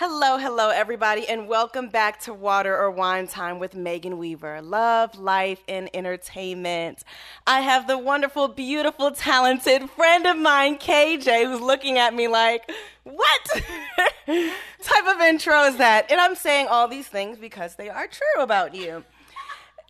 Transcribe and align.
Hello, 0.00 0.38
hello, 0.38 0.68
everybody, 0.68 1.28
and 1.28 1.48
welcome 1.48 1.88
back 1.88 2.20
to 2.20 2.32
Water 2.32 2.72
or 2.72 2.88
Wine 2.88 3.26
Time 3.26 3.58
with 3.58 3.74
Megan 3.74 4.16
Weaver. 4.16 4.62
Love, 4.62 5.18
life, 5.18 5.60
and 5.66 5.90
entertainment. 5.92 7.02
I 7.48 7.62
have 7.62 7.88
the 7.88 7.98
wonderful, 7.98 8.46
beautiful, 8.46 9.10
talented 9.10 9.90
friend 9.90 10.24
of 10.24 10.36
mine, 10.36 10.78
KJ, 10.78 11.46
who's 11.46 11.60
looking 11.60 11.98
at 11.98 12.14
me 12.14 12.28
like, 12.28 12.70
what 13.02 13.40
type 14.28 15.06
of 15.08 15.20
intro 15.20 15.64
is 15.64 15.78
that? 15.78 16.12
And 16.12 16.20
I'm 16.20 16.36
saying 16.36 16.68
all 16.68 16.86
these 16.86 17.08
things 17.08 17.36
because 17.36 17.74
they 17.74 17.88
are 17.88 18.06
true 18.06 18.40
about 18.40 18.76
you. 18.76 19.02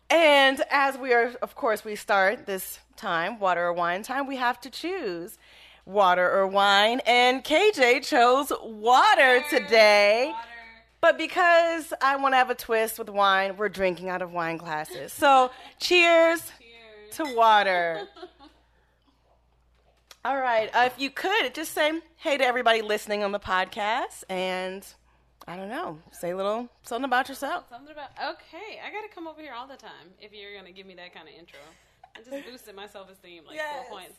And 0.09 0.59
as 0.71 0.97
we 0.97 1.13
are, 1.13 1.35
of 1.43 1.53
course, 1.53 1.85
we 1.85 1.95
start 1.95 2.47
this 2.47 2.79
time, 2.95 3.39
Water 3.39 3.63
or 3.63 3.73
Wine 3.73 4.01
Time, 4.01 4.25
we 4.25 4.37
have 4.37 4.59
to 4.61 4.71
choose 4.71 5.37
water 5.93 6.29
or 6.31 6.47
wine. 6.47 7.01
And 7.05 7.43
KJ 7.43 8.05
chose 8.05 8.51
water 8.63 9.43
today. 9.49 10.27
Water. 10.31 10.45
But 11.01 11.17
because 11.17 11.93
I 12.01 12.17
want 12.17 12.33
to 12.33 12.37
have 12.37 12.49
a 12.49 12.55
twist 12.55 12.99
with 12.99 13.09
wine, 13.09 13.55
we're 13.57 13.69
drinking 13.69 14.09
out 14.09 14.21
of 14.21 14.31
wine 14.33 14.57
glasses. 14.57 15.13
So 15.13 15.49
cheers 15.79 16.41
Cheers. 16.59 17.15
to 17.15 17.35
water. 17.35 18.07
All 20.25 20.37
right. 20.37 20.69
Uh, 20.73 20.83
if 20.85 20.99
you 20.99 21.09
could 21.09 21.53
just 21.53 21.73
say 21.73 21.91
hey 22.17 22.37
to 22.37 22.45
everybody 22.45 22.81
listening 22.81 23.23
on 23.23 23.31
the 23.31 23.39
podcast 23.39 24.23
and 24.29 24.85
I 25.47 25.55
don't 25.55 25.69
know, 25.69 25.97
say 26.11 26.31
a 26.31 26.37
little 26.37 26.67
something 26.83 27.05
about 27.05 27.29
yourself. 27.29 27.63
Something 27.69 27.93
about 27.93 28.09
okay. 28.35 28.79
I 28.85 28.91
gotta 28.91 29.07
come 29.13 29.27
over 29.27 29.41
here 29.41 29.53
all 29.57 29.67
the 29.67 29.77
time 29.77 30.11
if 30.19 30.33
you're 30.33 30.53
gonna 30.55 30.73
give 30.73 30.85
me 30.85 30.95
that 30.95 31.13
kind 31.13 31.27
of 31.29 31.33
intro. 31.33 31.59
I 32.15 32.19
just 32.19 32.45
boosted 32.51 32.75
my 32.75 32.87
self 32.87 33.09
esteem 33.09 33.43
like 33.47 33.55
Yes. 33.55 33.85
four 33.87 33.97
points. 33.99 34.15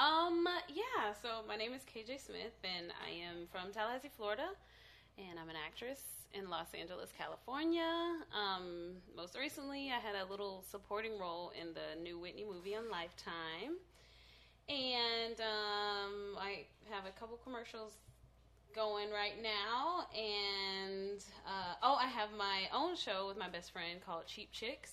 Um, 0.00 0.48
yeah. 0.72 1.12
So 1.20 1.44
my 1.46 1.56
name 1.56 1.74
is 1.74 1.82
KJ 1.82 2.24
Smith, 2.24 2.56
and 2.64 2.90
I 3.04 3.10
am 3.10 3.46
from 3.52 3.70
Tallahassee, 3.70 4.08
Florida, 4.16 4.48
and 5.18 5.38
I'm 5.38 5.50
an 5.50 5.56
actress 5.60 6.00
in 6.32 6.48
Los 6.48 6.72
Angeles, 6.72 7.10
California. 7.18 7.84
Um, 8.32 8.96
most 9.14 9.36
recently, 9.36 9.92
I 9.92 10.00
had 10.00 10.16
a 10.16 10.24
little 10.30 10.64
supporting 10.70 11.18
role 11.20 11.52
in 11.60 11.74
the 11.74 12.00
new 12.02 12.18
Whitney 12.18 12.46
movie 12.50 12.74
on 12.74 12.90
Lifetime, 12.90 13.76
and 14.70 15.36
um, 15.36 16.38
I 16.40 16.64
have 16.88 17.04
a 17.04 17.12
couple 17.20 17.36
commercials 17.44 17.92
going 18.74 19.10
right 19.10 19.42
now 19.42 20.06
and 20.14 21.24
uh, 21.44 21.74
oh 21.82 21.96
i 22.00 22.06
have 22.06 22.28
my 22.38 22.68
own 22.72 22.94
show 22.94 23.26
with 23.26 23.36
my 23.36 23.48
best 23.48 23.72
friend 23.72 23.98
called 24.06 24.24
cheap 24.28 24.52
chicks 24.52 24.92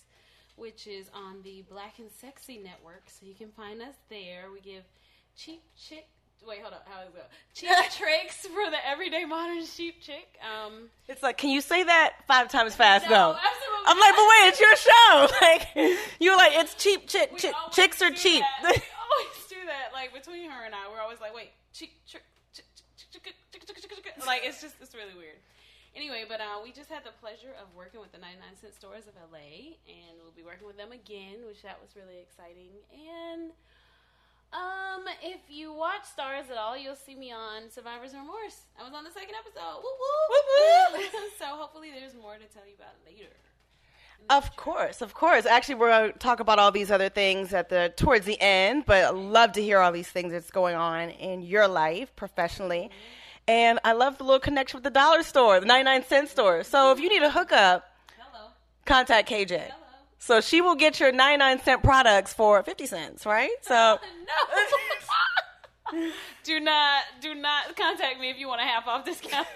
which 0.57 0.85
is 0.87 1.09
on 1.13 1.41
the 1.43 1.63
black 1.69 1.99
and 1.99 2.09
sexy 2.11 2.57
network 2.57 3.03
so 3.07 3.25
you 3.25 3.33
can 3.33 3.49
find 3.51 3.81
us 3.81 3.95
there 4.09 4.45
we 4.53 4.59
give 4.59 4.83
cheap 5.37 5.61
chick 5.77 6.07
wait 6.45 6.59
hold 6.61 6.73
on. 6.73 6.79
how 6.85 6.99
does 6.99 7.13
it 7.13 7.15
go 7.15 7.21
cheap 7.53 7.69
tricks 7.97 8.37
for 8.47 8.69
the 8.69 8.77
everyday 8.87 9.23
modern 9.25 9.63
cheap 9.65 10.01
chick 10.01 10.37
um 10.43 10.89
It's 11.07 11.23
like, 11.23 11.37
can 11.37 11.49
you 11.49 11.61
say 11.61 11.83
that 11.83 12.13
five 12.27 12.49
times 12.49 12.75
fast 12.75 13.05
No, 13.05 13.09
though? 13.09 13.31
absolutely 13.37 13.83
I'm 13.89 13.97
like, 13.99 14.15
but 14.15 14.25
wait, 14.27 14.47
it's 14.49 14.59
your 14.59 14.75
show. 14.75 15.27
Like, 15.41 16.03
you're 16.19 16.35
like, 16.35 16.51
it's 16.55 16.75
cheap, 16.75 17.07
chick, 17.07 17.31
chicks 17.71 18.01
are 18.01 18.11
cheap. 18.11 18.43
we 18.63 18.67
always 18.67 19.47
do 19.49 19.55
that 19.65 19.93
like 19.93 20.13
between 20.13 20.49
her 20.49 20.65
and 20.65 20.75
i 20.75 20.79
we're 20.91 20.99
always 21.01 21.21
like 21.21 21.33
wait 21.33 21.51
cheap 21.73 21.91
chick. 22.05 22.21
like 24.25 24.41
it's 24.43 24.61
just 24.61 24.75
it's 24.81 24.93
really 24.93 25.13
weird 25.17 25.37
Anyway, 25.97 26.25
but 26.29 26.39
uh, 26.39 26.61
we 26.61 26.71
just 26.71 26.93
had 26.93 27.01
the 27.03 27.15
pleasure 27.17 27.57
of 27.57 27.73
working 27.73 27.99
with 27.99 28.11
the 28.11 28.21
99 28.21 28.45
Cent 28.61 28.75
Stores 28.75 29.09
of 29.09 29.17
LA, 29.33 29.81
and 29.89 30.21
we'll 30.21 30.37
be 30.37 30.45
working 30.45 30.67
with 30.69 30.77
them 30.77 30.91
again, 30.93 31.41
which 31.49 31.63
that 31.63 31.81
was 31.81 31.97
really 31.97 32.21
exciting. 32.21 32.69
And 32.93 33.49
um, 34.53 35.09
if 35.25 35.41
you 35.49 35.73
watch 35.73 36.05
Starz 36.05 36.53
at 36.53 36.57
all, 36.57 36.77
you'll 36.77 36.93
see 36.93 37.15
me 37.15 37.33
on 37.33 37.73
Survivor's 37.73 38.13
Remorse. 38.13 38.69
I 38.79 38.83
was 38.85 38.93
on 38.93 39.05
the 39.05 39.09
second 39.09 39.33
episode. 39.41 39.81
Woo 39.81 39.89
woo! 39.89 41.01
so 41.39 41.57
hopefully, 41.57 41.89
there's 41.89 42.13
more 42.13 42.37
to 42.37 42.45
tell 42.53 42.69
you 42.69 42.77
about 42.77 42.93
later. 43.01 43.33
Of 44.29 44.55
course, 44.55 45.01
of 45.01 45.15
course. 45.15 45.47
Actually, 45.47 45.75
we're 45.75 45.89
going 45.89 46.13
to 46.13 46.19
talk 46.19 46.39
about 46.39 46.59
all 46.59 46.71
these 46.71 46.91
other 46.91 47.09
things 47.09 47.53
at 47.53 47.69
the 47.69 47.91
towards 47.97 48.27
the 48.27 48.39
end, 48.39 48.85
but 48.85 49.15
love 49.15 49.53
to 49.53 49.63
hear 49.63 49.79
all 49.79 49.91
these 49.91 50.09
things 50.09 50.31
that's 50.31 50.51
going 50.51 50.75
on 50.75 51.09
in 51.09 51.41
your 51.41 51.67
life 51.67 52.15
professionally. 52.15 52.91
And 53.47 53.79
I 53.85 53.93
love 53.93 54.17
the 54.17 54.23
little 54.25 54.39
connection 54.39 54.77
with 54.77 54.83
the 54.83 54.89
dollar 54.89 55.23
store, 55.23 55.59
the 55.59 55.65
99 55.65 56.05
cent 56.05 56.29
store. 56.29 56.63
So 56.63 56.91
if 56.91 56.99
you 56.99 57.07
need 57.09 57.23
a 57.23 57.29
hookup, 57.29 57.85
Hello. 58.17 58.47
contact 58.85 59.29
KJ. 59.29 59.51
Hello. 59.51 59.73
So 60.19 60.41
she 60.41 60.61
will 60.61 60.75
get 60.75 60.99
your 60.99 61.11
99 61.11 61.61
cent 61.61 61.83
products 61.83 62.33
for 62.33 62.61
50 62.63 62.85
cents, 62.87 63.25
right? 63.25 63.51
So 63.61 63.99
no. 65.93 66.09
do 66.43 66.59
not 66.59 67.03
do 67.21 67.33
not 67.35 67.75
contact 67.77 68.19
me 68.19 68.29
if 68.29 68.37
you 68.37 68.47
want 68.47 68.59
a 68.61 68.65
half 68.65 68.87
off 68.87 69.05
discount. 69.05 69.47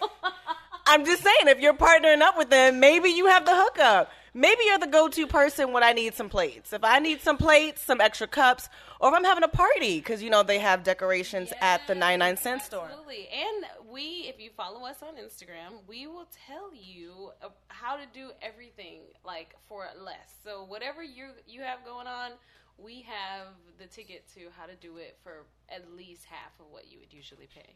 I'm 0.88 1.06
just 1.06 1.24
saying, 1.24 1.48
if 1.48 1.60
you're 1.60 1.74
partnering 1.74 2.22
up 2.22 2.38
with 2.38 2.50
them, 2.50 2.80
maybe 2.80 3.10
you 3.10 3.28
have 3.28 3.46
the 3.46 3.56
hookup. 3.56 4.12
Maybe 4.34 4.62
you're 4.66 4.80
the 4.80 4.88
go-to 4.88 5.28
person 5.28 5.74
when 5.74 5.84
I 5.84 5.92
need 5.92 6.14
some 6.14 6.30
plates. 6.30 6.72
If 6.72 6.86
I 6.86 7.00
need 7.00 7.22
some 7.22 7.38
plates, 7.38 7.82
some 7.82 8.00
extra 8.00 8.28
cups, 8.28 8.70
or 9.02 9.10
if 9.10 9.16
I'm 9.16 9.26
having 9.26 9.44
a 9.44 9.50
party, 9.50 9.98
because 9.98 10.24
you 10.24 10.30
know 10.30 10.42
they 10.42 10.60
have 10.60 10.84
decorations 10.84 11.52
at 11.60 11.86
the 11.86 11.96
99 11.96 12.38
cent 12.38 12.62
store. 12.62 12.86
Absolutely. 12.86 13.28
And 13.28 13.66
we, 13.92 14.26
if 14.30 14.40
you 14.40 14.50
follow 14.56 14.86
us 14.86 15.04
on 15.04 15.16
Instagram, 15.16 15.86
we 15.86 16.08
will 16.08 16.28
tell 16.48 16.74
you 16.74 17.32
uh, 17.44 17.50
how 17.68 17.98
to 17.98 18.04
do 18.14 18.32
everything 18.42 19.02
like 19.26 19.54
for 19.68 19.88
less. 20.02 20.34
So 20.46 20.64
whatever 20.64 21.04
you 21.04 21.32
you 21.46 21.62
have 21.62 21.84
going 21.84 22.08
on, 22.08 22.32
we 22.78 23.02
have 23.02 23.48
the 23.80 23.86
ticket 23.86 24.24
to 24.36 24.48
how 24.58 24.66
to 24.66 24.76
do 24.76 24.96
it 24.96 25.18
for 25.24 25.46
at 25.68 25.92
least 25.94 26.24
half 26.26 26.58
of 26.60 26.68
what 26.72 26.90
you 26.90 27.00
would 27.00 27.12
usually 27.12 27.48
pay. 27.54 27.76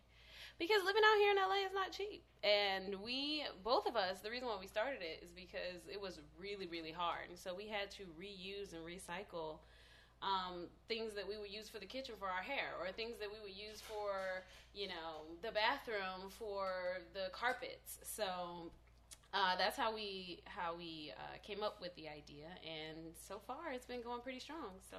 Because 0.58 0.84
living 0.86 1.04
out 1.04 1.18
here 1.20 1.32
in 1.32 1.38
LA 1.38 1.66
is 1.68 1.74
not 1.74 1.92
cheap. 1.92 2.24
And 2.44 2.96
we, 3.04 3.44
both 3.64 3.88
of 3.88 3.96
us, 3.96 4.22
the 4.22 4.32
reason 4.32 4.48
why 4.48 4.56
we 4.60 4.68
started 4.68 5.02
it 5.02 5.24
is 5.24 5.32
because 5.32 5.84
it 5.92 6.00
was 6.00 6.20
really, 6.40 6.68
really 6.68 6.92
hard. 6.92 7.30
And 7.30 7.38
so 7.38 7.54
we 7.54 7.68
had 7.68 7.92
to 7.92 8.04
reuse 8.16 8.74
and 8.74 8.86
recycle 8.86 9.60
um, 10.22 10.68
things 10.88 11.14
that 11.14 11.28
we 11.28 11.38
would 11.38 11.52
use 11.52 11.68
for 11.68 11.80
the 11.80 11.86
kitchen 11.86 12.16
for 12.18 12.28
our 12.28 12.42
hair, 12.42 12.74
or 12.80 12.92
things 12.92 13.18
that 13.20 13.28
we 13.30 13.40
would 13.44 13.56
use 13.56 13.82
for, 13.82 14.44
you 14.74 14.88
know, 14.88 15.28
the 15.42 15.52
bathroom 15.52 16.30
for 16.30 17.04
the 17.14 17.30
carpets. 17.34 18.00
So 18.04 18.72
uh, 19.34 19.56
that's 19.58 19.76
how 19.78 19.94
we 19.94 20.40
how 20.46 20.76
we 20.76 21.12
uh, 21.18 21.38
came 21.44 21.62
up 21.62 21.82
with 21.82 21.94
the 21.96 22.08
idea, 22.08 22.48
and 22.64 23.14
so 23.28 23.40
far 23.46 23.72
it's 23.74 23.86
been 23.86 24.02
going 24.02 24.22
pretty 24.22 24.40
strong. 24.40 24.80
So 24.90 24.98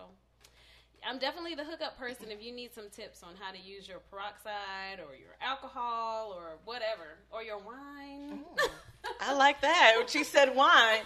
I'm 1.05 1.19
definitely 1.19 1.55
the 1.55 1.65
hookup 1.65 1.99
person 1.99 2.27
if 2.31 2.43
you 2.43 2.53
need 2.53 2.75
some 2.75 2.89
tips 2.91 3.23
on 3.23 3.35
how 3.39 3.53
to 3.53 3.59
use 3.59 3.89
your 3.89 3.99
peroxide 4.11 4.99
or 4.99 5.15
your 5.15 5.37
alcohol 5.41 6.33
or 6.37 6.59
whatever 6.65 7.19
or 7.31 7.43
your 7.43 7.59
wine. 7.59 8.41
Oh. 8.59 8.71
I 9.21 9.35
like 9.35 9.61
that. 9.61 10.05
She 10.09 10.25
said 10.25 10.55
wine, 10.55 11.01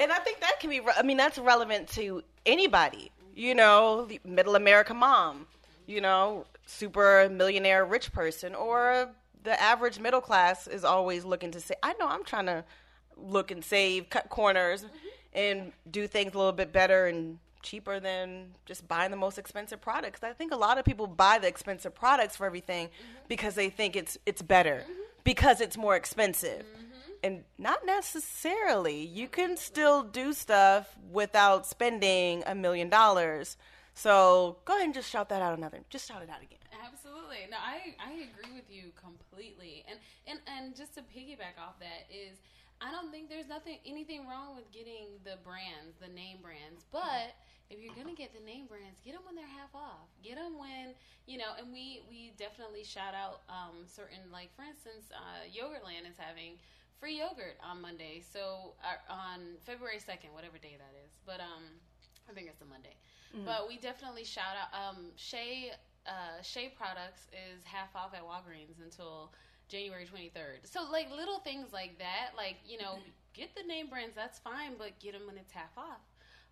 and 0.00 0.12
I 0.12 0.18
think 0.18 0.40
that 0.40 0.60
can 0.60 0.70
be. 0.70 0.80
I 0.96 1.02
mean, 1.02 1.16
that's 1.16 1.38
relevant 1.38 1.88
to 1.90 2.22
anybody. 2.44 3.10
You 3.34 3.54
know, 3.54 4.04
the 4.04 4.20
middle 4.24 4.56
America 4.56 4.92
mom. 4.92 5.46
You 5.86 6.00
know, 6.00 6.44
super 6.66 7.28
millionaire 7.30 7.84
rich 7.84 8.12
person, 8.12 8.54
or 8.54 9.10
the 9.42 9.60
average 9.60 9.98
middle 9.98 10.20
class 10.20 10.66
is 10.66 10.84
always 10.84 11.24
looking 11.24 11.50
to 11.52 11.60
say, 11.60 11.74
"I 11.82 11.94
know 11.94 12.06
I'm 12.06 12.24
trying 12.24 12.46
to 12.46 12.64
look 13.16 13.50
and 13.50 13.64
save, 13.64 14.10
cut 14.10 14.28
corners, 14.28 14.82
mm-hmm. 14.82 14.96
and 15.32 15.72
do 15.90 16.06
things 16.06 16.34
a 16.34 16.38
little 16.38 16.52
bit 16.52 16.72
better 16.72 17.06
and." 17.06 17.38
Cheaper 17.62 18.00
than 18.00 18.48
just 18.66 18.86
buying 18.88 19.10
the 19.10 19.16
most 19.16 19.38
expensive 19.38 19.80
products. 19.80 20.22
I 20.22 20.32
think 20.32 20.52
a 20.52 20.56
lot 20.56 20.78
of 20.78 20.84
people 20.84 21.06
buy 21.06 21.38
the 21.38 21.48
expensive 21.48 21.94
products 21.94 22.36
for 22.36 22.46
everything 22.46 22.88
mm-hmm. 22.88 23.26
because 23.28 23.54
they 23.54 23.70
think 23.70 23.96
it's 23.96 24.18
it's 24.26 24.42
better 24.42 24.82
mm-hmm. 24.84 24.92
because 25.24 25.60
it's 25.60 25.76
more 25.76 25.96
expensive. 25.96 26.64
Mm-hmm. 26.64 26.86
And 27.22 27.44
not 27.58 27.84
necessarily. 27.84 29.04
You 29.04 29.28
can 29.28 29.58
still 29.58 30.02
do 30.02 30.32
stuff 30.32 30.96
without 31.12 31.66
spending 31.66 32.42
a 32.46 32.54
million 32.54 32.88
dollars. 32.88 33.58
So 33.92 34.56
go 34.64 34.74
ahead 34.74 34.86
and 34.86 34.94
just 34.94 35.10
shout 35.10 35.28
that 35.28 35.42
out 35.42 35.56
another. 35.56 35.80
Just 35.90 36.08
shout 36.08 36.22
it 36.22 36.30
out 36.30 36.42
again. 36.42 36.58
Absolutely. 36.82 37.44
No, 37.50 37.58
I, 37.60 37.94
I 38.00 38.12
agree 38.12 38.54
with 38.54 38.70
you 38.70 38.92
completely. 38.96 39.84
And, 39.88 39.98
and 40.26 40.40
and 40.46 40.74
just 40.74 40.94
to 40.94 41.02
piggyback 41.02 41.60
off 41.60 41.78
that 41.80 42.08
is 42.08 42.38
I 42.80 42.90
don't 42.90 43.10
think 43.10 43.28
there's 43.28 43.48
nothing 43.48 43.78
anything 43.84 44.26
wrong 44.26 44.56
with 44.56 44.70
getting 44.72 45.20
the 45.24 45.36
brands, 45.44 45.96
the 46.00 46.08
name 46.08 46.38
brands, 46.42 46.86
but 46.90 47.36
if 47.70 47.78
you're 47.78 47.94
gonna 47.94 48.18
get 48.18 48.34
the 48.34 48.42
name 48.42 48.66
brands, 48.66 48.98
get 49.00 49.14
them 49.14 49.22
when 49.24 49.38
they're 49.38 49.46
half 49.46 49.70
off. 49.74 50.10
Get 50.22 50.36
them 50.36 50.58
when 50.58 50.92
you 51.26 51.38
know. 51.38 51.54
And 51.58 51.72
we 51.72 52.02
we 52.10 52.34
definitely 52.36 52.82
shout 52.82 53.14
out 53.14 53.46
um, 53.48 53.86
certain 53.86 54.26
like 54.34 54.50
for 54.58 54.66
instance, 54.66 55.06
uh, 55.14 55.46
Yogurtland 55.46 56.10
is 56.10 56.18
having 56.18 56.58
free 56.98 57.18
yogurt 57.18 57.56
on 57.62 57.80
Monday. 57.80 58.20
So 58.20 58.74
uh, 58.82 58.98
on 59.06 59.56
February 59.64 60.02
second, 60.02 60.34
whatever 60.34 60.58
day 60.58 60.76
that 60.76 60.92
is. 61.06 61.14
But 61.24 61.38
um, 61.40 61.62
I 62.28 62.34
think 62.34 62.48
it's 62.50 62.60
a 62.60 62.66
Monday. 62.66 62.98
But 63.46 63.68
we 63.70 63.78
definitely 63.78 64.24
shout 64.24 64.58
out 64.58 64.70
um, 64.74 65.14
Shea 65.14 65.70
uh, 66.06 66.42
Shea 66.42 66.74
Products 66.74 67.30
is 67.30 67.62
half 67.62 67.94
off 67.94 68.12
at 68.14 68.26
Walgreens 68.26 68.82
until 68.82 69.30
January 69.68 70.04
23rd. 70.04 70.66
So 70.66 70.82
like 70.90 71.06
little 71.14 71.38
things 71.38 71.72
like 71.72 71.98
that, 71.98 72.34
like 72.36 72.56
you 72.66 72.78
know, 72.78 72.98
get 73.32 73.54
the 73.54 73.62
name 73.62 73.86
brands. 73.88 74.16
That's 74.16 74.40
fine, 74.40 74.74
but 74.76 74.98
get 74.98 75.12
them 75.12 75.22
when 75.26 75.38
it's 75.38 75.52
half 75.52 75.70
off. 75.78 76.02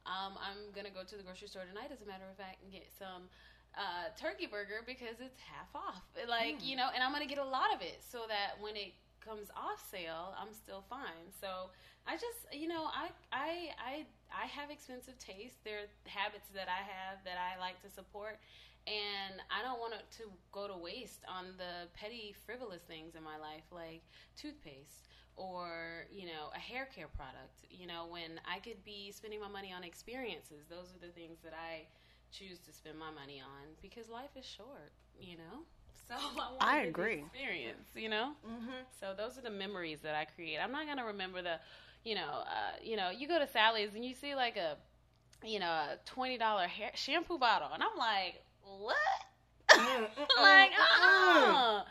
Um, 0.09 0.41
I'm 0.41 0.73
gonna 0.73 0.91
go 0.91 1.05
to 1.05 1.17
the 1.17 1.23
grocery 1.23 1.53
store 1.53 1.69
tonight, 1.69 1.93
as 1.93 2.01
a 2.01 2.09
matter 2.09 2.25
of 2.25 2.37
fact, 2.41 2.65
and 2.65 2.73
get 2.73 2.89
some 2.97 3.29
uh, 3.77 4.09
turkey 4.17 4.49
burger 4.49 4.81
because 4.89 5.21
it's 5.21 5.37
half 5.45 5.69
off. 5.77 6.03
Like 6.25 6.65
you 6.65 6.75
know, 6.77 6.89
and 6.95 7.05
I'm 7.05 7.13
gonna 7.13 7.29
get 7.29 7.39
a 7.39 7.45
lot 7.45 7.71
of 7.77 7.85
it 7.85 8.01
so 8.01 8.25
that 8.29 8.57
when 8.59 8.75
it 8.75 8.97
comes 9.21 9.53
off 9.53 9.85
sale, 9.85 10.33
I'm 10.41 10.57
still 10.57 10.83
fine. 10.89 11.29
So 11.41 11.69
I 12.09 12.17
just, 12.17 12.49
you 12.53 12.69
know, 12.69 12.89
I 12.89 13.13
I 13.31 13.77
I 13.77 13.95
I 14.33 14.47
have 14.49 14.73
expensive 14.73 15.19
taste. 15.21 15.61
There 15.65 15.85
are 15.85 15.91
habits 16.09 16.49
that 16.57 16.73
I 16.73 16.81
have 16.81 17.21
that 17.29 17.37
I 17.37 17.61
like 17.61 17.77
to 17.85 17.91
support, 17.93 18.41
and 18.89 19.45
I 19.53 19.61
don't 19.61 19.79
want 19.79 19.93
it 19.93 20.09
to 20.25 20.33
go 20.53 20.67
to 20.67 20.77
waste 20.77 21.29
on 21.29 21.53
the 21.61 21.93
petty, 21.93 22.35
frivolous 22.47 22.83
things 22.89 23.15
in 23.15 23.23
my 23.23 23.37
life, 23.37 23.69
like 23.71 24.01
toothpaste 24.37 25.13
or 25.39 26.07
you 26.13 26.27
know 26.27 26.51
a 26.55 26.59
hair 26.59 26.89
care 26.95 27.09
product. 27.09 27.65
You 27.71 27.87
know, 27.87 28.07
when 28.11 28.41
I 28.45 28.59
could 28.59 28.85
be 28.85 29.13
spending 29.13 29.41
my 29.41 29.49
money 29.49 29.73
on 29.73 29.85
experiences. 29.85 30.67
Those 30.69 30.93
are 30.95 31.01
the 31.01 31.13
things 31.13 31.39
that 31.45 31.55
I 31.55 31.87
choose 32.31 32.59
to 32.67 32.73
spend 32.73 32.99
my 32.99 33.11
money 33.11 33.41
on 33.41 33.75
because 33.81 34.09
life 34.09 34.37
is 34.37 34.45
short. 34.45 34.93
You 35.21 35.37
know. 35.37 35.63
So 36.09 36.15
I, 36.59 36.79
I 36.79 36.81
agree. 36.85 37.23
experience, 37.27 37.89
you 37.95 38.09
know. 38.09 38.33
Mm-hmm. 38.47 38.81
So 38.99 39.13
those 39.15 39.37
are 39.37 39.43
the 39.43 39.51
memories 39.51 40.01
that 40.01 40.15
I 40.15 40.25
create. 40.25 40.57
I'm 40.57 40.73
not 40.73 40.87
gonna 40.87 41.05
remember 41.05 41.43
the, 41.43 41.57
you 42.03 42.15
know, 42.15 42.45
uh, 42.47 42.77
you 42.83 42.97
know, 42.97 43.11
you 43.11 43.29
go 43.29 43.39
to 43.39 43.47
Sally's 43.47 43.95
and 43.95 44.03
you 44.03 44.15
see 44.15 44.35
like 44.35 44.57
a, 44.57 44.79
you 45.45 45.59
know, 45.59 45.67
a 45.67 45.99
twenty 46.07 46.39
dollar 46.39 46.67
hair 46.67 46.93
shampoo 46.95 47.37
bottle, 47.39 47.69
and 47.75 47.83
I'm 47.83 47.99
like, 47.99 48.43
what? 48.63 48.97
like, 50.41 50.71
uh-uh. 50.79 51.83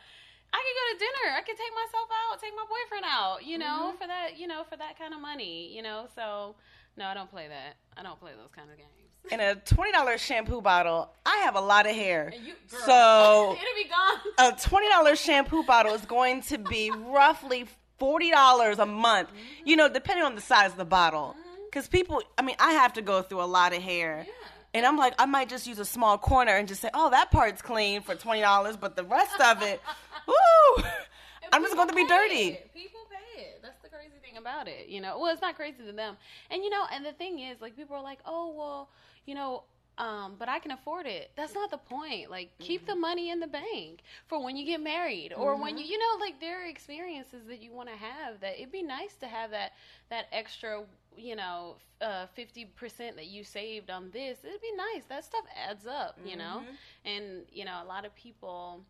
I 0.58 0.60
could 0.66 0.78
go 0.80 0.86
to 0.94 0.98
dinner. 1.06 1.38
I 1.38 1.42
could 1.42 1.58
take 1.58 1.74
myself 1.76 2.10
out, 2.10 2.42
take 2.42 2.56
my 2.56 2.66
boyfriend 2.68 3.06
out, 3.08 3.46
you 3.46 3.58
know, 3.58 3.94
Mhm. 3.94 3.98
for 4.02 4.08
that, 4.08 4.38
you 4.38 4.48
know, 4.48 4.64
for 4.64 4.76
that 4.78 4.98
kind 4.98 5.14
of 5.14 5.20
money, 5.22 5.68
you 5.76 5.82
know. 5.84 6.08
So 6.16 6.56
no, 6.98 7.06
I 7.06 7.14
don't 7.14 7.30
play 7.30 7.48
that. 7.48 7.76
I 7.96 8.02
don't 8.04 8.20
play 8.20 8.32
those 8.36 8.52
kind 8.56 8.70
of 8.72 8.78
games. 8.78 8.90
In 9.32 9.40
a 9.42 9.56
twenty 9.56 9.92
dollars 9.92 10.22
shampoo 10.22 10.62
bottle, 10.62 11.14
I 11.26 11.38
have 11.40 11.56
a 11.56 11.62
lot 11.62 11.86
of 11.86 11.96
hair. 11.96 12.32
And 12.34 12.46
you, 12.48 12.54
So- 12.68 13.58
it'll 13.62 13.76
be 13.76 13.90
gone. 13.90 14.54
A 14.54 14.58
twenty 14.60 14.90
dollars 14.90 15.20
shampoo 15.20 15.64
bottle 15.64 15.94
is 15.94 16.06
going 16.06 16.42
to 16.44 16.58
be 16.58 16.90
roughly 16.96 17.68
forty 18.00 18.32
dollars 18.32 18.80
a 18.80 18.86
month. 18.86 19.30
You 19.66 19.76
know, 19.76 19.90
depending 19.90 20.26
on 20.26 20.36
the 20.36 20.42
size 20.42 20.72
of 20.72 20.78
the 20.78 20.86
bottle. 20.86 21.36
Because 21.66 21.88
people, 21.90 22.22
I 22.38 22.42
mean, 22.42 22.56
I 22.60 22.72
have 22.74 22.94
to 22.94 23.02
go 23.02 23.22
through 23.22 23.42
a 23.42 23.46
lot 23.46 23.74
of 23.74 23.82
hair. 23.84 24.24
Yeah. 24.26 24.34
And 24.74 24.86
I'm 24.86 24.96
like, 24.98 25.14
I 25.20 25.26
might 25.26 25.50
just 25.50 25.66
use 25.68 25.80
a 25.80 25.86
small 25.86 26.18
corner 26.18 26.52
and 26.54 26.68
just 26.68 26.82
say, 26.82 26.90
oh, 26.94 27.10
that 27.10 27.30
part's 27.32 27.62
clean 27.62 28.02
for 28.02 28.16
twenty 28.16 28.42
dollars, 28.42 28.78
but 28.78 28.96
the 28.96 29.04
rest 29.04 29.40
of 29.42 29.62
it, 29.62 29.82
woo, 30.28 30.84
I'm 31.54 31.64
just 31.64 31.76
going 31.76 31.90
to 31.90 31.96
be 31.96 32.06
dirty. 32.08 32.50
it. 32.50 32.74
People 32.74 33.02
pay 33.10 33.42
it. 33.42 33.60
That's 33.64 33.82
the 33.82 33.90
crazy 33.90 34.16
thing 34.24 34.38
about 34.38 34.68
it. 34.68 34.88
You 34.88 35.02
know, 35.02 35.18
well, 35.20 35.32
it's 35.32 35.42
not 35.42 35.56
crazy 35.56 35.84
to 35.86 35.92
them. 35.94 36.18
And 36.52 36.64
you 36.64 36.70
know, 36.70 36.84
and 36.94 37.06
the 37.06 37.14
thing 37.14 37.40
is, 37.40 37.62
like, 37.62 37.76
people 37.76 37.96
are 37.96 38.04
like, 38.04 38.20
oh, 38.26 38.54
well, 38.58 38.90
you 39.26 39.36
know. 39.36 39.64
Um, 40.00 40.36
but 40.38 40.48
I 40.48 40.60
can 40.60 40.70
afford 40.70 41.08
it. 41.08 41.32
That's 41.36 41.56
not 41.56 41.72
the 41.72 41.80
point. 41.80 42.30
Like, 42.30 42.52
keep 42.60 42.82
Mm-hmm. 42.82 42.90
the 42.92 42.96
money 42.98 43.32
in 43.32 43.40
the 43.40 43.48
bank 43.48 44.02
for 44.28 44.40
when 44.44 44.56
you 44.56 44.64
get 44.64 44.80
married, 44.80 45.34
or 45.36 45.56
when 45.60 45.76
you, 45.76 45.86
you 45.86 45.98
know, 45.98 46.20
like 46.24 46.40
there 46.40 46.62
are 46.62 46.68
experiences 46.68 47.48
that 47.48 47.64
you 47.64 47.72
want 47.74 47.90
to 47.90 47.96
have. 47.96 48.40
That 48.42 48.60
it'd 48.60 48.72
be 48.72 48.84
nice 48.84 49.16
to 49.22 49.26
have 49.28 49.50
that 49.50 49.72
that 50.12 50.28
extra, 50.32 50.84
you 51.18 51.36
know, 51.36 51.78
uh, 52.00 52.28
fifty 52.28 52.66
percent 52.66 53.16
that 53.16 53.26
you 53.26 53.44
saved 53.44 53.90
on 53.90 54.12
this. 54.12 54.38
It'd 54.44 54.62
be 54.62 54.72
nice. 54.78 55.06
That 55.10 55.26
stuff 55.26 55.46
adds 55.68 55.88
up, 55.88 56.20
you 56.24 56.36
know. 56.38 56.62
Mm-hmm. 56.62 57.10
And 57.10 57.26
you 57.52 57.66
know, 57.66 57.82
a 57.84 57.88
lot 57.88 58.06
of 58.06 58.14
people 58.14 58.82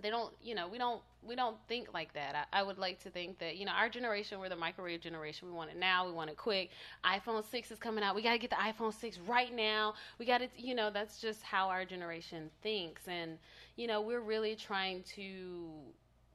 they 0.00 0.10
don't 0.10 0.32
you 0.42 0.54
know 0.54 0.68
we 0.68 0.78
don't 0.78 1.00
we 1.26 1.34
don't 1.34 1.56
think 1.68 1.92
like 1.92 2.12
that. 2.14 2.46
I, 2.52 2.60
I 2.60 2.62
would 2.62 2.78
like 2.78 3.02
to 3.02 3.10
think 3.10 3.38
that 3.38 3.56
you 3.56 3.66
know 3.66 3.72
our 3.72 3.88
generation 3.88 4.38
we're 4.38 4.48
the 4.48 4.56
microwave 4.56 5.00
generation. 5.00 5.48
We 5.48 5.54
want 5.54 5.70
it 5.70 5.78
now 5.78 6.06
we 6.06 6.12
want 6.12 6.30
it 6.30 6.36
quick. 6.36 6.70
iphone 7.04 7.44
6 7.48 7.70
is 7.70 7.78
coming 7.78 8.04
out. 8.04 8.14
We 8.14 8.22
got 8.22 8.32
to 8.32 8.38
get 8.38 8.50
the 8.50 8.56
iphone 8.56 8.92
6 8.92 9.18
right 9.20 9.54
now. 9.54 9.94
We 10.18 10.26
got 10.26 10.38
to 10.38 10.48
you 10.56 10.74
know 10.74 10.90
that's 10.90 11.20
just 11.20 11.42
how 11.42 11.68
our 11.68 11.84
generation 11.84 12.50
thinks. 12.62 13.02
And 13.08 13.38
you 13.76 13.86
know 13.86 14.00
we're 14.00 14.20
really 14.20 14.54
trying 14.56 15.02
to 15.14 15.66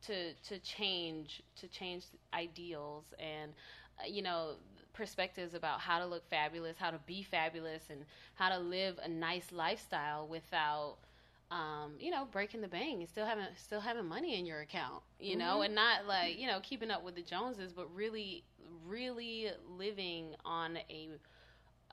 to 0.07 0.33
to 0.47 0.59
change 0.59 1.41
to 1.57 1.67
change 1.67 2.05
ideals 2.33 3.05
and 3.19 3.51
uh, 3.99 4.07
you 4.07 4.21
know 4.21 4.53
perspectives 4.93 5.53
about 5.53 5.79
how 5.79 5.99
to 5.99 6.05
look 6.05 6.27
fabulous 6.29 6.75
how 6.77 6.91
to 6.91 6.99
be 7.05 7.23
fabulous 7.23 7.83
and 7.89 8.03
how 8.35 8.49
to 8.49 8.59
live 8.59 8.99
a 9.03 9.07
nice 9.07 9.51
lifestyle 9.51 10.27
without 10.27 10.97
um, 11.51 11.95
you 11.99 12.11
know, 12.11 12.25
breaking 12.31 12.61
the 12.61 12.67
bank 12.69 12.99
and 12.99 13.09
still 13.09 13.25
having 13.25 13.45
still 13.57 13.81
having 13.81 14.05
money 14.05 14.39
in 14.39 14.45
your 14.45 14.61
account, 14.61 15.03
you 15.19 15.35
know, 15.35 15.61
and 15.61 15.75
not 15.75 16.07
like 16.07 16.39
you 16.39 16.47
know 16.47 16.59
keeping 16.63 16.89
up 16.89 17.03
with 17.03 17.15
the 17.15 17.21
Joneses, 17.21 17.73
but 17.73 17.93
really, 17.93 18.43
really 18.87 19.49
living 19.77 20.33
on 20.45 20.77
a 20.89 21.09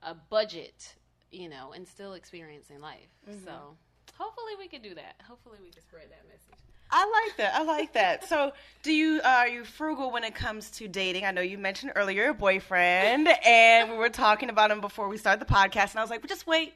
a 0.04 0.14
budget, 0.14 0.94
you 1.32 1.48
know, 1.48 1.72
and 1.74 1.86
still 1.86 2.12
experiencing 2.12 2.80
life. 2.80 3.08
So 3.44 3.76
hopefully 4.16 4.52
we 4.58 4.68
could 4.68 4.82
do 4.82 4.94
that. 4.94 5.16
Hopefully 5.26 5.58
we 5.62 5.70
can 5.70 5.82
spread 5.82 6.04
that 6.10 6.26
message. 6.28 6.64
I 6.90 7.24
like 7.26 7.36
that. 7.36 7.54
I 7.54 7.64
like 7.64 7.92
that. 7.94 8.28
So, 8.28 8.52
do 8.82 8.92
you 8.92 9.20
uh, 9.22 9.28
are 9.28 9.48
you 9.48 9.64
frugal 9.64 10.10
when 10.10 10.24
it 10.24 10.34
comes 10.34 10.70
to 10.72 10.88
dating? 10.88 11.26
I 11.26 11.32
know 11.32 11.42
you 11.42 11.58
mentioned 11.58 11.92
earlier 11.96 12.24
your 12.24 12.34
boyfriend, 12.34 13.28
and 13.44 13.90
we 13.90 13.96
were 13.96 14.08
talking 14.08 14.48
about 14.48 14.70
him 14.70 14.80
before 14.80 15.08
we 15.08 15.18
started 15.18 15.46
the 15.46 15.52
podcast, 15.52 15.90
and 15.90 15.98
I 15.98 16.02
was 16.02 16.10
like, 16.10 16.22
"But 16.22 16.30
just 16.30 16.46
wait. 16.46 16.74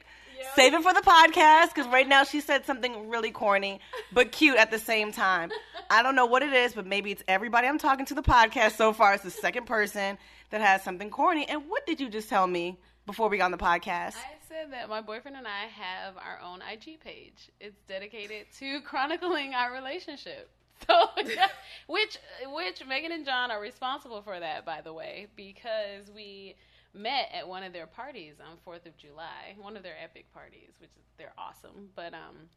Save 0.54 0.74
it 0.74 0.82
for 0.82 0.92
the 0.92 1.00
podcast," 1.00 1.74
because 1.74 1.86
right 1.88 2.06
now 2.06 2.24
she 2.24 2.40
said 2.40 2.64
something 2.66 3.08
really 3.08 3.30
corny 3.30 3.80
but 4.12 4.32
cute 4.32 4.56
at 4.56 4.70
the 4.70 4.78
same 4.78 5.12
time. 5.12 5.50
I 5.90 6.02
don't 6.02 6.14
know 6.14 6.26
what 6.26 6.42
it 6.42 6.52
is, 6.52 6.74
but 6.74 6.86
maybe 6.86 7.12
it's 7.12 7.22
everybody 7.28 7.68
I'm 7.68 7.78
talking 7.78 8.06
to 8.06 8.14
the 8.14 8.22
podcast 8.22 8.76
so 8.76 8.92
far. 8.92 9.14
It's 9.14 9.24
the 9.24 9.30
second 9.30 9.66
person 9.66 10.18
that 10.50 10.60
has 10.60 10.82
something 10.82 11.10
corny. 11.10 11.46
And 11.48 11.68
what 11.68 11.86
did 11.86 12.00
you 12.00 12.08
just 12.08 12.28
tell 12.28 12.46
me 12.46 12.78
before 13.06 13.28
we 13.28 13.38
got 13.38 13.46
on 13.46 13.50
the 13.50 13.58
podcast? 13.58 14.14
I 14.16 14.36
said 14.48 14.72
that 14.72 14.88
my 14.88 15.00
boyfriend 15.00 15.36
and 15.36 15.46
I 15.46 15.66
have 15.66 16.16
our 16.16 16.38
own 16.44 16.60
IG 16.62 17.00
page. 17.00 17.50
It's 17.60 17.76
dedicated 17.88 18.46
to 18.58 18.80
chronicling 18.84 19.54
our 19.54 19.72
relationship. 19.72 20.50
So, 20.88 21.06
which 21.86 22.18
which 22.44 22.84
Megan 22.88 23.12
and 23.12 23.24
John 23.24 23.52
are 23.52 23.60
responsible 23.60 24.20
for 24.20 24.40
that, 24.40 24.64
by 24.64 24.80
the 24.80 24.92
way, 24.92 25.28
because 25.36 26.10
we 26.12 26.56
met 26.94 27.30
at 27.34 27.46
one 27.48 27.62
of 27.62 27.72
their 27.72 27.86
parties 27.86 28.34
on 28.40 28.56
Fourth 28.64 28.86
of 28.86 28.96
July, 28.96 29.54
one 29.58 29.76
of 29.76 29.82
their 29.82 29.96
epic 30.02 30.26
parties, 30.32 30.72
which 30.80 30.90
they're 31.18 31.32
awesome. 31.38 31.88
But 31.94 32.14
um, 32.14 32.48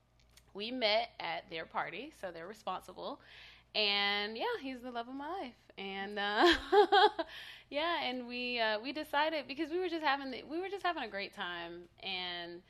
we 0.54 0.72
met 0.72 1.10
at 1.20 1.50
their 1.50 1.66
party, 1.66 2.12
so 2.20 2.32
they're 2.32 2.48
responsible. 2.48 3.20
And 3.76 4.38
yeah, 4.38 4.46
he's 4.62 4.82
the 4.82 4.92
love 4.92 5.08
of 5.10 5.16
my 5.16 5.28
life. 5.28 5.54
And 5.78 6.18
uh, 6.18 6.48
yeah, 7.70 8.04
and 8.04 8.28
we 8.28 8.60
uh, 8.60 8.80
we 8.80 8.94
decided 8.94 9.48
because 9.48 9.70
we 9.70 9.80
were 9.80 9.90
just 9.90 10.04
having 10.04 10.32
the, 10.32 10.44
we 10.50 10.60
were 10.60 10.70
just 10.70 10.86
having 10.86 11.04
a 11.04 11.10
great 11.10 11.34
time, 11.34 11.82
and 12.02 12.62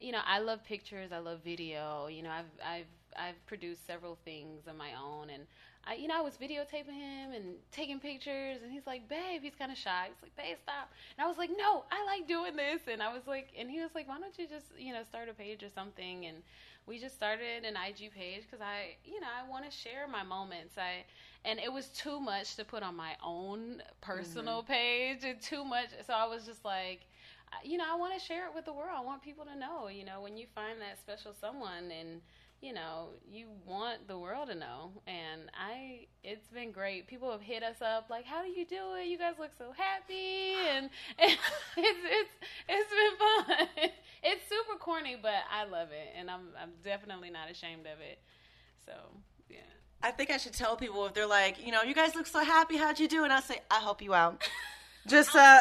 you 0.00 0.12
know 0.12 0.20
I 0.24 0.38
love 0.38 0.62
pictures, 0.64 1.10
I 1.10 1.18
love 1.18 1.40
video. 1.44 2.06
You 2.06 2.22
know 2.22 2.30
I've 2.30 2.44
I've 2.64 2.86
I've 3.16 3.46
produced 3.46 3.84
several 3.86 4.16
things 4.24 4.68
on 4.68 4.76
my 4.76 4.90
own, 4.94 5.30
and 5.30 5.44
I 5.84 5.94
you 5.94 6.08
know 6.08 6.18
I 6.18 6.20
was 6.20 6.34
videotaping 6.34 6.94
him 6.94 7.32
and 7.34 7.54
taking 7.72 7.98
pictures, 7.98 8.58
and 8.62 8.70
he's 8.70 8.86
like, 8.86 9.08
babe, 9.08 9.42
he's 9.42 9.54
kind 9.54 9.72
of 9.72 9.78
shy. 9.78 10.08
He's 10.08 10.22
like, 10.22 10.36
babe, 10.36 10.56
stop. 10.62 10.90
And 11.16 11.24
I 11.24 11.28
was 11.28 11.38
like, 11.38 11.50
no, 11.56 11.84
I 11.90 12.04
like 12.06 12.28
doing 12.28 12.56
this, 12.56 12.82
and 12.90 13.02
I 13.02 13.12
was 13.12 13.26
like, 13.26 13.48
and 13.58 13.70
he 13.70 13.80
was 13.80 13.90
like, 13.94 14.08
why 14.08 14.18
don't 14.18 14.38
you 14.38 14.46
just 14.46 14.66
you 14.78 14.92
know 14.92 15.02
start 15.02 15.28
a 15.28 15.34
page 15.34 15.62
or 15.62 15.70
something, 15.70 16.26
and 16.26 16.38
we 16.86 16.98
just 16.98 17.14
started 17.14 17.64
an 17.64 17.74
IG 17.76 18.12
page 18.12 18.42
because 18.42 18.60
I, 18.60 18.96
you 19.04 19.20
know, 19.20 19.26
I 19.26 19.48
want 19.48 19.64
to 19.64 19.70
share 19.70 20.08
my 20.10 20.22
moments. 20.22 20.76
I, 20.76 21.04
and 21.44 21.58
it 21.60 21.72
was 21.72 21.86
too 21.88 22.18
much 22.20 22.56
to 22.56 22.64
put 22.64 22.82
on 22.82 22.96
my 22.96 23.12
own 23.24 23.82
personal 24.00 24.62
mm-hmm. 24.62 24.72
page 24.72 25.24
and 25.24 25.40
too 25.40 25.64
much. 25.64 25.88
So 26.06 26.12
I 26.12 26.26
was 26.26 26.44
just 26.44 26.64
like, 26.64 27.00
you 27.64 27.76
know, 27.76 27.84
I 27.88 27.96
want 27.96 28.18
to 28.18 28.20
share 28.20 28.46
it 28.46 28.54
with 28.54 28.64
the 28.64 28.72
world. 28.72 28.90
I 28.96 29.00
want 29.00 29.22
people 29.22 29.44
to 29.44 29.56
know, 29.56 29.88
you 29.88 30.04
know, 30.04 30.20
when 30.20 30.36
you 30.36 30.46
find 30.54 30.80
that 30.80 30.98
special 30.98 31.32
someone 31.38 31.90
and, 31.96 32.20
you 32.62 32.72
know, 32.72 33.08
you 33.28 33.48
want 33.66 34.06
the 34.06 34.16
world 34.16 34.48
to 34.48 34.54
know. 34.54 34.92
And 35.08 35.42
I, 35.52 36.06
it's 36.22 36.46
been 36.48 36.70
great. 36.70 37.08
People 37.08 37.30
have 37.32 37.42
hit 37.42 37.64
us 37.64 37.82
up 37.82 38.06
like, 38.08 38.24
how 38.24 38.42
do 38.42 38.48
you 38.48 38.64
do 38.64 38.94
it? 39.00 39.08
You 39.08 39.18
guys 39.18 39.34
look 39.38 39.50
so 39.58 39.72
happy. 39.76 40.54
And, 40.70 40.88
and 41.18 41.36
it's, 41.76 41.98
it's, 42.04 42.30
it's 42.68 42.90
been 42.90 43.56
fun. 43.66 43.88
It's 44.24 44.48
super 44.48 44.78
corny, 44.78 45.16
but 45.20 45.34
I 45.50 45.64
love 45.64 45.88
it. 45.90 46.14
And 46.16 46.30
I'm, 46.30 46.42
I'm 46.56 46.70
definitely 46.84 47.30
not 47.30 47.50
ashamed 47.50 47.86
of 47.86 48.00
it. 48.00 48.20
So, 48.86 48.92
yeah. 49.50 49.56
I 50.00 50.12
think 50.12 50.30
I 50.30 50.36
should 50.36 50.52
tell 50.52 50.76
people 50.76 51.04
if 51.06 51.12
they're 51.12 51.26
like, 51.26 51.66
you 51.66 51.72
know, 51.72 51.82
you 51.82 51.92
guys 51.92 52.14
look 52.14 52.28
so 52.28 52.38
happy. 52.44 52.76
How'd 52.76 53.00
you 53.00 53.08
do? 53.08 53.24
And 53.24 53.32
I 53.32 53.40
say, 53.40 53.58
I'll 53.68 53.80
help 53.80 54.00
you 54.00 54.14
out. 54.14 54.48
just, 55.08 55.34
uh, 55.34 55.58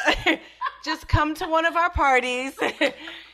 just 0.86 1.08
come 1.08 1.34
to 1.38 1.48
one 1.48 1.66
of 1.66 1.76
our 1.76 1.90
parties. 1.90 2.54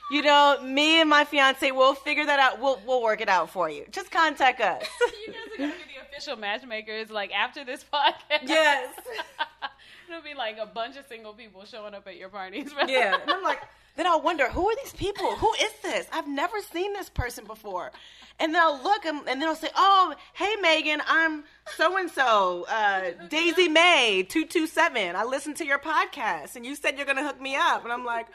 You 0.09 0.21
know, 0.21 0.57
me 0.63 1.01
and 1.01 1.09
my 1.09 1.25
fiance 1.25 1.69
will 1.71 1.93
figure 1.93 2.25
that 2.25 2.39
out. 2.39 2.61
We'll 2.61 2.79
we'll 2.85 3.01
work 3.01 3.21
it 3.21 3.29
out 3.29 3.49
for 3.49 3.69
you. 3.69 3.85
Just 3.91 4.11
contact 4.11 4.61
us. 4.61 4.87
you 5.27 5.33
guys 5.33 5.35
are 5.53 5.57
gonna 5.57 5.71
be 5.73 5.93
the 5.95 6.07
official 6.09 6.37
matchmakers 6.37 7.09
like 7.09 7.33
after 7.33 7.65
this 7.65 7.83
podcast. 7.83 8.47
Yes. 8.47 8.93
It'll 10.09 10.21
be 10.21 10.33
like 10.33 10.57
a 10.57 10.65
bunch 10.65 10.95
of 10.95 11.05
single 11.07 11.33
people 11.33 11.65
showing 11.65 11.93
up 11.93 12.07
at 12.07 12.15
your 12.15 12.29
parties. 12.29 12.71
Yeah, 12.87 13.17
and 13.21 13.29
I'm 13.29 13.43
like, 13.43 13.59
then 13.97 14.07
I'll 14.07 14.21
wonder 14.21 14.49
who 14.49 14.69
are 14.69 14.75
these 14.81 14.93
people? 14.93 15.35
Who 15.35 15.51
is 15.61 15.73
this? 15.83 16.07
I've 16.13 16.29
never 16.29 16.61
seen 16.61 16.93
this 16.93 17.09
person 17.09 17.43
before. 17.43 17.91
And 18.39 18.55
then 18.55 18.61
I'll 18.61 18.81
look 18.81 19.03
and, 19.03 19.27
and 19.27 19.41
then 19.41 19.49
I'll 19.49 19.55
say, 19.55 19.69
"Oh, 19.75 20.15
hey 20.33 20.55
Megan, 20.61 21.01
I'm 21.07 21.43
so 21.75 21.97
and 21.97 22.09
so, 22.09 22.65
Daisy 23.29 23.67
May 23.67 24.23
two 24.23 24.45
two 24.45 24.67
seven. 24.67 25.17
I 25.17 25.25
listened 25.25 25.57
to 25.57 25.65
your 25.65 25.79
podcast 25.79 26.55
and 26.55 26.65
you 26.65 26.75
said 26.75 26.95
you're 26.95 27.05
gonna 27.05 27.25
hook 27.25 27.41
me 27.41 27.57
up." 27.57 27.83
And 27.83 27.91
I'm 27.91 28.05
like, 28.05 28.27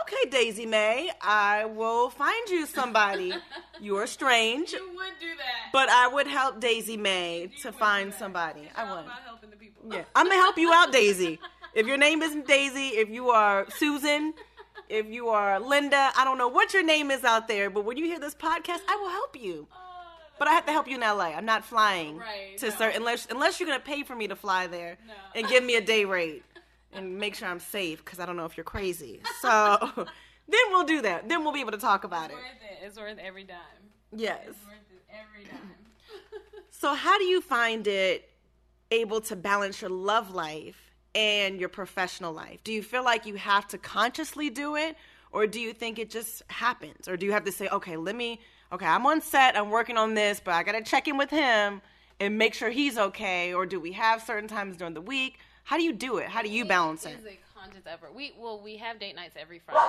okay, 0.00 0.30
Daisy 0.30 0.66
May, 0.66 1.10
I 1.20 1.64
will 1.64 2.10
find 2.10 2.48
you 2.48 2.66
somebody. 2.66 3.32
You're 3.80 4.06
strange, 4.06 4.72
You 4.72 4.88
would 4.94 5.12
do 5.20 5.26
that. 5.36 5.72
but 5.72 5.88
I 5.88 6.08
would 6.08 6.26
help 6.26 6.60
Daisy 6.60 6.96
May 6.96 7.42
You 7.42 7.48
to 7.62 7.72
find 7.72 8.12
somebody. 8.14 8.68
I 8.74 8.84
would. 8.84 9.04
about 9.04 9.20
helping 9.24 9.50
the 9.50 9.56
people. 9.56 9.82
Yeah, 9.90 10.04
I'm 10.14 10.26
gonna 10.26 10.36
help 10.40 10.58
you 10.58 10.72
out, 10.72 10.92
Daisy. 10.92 11.38
If 11.74 11.86
your 11.86 11.98
name 11.98 12.22
isn't 12.22 12.46
Daisy, 12.46 12.88
if 12.96 13.10
you 13.10 13.28
are 13.30 13.66
Susan, 13.70 14.32
if 14.88 15.06
you 15.06 15.28
are 15.28 15.60
Linda, 15.60 16.10
I 16.16 16.24
don't 16.24 16.38
know 16.38 16.48
what 16.48 16.72
your 16.72 16.82
name 16.82 17.10
is 17.10 17.22
out 17.24 17.48
there, 17.48 17.68
but 17.70 17.84
when 17.84 17.96
you 17.98 18.06
hear 18.06 18.18
this 18.18 18.34
podcast, 18.34 18.80
I 18.88 18.96
will 18.96 19.10
help 19.10 19.36
you. 19.38 19.68
Oh, 19.70 19.76
But 20.38 20.48
I 20.48 20.52
have 20.52 20.64
to 20.66 20.72
help 20.72 20.88
you 20.88 20.94
in 20.96 21.00
LA. 21.02 21.32
I'm 21.36 21.44
not 21.44 21.64
flying 21.64 22.16
Right, 22.18 22.56
to 22.58 22.70
no. 22.70 22.76
certain 22.76 22.96
unless 23.02 23.26
unless 23.30 23.60
you're 23.60 23.68
gonna 23.68 23.80
pay 23.80 24.02
for 24.04 24.16
me 24.16 24.26
to 24.28 24.36
fly 24.36 24.66
there 24.66 24.96
No. 25.06 25.12
and 25.34 25.46
give 25.48 25.62
me 25.64 25.76
a 25.76 25.80
day 25.82 26.04
rate 26.06 26.42
and 26.96 27.18
make 27.18 27.34
sure 27.34 27.48
I'm 27.48 27.60
safe 27.60 28.04
because 28.04 28.18
I 28.20 28.26
don't 28.26 28.36
know 28.36 28.44
if 28.46 28.56
you're 28.56 28.64
crazy. 28.64 29.20
So 29.40 29.78
then 30.48 30.60
we'll 30.70 30.84
do 30.84 31.02
that. 31.02 31.28
Then 31.28 31.42
we'll 31.44 31.52
be 31.52 31.60
able 31.60 31.72
to 31.72 31.78
talk 31.78 32.04
about 32.04 32.30
It's 32.30 32.34
it. 32.34 32.36
worth 32.36 32.44
it. 32.82 32.86
It's 32.86 32.98
worth 32.98 33.18
every 33.18 33.44
dime. 33.44 33.56
Yes. 34.12 34.40
It's 34.48 34.58
worth 34.64 34.74
it 34.90 35.02
every 35.10 35.44
dime. 35.44 35.60
So 36.70 36.94
how 36.94 37.16
do 37.16 37.24
you 37.24 37.40
find 37.40 37.86
it 37.86 38.28
able 38.90 39.22
to 39.22 39.34
balance 39.34 39.80
your 39.80 39.88
love 39.90 40.34
life 40.34 40.76
and 41.14 41.58
your 41.58 41.70
professional 41.70 42.34
life? 42.34 42.62
Do 42.64 42.72
you 42.72 42.82
feel 42.82 43.02
like 43.02 43.24
you 43.24 43.36
have 43.36 43.66
to 43.68 43.78
consciously 43.78 44.50
do 44.50 44.76
it 44.76 44.94
or 45.32 45.46
do 45.46 45.58
you 45.58 45.72
think 45.72 45.98
it 45.98 46.10
just 46.10 46.42
happens? 46.48 47.08
Or 47.08 47.16
do 47.16 47.24
you 47.24 47.32
have 47.32 47.44
to 47.44 47.52
say, 47.52 47.66
"Okay, 47.68 47.96
let 47.96 48.14
me 48.14 48.40
okay, 48.72 48.84
I'm 48.86 49.06
on 49.06 49.22
set, 49.22 49.56
I'm 49.56 49.70
working 49.70 49.96
on 49.96 50.12
this, 50.14 50.38
but 50.44 50.52
I 50.52 50.62
got 50.62 50.72
to 50.72 50.82
check 50.82 51.08
in 51.08 51.16
with 51.16 51.30
him 51.30 51.80
and 52.20 52.36
make 52.36 52.52
sure 52.52 52.68
he's 52.68 52.98
okay?" 52.98 53.54
Or 53.54 53.64
do 53.64 53.80
we 53.80 53.92
have 53.92 54.22
certain 54.22 54.48
times 54.48 54.76
during 54.76 54.94
the 54.94 55.00
week? 55.00 55.38
How 55.66 55.76
do 55.76 55.82
you 55.82 55.92
do 55.92 56.18
it? 56.18 56.28
How 56.28 56.42
do 56.42 56.48
you 56.48 56.64
balance 56.64 57.04
it? 57.04 57.16
It's 57.18 57.26
a 57.26 57.58
conscious 57.58 57.82
effort. 57.86 58.14
We 58.14 58.32
well, 58.38 58.60
we 58.62 58.76
have 58.76 59.00
date 59.00 59.16
nights 59.16 59.34
every 59.36 59.58
Friday. 59.58 59.80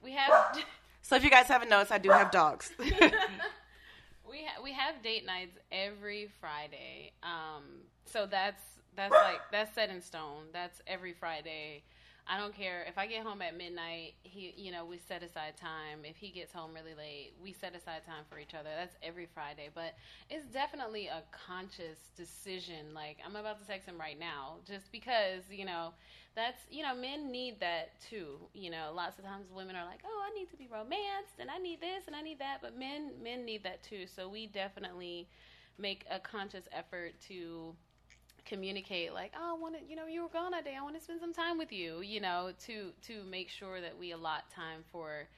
We 0.00 0.12
have 0.12 0.56
So 1.02 1.16
if 1.16 1.24
you 1.24 1.30
guys 1.30 1.48
haven't 1.48 1.68
noticed, 1.70 1.90
I 1.90 1.98
do 1.98 2.10
have 2.10 2.30
dogs. 2.30 2.70
we 2.78 2.86
ha- 2.94 4.62
we 4.62 4.72
have 4.72 5.02
date 5.02 5.26
nights 5.26 5.58
every 5.72 6.30
Friday. 6.40 7.10
Um, 7.24 7.64
so 8.04 8.26
that's 8.26 8.62
that's 8.94 9.10
like 9.10 9.40
that's 9.50 9.74
set 9.74 9.90
in 9.90 10.00
stone. 10.00 10.44
That's 10.52 10.80
every 10.86 11.14
Friday. 11.14 11.82
I 12.26 12.38
don't 12.38 12.54
care 12.54 12.84
if 12.88 12.98
I 12.98 13.06
get 13.06 13.24
home 13.24 13.42
at 13.42 13.56
midnight. 13.56 14.14
He, 14.22 14.54
you 14.56 14.70
know, 14.70 14.84
we 14.84 14.98
set 14.98 15.22
aside 15.22 15.56
time. 15.56 16.04
If 16.04 16.16
he 16.16 16.30
gets 16.30 16.52
home 16.52 16.70
really 16.72 16.94
late, 16.94 17.34
we 17.42 17.52
set 17.52 17.74
aside 17.74 18.04
time 18.06 18.24
for 18.30 18.38
each 18.38 18.54
other. 18.54 18.68
That's 18.76 18.96
every 19.02 19.26
Friday. 19.26 19.70
But 19.74 19.94
it's 20.30 20.46
definitely 20.46 21.08
a 21.08 21.22
conscious 21.32 21.98
decision. 22.16 22.94
Like 22.94 23.18
I'm 23.26 23.34
about 23.36 23.60
to 23.60 23.66
text 23.66 23.88
him 23.88 23.98
right 23.98 24.18
now, 24.18 24.56
just 24.66 24.90
because 24.92 25.42
you 25.50 25.64
know 25.64 25.90
that's 26.34 26.58
you 26.70 26.82
know 26.82 26.94
men 26.94 27.30
need 27.30 27.58
that 27.60 28.00
too. 28.08 28.38
You 28.54 28.70
know, 28.70 28.92
lots 28.94 29.18
of 29.18 29.24
times 29.24 29.46
women 29.54 29.74
are 29.74 29.84
like, 29.84 30.00
oh, 30.06 30.22
I 30.24 30.32
need 30.38 30.48
to 30.50 30.56
be 30.56 30.68
romanced 30.72 31.38
and 31.40 31.50
I 31.50 31.58
need 31.58 31.80
this 31.80 32.04
and 32.06 32.14
I 32.14 32.22
need 32.22 32.38
that, 32.38 32.58
but 32.62 32.78
men 32.78 33.10
men 33.22 33.44
need 33.44 33.64
that 33.64 33.82
too. 33.82 34.06
So 34.06 34.28
we 34.28 34.46
definitely 34.46 35.28
make 35.78 36.04
a 36.10 36.20
conscious 36.20 36.64
effort 36.72 37.14
to 37.28 37.74
communicate 38.44 39.12
like 39.12 39.32
oh 39.38 39.56
i 39.56 39.60
want 39.60 39.74
to 39.74 39.80
you 39.88 39.96
know 39.96 40.06
you 40.06 40.22
were 40.22 40.28
gone 40.28 40.50
that 40.52 40.64
day. 40.64 40.74
I 40.78 40.82
want 40.82 40.96
to 40.96 41.02
spend 41.02 41.20
some 41.20 41.32
time 41.32 41.58
with 41.58 41.72
you 41.72 42.00
you 42.00 42.20
know 42.20 42.52
to 42.66 42.90
to 43.06 43.22
make 43.24 43.48
sure 43.48 43.80
that 43.80 43.98
we 43.98 44.12
allot 44.12 44.50
time 44.50 44.84
for 44.90 45.28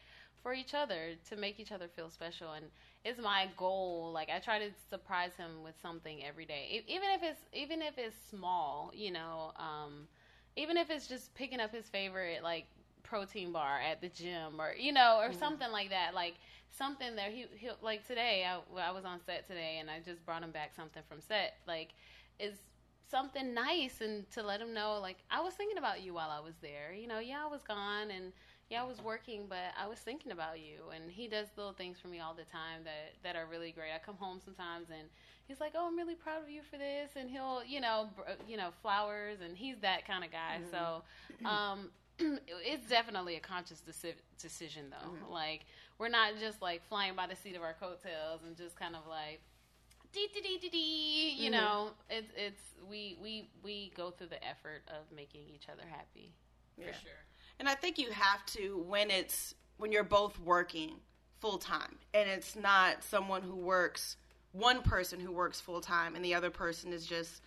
for 0.43 0.53
each 0.53 0.75
other 0.75 1.13
to 1.31 1.37
make 1.37 1.59
each 1.59 1.73
other 1.73 1.89
feel 1.89 2.11
special. 2.11 2.53
And 2.53 2.67
it's 3.05 3.21
my 3.21 3.49
goal 3.57 4.11
like 4.13 4.31
i 4.31 4.39
try 4.39 4.59
to 4.59 4.71
surprise 4.89 5.33
him 5.37 5.63
with 5.63 5.75
something 5.81 6.25
every 6.25 6.47
day. 6.47 6.85
Even 6.87 7.09
if 7.11 7.23
it's 7.23 7.41
even 7.53 7.83
if 7.83 7.99
it's 7.99 8.17
small 8.31 8.91
you 8.95 9.11
know 9.11 9.53
um 9.57 10.09
even 10.57 10.77
if 10.77 10.91
it's 10.91 11.07
just 11.07 11.35
picking 11.35 11.61
up 11.61 11.73
his 11.73 11.87
favorite 11.87 12.43
like 12.43 12.67
protein 13.03 13.53
bar 13.53 13.81
at 13.81 14.01
the 14.01 14.09
gym 14.09 14.59
or 14.59 14.75
you 14.79 14.93
know 14.93 15.19
or 15.21 15.33
something 15.33 15.71
like 15.71 15.91
that 15.91 16.15
like 16.15 16.35
something 16.71 17.15
that 17.17 17.31
he 17.31 17.47
he 17.57 17.69
like 17.83 18.07
today 18.07 18.45
I, 18.49 18.89
I 18.89 18.91
was 18.91 19.05
on 19.05 19.21
set 19.25 19.47
today 19.47 19.77
and 19.81 19.91
I 19.91 20.01
just 20.05 20.25
brought 20.25 20.43
him 20.43 20.51
back 20.51 20.73
something 20.75 21.03
from 21.09 21.21
set 21.21 21.55
like 21.67 21.91
is 22.39 22.55
something 23.11 23.55
nice 23.55 24.01
and 24.01 24.29
to 24.33 24.43
let 24.43 24.61
him 24.61 24.73
know 24.75 24.99
like 25.01 25.19
I 25.31 25.41
was 25.41 25.55
thinking 25.55 25.79
about 25.79 26.03
you 26.03 26.15
while 26.15 26.31
I 26.31 26.41
was 26.41 26.55
there. 26.61 26.93
You 26.93 27.07
know 27.07 27.19
yeah 27.19 27.43
I 27.45 27.49
was 27.49 27.63
gone 27.63 28.11
and 28.11 28.33
yeah 28.71 28.83
I 28.83 28.87
was 28.87 29.01
working 29.03 29.47
but 29.49 29.73
I 29.81 29.87
was 29.87 29.99
thinking 29.99 30.33
about 30.33 30.59
you. 30.61 30.91
And 30.95 31.11
he 31.11 31.29
does 31.29 31.49
little 31.57 31.73
things 31.73 31.99
for 32.01 32.09
me 32.09 32.21
all 32.21 32.35
the 32.35 32.45
time 32.45 32.85
that 32.85 33.15
that 33.23 33.37
are 33.37 33.47
really 33.47 33.73
great. 33.73 33.91
I 33.95 33.99
come 34.05 34.17
home 34.17 34.41
sometimes 34.45 34.89
and 34.91 35.09
he's 35.47 35.61
like 35.61 35.73
oh 35.77 35.87
I'm 35.87 35.97
really 35.97 36.15
proud 36.15 36.43
of 36.43 36.49
you 36.51 36.63
for 36.69 36.79
this. 36.79 37.11
And 37.17 37.31
he'll 37.31 37.63
you 37.65 37.81
know 37.81 38.09
br- 38.17 38.33
you 38.49 38.57
know 38.57 38.71
flowers 38.83 39.39
and 39.45 39.57
he's 39.57 39.77
that 39.81 40.07
kind 40.07 40.25
of 40.25 40.31
guy 40.31 40.61
so 40.71 41.03
um 41.49 41.91
it's 42.19 42.89
definitely 42.89 43.35
a 43.37 43.41
conscious 43.41 43.83
deci- 43.89 44.15
decision 44.41 44.85
though. 44.91 45.33
Like 45.33 45.67
we're 45.99 46.09
not 46.09 46.33
just 46.41 46.63
like 46.63 46.83
flying 46.89 47.15
by 47.15 47.27
the 47.27 47.37
seat 47.37 47.57
of 47.57 47.63
our 47.63 47.75
coattails 47.75 48.41
and 48.47 48.57
just 48.57 48.77
kind 48.79 48.95
of 48.97 49.03
like 49.09 49.41
dee 50.15 50.29
dee 50.33 50.41
dee 50.41 50.59
dee 50.59 50.69
dee. 50.71 51.31
You 51.45 51.49
Mhm. 51.51 51.53
know, 51.53 51.91
it's 52.09 52.33
it's 52.37 52.63
we 52.89 53.17
we 53.21 53.51
we 53.63 53.91
go 53.97 54.11
through 54.11 54.29
the 54.29 54.43
effort 54.47 54.83
of 54.89 55.11
making 55.15 55.49
each 55.55 55.69
other 55.69 55.85
happy 55.87 56.33
Yeah. 56.77 56.87
for 56.93 56.93
sure. 57.01 57.25
And 57.59 57.69
I 57.69 57.75
think 57.75 57.99
you 57.99 58.11
have 58.11 58.45
to 58.47 58.79
when 58.79 59.11
it's 59.11 59.55
when 59.77 59.93
you're 59.93 60.05
both 60.05 60.39
working 60.39 61.01
full 61.41 61.59
time 61.59 61.99
and 62.15 62.29
it's 62.29 62.57
not 62.57 63.03
someone 63.05 63.43
who 63.43 63.57
works 63.57 64.17
one 64.53 64.83
person 64.83 65.19
who 65.21 65.33
works 65.33 65.61
full 65.61 65.81
time 65.81 66.15
and 66.17 66.25
the 66.25 66.35
other 66.35 66.51
person 66.51 66.93
is 66.93 67.05
just 67.07 67.43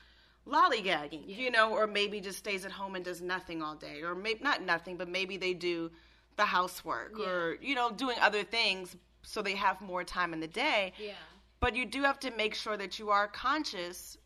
lollygagging, 0.45 1.23
you 1.27 1.51
know, 1.51 1.71
or 1.73 1.87
maybe 1.87 2.19
just 2.21 2.37
stays 2.39 2.65
at 2.65 2.71
home 2.71 2.95
and 2.95 3.03
does 3.03 3.21
nothing 3.21 3.61
all 3.61 3.75
day 3.75 4.01
or 4.01 4.15
maybe 4.15 4.41
not 4.43 4.61
nothing, 4.61 4.97
but 4.97 5.07
maybe 5.09 5.37
they 5.37 5.53
do 5.53 5.91
the 6.35 6.45
housework 6.45 7.19
or 7.19 7.57
you 7.61 7.73
know 7.75 7.91
doing 7.91 8.17
other 8.19 8.43
things 8.43 8.95
so 9.23 9.41
they 9.41 9.55
have 9.55 9.81
more 9.81 10.03
time 10.03 10.31
in 10.33 10.39
the 10.39 10.47
day. 10.47 10.93
Yeah. 10.97 11.13
But 11.59 11.75
you 11.75 11.85
do 11.85 12.03
have 12.03 12.19
to 12.19 12.31
make 12.31 12.53
sure 12.55 12.77
that 12.77 12.99
you 12.99 13.09
are 13.09 13.27
conscious 13.27 14.17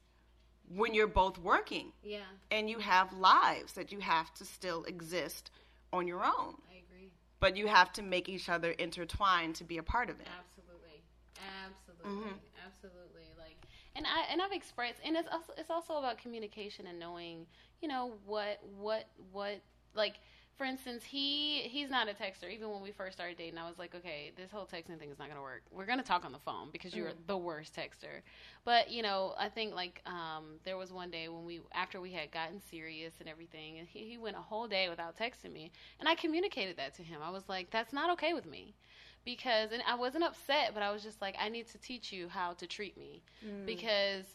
when 0.68 0.94
you're 0.94 1.08
both 1.08 1.38
working 1.38 1.92
Yeah, 2.04 2.20
and 2.50 2.70
you 2.70 2.80
have 2.80 3.14
lives 3.14 3.74
that 3.74 3.92
you 3.92 4.00
have 4.00 4.34
to 4.36 4.46
still 4.46 4.84
exist 4.86 5.52
on 5.94 6.08
your 6.08 6.24
own 6.24 6.56
I 6.72 6.76
agree. 6.88 7.10
but 7.40 7.58
you 7.58 7.68
have 7.68 7.92
to 7.94 8.02
make 8.02 8.30
each 8.30 8.50
other 8.50 8.72
intertwine 8.72 9.54
to 9.54 9.64
be 9.64 9.78
a 9.78 9.84
part 9.84 10.10
of 10.10 10.20
it. 10.20 10.28
Absolutely, 10.40 11.02
absolutely, 11.68 12.12
Mhm. 12.12 12.40
absolutely. 12.66 13.28
Like, 13.38 13.58
and 13.96 14.06
I 14.08 14.22
and 14.32 14.42
I've 14.42 14.52
expressed, 14.54 15.00
and 15.04 15.16
it's 15.18 15.28
also 15.30 15.54
it's 15.58 15.70
also 15.70 15.98
about 15.98 16.18
communication 16.18 16.88
and 16.88 17.00
knowing, 17.00 17.48
you 17.82 17.88
know, 17.88 18.18
what 18.26 18.60
what 18.78 19.08
what 19.32 19.62
like. 19.94 20.20
For 20.62 20.66
instance, 20.66 21.04
he 21.04 21.62
he's 21.62 21.90
not 21.90 22.08
a 22.08 22.12
texter. 22.12 22.48
Even 22.48 22.70
when 22.70 22.84
we 22.84 22.92
first 22.92 23.14
started 23.14 23.36
dating, 23.36 23.58
I 23.58 23.68
was 23.68 23.80
like, 23.80 23.96
okay, 23.96 24.32
this 24.38 24.52
whole 24.52 24.68
texting 24.68 25.00
thing 25.00 25.10
is 25.10 25.18
not 25.18 25.28
gonna 25.28 25.42
work. 25.42 25.64
We're 25.72 25.88
gonna 25.88 26.04
talk 26.04 26.24
on 26.24 26.32
the 26.32 26.38
phone 26.38 26.70
because 26.72 26.96
you're 26.96 27.14
the 27.26 27.36
worst 27.36 27.76
texter. 27.76 28.22
But 28.64 28.92
you 28.92 29.02
know, 29.02 29.34
I 29.40 29.50
think 29.50 29.74
like 29.74 30.04
um, 30.06 30.60
there 30.64 30.78
was 30.78 30.94
one 30.94 31.10
day 31.10 31.30
when 31.30 31.46
we 31.46 31.62
after 31.74 32.00
we 32.00 32.12
had 32.12 32.30
gotten 32.30 32.62
serious 32.70 33.16
and 33.20 33.28
everything, 33.28 33.80
and 33.80 33.88
he, 33.88 34.02
he 34.02 34.20
went 34.20 34.38
a 34.38 34.40
whole 34.40 34.68
day 34.68 34.88
without 34.88 35.18
texting 35.18 35.52
me, 35.52 35.72
and 36.00 36.08
I 36.08 36.14
communicated 36.14 36.78
that 36.78 36.94
to 36.98 37.02
him. 37.02 37.22
I 37.24 37.32
was 37.32 37.50
like, 37.50 37.72
that's 37.72 37.92
not 37.92 38.12
okay 38.12 38.36
with 38.36 38.46
me 38.46 38.76
because 39.26 39.72
and 39.72 39.82
I 39.88 39.96
wasn't 39.96 40.26
upset, 40.26 40.76
but 40.76 40.84
I 40.84 40.92
was 40.92 41.02
just 41.02 41.24
like, 41.24 41.36
I 41.40 41.50
need 41.50 41.70
to 41.70 41.80
teach 41.80 42.14
you 42.14 42.30
how 42.30 42.54
to 42.54 42.68
treat 42.68 42.96
me 43.00 43.24
because 43.66 44.26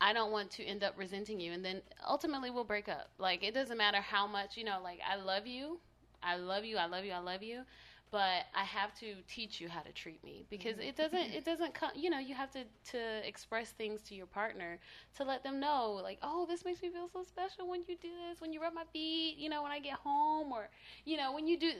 I 0.00 0.12
don't 0.12 0.30
want 0.30 0.50
to 0.52 0.64
end 0.64 0.84
up 0.84 0.94
resenting 0.96 1.40
you, 1.40 1.52
and 1.52 1.64
then 1.64 1.80
ultimately 2.06 2.50
we'll 2.50 2.64
break 2.64 2.88
up. 2.88 3.08
Like 3.18 3.42
it 3.42 3.54
doesn't 3.54 3.78
matter 3.78 4.00
how 4.00 4.26
much 4.26 4.56
you 4.56 4.64
know. 4.64 4.78
Like 4.82 5.00
I 5.08 5.16
love 5.16 5.46
you, 5.46 5.78
I 6.22 6.36
love 6.36 6.64
you, 6.64 6.76
I 6.76 6.86
love 6.86 7.04
you, 7.04 7.12
I 7.12 7.18
love 7.18 7.42
you, 7.42 7.62
but 8.10 8.44
I 8.54 8.64
have 8.64 8.94
to 9.00 9.14
teach 9.28 9.60
you 9.60 9.68
how 9.68 9.80
to 9.80 9.92
treat 9.92 10.22
me 10.22 10.44
because 10.50 10.78
it 10.78 10.96
doesn't 10.96 11.32
it 11.34 11.44
doesn't 11.44 11.72
come. 11.74 11.90
You 11.94 12.10
know, 12.10 12.18
you 12.18 12.34
have 12.34 12.50
to 12.52 12.64
to 12.92 13.26
express 13.26 13.70
things 13.70 14.02
to 14.02 14.14
your 14.14 14.26
partner 14.26 14.78
to 15.16 15.24
let 15.24 15.42
them 15.42 15.60
know, 15.60 15.98
like, 16.02 16.18
oh, 16.22 16.46
this 16.46 16.64
makes 16.64 16.82
me 16.82 16.90
feel 16.90 17.08
so 17.10 17.22
special 17.24 17.66
when 17.68 17.80
you 17.88 17.96
do 17.96 18.08
this, 18.28 18.40
when 18.40 18.52
you 18.52 18.60
rub 18.60 18.74
my 18.74 18.84
feet, 18.92 19.36
you 19.38 19.48
know, 19.48 19.62
when 19.62 19.72
I 19.72 19.78
get 19.80 19.94
home, 19.94 20.52
or 20.52 20.68
you 21.04 21.16
know, 21.16 21.32
when 21.32 21.46
you 21.46 21.58
do. 21.58 21.70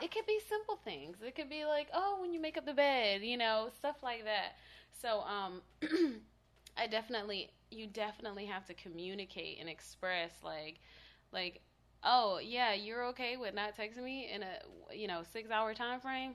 It 0.00 0.12
could 0.12 0.26
be 0.26 0.38
simple 0.48 0.78
things. 0.84 1.16
It 1.26 1.34
could 1.34 1.50
be 1.50 1.64
like, 1.64 1.88
oh, 1.92 2.18
when 2.20 2.32
you 2.32 2.40
make 2.40 2.56
up 2.56 2.66
the 2.66 2.74
bed, 2.74 3.22
you 3.22 3.36
know, 3.36 3.68
stuff 3.78 3.96
like 4.02 4.24
that. 4.24 4.54
So, 5.02 5.20
um, 5.22 5.60
I 6.76 6.86
definitely, 6.86 7.50
you 7.70 7.86
definitely 7.86 8.46
have 8.46 8.64
to 8.66 8.74
communicate 8.74 9.58
and 9.60 9.68
express, 9.68 10.30
like, 10.42 10.80
like, 11.32 11.60
oh 12.02 12.38
yeah, 12.42 12.74
you're 12.74 13.04
okay 13.06 13.36
with 13.36 13.54
not 13.54 13.76
texting 13.76 14.04
me 14.04 14.28
in 14.32 14.42
a, 14.42 14.94
you 14.94 15.06
know, 15.06 15.22
six 15.32 15.50
hour 15.50 15.74
time 15.74 16.00
frame. 16.00 16.34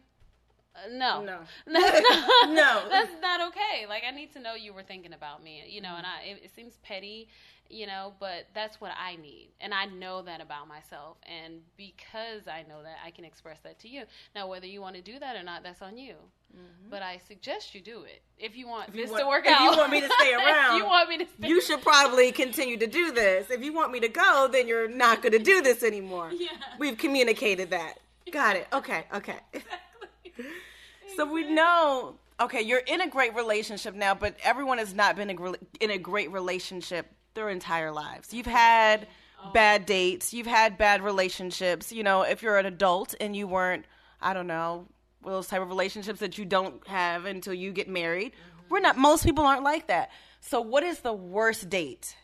Uh, 0.75 0.89
no, 0.91 1.21
No. 1.23 1.39
that's 1.67 2.01
not, 2.01 2.49
No. 2.49 2.83
that's 2.89 3.11
not 3.21 3.41
okay. 3.49 3.85
Like 3.87 4.03
I 4.07 4.11
need 4.11 4.31
to 4.33 4.39
know 4.39 4.55
you 4.55 4.73
were 4.73 4.83
thinking 4.83 5.13
about 5.13 5.43
me, 5.43 5.63
you 5.67 5.81
know. 5.81 5.95
And 5.97 6.05
I, 6.05 6.23
it, 6.31 6.41
it 6.45 6.51
seems 6.55 6.77
petty, 6.83 7.27
you 7.69 7.87
know, 7.87 8.13
but 8.19 8.47
that's 8.53 8.79
what 8.79 8.91
I 8.97 9.15
need, 9.17 9.49
and 9.61 9.73
I 9.73 9.85
know 9.85 10.21
that 10.23 10.41
about 10.41 10.67
myself. 10.67 11.17
And 11.23 11.61
because 11.77 12.47
I 12.47 12.63
know 12.67 12.83
that, 12.83 12.97
I 13.05 13.11
can 13.11 13.25
express 13.25 13.59
that 13.61 13.79
to 13.79 13.89
you. 13.89 14.03
Now, 14.35 14.47
whether 14.47 14.67
you 14.67 14.81
want 14.81 14.95
to 14.95 15.01
do 15.01 15.19
that 15.19 15.35
or 15.35 15.43
not, 15.43 15.63
that's 15.63 15.81
on 15.81 15.97
you. 15.97 16.15
Mm-hmm. 16.55 16.89
But 16.89 17.03
I 17.03 17.19
suggest 17.27 17.75
you 17.75 17.81
do 17.81 18.03
it 18.03 18.21
if 18.37 18.55
you 18.55 18.67
want 18.67 18.89
If 18.89 18.95
you 18.95 19.01
this 19.03 19.11
want- 19.11 19.21
to 19.21 19.27
work 19.27 19.45
if 19.45 19.51
out. 19.51 19.61
you 19.71 19.77
want 19.77 19.91
me 19.91 20.01
to 20.01 20.09
stay 20.19 20.33
around, 20.45 20.77
you 20.77 20.85
want 20.85 21.09
me 21.09 21.17
to 21.19 21.25
stay. 21.25 21.47
You 21.47 21.61
should 21.61 21.81
probably 21.81 22.31
continue 22.31 22.77
to 22.77 22.87
do 22.87 23.11
this. 23.11 23.49
If 23.49 23.63
you 23.63 23.73
want 23.73 23.91
me 23.91 23.99
to 23.99 24.09
go, 24.09 24.49
then 24.51 24.67
you're 24.67 24.87
not 24.87 25.21
going 25.21 25.33
to 25.33 25.39
do 25.39 25.61
this 25.61 25.83
anymore. 25.83 26.31
Yeah. 26.33 26.49
We've 26.79 26.97
communicated 26.97 27.69
that. 27.71 27.95
Got 28.31 28.55
it. 28.57 28.67
Okay. 28.73 29.05
Okay. 29.13 29.37
Exactly. 30.23 30.45
So 31.17 31.25
we 31.29 31.51
know. 31.51 32.15
Okay, 32.39 32.61
you're 32.61 32.79
in 32.79 33.01
a 33.01 33.09
great 33.09 33.35
relationship 33.35 33.93
now, 33.93 34.13
but 34.15 34.37
everyone 34.41 34.77
has 34.77 34.93
not 34.93 35.17
been 35.17 35.29
in 35.81 35.91
a 35.91 35.97
great 35.97 36.31
relationship 36.31 37.07
their 37.33 37.49
entire 37.49 37.91
lives. 37.91 38.33
You've 38.33 38.45
had 38.45 39.07
oh. 39.43 39.51
bad 39.51 39.85
dates. 39.85 40.33
You've 40.33 40.47
had 40.47 40.77
bad 40.77 41.03
relationships. 41.03 41.91
You 41.91 42.03
know, 42.03 42.21
if 42.21 42.41
you're 42.41 42.57
an 42.57 42.65
adult 42.65 43.15
and 43.19 43.35
you 43.35 43.47
weren't, 43.47 43.85
I 44.21 44.33
don't 44.33 44.47
know, 44.47 44.87
those 45.23 45.47
type 45.47 45.61
of 45.61 45.69
relationships 45.69 46.19
that 46.19 46.37
you 46.37 46.45
don't 46.45 46.85
have 46.87 47.25
until 47.25 47.53
you 47.53 47.71
get 47.71 47.87
married. 47.87 48.31
Mm-hmm. 48.31 48.73
We're 48.73 48.79
not. 48.79 48.97
Most 48.97 49.25
people 49.25 49.45
aren't 49.45 49.63
like 49.63 49.87
that. 49.87 50.11
So, 50.41 50.61
what 50.61 50.83
is 50.83 50.99
the 50.99 51.13
worst 51.13 51.69
date 51.69 52.15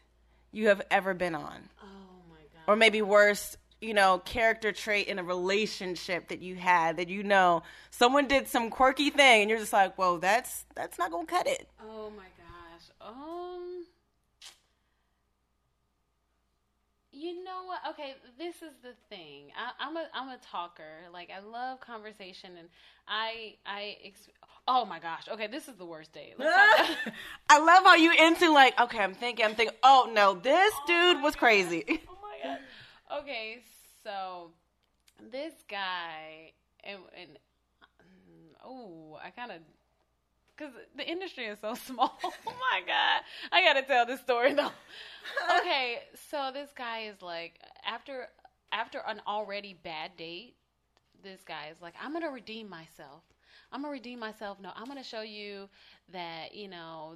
you 0.51 0.69
have 0.69 0.81
ever 0.89 1.13
been 1.13 1.35
on? 1.35 1.69
Oh 1.81 2.29
my 2.29 2.37
god. 2.37 2.71
Or 2.71 2.75
maybe 2.75 3.01
worst, 3.01 3.57
you 3.81 3.93
know, 3.93 4.19
character 4.19 4.71
trait 4.71 5.07
in 5.07 5.19
a 5.19 5.23
relationship 5.23 6.29
that 6.29 6.41
you 6.41 6.55
had 6.55 6.97
that 6.97 7.09
you 7.09 7.23
know 7.23 7.63
someone 7.91 8.27
did 8.27 8.47
some 8.47 8.69
quirky 8.69 9.09
thing 9.09 9.41
and 9.41 9.49
you're 9.49 9.59
just 9.59 9.73
like, 9.73 9.95
"Whoa, 9.97 10.17
that's 10.17 10.65
that's 10.75 10.97
not 10.97 11.11
gonna 11.11 11.25
cut 11.25 11.47
it." 11.47 11.67
Oh 11.81 12.11
my 12.15 12.23
gosh. 12.37 12.91
Um. 13.01 13.85
You 17.25 17.43
know 17.43 17.63
what? 17.65 17.79
Okay, 17.89 18.13
this 18.37 18.57
is 18.57 18.75
the 18.83 18.93
thing. 19.09 19.45
I, 19.57 19.87
am 19.87 19.97
a 19.97 20.05
I'm 20.13 20.29
a 20.29 20.37
talker. 20.51 21.07
Like 21.11 21.31
I 21.35 21.39
love 21.39 21.79
conversation, 21.79 22.51
and 22.59 22.67
I 23.07 23.55
I. 23.65 23.97
Ex- 24.05 24.29
oh 24.67 24.85
my 24.85 24.99
gosh. 24.99 25.23
Okay, 25.31 25.47
this 25.47 25.67
is 25.67 25.73
the 25.73 25.87
worst 25.87 26.13
day. 26.13 26.35
I 26.39 27.57
love 27.57 27.83
how 27.83 27.95
you 27.95 28.13
into 28.13 28.53
like. 28.53 28.79
Okay, 28.79 28.99
I'm 28.99 29.15
thinking. 29.15 29.43
I'm 29.43 29.55
thinking. 29.55 29.75
Oh 29.81 30.11
no, 30.13 30.35
this 30.35 30.71
oh 30.75 30.83
dude 30.85 31.23
was 31.23 31.33
God. 31.33 31.39
crazy. 31.39 31.83
Oh 32.07 32.17
my 32.21 32.49
god. 32.51 33.21
Okay, 33.21 33.63
so 34.03 34.51
this 35.31 35.53
guy 35.67 36.51
and, 36.83 36.99
and 37.19 37.29
oh, 38.63 39.17
I 39.23 39.31
kind 39.31 39.51
of 39.51 39.57
because 40.55 40.73
the 40.95 41.07
industry 41.09 41.45
is 41.45 41.59
so 41.59 41.73
small. 41.85 42.17
oh 42.23 42.31
my 42.45 42.81
god, 42.85 43.21
I 43.51 43.61
gotta 43.63 43.81
tell 43.83 44.05
this 44.05 44.19
story 44.21 44.53
though. 44.53 44.71
okay, 45.59 45.99
so 46.29 46.51
this 46.53 46.69
guy 46.75 47.01
is 47.01 47.21
like 47.21 47.59
after 47.85 48.27
after 48.71 49.01
an 49.07 49.21
already 49.27 49.77
bad 49.83 50.11
date, 50.17 50.55
this 51.23 51.41
guy 51.45 51.69
is 51.71 51.81
like, 51.81 51.93
I'm 52.01 52.13
gonna 52.13 52.31
redeem 52.31 52.69
myself. 52.69 53.23
I'm 53.71 53.81
gonna 53.81 53.91
redeem 53.91 54.19
myself. 54.19 54.59
No, 54.61 54.71
I'm 54.75 54.87
gonna 54.87 55.03
show 55.03 55.21
you 55.21 55.69
that 56.11 56.53
you 56.53 56.67
know 56.67 57.15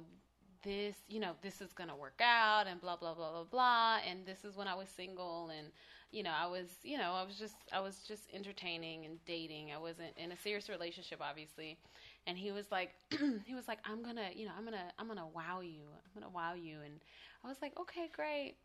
this 0.62 0.96
you 1.08 1.20
know 1.20 1.32
this 1.42 1.60
is 1.60 1.72
gonna 1.72 1.96
work 1.96 2.20
out 2.22 2.66
and 2.66 2.80
blah 2.80 2.96
blah 2.96 3.14
blah 3.14 3.30
blah 3.30 3.44
blah 3.44 3.98
and 4.06 4.26
this 4.26 4.44
is 4.44 4.56
when 4.56 4.68
I 4.68 4.74
was 4.74 4.88
single 4.90 5.50
and 5.56 5.68
you 6.12 6.22
know 6.22 6.32
I 6.38 6.46
was 6.46 6.66
you 6.82 6.98
know 6.98 7.12
I 7.12 7.22
was 7.22 7.36
just 7.36 7.54
I 7.72 7.80
was 7.80 8.00
just 8.06 8.24
entertaining 8.34 9.06
and 9.06 9.24
dating 9.24 9.72
I 9.72 9.78
wasn't 9.78 10.12
in 10.18 10.32
a 10.32 10.36
serious 10.36 10.68
relationship 10.68 11.20
obviously 11.22 11.78
and 12.26 12.38
he 12.38 12.52
was 12.52 12.70
like 12.70 12.94
he 13.46 13.54
was 13.54 13.68
like 13.68 13.78
i'm 13.84 14.02
gonna 14.02 14.28
you 14.34 14.46
know 14.46 14.52
i'm 14.56 14.64
gonna 14.64 14.92
i'm 14.98 15.08
gonna 15.08 15.26
wow 15.34 15.60
you 15.60 15.82
i'm 16.04 16.20
gonna 16.20 16.32
wow 16.32 16.54
you 16.54 16.78
and 16.84 17.00
i 17.44 17.48
was 17.48 17.56
like 17.62 17.78
okay 17.78 18.08
great 18.14 18.56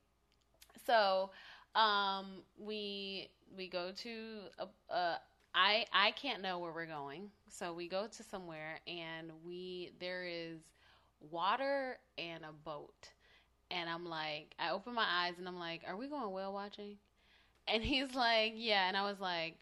so 0.85 1.29
um 1.75 2.41
we 2.57 3.29
we 3.57 3.67
go 3.67 3.91
to 3.91 4.39
a, 4.59 4.93
a 4.93 5.19
I 5.57 5.85
I 5.93 6.12
can't 6.12 6.41
know 6.41 6.59
where 6.59 6.74
we're 6.74 6.85
going. 6.85 7.29
So 7.50 7.71
we 7.74 7.88
go 7.88 8.07
to 8.07 8.24
somewhere 8.24 8.79
and 8.88 9.31
we 9.45 9.91
there 10.00 10.25
is 10.25 10.59
water 11.31 11.97
and 12.17 12.43
a 12.43 12.51
boat. 12.51 13.09
And 13.71 13.89
I'm 13.89 14.05
like 14.05 14.55
I 14.59 14.71
open 14.71 14.93
my 14.93 15.05
eyes 15.07 15.35
and 15.39 15.47
I'm 15.47 15.59
like, 15.59 15.83
"Are 15.88 15.97
we 15.97 16.07
going 16.07 16.31
whale 16.31 16.53
watching?" 16.53 16.97
And 17.67 17.83
he's 17.83 18.15
like, 18.15 18.53
"Yeah." 18.55 18.88
And 18.88 18.97
I 18.97 19.03
was 19.09 19.19
like, 19.19 19.57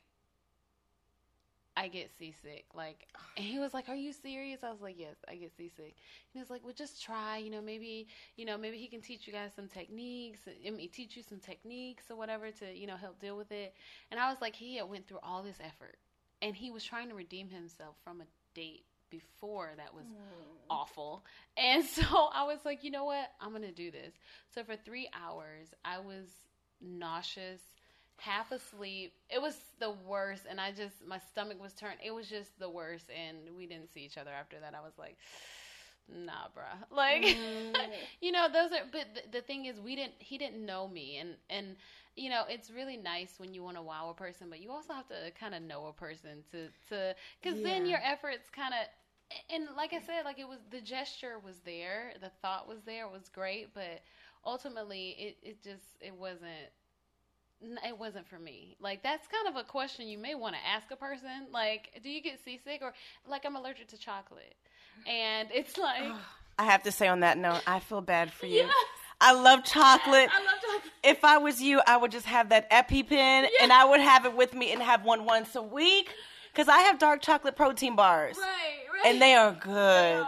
I 1.76 1.88
get 1.88 2.12
seasick. 2.18 2.66
Like, 2.74 3.08
and 3.38 3.46
he 3.46 3.60
was 3.60 3.74
like, 3.74 3.90
"Are 3.90 3.96
you 3.96 4.14
serious?" 4.14 4.64
I 4.64 4.72
was 4.72 4.82
like, 4.82 4.96
"Yes, 4.98 5.16
I 5.28 5.36
get 5.36 5.56
seasick." 5.58 5.80
And 5.80 6.34
he 6.34 6.40
was 6.40 6.50
like, 6.50 6.64
"Well, 6.64 6.74
just 6.74 7.04
try. 7.04 7.38
You 7.38 7.50
know, 7.50 7.62
maybe, 7.62 8.08
you 8.36 8.46
know, 8.46 8.58
maybe 8.58 8.78
he 8.78 8.88
can 8.88 9.02
teach 9.02 9.26
you 9.28 9.34
guys 9.34 9.52
some 9.56 9.68
techniques. 9.68 10.40
I 10.66 10.70
mean, 10.70 10.90
teach 10.90 11.18
you 11.18 11.24
some 11.24 11.40
techniques 11.40 12.06
or 12.10 12.16
whatever 12.16 12.52
to, 12.52 12.74
you 12.74 12.88
know, 12.88 12.96
help 12.96 13.20
deal 13.20 13.38
with 13.38 13.52
it." 13.52 13.74
And 14.12 14.20
I 14.20 14.30
was 14.30 14.40
like, 14.42 14.56
he 14.56 14.78
had 14.78 14.90
went 14.90 15.08
through 15.08 15.20
all 15.24 15.42
this 15.44 15.58
effort, 15.60 15.98
and 16.42 16.56
he 16.56 16.70
was 16.72 16.84
trying 16.84 17.10
to 17.10 17.16
redeem 17.16 17.50
himself 17.50 17.96
from 18.04 18.22
a 18.22 18.26
date 18.54 18.86
before 19.10 19.72
that 19.78 19.94
was 19.94 20.06
mm. 20.06 20.16
awful. 20.70 21.24
And 21.58 21.84
so 21.98 22.04
I 22.34 22.44
was 22.44 22.60
like, 22.66 22.84
you 22.84 22.92
know 22.92 23.06
what? 23.06 23.32
I'm 23.40 23.52
gonna 23.52 23.72
do 23.72 23.92
this. 23.92 24.14
So 24.54 24.64
for 24.64 24.76
three 24.76 25.10
hours, 25.14 25.74
I 25.86 26.00
was 26.00 26.28
nauseous 26.82 27.62
half 28.18 28.52
asleep. 28.52 29.14
It 29.30 29.42
was 29.42 29.56
the 29.80 29.92
worst, 30.08 30.44
and 30.50 30.60
I 30.60 30.72
just 30.72 31.06
my 31.08 31.20
stomach 31.20 31.62
was 31.62 31.74
turned. 31.74 31.98
It 32.04 32.12
was 32.12 32.28
just 32.30 32.58
the 32.60 32.70
worst, 32.70 33.06
and 33.10 33.56
we 33.58 33.66
didn't 33.68 33.94
see 33.94 34.02
each 34.02 34.18
other 34.18 34.32
after 34.32 34.60
that. 34.60 34.74
I 34.76 34.82
was 34.82 34.94
like, 34.98 35.18
nah, 36.08 36.48
bruh. 36.56 36.78
Like, 36.96 37.24
mm. 37.24 37.76
you 38.22 38.32
know, 38.32 38.48
those 38.52 38.72
are. 38.72 38.86
But 38.92 39.08
the, 39.16 39.40
the 39.40 39.42
thing 39.42 39.66
is, 39.66 39.80
we 39.80 39.96
didn't. 39.96 40.16
He 40.20 40.38
didn't 40.38 40.66
know 40.66 40.88
me, 40.88 41.18
and 41.18 41.36
and 41.50 41.76
you 42.16 42.30
know, 42.30 42.44
it's 42.48 42.70
really 42.70 42.98
nice 42.98 43.36
when 43.38 43.54
you 43.54 43.64
want 43.64 43.78
to 43.78 43.82
wow 43.82 44.10
a 44.10 44.14
person, 44.14 44.48
but 44.50 44.62
you 44.62 44.72
also 44.72 44.94
have 44.94 45.08
to 45.08 45.32
kind 45.40 45.56
of 45.56 45.64
know 45.64 45.88
a 45.88 45.94
person 45.94 46.44
to 46.52 46.68
to 46.90 47.16
because 47.42 47.60
yeah. 47.60 47.68
then 47.68 47.86
your 47.86 48.00
efforts 48.04 48.50
kind 48.50 48.74
of. 48.74 48.88
And 49.50 49.68
like 49.76 49.94
I 49.94 50.00
said, 50.00 50.26
like 50.26 50.38
it 50.38 50.48
was 50.48 50.60
the 50.70 50.82
gesture 50.82 51.40
was 51.44 51.56
there, 51.66 52.14
the 52.22 52.30
thought 52.44 52.68
was 52.68 52.84
there, 52.86 53.06
it 53.06 53.12
was 53.12 53.30
great, 53.30 53.74
but 53.74 54.02
ultimately 54.46 55.16
it, 55.18 55.38
it 55.42 55.64
just 55.64 55.98
it 56.02 56.14
wasn't 56.14 56.70
it 57.86 57.98
wasn't 57.98 58.28
for 58.28 58.40
me. 58.40 58.76
Like 58.80 59.04
that's 59.04 59.28
kind 59.28 59.48
of 59.48 59.62
a 59.62 59.66
question 59.66 60.08
you 60.08 60.18
may 60.18 60.36
want 60.36 60.56
to 60.56 60.62
ask 60.68 60.92
a 60.92 60.96
person. 60.96 61.48
Like, 61.52 62.00
do 62.04 62.10
you 62.10 62.22
get 62.22 62.40
seasick 62.44 62.82
or 62.82 62.94
like 63.28 63.46
I'm 63.46 63.56
allergic 63.56 63.88
to 63.90 63.98
chocolate? 63.98 64.56
And 65.08 65.50
it's 65.54 65.78
like 65.78 66.12
I 66.58 66.66
have 66.66 66.84
to 66.84 66.92
say 66.92 67.08
on 67.08 67.22
that 67.22 67.38
note, 67.38 67.62
I 67.66 67.80
feel 67.80 68.02
bad 68.02 68.32
for 68.32 68.46
you. 68.46 68.58
Yes. 68.58 68.74
I 69.22 69.34
love 69.34 69.64
chocolate. 69.64 70.30
I 70.32 70.40
love 70.40 70.62
chocolate. 70.62 70.94
If 71.04 71.24
I 71.24 71.38
was 71.38 71.62
you, 71.62 71.82
I 71.88 71.98
would 71.98 72.12
just 72.12 72.26
have 72.26 72.50
that 72.50 72.70
EpiPen 72.70 73.10
yes. 73.12 73.52
and 73.62 73.72
I 73.72 73.86
would 73.86 74.02
have 74.02 74.26
it 74.26 74.36
with 74.36 74.54
me 74.54 74.72
and 74.72 74.82
have 74.82 75.06
one 75.06 75.26
once 75.26 75.56
a 75.56 75.62
week 75.62 76.10
because 76.52 76.68
I 76.68 76.80
have 76.80 77.00
dark 77.00 77.22
chocolate 77.22 77.56
protein 77.56 77.96
bars. 77.96 78.38
Right, 78.38 78.48
right. 78.94 79.06
And 79.06 79.22
they 79.22 79.34
are 79.34 79.54
good. 79.54 80.26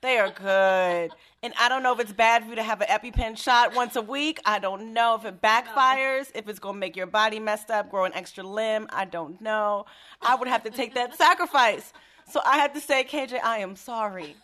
They 0.00 0.18
are 0.18 0.30
good. 0.30 1.12
And 1.42 1.54
I 1.58 1.70
don't 1.70 1.82
know 1.82 1.94
if 1.94 2.00
it's 2.00 2.12
bad 2.12 2.42
for 2.42 2.50
you 2.50 2.56
to 2.56 2.62
have 2.62 2.82
an 2.82 2.88
EpiPen 2.88 3.36
shot 3.38 3.74
once 3.74 3.96
a 3.96 4.02
week. 4.02 4.40
I 4.44 4.58
don't 4.58 4.92
know 4.92 5.14
if 5.14 5.24
it 5.24 5.40
backfires, 5.40 6.30
if 6.34 6.48
it's 6.48 6.58
going 6.58 6.74
to 6.74 6.78
make 6.78 6.96
your 6.96 7.06
body 7.06 7.38
messed 7.38 7.70
up, 7.70 7.90
grow 7.90 8.04
an 8.04 8.12
extra 8.14 8.44
limb. 8.44 8.88
I 8.90 9.06
don't 9.06 9.40
know. 9.40 9.86
I 10.20 10.34
would 10.34 10.48
have 10.48 10.64
to 10.64 10.70
take 10.70 10.94
that 10.94 11.14
sacrifice. 11.16 11.94
So 12.30 12.40
I 12.44 12.58
have 12.58 12.74
to 12.74 12.80
say, 12.80 13.04
KJ, 13.04 13.40
I 13.42 13.58
am 13.58 13.74
sorry 13.74 14.36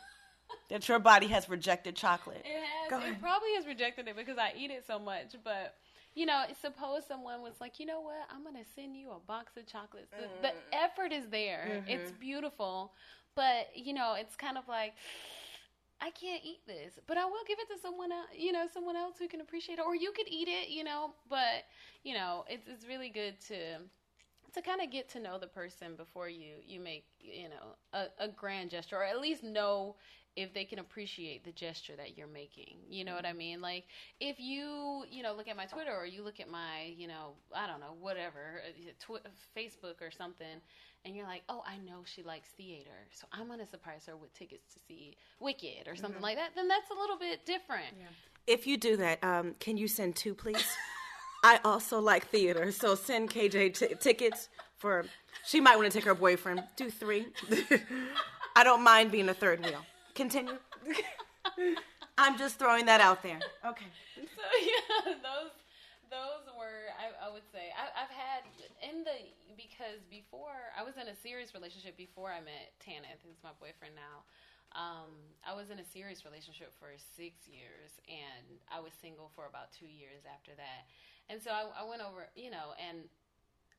that 0.70 0.88
your 0.88 0.98
body 0.98 1.26
has 1.26 1.48
rejected 1.48 1.96
chocolate. 1.96 2.44
It 2.44 2.90
has. 2.90 3.02
It 3.04 3.20
probably 3.20 3.54
has 3.56 3.66
rejected 3.66 4.08
it 4.08 4.16
because 4.16 4.38
I 4.38 4.52
eat 4.56 4.70
it 4.70 4.84
so 4.86 4.98
much. 4.98 5.36
But 5.44 5.74
you 6.14 6.24
know, 6.24 6.44
suppose 6.62 7.02
someone 7.06 7.42
was 7.42 7.52
like, 7.60 7.78
you 7.78 7.84
know 7.84 8.00
what, 8.00 8.26
I'm 8.34 8.42
gonna 8.42 8.64
send 8.74 8.96
you 8.96 9.10
a 9.10 9.20
box 9.20 9.56
of 9.56 9.66
chocolates. 9.66 10.08
The, 10.10 10.26
mm. 10.26 10.42
the 10.42 10.76
effort 10.76 11.12
is 11.12 11.28
there. 11.30 11.68
Mm-hmm. 11.70 11.90
It's 11.90 12.10
beautiful, 12.12 12.92
but 13.34 13.68
you 13.74 13.92
know, 13.92 14.16
it's 14.18 14.34
kind 14.34 14.56
of 14.56 14.66
like 14.66 14.94
I 16.00 16.10
can't 16.10 16.42
eat 16.44 16.60
this, 16.66 16.98
but 17.06 17.16
I 17.16 17.24
will 17.24 17.44
give 17.48 17.58
it 17.58 17.68
to 17.74 17.80
someone 17.80 18.12
else, 18.12 18.28
you 18.36 18.52
know, 18.52 18.66
someone 18.72 18.96
else 18.96 19.14
who 19.18 19.28
can 19.28 19.40
appreciate 19.40 19.78
it, 19.78 19.84
or 19.84 19.94
you 19.94 20.12
could 20.12 20.28
eat 20.28 20.48
it, 20.48 20.68
you 20.68 20.84
know. 20.84 21.14
But 21.28 21.64
you 22.04 22.14
know, 22.14 22.44
it's 22.48 22.66
it's 22.68 22.86
really 22.86 23.08
good 23.08 23.40
to 23.48 23.78
to 24.54 24.62
kind 24.62 24.80
of 24.82 24.90
get 24.90 25.08
to 25.10 25.20
know 25.20 25.38
the 25.38 25.46
person 25.46 25.96
before 25.96 26.28
you 26.28 26.54
you 26.66 26.80
make 26.80 27.06
you 27.20 27.48
know 27.48 27.76
a, 27.92 28.06
a 28.24 28.28
grand 28.28 28.70
gesture, 28.70 28.96
or 28.96 29.04
at 29.04 29.20
least 29.20 29.42
know 29.42 29.96
if 30.36 30.52
they 30.52 30.64
can 30.64 30.78
appreciate 30.80 31.44
the 31.44 31.52
gesture 31.52 31.96
that 31.96 32.16
you're 32.18 32.26
making. 32.26 32.76
You 32.90 33.04
know 33.04 33.14
what 33.14 33.24
I 33.26 33.32
mean? 33.32 33.62
Like 33.62 33.84
if 34.20 34.38
you, 34.38 35.04
you 35.10 35.22
know, 35.22 35.34
look 35.34 35.48
at 35.48 35.56
my 35.56 35.64
Twitter 35.66 35.96
or 35.96 36.04
you 36.06 36.22
look 36.22 36.40
at 36.40 36.50
my, 36.50 36.94
you 36.96 37.08
know, 37.08 37.32
I 37.54 37.66
don't 37.66 37.80
know, 37.80 37.94
whatever, 37.98 38.60
uh, 38.68 38.92
tw- 39.00 39.26
Facebook 39.56 40.02
or 40.02 40.10
something, 40.10 40.60
and 41.04 41.14
you're 41.14 41.26
like, 41.26 41.42
oh, 41.48 41.62
I 41.66 41.76
know 41.78 42.02
she 42.04 42.22
likes 42.22 42.48
theater, 42.50 43.06
so 43.12 43.26
I'm 43.32 43.48
gonna 43.48 43.66
surprise 43.66 44.06
her 44.06 44.16
with 44.16 44.32
tickets 44.34 44.74
to 44.74 44.80
see 44.88 45.16
Wicked 45.40 45.86
or 45.86 45.96
something 45.96 46.14
mm-hmm. 46.14 46.22
like 46.22 46.36
that. 46.36 46.50
Then 46.54 46.68
that's 46.68 46.90
a 46.90 46.94
little 46.94 47.18
bit 47.18 47.46
different. 47.46 47.94
Yeah. 47.98 48.06
If 48.46 48.66
you 48.66 48.76
do 48.76 48.96
that, 48.96 49.22
um, 49.22 49.54
can 49.60 49.76
you 49.76 49.88
send 49.88 50.16
two, 50.16 50.34
please? 50.34 50.64
I 51.44 51.60
also 51.64 52.00
like 52.00 52.26
theater, 52.28 52.72
so 52.72 52.94
send 52.94 53.30
KJ 53.30 53.78
t- 53.78 53.94
tickets 54.00 54.48
for. 54.78 55.04
She 55.44 55.60
might 55.60 55.76
want 55.76 55.90
to 55.90 55.96
take 55.96 56.04
her 56.04 56.14
boyfriend. 56.14 56.64
Do 56.76 56.90
three. 56.90 57.26
I 58.56 58.64
don't 58.64 58.82
mind 58.82 59.12
being 59.12 59.28
a 59.28 59.34
third 59.34 59.64
wheel. 59.64 59.84
Continue. 60.14 60.58
I'm 62.18 62.38
just 62.38 62.58
throwing 62.58 62.86
that 62.86 63.00
out 63.00 63.22
there. 63.22 63.38
Okay. 63.64 63.86
So 64.16 64.42
yeah, 64.62 65.12
those 65.22 65.52
those 66.10 66.48
were 66.56 66.88
I, 66.96 67.28
I 67.28 67.32
would 67.32 67.44
say 67.52 67.68
I, 67.76 68.02
I've 68.02 68.10
had 68.10 68.42
in 68.82 69.04
the 69.04 69.45
because 69.76 70.00
before 70.08 70.72
I 70.72 70.80
was 70.80 70.96
in 70.96 71.12
a 71.12 71.16
serious 71.20 71.52
relationship 71.52 72.00
before 72.00 72.32
I 72.32 72.40
met 72.40 72.72
Tanith, 72.80 73.20
who's 73.20 73.36
my 73.44 73.52
boyfriend 73.60 73.92
now. 73.92 74.24
Um, 74.72 75.12
I 75.44 75.52
was 75.52 75.68
in 75.68 75.78
a 75.78 75.84
serious 75.84 76.24
relationship 76.24 76.72
for 76.80 76.88
six 77.16 77.44
years, 77.44 77.92
and 78.08 78.56
I 78.72 78.80
was 78.80 78.96
single 79.04 79.30
for 79.36 79.44
about 79.44 79.76
two 79.76 79.88
years 79.88 80.24
after 80.24 80.56
that. 80.56 80.88
And 81.28 81.40
so 81.44 81.52
I, 81.52 81.68
I 81.76 81.84
went 81.84 82.00
over, 82.00 82.24
you 82.34 82.48
know, 82.48 82.72
and 82.80 83.04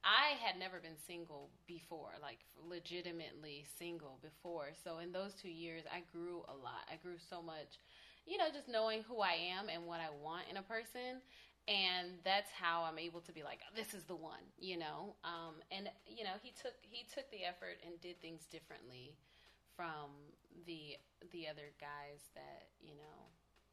I 0.06 0.38
had 0.38 0.62
never 0.62 0.78
been 0.78 0.96
single 1.10 1.50
before, 1.66 2.14
like 2.22 2.46
legitimately 2.62 3.66
single 3.78 4.22
before. 4.22 4.78
So 4.86 5.02
in 5.02 5.12
those 5.12 5.34
two 5.34 5.52
years, 5.52 5.84
I 5.90 6.06
grew 6.14 6.46
a 6.46 6.56
lot. 6.56 6.86
I 6.88 7.02
grew 7.02 7.18
so 7.18 7.42
much, 7.42 7.82
you 8.30 8.38
know, 8.38 8.54
just 8.54 8.70
knowing 8.70 9.02
who 9.10 9.20
I 9.20 9.34
am 9.58 9.68
and 9.74 9.90
what 9.90 10.00
I 10.00 10.14
want 10.14 10.46
in 10.50 10.62
a 10.62 10.66
person. 10.66 11.26
And 11.68 12.24
that's 12.24 12.50
how 12.50 12.88
I'm 12.88 12.98
able 12.98 13.20
to 13.22 13.34
be 13.34 13.44
like, 13.44 13.60
this 13.76 13.94
is 13.94 14.04
the 14.06 14.16
one, 14.16 14.44
you 14.58 14.78
know. 14.80 15.16
Um, 15.24 15.60
and 15.70 15.90
you 16.08 16.24
know, 16.24 16.40
he 16.42 16.56
took 16.56 16.74
he 16.82 17.04
took 17.14 17.30
the 17.32 17.44
effort 17.44 17.84
and 17.86 18.00
did 18.00 18.22
things 18.22 18.48
differently 18.48 19.16
from 19.76 20.16
the 20.66 20.96
the 21.32 21.48
other 21.48 21.76
guys 21.80 22.24
that 22.36 22.72
you 22.80 22.96
know 22.96 23.20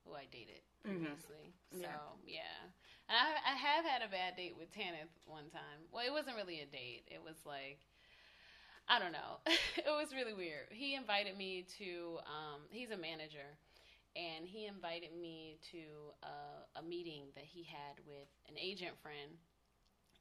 who 0.05 0.15
I 0.15 0.27
dated 0.31 0.67
previously. 0.83 1.55
Mm-hmm. 1.71 1.87
So 1.87 1.91
yeah, 2.27 2.43
yeah. 2.43 3.15
I, 3.15 3.53
I 3.53 3.55
have 3.57 3.85
had 3.85 4.03
a 4.03 4.11
bad 4.11 4.37
date 4.37 4.55
with 4.59 4.75
Tanith 4.75 5.15
one 5.25 5.49
time. 5.55 5.87
Well, 5.93 6.05
it 6.05 6.13
wasn't 6.13 6.37
really 6.37 6.61
a 6.61 6.67
date. 6.67 7.07
It 7.07 7.23
was 7.23 7.39
like 7.47 7.79
I 8.89 8.99
don't 8.99 9.13
know. 9.13 9.41
it 9.77 9.89
was 9.89 10.13
really 10.13 10.35
weird. 10.35 10.69
He 10.71 10.95
invited 10.95 11.37
me 11.37 11.67
to. 11.79 12.19
Um, 12.27 12.61
he's 12.71 12.91
a 12.91 12.99
manager, 12.99 13.57
and 14.17 14.47
he 14.47 14.67
invited 14.67 15.11
me 15.21 15.59
to 15.73 15.83
a, 16.23 16.81
a 16.81 16.83
meeting 16.83 17.25
that 17.35 17.45
he 17.45 17.65
had 17.65 17.99
with 18.07 18.29
an 18.49 18.55
agent 18.59 18.93
friend. 19.03 19.39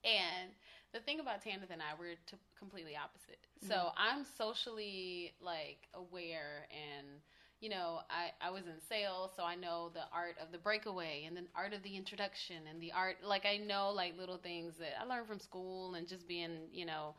And 0.04 0.52
the 0.94 1.00
thing 1.00 1.20
about 1.20 1.42
Tanith 1.42 1.72
and 1.72 1.82
I, 1.82 1.98
we're 1.98 2.16
t- 2.28 2.38
completely 2.58 2.98
opposite. 2.98 3.48
Mm-hmm. 3.64 3.68
So 3.68 3.92
I'm 3.98 4.26
socially 4.38 5.34
like 5.42 5.88
aware 5.94 6.68
and 6.72 7.08
you 7.64 7.70
know, 7.70 8.02
I, 8.10 8.46
I 8.46 8.52
was 8.52 8.64
in 8.66 8.74
sales, 8.90 9.32
so 9.38 9.44
I 9.44 9.56
know 9.56 9.90
the 9.94 10.04
art 10.14 10.36
of 10.44 10.52
the 10.52 10.58
breakaway 10.58 11.24
and 11.26 11.38
the 11.38 11.44
art 11.56 11.72
of 11.72 11.82
the 11.82 11.96
introduction 11.96 12.58
and 12.70 12.82
the 12.82 12.92
art, 12.92 13.20
like, 13.26 13.46
I 13.46 13.56
know, 13.56 13.90
like, 13.92 14.20
little 14.20 14.36
things 14.36 14.74
that 14.80 15.00
I 15.02 15.06
learned 15.06 15.28
from 15.28 15.40
school 15.40 15.96
and 15.96 16.06
just 16.06 16.28
being, 16.28 16.68
you 16.74 16.86
know, 16.86 17.16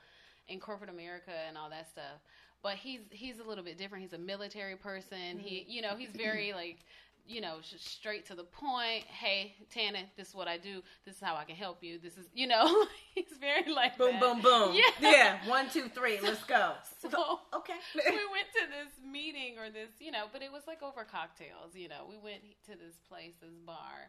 in 0.49 0.61
corporate 0.61 0.91
America 0.91 1.33
and 1.49 1.57
all 1.57 1.71
that 1.71 1.89
stuff. 1.89 2.21
But 2.65 2.77
he's 2.77 3.03
he's 3.11 3.39
a 3.39 3.45
little 3.45 3.63
bit 3.63 3.79
different. 3.79 4.03
He's 4.03 4.15
a 4.15 4.19
military 4.19 4.75
person. 4.75 5.37
Mm-hmm. 5.37 5.39
He, 5.39 5.67
you 5.69 5.83
know, 5.83 5.95
he's 5.97 6.09
very 6.11 6.53
like 6.53 6.79
you 7.27 7.41
know, 7.41 7.57
straight 7.63 8.27
to 8.27 8.35
the 8.35 8.45
point. 8.45 9.05
Hey, 9.05 9.55
Tana, 9.73 10.01
this 10.17 10.29
is 10.29 10.35
what 10.35 10.47
I 10.47 10.59
do. 10.59 10.83
This 11.07 11.17
is 11.17 11.23
how 11.23 11.37
I 11.37 11.45
can 11.45 11.57
help 11.57 11.83
you. 11.83 11.99
This 11.99 12.19
is, 12.19 12.27
you 12.35 12.47
know, 12.47 12.87
he's 13.15 13.33
very 13.41 13.73
like 13.73 13.97
boom, 13.97 14.13
that. 14.13 14.21
boom, 14.21 14.41
boom. 14.43 14.75
Yeah, 14.75 14.91
yeah. 15.01 15.49
One, 15.49 15.71
two, 15.71 15.89
three. 15.89 16.19
Let's 16.21 16.45
go. 16.45 16.73
So 17.05 17.41
okay, 17.53 17.77
we 17.95 18.03
went 18.33 18.49
to 18.57 18.65
this 18.73 18.97
meeting 19.05 19.59
or 19.59 19.69
this, 19.69 19.91
you 20.01 20.11
know, 20.11 20.25
but 20.33 20.41
it 20.41 20.51
was 20.51 20.63
like 20.67 20.83
over 20.83 21.05
cocktails. 21.05 21.75
You 21.75 21.89
know, 21.89 22.07
we 22.09 22.17
went 22.17 22.41
to 22.65 22.73
this 22.73 22.97
place, 23.09 23.35
this 23.43 23.53
bar, 23.67 24.09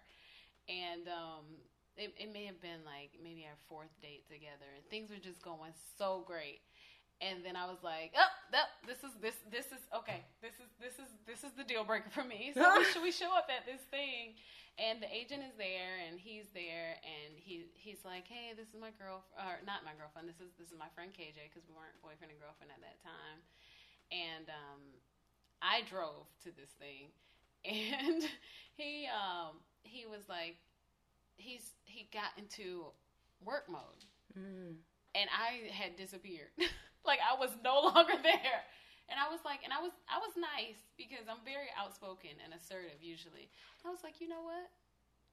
and 0.69 1.07
um, 1.11 1.43
it, 1.97 2.15
it 2.17 2.31
may 2.31 2.45
have 2.45 2.61
been 2.61 2.87
like 2.87 3.19
maybe 3.21 3.43
our 3.43 3.59
fourth 3.67 3.91
date 4.01 4.23
together, 4.31 4.67
and 4.75 4.83
things 4.87 5.09
were 5.09 5.21
just 5.21 5.41
going 5.41 5.71
so 5.97 6.23
great 6.25 6.61
and 7.23 7.45
then 7.47 7.55
I 7.55 7.63
was 7.65 7.79
like, 7.79 8.11
oh, 8.11 8.31
that, 8.51 8.75
this 8.83 8.99
is 8.99 9.15
this 9.23 9.35
this 9.47 9.71
is 9.71 9.83
okay. 9.95 10.19
This 10.43 10.59
is 10.59 10.69
this 10.83 10.95
is 10.99 11.09
this 11.23 11.41
is 11.47 11.55
the 11.55 11.63
deal 11.63 11.87
breaker 11.87 12.11
for 12.11 12.23
me. 12.23 12.51
So 12.51 12.63
we, 12.75 12.83
should, 12.83 13.03
we 13.03 13.13
show 13.15 13.31
up 13.31 13.47
at 13.47 13.63
this 13.63 13.79
thing, 13.87 14.35
and 14.75 14.99
the 14.99 15.07
agent 15.07 15.39
is 15.47 15.55
there, 15.55 15.95
and 16.03 16.19
he's 16.19 16.51
there, 16.51 16.99
and 16.99 17.39
he 17.39 17.71
he's 17.79 18.03
like, 18.03 18.27
hey, 18.27 18.51
this 18.51 18.67
is 18.67 18.77
my 18.79 18.91
girl, 18.99 19.23
or 19.39 19.63
not 19.63 19.87
my 19.87 19.95
girlfriend. 19.95 20.27
This 20.27 20.43
is 20.43 20.51
this 20.59 20.75
is 20.75 20.77
my 20.77 20.91
friend 20.91 21.15
KJ 21.15 21.47
because 21.47 21.63
we 21.63 21.73
weren't 21.75 21.95
boyfriend 22.03 22.35
and 22.35 22.39
girlfriend 22.43 22.75
at 22.75 22.83
that 22.83 22.99
time, 22.99 23.39
and 24.11 24.47
um, 24.51 24.83
I 25.63 25.87
drove 25.87 26.27
to 26.43 26.51
this 26.51 26.75
thing, 26.75 27.15
and 27.63 28.27
he 28.75 29.07
um 29.07 29.63
he 29.87 30.03
was 30.03 30.27
like, 30.27 30.59
he's 31.39 31.79
he 31.87 32.11
got 32.11 32.35
into 32.35 32.91
work 33.39 33.71
mode. 33.71 34.03
Mm. 34.35 34.83
And 35.15 35.29
I 35.31 35.71
had 35.71 35.95
disappeared. 35.95 36.51
like 37.07 37.21
I 37.23 37.37
was 37.37 37.53
no 37.63 37.81
longer 37.89 38.17
there. 38.21 38.61
And 39.05 39.21
I 39.21 39.29
was 39.29 39.45
like, 39.45 39.61
and 39.61 39.69
I 39.69 39.77
was, 39.77 39.93
I 40.09 40.17
was 40.17 40.33
nice 40.33 40.81
because 40.97 41.29
I'm 41.29 41.45
very 41.45 41.69
outspoken 41.77 42.33
and 42.41 42.57
assertive 42.57 42.97
usually. 43.05 43.53
I 43.85 43.93
was 43.93 44.01
like, 44.01 44.17
you 44.17 44.25
know 44.25 44.41
what? 44.41 44.65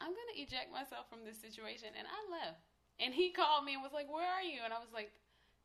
I'm 0.02 0.10
gonna 0.10 0.36
eject 0.36 0.74
myself 0.74 1.06
from 1.06 1.22
this 1.22 1.38
situation, 1.38 1.94
and 1.94 2.10
I 2.10 2.18
left. 2.26 2.58
And 2.98 3.14
he 3.14 3.30
called 3.30 3.64
me 3.64 3.74
and 3.78 3.82
was 3.82 3.94
like, 3.94 4.10
"Where 4.10 4.26
are 4.26 4.42
you?" 4.42 4.58
And 4.64 4.74
I 4.74 4.82
was 4.82 4.90
like, 4.92 5.14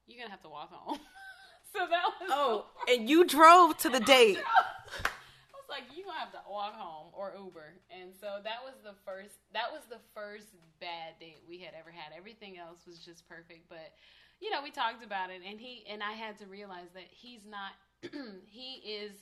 "You're 0.06 0.22
gonna 0.22 0.30
have 0.30 0.46
to 0.46 0.50
walk 0.54 0.70
home." 0.70 1.02
so 1.74 1.89
that 1.89 2.06
was 2.22 2.30
oh, 2.30 2.65
and 2.88 3.10
you 3.10 3.26
drove 3.26 3.78
to 3.82 3.89
the 3.89 4.00
date. 4.15 4.38
I 4.38 5.58
was 5.58 5.70
like, 5.70 5.89
"You 5.98 6.06
gonna 6.06 6.22
have 6.22 6.32
to 6.38 6.46
walk 6.46 6.78
home 6.78 7.10
or 7.17 7.34
Uber." 7.34 7.82
And 7.89 8.13
so 8.13 8.38
that 8.46 8.62
was 8.62 8.78
the 8.86 8.93
first. 9.06 9.41
That 9.54 9.74
was 9.74 9.82
the 9.89 10.00
first 10.13 10.54
bad 10.80 11.17
date 11.20 11.41
we 11.50 11.58
had 11.58 11.74
ever 11.74 11.89
had. 11.89 12.13
Everything 12.15 12.58
else 12.58 12.86
was 12.86 13.00
just 13.02 13.28
perfect, 13.28 13.67
but 13.70 13.98
you 14.39 14.52
know, 14.52 14.62
we 14.63 14.71
talked 14.71 15.04
about 15.04 15.30
it, 15.30 15.41
and 15.47 15.60
he 15.60 15.84
and 15.89 16.02
I 16.04 16.13
had 16.13 16.38
to 16.39 16.45
realize 16.45 16.89
that 16.93 17.08
he's 17.10 17.45
not. 17.45 17.73
he 18.45 18.82
is, 18.86 19.13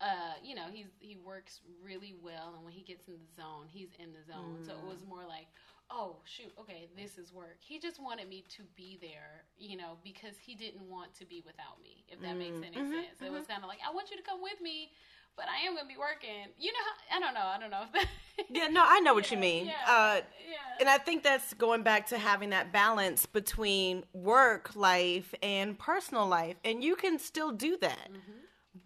uh, 0.00 0.34
you 0.42 0.54
know, 0.54 0.66
he's 0.72 0.88
he 0.98 1.16
works 1.16 1.60
really 1.84 2.14
well, 2.22 2.54
and 2.56 2.64
when 2.64 2.72
he 2.72 2.82
gets 2.82 3.08
in 3.08 3.14
the 3.14 3.42
zone, 3.42 3.66
he's 3.68 3.90
in 3.98 4.12
the 4.12 4.24
zone. 4.26 4.58
Mm. 4.62 4.66
So 4.66 4.72
it 4.72 4.86
was 4.88 5.02
mm. 5.02 5.08
more 5.08 5.24
like, 5.28 5.46
oh 5.90 6.16
shoot, 6.24 6.52
okay, 6.58 6.88
this 6.96 7.18
is 7.18 7.32
work. 7.32 7.58
He 7.60 7.78
just 7.78 8.02
wanted 8.02 8.28
me 8.28 8.44
to 8.56 8.62
be 8.76 8.98
there, 9.00 9.44
you 9.56 9.76
know, 9.76 9.98
because 10.02 10.36
he 10.38 10.54
didn't 10.54 10.82
want 10.82 11.14
to 11.18 11.24
be 11.24 11.42
without 11.46 11.82
me. 11.82 12.04
If 12.08 12.20
that 12.22 12.34
mm. 12.34 12.38
makes 12.38 12.58
any 12.58 12.76
mm-hmm, 12.76 12.92
sense, 12.92 13.16
mm-hmm. 13.16 13.26
it 13.26 13.32
was 13.32 13.42
mm-hmm. 13.42 13.52
kind 13.52 13.62
of 13.62 13.68
like 13.68 13.78
I 13.86 13.94
want 13.94 14.10
you 14.10 14.16
to 14.16 14.22
come 14.22 14.42
with 14.42 14.60
me 14.60 14.90
but 15.36 15.46
I 15.48 15.66
am 15.66 15.74
gonna 15.74 15.88
be 15.88 15.96
working. 15.96 16.52
You 16.58 16.72
know, 16.72 17.16
I 17.16 17.20
don't 17.20 17.34
know. 17.34 17.48
I 17.48 17.58
don't 17.58 17.70
know. 17.70 17.86
yeah, 18.50 18.68
no, 18.68 18.82
I 18.86 19.00
know 19.00 19.14
what 19.14 19.30
yeah, 19.30 19.36
you 19.36 19.40
mean. 19.40 19.66
Yeah, 19.66 19.72
uh, 19.86 20.20
yeah. 20.50 20.56
And 20.80 20.88
I 20.88 20.98
think 20.98 21.22
that's 21.22 21.54
going 21.54 21.82
back 21.82 22.08
to 22.08 22.18
having 22.18 22.50
that 22.50 22.72
balance 22.72 23.26
between 23.26 24.04
work 24.12 24.74
life 24.74 25.34
and 25.42 25.78
personal 25.78 26.26
life, 26.26 26.56
and 26.64 26.82
you 26.82 26.96
can 26.96 27.18
still 27.18 27.52
do 27.52 27.76
that. 27.80 28.08
Mm-hmm. 28.08 28.32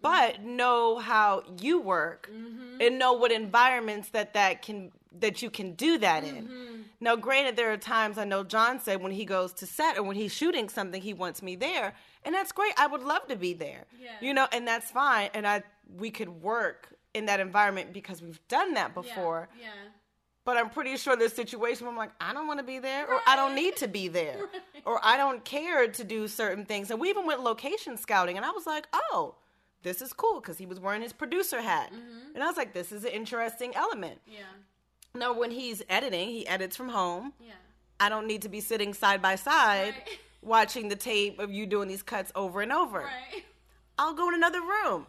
But 0.01 0.35
mm-hmm. 0.35 0.55
know 0.57 0.97
how 0.99 1.43
you 1.59 1.79
work 1.79 2.29
mm-hmm. 2.31 2.81
and 2.81 2.99
know 2.99 3.13
what 3.13 3.31
environments 3.31 4.09
that 4.09 4.33
that 4.33 4.61
can 4.61 4.91
that 5.19 5.41
you 5.41 5.49
can 5.49 5.73
do 5.73 5.97
that 5.97 6.23
in. 6.23 6.47
Mm-hmm. 6.47 6.81
Now, 6.99 7.15
granted, 7.15 7.55
there 7.55 7.71
are 7.71 7.77
times 7.77 8.17
I 8.17 8.23
know 8.23 8.43
John 8.43 8.79
said 8.79 9.01
when 9.01 9.11
he 9.11 9.25
goes 9.25 9.53
to 9.53 9.65
set 9.65 9.97
or 9.97 10.03
when 10.03 10.15
he's 10.15 10.33
shooting 10.33 10.67
something, 10.67 11.01
he 11.01 11.13
wants 11.13 11.41
me 11.41 11.55
there, 11.55 11.93
and 12.23 12.33
that's 12.33 12.51
great. 12.51 12.73
I 12.77 12.87
would 12.87 13.03
love 13.03 13.27
to 13.27 13.35
be 13.35 13.53
there, 13.53 13.85
yeah. 13.99 14.11
you 14.21 14.33
know, 14.33 14.47
and 14.51 14.67
that's 14.67 14.91
fine. 14.91 15.29
And 15.33 15.47
I 15.47 15.63
we 15.95 16.11
could 16.11 16.29
work 16.29 16.96
in 17.17 17.25
that 17.25 17.39
environment 17.39 17.91
because 17.93 18.21
we've 18.21 18.39
done 18.47 18.75
that 18.75 18.93
before. 18.93 19.49
Yeah. 19.59 19.65
yeah. 19.65 19.91
But 20.45 20.55
I'm 20.55 20.69
pretty 20.69 20.95
sure 20.95 21.17
this 21.17 21.33
situation 21.33 21.85
where 21.85 21.91
I'm 21.91 21.97
like, 21.97 22.11
I 22.21 22.31
don't 22.31 22.47
want 22.47 22.59
to 22.59 22.65
be 22.65 22.79
there, 22.79 23.05
right. 23.05 23.15
or 23.15 23.19
I 23.27 23.35
don't 23.35 23.53
need 23.53 23.75
to 23.77 23.87
be 23.89 24.07
there, 24.07 24.37
right. 24.53 24.83
or 24.85 24.97
I 25.03 25.17
don't 25.17 25.43
care 25.43 25.89
to 25.89 26.03
do 26.05 26.29
certain 26.29 26.63
things. 26.63 26.89
And 26.89 27.01
we 27.01 27.09
even 27.09 27.25
went 27.25 27.41
location 27.41 27.97
scouting, 27.97 28.37
and 28.37 28.45
I 28.45 28.51
was 28.51 28.65
like, 28.65 28.87
oh, 28.93 29.35
this 29.83 30.01
is 30.01 30.13
cool 30.13 30.39
because 30.39 30.57
he 30.57 30.65
was 30.65 30.79
wearing 30.79 31.01
his 31.01 31.11
producer 31.11 31.61
hat, 31.61 31.91
mm-hmm. 31.91 32.33
and 32.33 32.41
I 32.41 32.47
was 32.47 32.55
like, 32.55 32.73
this 32.73 32.93
is 32.93 33.03
an 33.03 33.11
interesting 33.11 33.75
element. 33.75 34.21
Yeah. 34.25 34.43
No, 35.13 35.33
when 35.33 35.51
he's 35.51 35.83
editing, 35.89 36.29
he 36.29 36.47
edits 36.47 36.77
from 36.77 36.89
home. 36.89 37.33
Yeah. 37.41 37.51
I 37.99 38.07
don't 38.07 38.27
need 38.27 38.43
to 38.43 38.49
be 38.49 38.61
sitting 38.61 38.93
side 38.93 39.21
by 39.21 39.35
side 39.35 39.95
right. 39.95 40.19
watching 40.41 40.87
the 40.87 40.95
tape 40.95 41.39
of 41.39 41.51
you 41.51 41.65
doing 41.65 41.89
these 41.89 42.03
cuts 42.03 42.31
over 42.35 42.61
and 42.61 42.71
over. 42.71 42.99
Right. 42.99 43.43
I'll 43.97 44.13
go 44.13 44.29
in 44.29 44.35
another 44.35 44.61
room 44.61 45.07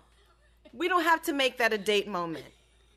we 0.73 0.89
don't 0.89 1.05
have 1.05 1.23
to 1.23 1.33
make 1.33 1.59
that 1.59 1.73
a 1.73 1.79
date 1.79 2.09
moment. 2.09 2.45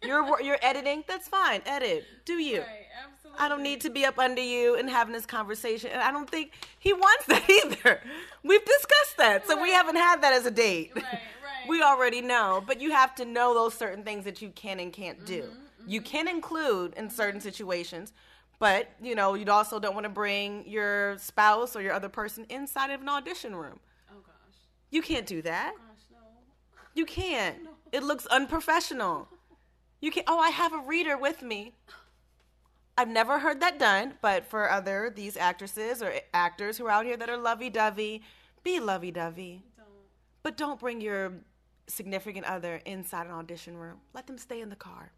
You're 0.04 0.42
you're 0.42 0.58
editing. 0.62 1.04
That's 1.08 1.28
fine. 1.28 1.62
Edit. 1.66 2.06
Do 2.26 2.34
you? 2.34 2.60
Right, 2.60 2.88
absolutely. 3.04 3.40
I 3.40 3.48
don't 3.48 3.62
need 3.62 3.82
to 3.82 3.90
be 3.90 4.06
up 4.06 4.18
under 4.18 4.42
you 4.42 4.76
and 4.76 4.90
having 4.90 5.14
this 5.14 5.28
conversation. 5.28 5.92
And 5.92 6.02
I 6.02 6.12
don't 6.12 6.30
think 6.30 6.54
he 6.80 6.94
wants 6.94 7.26
that 7.28 7.48
either. 7.50 8.02
We've 8.44 8.66
discussed 8.66 9.18
that, 9.18 9.48
so 9.48 9.56
right. 9.56 9.64
we 9.64 9.72
haven't 9.72 9.98
had 9.98 10.22
that 10.24 10.34
as 10.34 10.46
a 10.46 10.52
date. 10.52 10.92
Right, 10.96 11.04
right. 11.04 11.70
we 11.70 11.84
already 11.84 12.22
know, 12.22 12.64
but 12.66 12.82
you 12.82 12.92
have 12.92 13.14
to 13.16 13.26
know 13.26 13.54
those 13.54 13.76
certain 13.76 14.04
things 14.04 14.26
that 14.26 14.42
you 14.42 14.50
can 14.50 14.80
and 14.80 14.92
can't 14.92 15.24
do. 15.26 15.44
Mm-hmm, 15.44 15.52
mm-hmm. 15.52 15.90
You 15.90 16.02
can 16.02 16.28
include 16.28 16.96
in 16.96 17.10
certain 17.10 17.40
situations, 17.40 18.14
but 18.58 18.90
you 19.02 19.14
know 19.14 19.36
you 19.36 19.46
also 19.52 19.80
don't 19.80 19.94
want 19.94 20.06
to 20.06 20.10
bring 20.10 20.68
your 20.68 21.18
spouse 21.20 21.76
or 21.76 21.82
your 21.82 21.94
other 21.94 22.10
person 22.10 22.46
inside 22.50 22.90
of 22.90 23.02
an 23.02 23.10
audition 23.10 23.56
room. 23.56 23.80
Oh 24.10 24.22
gosh. 24.26 24.56
You 24.90 25.04
can't 25.04 25.28
do 25.28 25.44
that. 25.44 25.74
Oh, 25.78 25.91
you 26.94 27.06
can't. 27.06 27.64
No. 27.64 27.70
It 27.92 28.04
looks 28.04 28.26
unprofessional. 28.28 29.28
You 30.00 30.12
can't. 30.12 30.26
Oh, 30.30 30.40
I 30.40 30.50
have 30.50 30.74
a 30.74 30.80
reader 30.80 31.18
with 31.18 31.42
me. 31.42 31.74
I've 32.98 33.08
never 33.08 33.40
heard 33.40 33.62
that 33.62 33.80
done, 33.80 34.14
but 34.22 34.46
for 34.46 34.70
other 34.70 35.12
these 35.16 35.38
actresses 35.38 36.04
or 36.04 36.14
actors 36.34 36.78
who 36.78 36.86
are 36.86 36.92
out 36.92 37.06
here 37.06 37.18
that 37.18 37.30
are 37.30 37.38
lovey-dovey, 37.38 38.22
be 38.64 38.80
lovey-dovey. 38.80 39.64
Don't. 39.78 39.88
But 40.44 40.58
don't 40.58 40.80
bring 40.80 41.02
your 41.02 41.34
significant 41.88 42.46
other 42.46 42.82
inside 42.86 43.28
an 43.28 43.34
audition 43.34 43.78
room. 43.78 43.98
Let 44.14 44.28
them 44.28 44.38
stay 44.38 44.62
in 44.62 44.70
the 44.70 44.76
car. 44.76 45.12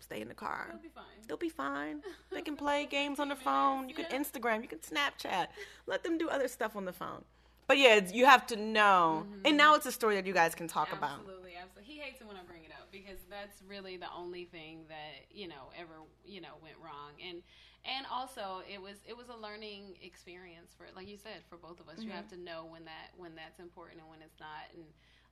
Stay 0.00 0.20
in 0.20 0.28
the 0.28 0.34
car. 0.34 0.66
They'll 0.68 0.78
be 0.78 0.88
fine. 0.88 1.04
They'll 1.28 1.36
be 1.36 1.48
fine. 1.48 2.02
They 2.32 2.42
can 2.42 2.56
play 2.64 2.86
games 2.86 3.20
on 3.20 3.28
the 3.28 3.36
phone. 3.36 3.88
You 3.88 3.94
can. 3.94 4.06
Instagram. 4.06 4.62
You 4.62 4.68
can 4.68 4.78
Snapchat. 4.78 5.46
Let 5.86 6.02
them 6.02 6.18
do 6.18 6.28
other 6.28 6.48
stuff 6.48 6.76
on 6.76 6.84
the 6.84 6.92
phone. 6.92 7.24
But 7.72 7.78
yeah, 7.78 8.04
you 8.12 8.26
have 8.26 8.46
to 8.48 8.56
know. 8.56 9.24
Mm-hmm. 9.24 9.46
And 9.46 9.56
now 9.56 9.76
it's 9.76 9.86
a 9.86 9.92
story 9.92 10.16
that 10.16 10.26
you 10.26 10.34
guys 10.34 10.54
can 10.54 10.68
talk 10.68 10.92
absolutely, 10.92 11.08
about. 11.08 11.20
Absolutely, 11.24 11.52
absolutely. 11.56 11.94
He 11.94 12.00
hates 12.00 12.20
it 12.20 12.28
when 12.28 12.36
I 12.36 12.44
bring 12.44 12.64
it 12.64 12.70
up 12.70 12.92
because 12.92 13.16
that's 13.30 13.64
really 13.66 13.96
the 13.96 14.12
only 14.14 14.44
thing 14.44 14.84
that 14.92 15.24
you 15.32 15.48
know 15.48 15.72
ever 15.72 16.04
you 16.22 16.42
know 16.42 16.60
went 16.60 16.76
wrong. 16.84 17.16
And 17.16 17.40
and 17.88 18.04
also 18.12 18.60
it 18.68 18.76
was 18.76 19.00
it 19.08 19.16
was 19.16 19.32
a 19.32 19.36
learning 19.40 19.96
experience 20.04 20.76
for 20.76 20.84
like 20.94 21.08
you 21.08 21.16
said 21.16 21.48
for 21.48 21.56
both 21.56 21.80
of 21.80 21.88
us. 21.88 21.96
Mm-hmm. 21.96 22.08
You 22.08 22.12
have 22.12 22.28
to 22.28 22.36
know 22.36 22.68
when 22.68 22.84
that 22.84 23.16
when 23.16 23.32
that's 23.40 23.56
important 23.56 24.04
and 24.04 24.10
when 24.12 24.20
it's 24.20 24.36
not. 24.36 24.68
And 24.76 24.84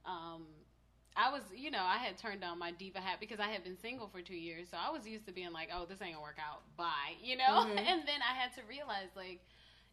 um, 0.08 0.48
I 1.12 1.28
was, 1.28 1.44
you 1.52 1.70
know, 1.70 1.84
I 1.84 2.00
had 2.00 2.16
turned 2.16 2.40
on 2.42 2.58
my 2.58 2.72
diva 2.72 3.04
hat 3.04 3.20
because 3.20 3.36
I 3.36 3.52
had 3.52 3.68
been 3.68 3.76
single 3.76 4.08
for 4.08 4.22
two 4.24 4.40
years, 4.40 4.72
so 4.72 4.80
I 4.80 4.88
was 4.88 5.04
used 5.04 5.26
to 5.26 5.32
being 5.36 5.52
like, 5.52 5.68
"Oh, 5.68 5.84
this 5.84 6.00
ain't 6.00 6.16
gonna 6.16 6.24
work 6.24 6.40
out." 6.40 6.64
Bye, 6.80 7.20
you 7.20 7.36
know. 7.36 7.68
Mhm. 7.68 7.76
And 7.90 8.00
then 8.08 8.24
I 8.24 8.32
had 8.32 8.56
to 8.56 8.62
realize, 8.64 9.12
like, 9.12 9.44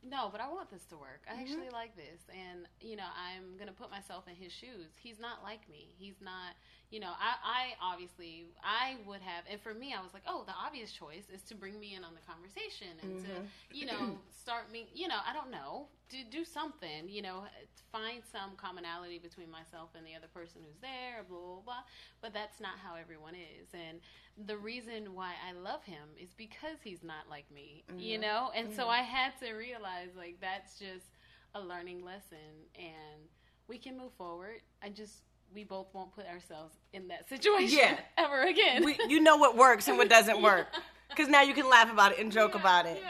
no, 0.03 0.29
but 0.31 0.41
I 0.41 0.47
want 0.47 0.69
this 0.69 0.85
to 0.85 0.97
work. 0.97 1.25
I 1.29 1.35
Mhm. 1.35 1.41
actually 1.41 1.69
like 1.69 1.95
this, 1.95 2.21
and 2.29 2.67
you 2.79 2.95
know, 2.95 3.07
I'm 3.15 3.57
gonna 3.57 3.73
put 3.73 3.89
myself 3.89 4.27
in 4.27 4.35
his 4.35 4.51
shoes. 4.51 4.95
He's 4.97 5.19
not 5.19 5.43
like 5.43 5.67
me. 5.69 5.93
He's 5.97 6.21
not, 6.21 6.55
you 6.89 6.99
know, 6.99 7.11
I, 7.19 7.35
I 7.43 7.91
obviously 7.93 8.45
I 8.63 8.95
would 9.05 9.21
have, 9.21 9.43
and 9.51 9.59
for 9.59 9.73
me, 9.73 9.93
I 9.97 10.01
was 10.01 10.13
like, 10.13 10.23
oh, 10.27 10.43
the 10.45 10.53
obvious 10.53 10.91
choice 10.91 11.25
is 11.33 11.41
to 11.43 11.55
bring 11.55 11.79
me 11.79 11.95
in 11.95 12.03
on 12.03 12.13
the 12.15 12.21
conversation 12.21 12.87
and 13.01 13.17
Mhm. 13.17 13.23
to, 13.23 13.77
you 13.77 13.85
know, 13.85 14.19
start 14.29 14.71
me, 14.71 14.87
you 14.93 15.07
know, 15.07 15.19
I 15.27 15.33
don't 15.33 15.51
know, 15.51 15.87
to 16.09 16.23
do 16.31 16.45
something, 16.45 17.09
you 17.09 17.21
know, 17.21 17.43
find 17.91 18.23
some 18.31 18.55
commonality 18.55 19.19
between 19.19 19.51
myself 19.51 19.89
and 19.95 20.05
the 20.05 20.15
other 20.15 20.27
person 20.33 20.61
who's 20.65 20.79
there, 20.81 21.23
blah 21.27 21.37
blah 21.39 21.61
blah. 21.65 21.83
But 22.21 22.33
that's 22.33 22.59
not 22.61 22.77
how 22.81 22.95
everyone 22.95 23.35
is, 23.35 23.67
and 23.73 23.99
the 24.47 24.57
reason 24.57 25.13
why 25.13 25.33
I 25.47 25.51
love 25.53 25.83
him 25.83 26.09
is 26.17 26.33
because 26.33 26.77
he's 26.83 27.03
not 27.03 27.29
like 27.29 27.49
me, 27.51 27.83
you 27.97 28.17
Mhm. 28.17 28.21
know, 28.21 28.51
and 28.55 28.71
so 28.71 28.87
Mhm. 28.87 28.89
I 28.89 29.01
had 29.01 29.37
to 29.39 29.53
realize 29.53 30.15
like 30.15 30.39
that's 30.39 30.79
just 30.79 31.07
a 31.55 31.59
learning 31.59 32.03
lesson, 32.03 32.69
and 32.75 33.27
we 33.67 33.77
can 33.77 33.97
move 33.97 34.13
forward. 34.13 34.61
I 34.81 34.89
just 34.89 35.23
we 35.53 35.63
both 35.63 35.87
won't 35.93 36.13
put 36.13 36.25
ourselves 36.27 36.75
in 36.93 37.07
that 37.07 37.27
situation 37.29 37.77
Yeah. 37.79 37.99
ever 38.17 38.41
again. 38.43 38.83
we, 38.83 38.97
you 39.07 39.19
know 39.19 39.37
what 39.37 39.55
works 39.57 39.87
and 39.87 39.97
what 39.97 40.09
doesn't 40.09 40.41
work 40.51 40.67
because 41.09 41.27
now 41.27 41.41
you 41.41 41.53
can 41.53 41.69
laugh 41.69 41.91
about 41.91 42.11
it 42.13 42.19
and 42.19 42.31
joke 42.31 42.53
Yeah, 42.53 42.59
about 42.61 42.85
it 42.85 42.97
Yeah, 42.97 43.03
yeah. 43.03 43.09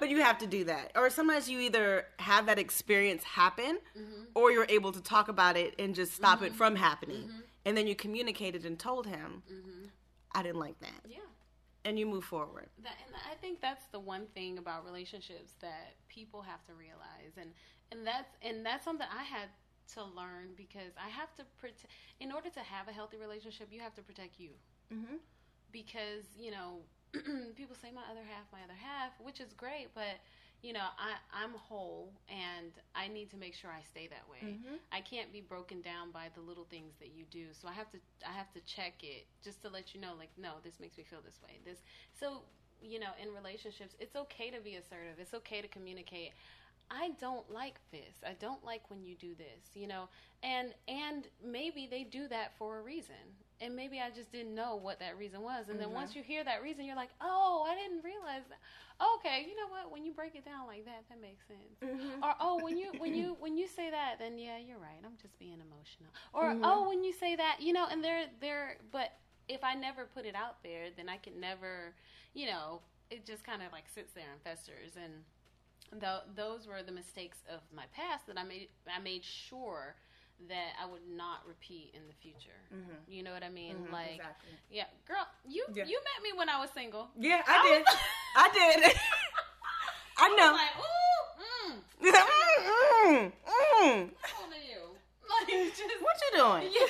but 0.00 0.08
you 0.10 0.20
have 0.22 0.38
to 0.38 0.46
do 0.46 0.64
that 0.64 0.92
or 0.96 1.10
sometimes 1.10 1.48
you 1.48 1.60
either 1.60 2.06
have 2.18 2.46
that 2.46 2.58
experience 2.58 3.24
happen 3.24 3.78
Mhm. 3.98 4.26
or 4.34 4.50
you're 4.52 4.66
able 4.68 4.92
to 4.92 5.02
talk 5.02 5.28
about 5.28 5.56
it 5.56 5.74
and 5.78 5.94
just 5.94 6.12
stop 6.14 6.38
Mm-hmm. 6.38 6.46
it 6.46 6.54
from 6.54 6.76
happening 6.76 7.30
and 7.64 7.76
then 7.76 7.86
you 7.86 7.94
communicated 7.94 8.64
and 8.64 8.78
told 8.78 9.06
him 9.06 9.42
Mhm. 9.50 9.90
i 10.34 10.42
didn't 10.42 10.60
like 10.60 10.78
that 10.80 11.00
Yeah. 11.06 11.18
and 11.84 11.98
you 11.98 12.06
move 12.06 12.24
forward 12.24 12.68
That, 12.82 12.96
and 13.06 13.14
I 13.30 13.34
think 13.36 13.60
that's 13.60 13.86
the 13.86 14.00
one 14.00 14.26
thing 14.34 14.58
about 14.58 14.84
relationships 14.84 15.52
that 15.60 15.96
people 16.08 16.42
have 16.42 16.64
to 16.66 16.74
realize, 16.74 17.32
and 17.36 17.52
and 17.90 18.06
that's 18.06 18.30
and 18.40 18.64
that's 18.64 18.84
something 18.84 19.06
I 19.10 19.24
had 19.24 19.48
to 19.94 20.04
learn 20.04 20.54
because 20.56 20.92
I 20.96 21.08
have 21.08 21.34
to 21.36 21.44
protect. 21.58 21.86
In 22.20 22.32
order 22.32 22.50
to 22.50 22.60
have 22.60 22.88
a 22.88 22.92
healthy 22.92 23.16
relationship, 23.16 23.68
you 23.70 23.80
have 23.80 23.94
to 23.94 24.02
protect 24.02 24.38
you 24.38 24.50
mm-hmm. 24.92 25.16
because 25.72 26.24
you 26.38 26.50
know 26.50 26.80
people 27.56 27.76
say 27.80 27.90
my 27.94 28.02
other 28.10 28.24
half, 28.28 28.46
my 28.52 28.60
other 28.64 28.78
half, 28.78 29.12
which 29.20 29.40
is 29.40 29.52
great, 29.52 29.88
but 29.94 30.20
you 30.62 30.72
know 30.72 30.86
I 30.98 31.18
I'm 31.32 31.52
whole 31.54 32.12
and 32.28 32.72
I 32.94 33.08
need 33.08 33.30
to 33.30 33.36
make 33.36 33.54
sure 33.54 33.70
I 33.70 33.82
stay 33.82 34.08
that 34.08 34.28
way. 34.30 34.56
Mm-hmm. 34.56 34.76
I 34.92 35.00
can't 35.00 35.32
be 35.32 35.40
broken 35.40 35.80
down 35.80 36.10
by 36.12 36.28
the 36.34 36.40
little 36.40 36.66
things 36.70 36.94
that 37.00 37.10
you 37.14 37.24
do. 37.30 37.52
So 37.52 37.68
I 37.68 37.72
have 37.72 37.90
to 37.92 37.98
I 38.26 38.32
have 38.32 38.52
to 38.52 38.60
check 38.60 39.02
it 39.02 39.26
just 39.42 39.62
to 39.62 39.68
let 39.68 39.94
you 39.94 40.00
know 40.00 40.12
like 40.18 40.30
no, 40.38 40.62
this 40.62 40.80
makes 40.80 40.96
me 40.96 41.04
feel 41.04 41.20
this 41.24 41.40
way. 41.42 41.58
This 41.64 41.82
so 42.12 42.42
you 42.82 42.98
know, 42.98 43.14
in 43.22 43.32
relationships, 43.32 43.94
it's 44.00 44.16
okay 44.16 44.50
to 44.50 44.60
be 44.60 44.74
assertive. 44.74 45.18
It's 45.18 45.34
okay 45.34 45.62
to 45.62 45.68
communicate. 45.68 46.32
I 46.94 47.12
don't 47.20 47.50
like 47.50 47.80
this. 47.90 48.14
I 48.26 48.34
don't 48.38 48.62
like 48.64 48.82
when 48.90 49.02
you 49.02 49.14
do 49.16 49.34
this, 49.34 49.70
you 49.74 49.86
know. 49.88 50.08
And 50.42 50.74
and 50.88 51.26
maybe 51.42 51.88
they 51.90 52.04
do 52.04 52.28
that 52.28 52.52
for 52.58 52.78
a 52.78 52.82
reason. 52.82 53.16
And 53.62 53.74
maybe 53.74 53.98
I 54.00 54.10
just 54.10 54.30
didn't 54.32 54.54
know 54.54 54.76
what 54.76 54.98
that 55.00 55.16
reason 55.16 55.40
was. 55.42 55.68
And 55.70 55.80
then 55.80 55.88
Mhm. 55.88 55.94
once 55.94 56.14
you 56.14 56.22
hear 56.22 56.44
that 56.44 56.62
reason, 56.62 56.84
you're 56.84 56.96
like, 56.96 57.14
"Oh, 57.20 57.64
I 57.66 57.74
didn't 57.76 58.02
realize 58.04 58.42
that." 58.50 58.58
Okay, 59.16 59.46
you 59.48 59.56
know 59.56 59.68
what? 59.68 59.90
When 59.90 60.04
you 60.04 60.12
break 60.12 60.34
it 60.34 60.44
down 60.44 60.66
like 60.66 60.84
that, 60.84 61.08
that 61.08 61.20
makes 61.20 61.46
sense 61.46 61.80
Mm-hmm. 61.82 62.22
or 62.22 62.34
oh 62.40 62.58
when 62.62 62.76
you 62.76 62.92
when 62.98 63.14
you 63.14 63.36
when 63.40 63.56
you 63.56 63.66
say 63.66 63.90
that 63.90 64.16
then 64.18 64.38
yeah 64.38 64.58
you're 64.58 64.78
right 64.78 65.00
i'm 65.04 65.16
just 65.20 65.36
being 65.38 65.60
emotional 65.60 66.12
or 66.32 66.52
Mhm. 66.54 66.60
oh 66.62 66.88
when 66.88 67.02
you 67.02 67.12
say 67.12 67.34
that 67.36 67.56
you 67.60 67.72
know 67.72 67.86
and 67.90 68.04
they're 68.04 68.26
they're 68.40 68.76
but 68.92 69.12
if 69.48 69.64
i 69.64 69.74
never 69.74 70.04
put 70.04 70.24
it 70.24 70.34
out 70.36 70.62
there 70.62 70.90
then 70.96 71.08
i 71.08 71.16
can 71.16 71.40
never 71.40 71.92
you 72.34 72.46
know 72.46 72.80
it 73.10 73.26
just 73.26 73.42
kind 73.44 73.62
of 73.62 73.72
like 73.72 73.88
sits 73.94 74.12
there 74.12 74.30
and 74.32 74.40
festers 74.42 74.96
and 74.96 75.24
th- 76.00 76.22
those 76.34 76.66
were 76.66 76.82
the 76.82 76.92
mistakes 76.92 77.38
of 77.52 77.60
my 77.74 77.84
past 77.94 78.26
that 78.26 78.38
i 78.38 78.44
made 78.44 78.68
i 78.94 78.98
made 79.00 79.24
sure 79.24 79.94
that 80.48 80.72
i 80.82 80.86
would 80.90 81.06
not 81.16 81.46
repeat 81.46 81.90
in 81.94 82.00
the 82.08 82.14
future 82.14 82.58
Mm-hmm. 82.74 82.98
you 83.12 83.22
know 83.22 83.32
what 83.32 83.42
i 83.44 83.48
mean 83.48 83.76
Mhm, 83.76 83.92
like 83.92 84.16
exactly. 84.16 84.50
yeah 84.70 84.84
girl 85.06 85.26
you 85.46 85.64
Yeah. 85.74 85.84
you 85.84 85.98
met 86.02 86.22
me 86.22 86.36
when 86.38 86.48
i 86.48 86.58
was 86.58 86.70
single 86.74 87.08
yeah 87.18 87.42
I 87.46 87.58
i 87.58 87.62
did 87.68 87.82
was- 87.86 87.96
i 88.36 88.48
did 88.52 88.96
i 90.18 90.24
I 90.24 90.28
know 90.36 90.52
was 90.52 90.60
like 90.64 90.76
ooh 90.80 91.22
mm, 91.42 91.74
mm, 92.02 93.32
mm. 93.46 94.10
how 94.22 94.44
old 94.44 94.52
are 94.52 94.66
you 94.66 94.82
like 95.30 96.00
what 96.00 96.16
you 96.22 96.38
doing 96.38 96.72
yeah. 96.72 96.86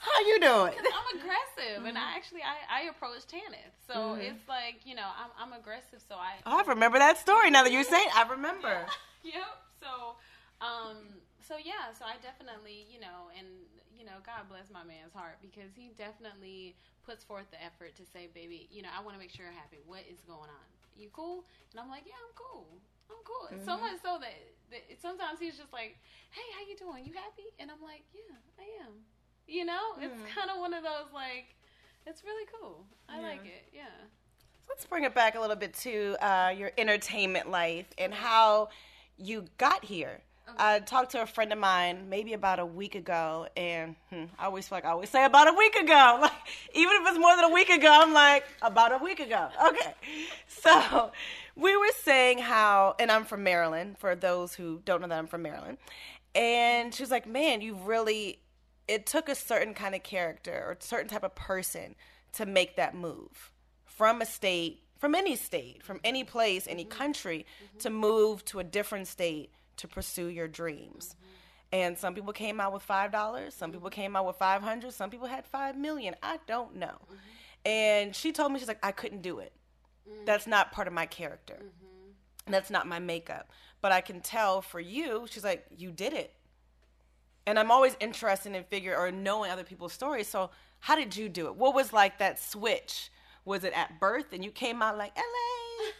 How 0.00 0.20
you 0.26 0.40
doing 0.40 0.74
I'm 0.98 1.08
aggressive, 1.18 1.84
and 1.86 1.96
I 1.98 2.16
actually 2.16 2.42
I, 2.42 2.82
I 2.82 2.88
approach 2.88 3.26
Tanith, 3.26 3.74
so 3.86 3.94
Mhm. 4.16 4.20
it's 4.30 4.48
like 4.48 4.84
you 4.84 4.94
know 4.94 5.06
I'm 5.06 5.30
I'm 5.38 5.52
aggressive, 5.58 6.00
so 6.08 6.14
I 6.16 6.38
oh, 6.46 6.58
i 6.58 6.62
remember 6.68 6.98
that 6.98 7.18
story 7.18 7.50
now 7.50 7.62
that 7.64 7.72
you're 7.72 7.84
saying 7.84 8.08
i 8.14 8.22
remember 8.28 8.86
yep. 9.22 9.50
So 9.80 10.16
um 10.60 10.98
so 11.40 11.56
yeah, 11.56 11.94
so 11.96 12.04
I 12.04 12.20
definitely 12.20 12.84
you 12.92 13.00
know 13.00 13.30
and 13.38 13.46
you 13.96 14.04
know 14.04 14.20
God 14.26 14.46
bless 14.52 14.68
my 14.70 14.84
man's 14.84 15.14
heart 15.14 15.38
because 15.40 15.72
he 15.74 15.90
definitely 15.96 16.76
puts 17.06 17.24
forth 17.24 17.48
the 17.50 17.60
effort 17.62 17.96
to 17.96 18.04
say, 18.04 18.28
baby, 18.34 18.68
you 18.70 18.82
know 18.82 18.90
I 18.92 19.00
want 19.02 19.14
to 19.16 19.20
make 19.22 19.30
sure 19.32 19.46
you're 19.46 19.54
happy. 19.56 19.78
What 19.86 20.04
is 20.10 20.20
going 20.26 20.50
on? 20.50 20.66
You 20.98 21.08
cool? 21.14 21.46
And 21.72 21.78
I'm 21.80 21.88
like, 21.88 22.02
yeah, 22.06 22.18
I'm 22.18 22.34
cool. 22.34 22.82
I'm 23.08 23.22
cool. 23.24 23.46
So 23.64 23.78
Mhm. 23.78 23.80
much 23.80 23.98
so 24.02 24.18
that, 24.20 24.34
that 24.74 24.82
sometimes 25.00 25.38
he's 25.40 25.56
just 25.56 25.72
like, 25.72 25.96
hey, 26.34 26.48
how 26.58 26.62
you 26.68 26.76
doing? 26.76 27.06
You 27.06 27.14
happy? 27.14 27.46
And 27.62 27.70
I'm 27.70 27.80
like, 27.80 28.02
yeah, 28.12 28.36
I 28.58 28.66
am. 28.84 29.06
You 29.48 29.64
know, 29.64 29.94
it's 30.00 30.14
Mhm. 30.14 30.28
kind 30.34 30.50
of 30.50 30.58
one 30.58 30.74
of 30.74 30.82
those 30.84 31.10
like, 31.12 31.54
it's 32.06 32.22
really 32.22 32.46
cool. 32.60 32.84
I 33.08 33.16
Yeah. 33.16 33.26
like 33.28 33.46
it. 33.46 33.68
Yeah. 33.72 33.84
Let's 34.68 34.84
bring 34.84 35.04
it 35.04 35.14
back 35.14 35.34
a 35.34 35.40
little 35.40 35.56
bit 35.56 35.72
to 35.76 36.16
uh, 36.20 36.50
your 36.50 36.70
entertainment 36.76 37.50
life 37.50 37.86
and 37.96 38.12
how 38.12 38.68
you 39.16 39.46
got 39.56 39.84
here. 39.84 40.20
I 40.58 40.80
talked 40.80 41.10
to 41.12 41.20
a 41.20 41.26
friend 41.26 41.52
of 41.52 41.58
mine 41.58 42.08
maybe 42.08 42.32
about 42.32 42.58
a 42.58 42.64
week 42.64 42.94
ago, 42.94 43.48
and 43.54 43.96
hmm, 44.08 44.24
I 44.38 44.46
always 44.46 44.66
feel 44.66 44.76
like 44.76 44.86
I 44.86 44.90
always 44.90 45.10
say 45.10 45.24
about 45.26 45.46
a 45.46 45.52
week 45.52 45.76
ago. 45.76 46.18
Like 46.22 46.32
even 46.72 47.02
if 47.02 47.08
it's 47.08 47.18
more 47.18 47.36
than 47.36 47.44
a 47.44 47.50
week 47.52 47.68
ago, 47.68 47.88
I'm 47.90 48.14
like 48.14 48.46
about 48.62 48.92
a 48.92 48.98
week 48.98 49.20
ago. 49.20 49.50
Okay, 49.66 49.94
so 50.46 51.12
we 51.54 51.76
were 51.76 51.92
saying 52.02 52.38
how, 52.38 52.94
and 52.98 53.10
I'm 53.12 53.24
from 53.26 53.42
Maryland. 53.42 53.98
For 53.98 54.14
those 54.14 54.54
who 54.54 54.80
don't 54.86 55.02
know 55.02 55.08
that 55.08 55.18
I'm 55.18 55.26
from 55.26 55.42
Maryland, 55.42 55.76
and 56.34 56.94
she 56.94 57.02
was 57.02 57.10
like, 57.10 57.26
"Man, 57.26 57.60
you've 57.60 57.86
really." 57.86 58.38
It 58.88 59.06
took 59.06 59.28
a 59.28 59.34
certain 59.34 59.74
kind 59.74 59.94
of 59.94 60.02
character 60.02 60.64
or 60.66 60.72
a 60.72 60.82
certain 60.82 61.08
type 61.08 61.24
of 61.24 61.34
person 61.34 61.94
to 62.32 62.46
make 62.46 62.76
that 62.76 62.94
move 62.94 63.52
from 63.84 64.22
a 64.22 64.26
state, 64.26 64.82
from 64.98 65.14
any 65.14 65.36
state, 65.36 65.82
from 65.82 66.00
any 66.02 66.24
place, 66.24 66.66
any 66.66 66.84
mm-hmm. 66.84 66.98
country, 66.98 67.46
mm-hmm. 67.64 67.78
to 67.78 67.90
move 67.90 68.44
to 68.46 68.58
a 68.58 68.64
different 68.64 69.06
state 69.06 69.50
to 69.76 69.86
pursue 69.86 70.26
your 70.26 70.48
dreams. 70.48 71.14
Mm-hmm. 71.14 71.34
And 71.70 71.98
some 71.98 72.14
people 72.14 72.32
came 72.32 72.60
out 72.60 72.72
with 72.72 72.82
five 72.82 73.12
dollars, 73.12 73.54
some 73.54 73.72
people 73.72 73.90
came 73.90 74.16
out 74.16 74.26
with 74.26 74.36
five 74.36 74.62
hundred, 74.62 74.94
some 74.94 75.10
people 75.10 75.26
had 75.26 75.46
five 75.46 75.76
million. 75.76 76.16
I 76.22 76.38
don't 76.46 76.76
know. 76.76 76.96
And 77.66 78.16
she 78.16 78.32
told 78.32 78.52
me 78.52 78.58
she's 78.58 78.68
like, 78.68 78.78
I 78.82 78.92
couldn't 78.92 79.20
do 79.20 79.40
it. 79.40 79.52
Mm. 80.08 80.24
That's 80.24 80.46
not 80.46 80.72
part 80.72 80.86
of 80.86 80.94
my 80.94 81.04
character. 81.04 81.58
And 82.46 82.54
that's 82.54 82.70
not 82.70 82.86
my 82.86 82.98
makeup. 82.98 83.50
But 83.82 83.92
I 83.92 84.00
can 84.00 84.22
tell 84.22 84.62
for 84.62 84.80
you, 84.80 85.26
she's 85.28 85.44
like, 85.44 85.66
you 85.76 85.92
did 85.92 86.14
it. 86.14 86.32
And 87.48 87.58
I'm 87.58 87.70
always 87.70 87.96
interested 87.98 88.54
in 88.54 88.62
figure 88.64 88.94
or 88.94 89.10
knowing 89.10 89.50
other 89.50 89.64
people's 89.64 89.94
stories. 89.94 90.28
So 90.28 90.50
how 90.80 90.96
did 90.96 91.16
you 91.16 91.30
do 91.30 91.46
it? 91.46 91.56
What 91.56 91.74
was 91.74 91.94
like 91.94 92.18
that 92.18 92.38
switch? 92.38 93.10
Was 93.46 93.64
it 93.64 93.72
at 93.72 93.98
birth 93.98 94.34
and 94.34 94.44
you 94.44 94.50
came 94.50 94.82
out 94.82 94.98
like 94.98 95.16
LA? 95.16 95.22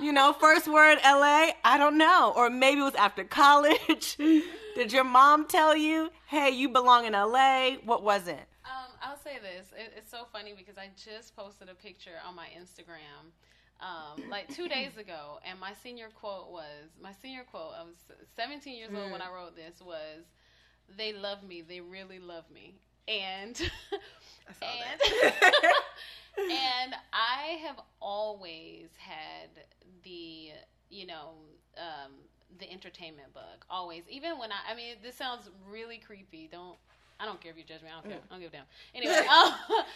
You 0.00 0.12
know, 0.12 0.32
first 0.32 0.68
word 0.68 0.98
LA? 1.04 1.50
I 1.64 1.76
don't 1.76 1.98
know. 1.98 2.32
Or 2.36 2.48
maybe 2.48 2.80
it 2.80 2.84
was 2.84 2.94
after 2.94 3.24
college. 3.24 4.16
did 4.76 4.92
your 4.92 5.02
mom 5.02 5.48
tell 5.48 5.76
you, 5.76 6.10
hey, 6.28 6.50
you 6.50 6.68
belong 6.68 7.06
in 7.06 7.12
LA? 7.12 7.72
What 7.84 8.04
was 8.04 8.28
it? 8.28 8.38
Um, 8.64 8.92
I'll 9.02 9.18
say 9.18 9.38
this. 9.42 9.66
It, 9.76 9.92
it's 9.96 10.10
so 10.10 10.26
funny 10.32 10.54
because 10.56 10.78
I 10.78 10.90
just 10.96 11.34
posted 11.34 11.68
a 11.68 11.74
picture 11.74 12.18
on 12.26 12.36
my 12.36 12.46
Instagram, 12.56 13.32
um, 13.80 14.30
like 14.30 14.54
two 14.54 14.68
days 14.76 14.96
ago, 14.96 15.40
and 15.44 15.58
my 15.58 15.72
senior 15.82 16.08
quote 16.14 16.50
was 16.50 16.88
my 17.02 17.12
senior 17.20 17.42
quote. 17.50 17.72
I 17.76 17.82
was 17.82 17.96
17 18.36 18.78
years 18.78 18.90
old 18.94 19.10
when 19.10 19.20
I 19.20 19.28
wrote 19.28 19.56
this. 19.56 19.82
Was 19.84 20.22
they 20.96 21.12
love 21.12 21.42
me? 21.42 21.62
They 21.62 21.80
really 21.80 22.18
love 22.18 22.44
me, 22.52 22.74
and 23.08 23.58
and 24.62 25.00
and 26.50 26.94
I 27.12 27.58
have 27.66 27.80
always 28.00 28.88
had 28.98 29.50
the 30.02 30.50
you 30.88 31.06
know 31.06 31.34
um, 31.76 32.12
the 32.58 32.70
entertainment 32.70 33.32
bug. 33.34 33.64
Always, 33.68 34.04
even 34.08 34.38
when 34.38 34.52
I 34.52 34.72
I 34.72 34.74
mean, 34.74 34.96
this 35.02 35.16
sounds 35.16 35.48
really 35.70 35.98
creepy. 35.98 36.48
Don't 36.50 36.76
I 37.18 37.26
don't 37.26 37.40
care 37.40 37.50
if 37.52 37.58
you 37.58 37.64
judge 37.64 37.82
me. 37.82 37.88
I 37.90 37.94
don't 37.94 38.08
care. 38.08 38.18
I 38.30 38.34
don't 38.34 38.40
give 38.40 38.52
a 38.52 38.56
damn. 38.56 38.64
Anyway, 38.94 39.26
um, 39.26 39.52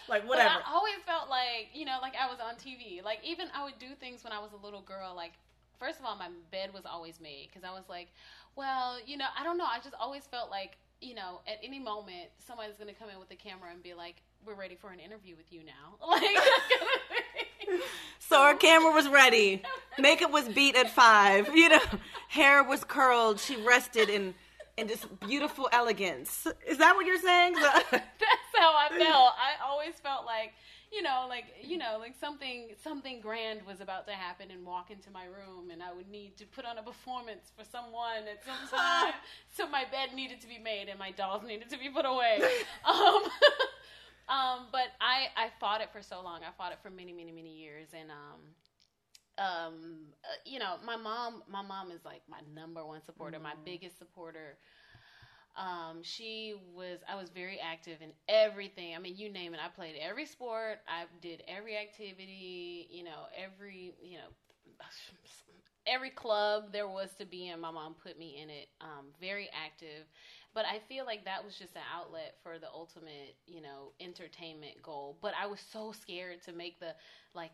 Like, 0.09 0.29
whatever. 0.29 0.61
I 0.67 0.73
always 0.73 0.97
felt 1.07 1.29
like 1.31 1.71
you 1.73 1.85
know, 1.85 1.99
like 2.03 2.15
I 2.21 2.27
was 2.29 2.39
on 2.41 2.57
TV. 2.57 3.01
Like 3.03 3.21
even 3.25 3.49
I 3.55 3.65
would 3.65 3.79
do 3.79 3.95
things 3.99 4.25
when 4.25 4.33
I 4.33 4.39
was 4.39 4.53
a 4.53 4.63
little 4.65 4.83
girl. 4.83 5.15
Like 5.15 5.33
first 5.79 5.99
of 5.99 6.05
all, 6.05 6.17
my 6.17 6.29
bed 6.51 6.73
was 6.75 6.85
always 6.87 7.21
made 7.21 7.49
because 7.51 7.65
I 7.65 7.73
was 7.73 7.85
like, 7.89 8.09
well, 8.57 8.97
you 9.05 9.17
know, 9.17 9.27
I 9.39 9.45
don't 9.45 9.59
know. 9.59 9.65
I 9.67 9.79
just 9.83 9.95
always 9.99 10.27
felt 10.27 10.51
like 10.51 10.77
you 11.05 11.15
know, 11.15 11.41
at 11.47 11.59
any 11.63 11.79
moment 11.79 12.31
somebody's 12.47 12.77
gonna 12.77 12.95
come 12.95 13.11
in 13.11 13.19
with 13.19 13.31
a 13.31 13.37
camera 13.37 13.71
and 13.71 13.83
be 13.83 13.95
like, 13.95 14.23
"We're 14.47 14.55
ready 14.55 14.75
for 14.75 14.91
an 14.91 15.01
interview 15.01 15.37
with 15.37 15.53
you 15.53 15.63
now." 15.65 15.97
Like. 16.07 16.23
So 18.19 18.41
our 18.41 18.55
camera 18.55 18.93
was 18.93 19.09
ready. 19.09 19.63
Makeup 19.99 20.31
was 20.31 20.49
beat 20.49 20.77
at 20.77 20.91
five. 20.91 21.55
You 21.55 21.71
know, 21.71 21.81
hair 22.29 22.63
was 22.63 22.85
curled. 22.85 23.41
She 23.41 23.57
rested 23.57 24.09
in 24.09 24.35
in 24.77 24.87
this 24.87 25.05
beautiful 25.27 25.69
elegance. 25.73 26.47
Is 26.67 26.79
that 26.79 26.97
what 26.97 27.07
you're 27.07 27.21
saying? 27.21 27.55
that's 27.91 28.55
how 28.57 28.75
I 28.75 28.89
felt. 28.91 29.33
I 29.39 29.65
always 29.65 29.95
felt 30.03 30.27
like, 30.27 30.53
you 30.95 31.03
know, 31.03 31.27
like 31.29 31.47
you 31.63 31.77
know, 31.79 31.97
like 31.99 32.15
something 32.21 32.69
something 32.83 33.21
grand 33.21 33.61
was 33.67 33.81
about 33.81 34.07
to 34.07 34.13
happen 34.13 34.51
and 34.51 34.65
walk 34.65 34.91
into 34.91 35.11
my 35.11 35.25
room 35.25 35.71
and 35.73 35.83
I 35.83 35.93
would 35.93 36.09
need 36.09 36.37
to 36.39 36.47
put 36.47 36.65
on 36.65 36.79
a 36.79 36.83
performance 36.83 37.51
for 37.57 37.65
someone 37.65 38.29
at 38.31 38.45
some 38.45 38.69
time. 38.79 39.15
so 39.57 39.69
my 39.69 39.85
bed 39.91 40.15
needed 40.15 40.41
to 40.43 40.47
be 40.47 40.59
made 40.59 40.89
and 40.89 40.99
my 40.99 41.11
dolls 41.11 41.43
needed 41.47 41.71
to 41.71 41.79
be 41.79 41.89
put 41.89 42.07
away. 42.07 42.41
Um 42.85 43.23
Um, 44.29 44.69
but 44.73 44.89
I, 45.01 45.29
I 45.37 45.51
fought 45.61 45.81
it 45.83 45.91
for 45.93 46.01
so 46.01 46.23
long. 46.23 46.41
I 46.43 46.53
fought 46.57 46.73
it 46.73 46.79
for 46.83 46.91
many, 46.91 47.13
many, 47.13 47.31
many 47.31 47.55
years, 47.55 47.89
and 47.93 48.11
um, 48.11 48.41
um, 49.37 49.75
uh, 50.25 50.41
you 50.47 50.59
know, 50.59 50.77
my 50.85 50.97
mom, 50.97 51.43
my 51.51 51.63
mom 51.63 51.91
is 51.91 52.05
like 52.05 52.23
my 52.29 52.41
number 52.55 52.85
one 52.85 53.03
supporter, 53.05 53.39
my 53.39 53.55
biggest 53.65 53.99
supporter. 53.99 54.57
Um, 55.57 56.03
she 56.03 56.55
was, 56.75 56.99
I 57.09 57.17
was 57.17 57.31
very 57.31 57.59
active 57.61 57.99
in 58.03 58.11
everything. 58.29 58.95
I 58.95 58.99
mean, 58.99 59.17
you 59.17 59.31
name 59.31 59.55
it. 59.55 59.61
I 59.65 59.69
played 59.69 59.95
every 60.01 60.27
sport. 60.27 60.79
I 60.89 61.05
did 61.21 61.43
every 61.47 61.77
activity. 61.77 62.89
You 62.91 63.05
know, 63.05 63.27
every, 63.37 63.95
you 64.03 64.19
know, 64.19 64.31
every 65.87 66.11
club 66.11 66.73
there 66.73 66.89
was 66.89 67.15
to 67.19 67.25
be 67.27 67.49
in. 67.49 67.61
My 67.61 67.71
mom 67.71 67.95
put 67.95 68.19
me 68.19 68.39
in 68.43 68.51
it. 68.51 68.69
Um, 68.81 69.07
very 69.21 69.49
active, 69.55 70.07
but 70.55 70.65
I 70.67 70.79
feel 70.89 71.05
like 71.05 71.25
that 71.25 71.45
was 71.45 71.57
just 71.57 71.75
an 71.77 71.83
outlet 71.95 72.35
for 72.43 72.59
the 72.59 72.69
ultimate, 72.73 73.37
you 73.47 73.61
know, 73.61 73.93
entertainment 74.01 74.83
goal. 74.83 75.19
But 75.21 75.35
I 75.41 75.47
was 75.47 75.61
so 75.61 75.93
scared 75.93 76.43
to 76.45 76.53
make 76.53 76.81
the 76.81 76.95
like 77.35 77.53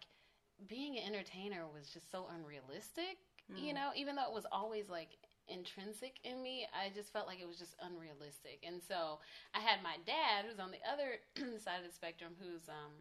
being 0.68 0.96
an 0.98 1.04
entertainer 1.06 1.66
was 1.72 1.88
just 1.92 2.10
so 2.10 2.26
unrealistic. 2.34 3.18
You 3.56 3.74
know, 3.74 3.90
even 3.96 4.14
though 4.14 4.24
it 4.28 4.32
was 4.32 4.46
always 4.52 4.88
like 4.88 5.16
intrinsic 5.50 6.18
in 6.24 6.42
me, 6.42 6.66
I 6.72 6.90
just 6.94 7.12
felt 7.12 7.26
like 7.26 7.40
it 7.40 7.48
was 7.48 7.58
just 7.58 7.76
unrealistic. 7.82 8.64
And 8.66 8.80
so 8.82 9.20
I 9.54 9.60
had 9.60 9.82
my 9.82 9.96
dad, 10.06 10.46
who's 10.48 10.60
on 10.60 10.70
the 10.72 10.82
other 10.90 11.20
side 11.58 11.80
of 11.80 11.86
the 11.86 11.92
spectrum, 11.94 12.34
who's 12.40 12.68
um 12.68 12.92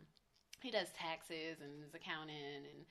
he 0.61 0.71
does 0.71 0.91
taxes 0.91 1.61
and 1.61 1.83
is 1.83 1.93
accounting 1.95 2.65
and 2.67 2.85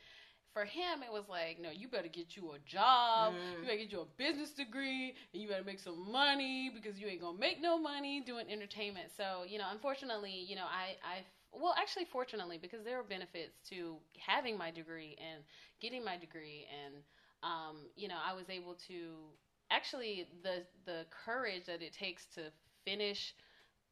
for 0.53 0.65
him 0.65 1.03
it 1.03 1.13
was 1.13 1.29
like 1.29 1.59
no 1.61 1.71
you 1.71 1.89
better 1.89 2.09
get 2.09 2.37
you 2.37 2.53
a 2.53 2.59
job. 2.61 3.35
You 3.61 3.67
better 3.69 3.79
get 3.79 3.93
you 3.93 4.01
a 4.01 4.07
business 4.17 4.51
degree 4.53 5.15
and 5.33 5.43
you 5.43 5.49
better 5.49 5.65
make 5.65 5.81
some 5.81 6.11
money 6.11 6.71
because 6.75 6.99
you 6.99 7.07
ain't 7.09 7.21
gonna 7.21 7.39
make 7.39 7.61
no 7.61 7.79
money 7.79 8.21
doing 8.21 8.47
entertainment. 8.51 9.11
So 9.17 9.45
you 9.47 9.59
know 9.59 9.67
unfortunately 9.71 10.45
you 10.49 10.57
know 10.57 10.67
i 10.67 10.97
i 11.07 11.19
well 11.53 11.75
actually 11.79 12.05
fortunately 12.05 12.59
because 12.59 12.85
there 12.85 12.99
are 12.99 13.03
benefits 13.05 13.61
to 13.71 13.97
having 14.19 14.57
my 14.57 14.71
degree 14.71 15.17
and 15.19 15.43
getting 15.81 16.05
my 16.05 16.17
degree 16.17 16.67
and 16.85 16.95
um, 17.43 17.89
you 17.97 18.09
know 18.09 18.17
i 18.27 18.35
was 18.35 18.49
able 18.51 18.75
to 18.89 19.33
actually 19.71 20.27
the 20.43 20.65
the 20.85 21.05
courage 21.25 21.67
that 21.67 21.83
it 21.83 21.93
takes 21.93 22.27
to 22.35 22.43
finish 22.85 23.35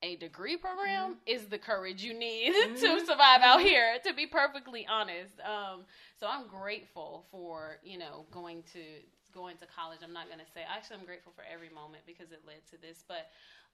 a 0.03 0.17
degree 0.17 0.57
program 0.57 1.17
is 1.27 1.47
the 1.47 1.59
courage 1.59 2.03
you 2.05 2.12
need 2.12 2.53
to 2.81 3.01
survive 3.01 3.41
out 3.41 3.62
here 3.62 3.97
to 4.05 4.12
be 4.12 4.27
perfectly 4.27 4.87
honest. 4.89 5.35
Um, 5.41 5.85
so 6.19 6.27
i'm 6.29 6.47
grateful 6.49 7.27
for 7.31 7.79
you 7.83 7.99
know 7.99 8.27
going 8.31 8.62
to 8.73 8.81
going 9.33 9.57
to 9.59 9.67
college. 9.67 10.01
I'm 10.03 10.12
not 10.12 10.29
going 10.29 10.41
to 10.41 10.51
say 10.53 10.61
actually 10.69 10.97
i'm 11.01 11.07
grateful 11.07 11.33
for 11.35 11.45
every 11.51 11.69
moment 11.69 12.05
because 12.07 12.33
it 12.33 12.43
led 12.47 12.65
to 12.71 12.81
this 12.81 13.05
but 13.07 13.29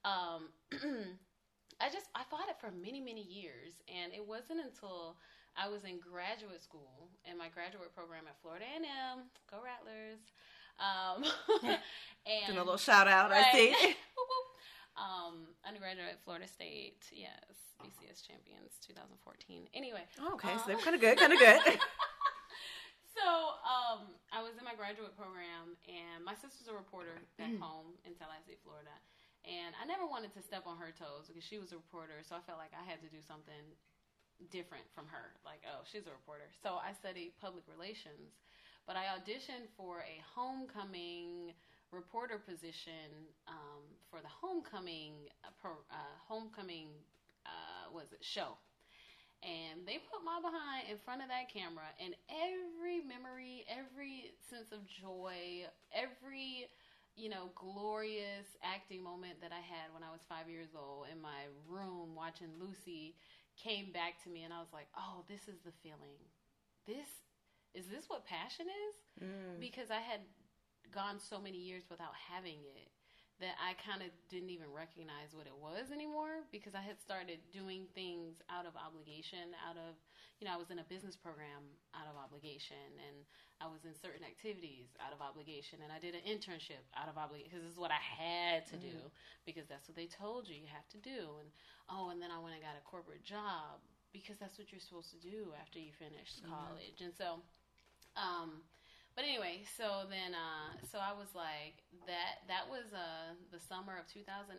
um, 0.09 0.51
i 1.81 1.87
just 1.91 2.07
i 2.15 2.23
fought 2.31 2.49
it 2.49 2.59
for 2.61 2.71
many 2.71 3.01
many 3.01 3.23
years. 3.23 3.83
And 3.91 4.12
it 4.12 4.23
wasn't 4.27 4.62
until 4.62 5.17
i 5.59 5.69
was 5.69 5.85
in 5.85 5.99
graduate 5.99 6.62
school 6.62 7.11
in 7.29 7.37
my 7.37 7.51
graduate 7.51 7.93
program 7.95 8.25
at 8.27 8.38
florida 8.41 8.65
a&m 8.65 9.29
go 9.51 9.59
rattlers 9.61 10.23
um, 10.80 11.24
and 12.26 12.46
Doing 12.46 12.58
a 12.58 12.64
little 12.64 12.76
shout 12.76 13.08
out, 13.08 13.32
I 13.32 13.40
Right. 13.40 13.52
see. 13.52 13.70
Whoop, 14.16 14.28
whoop. 14.28 14.48
um, 14.96 15.35
undergraduate 15.66 16.08
at 16.16 16.22
Florida 16.24 16.46
State. 16.48 17.02
Yes, 17.12 17.35
BCS 17.82 18.26
champions 18.26 18.78
2014. 18.87 19.68
Anyway. 19.74 20.02
Okay, 20.35 20.48
so 20.54 20.62
uh, 20.62 20.66
they're 20.66 20.78
kind 20.85 20.94
of 20.94 21.00
good, 21.00 21.18
kind 21.18 21.32
of 21.32 21.38
good. 21.38 21.61
so 23.16 23.26
um, 23.66 24.08
I 24.32 24.40
was 24.42 24.56
in 24.58 24.64
my 24.64 24.74
graduate 24.78 25.12
program, 25.18 25.76
and 25.87 26.24
my 26.24 26.35
sister's 26.35 26.68
a 26.70 26.74
reporter 26.74 27.20
back 27.37 27.52
home 27.61 27.98
in 28.06 28.14
Tallahassee, 28.14 28.58
Florida. 28.64 28.94
And 29.42 29.74
I 29.74 29.85
never 29.90 30.06
wanted 30.06 30.30
to 30.38 30.42
step 30.42 30.70
on 30.70 30.78
her 30.78 30.94
toes 30.94 31.26
because 31.26 31.42
she 31.42 31.58
was 31.58 31.74
a 31.74 31.78
reporter, 31.82 32.22
so 32.22 32.38
I 32.38 32.42
felt 32.46 32.62
like 32.62 32.70
I 32.78 32.87
had 32.87 33.02
to 33.02 33.11
do 33.11 33.18
something 33.18 33.74
different 34.54 34.87
from 34.94 35.11
her. 35.11 35.35
Like, 35.42 35.66
oh, 35.66 35.82
she's 35.82 36.06
a 36.06 36.14
reporter. 36.14 36.46
So 36.62 36.78
I 36.78 36.94
studied 36.94 37.35
public 37.42 37.66
relations, 37.66 38.38
but 38.87 38.97
I 38.97 39.05
auditioned 39.18 39.71
for 39.77 40.01
a 40.01 40.23
homecoming 40.35 41.55
reporter 41.92 42.38
position 42.38 43.12
um, 43.47 43.85
for 44.11 44.21
the 44.21 44.29
homecoming 44.29 45.12
uh, 45.45 45.68
uh, 45.68 45.97
homecoming 46.27 46.88
uh, 47.47 47.92
was 47.92 48.12
it 48.12 48.25
show. 48.25 48.57
And 49.42 49.83
they 49.87 49.99
put 49.99 50.23
my 50.23 50.38
behind 50.38 50.87
in 50.88 50.97
front 51.05 51.21
of 51.21 51.29
that 51.29 51.51
camera 51.51 51.90
and 51.99 52.14
every 52.31 53.03
memory 53.03 53.66
every 53.66 54.31
sense 54.38 54.71
of 54.71 54.87
joy 54.87 55.66
every 55.90 56.71
you 57.18 57.29
know 57.29 57.51
glorious 57.59 58.47
acting 58.62 59.03
moment 59.03 59.42
that 59.42 59.51
i 59.51 59.59
had 59.59 59.90
when 59.92 60.07
i 60.07 60.14
was 60.14 60.23
five 60.31 60.47
years 60.49 60.71
old 60.79 61.11
in 61.11 61.21
my 61.21 61.51
room 61.68 62.14
watching 62.14 62.49
lucy 62.57 63.18
came 63.59 63.90
back 63.90 64.16
to 64.23 64.31
me 64.31 64.47
and 64.47 64.55
i 64.55 64.62
was 64.62 64.71
like 64.73 64.87
oh 64.97 65.27
this 65.29 65.51
is 65.51 65.59
the 65.66 65.75
feeling. 65.83 66.23
This 66.87 67.11
is 67.74 67.87
this 67.87 68.04
what 68.08 68.24
passion 68.26 68.66
is 68.66 69.26
mm. 69.28 69.61
because 69.61 69.90
i 69.90 70.00
had 70.00 70.20
gone 70.92 71.18
so 71.18 71.40
many 71.40 71.58
years 71.58 71.85
without 71.88 72.12
having 72.28 72.61
it 72.76 72.92
that 73.42 73.58
I 73.58 73.74
kind 73.82 74.06
of 74.06 74.14
didn't 74.30 74.54
even 74.54 74.70
recognize 74.70 75.35
what 75.35 75.50
it 75.50 75.58
was 75.58 75.90
anymore 75.90 76.46
because 76.54 76.78
I 76.78 76.85
had 76.85 77.02
started 77.02 77.42
doing 77.50 77.90
things 77.90 78.38
out 78.46 78.70
of 78.70 78.78
obligation, 78.78 79.50
out 79.66 79.74
of, 79.74 79.98
you 80.38 80.46
know, 80.46 80.54
I 80.54 80.61
was 80.62 80.70
in 80.70 80.78
a 80.78 80.87
business 80.87 81.18
program 81.18 81.66
out 81.90 82.06
of 82.06 82.14
obligation 82.14 82.87
and 83.02 83.26
I 83.58 83.66
was 83.66 83.82
in 83.82 83.98
certain 83.98 84.22
activities 84.22 84.94
out 85.02 85.11
of 85.11 85.18
obligation 85.18 85.82
and 85.82 85.90
I 85.90 85.98
did 85.98 86.14
an 86.14 86.22
internship 86.22 86.87
out 86.94 87.11
of 87.11 87.18
obligation 87.18 87.50
because 87.50 87.66
this 87.66 87.74
is 87.74 87.82
what 87.82 87.90
I 87.90 87.98
had 87.98 88.62
to 88.70 88.78
do 88.78 89.11
mm-hmm. 89.11 89.42
because 89.42 89.66
that's 89.66 89.90
what 89.90 89.98
they 89.98 90.06
told 90.06 90.46
you 90.46 90.54
you 90.54 90.70
have 90.70 90.87
to 90.94 91.00
do. 91.02 91.42
And 91.42 91.50
oh, 91.90 92.14
and 92.14 92.22
then 92.22 92.30
I 92.30 92.38
went 92.38 92.54
and 92.54 92.62
got 92.62 92.78
a 92.78 92.85
corporate 92.87 93.26
job 93.26 93.82
because 94.14 94.38
that's 94.38 94.54
what 94.54 94.70
you're 94.70 94.82
supposed 94.82 95.11
to 95.16 95.18
do 95.18 95.50
after 95.58 95.82
you 95.82 95.90
finish 95.98 96.38
college. 96.44 97.00
And 97.00 97.16
so, 97.16 97.42
um, 98.16 98.62
but 99.14 99.25
anyway, 99.29 99.64
so 99.77 100.09
then, 100.09 100.33
uh, 100.33 100.72
so 100.88 100.96
I 100.96 101.12
was 101.12 101.29
like, 101.37 101.85
that 102.09 102.48
that 102.48 102.64
was 102.68 102.88
uh, 102.96 103.37
the 103.53 103.61
summer 103.61 103.96
of 104.01 104.09
2008 104.09 104.57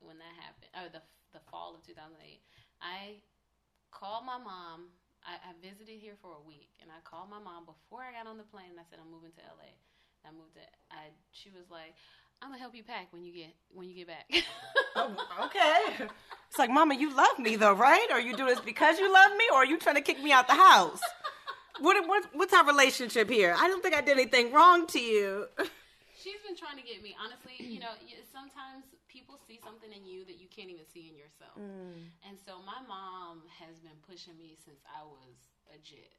when 0.00 0.16
that 0.16 0.34
happened, 0.40 0.72
or 0.72 0.88
the 0.88 1.04
the 1.36 1.42
fall 1.52 1.76
of 1.76 1.84
2008. 1.84 2.16
I 2.80 3.20
called 3.92 4.24
my 4.24 4.40
mom. 4.40 4.92
I, 5.22 5.38
I 5.38 5.50
visited 5.62 6.02
here 6.02 6.18
for 6.18 6.34
a 6.34 6.42
week, 6.42 6.74
and 6.82 6.90
I 6.90 6.98
called 7.06 7.30
my 7.30 7.38
mom 7.38 7.62
before 7.68 8.02
I 8.02 8.10
got 8.16 8.26
on 8.26 8.40
the 8.40 8.48
plane. 8.48 8.74
And 8.74 8.80
I 8.80 8.86
said, 8.90 8.98
I'm 8.98 9.12
moving 9.12 9.30
to 9.38 9.42
LA. 9.44 9.70
I 10.24 10.32
moved 10.32 10.56
to. 10.56 10.64
I. 10.90 11.12
She 11.30 11.52
was 11.52 11.68
like, 11.70 11.94
I'm 12.40 12.48
gonna 12.50 12.60
help 12.60 12.74
you 12.74 12.82
pack 12.82 13.12
when 13.12 13.22
you 13.22 13.32
get 13.32 13.54
when 13.70 13.88
you 13.88 13.94
get 13.94 14.08
back. 14.08 14.26
Oh, 14.94 15.16
okay. 15.46 16.06
It's 16.48 16.58
like, 16.58 16.68
Mama, 16.68 16.94
you 16.94 17.16
love 17.16 17.38
me 17.38 17.56
though, 17.56 17.72
right? 17.72 18.06
Are 18.10 18.20
you 18.20 18.36
doing 18.36 18.50
this 18.50 18.60
because 18.60 18.98
you 18.98 19.10
love 19.10 19.32
me, 19.38 19.44
or 19.52 19.60
are 19.60 19.64
you 19.64 19.78
trying 19.78 19.94
to 19.94 20.02
kick 20.02 20.22
me 20.22 20.32
out 20.32 20.46
the 20.48 20.54
house? 20.54 21.00
What, 21.80 22.06
what 22.06 22.24
what's 22.34 22.52
our 22.52 22.66
relationship 22.66 23.28
here? 23.30 23.54
I 23.58 23.68
don't 23.68 23.82
think 23.82 23.94
I 23.94 24.00
did 24.00 24.18
anything 24.18 24.52
wrong 24.52 24.86
to 24.88 25.00
you. 25.00 25.46
She's 26.22 26.40
been 26.46 26.56
trying 26.56 26.76
to 26.76 26.82
get 26.82 27.02
me. 27.02 27.16
Honestly, 27.22 27.54
you 27.58 27.80
know, 27.80 27.90
sometimes 28.32 28.84
people 29.08 29.38
see 29.48 29.58
something 29.64 29.90
in 29.92 30.06
you 30.06 30.24
that 30.26 30.38
you 30.40 30.46
can't 30.54 30.70
even 30.70 30.84
see 30.92 31.08
in 31.10 31.16
yourself. 31.16 31.56
And 31.56 32.38
so 32.46 32.58
my 32.64 32.80
mom 32.86 33.42
has 33.58 33.78
been 33.80 33.98
pushing 34.08 34.36
me 34.38 34.56
since 34.64 34.78
I 34.86 35.02
was 35.02 35.36
a 35.74 35.78
jit. 35.78 36.12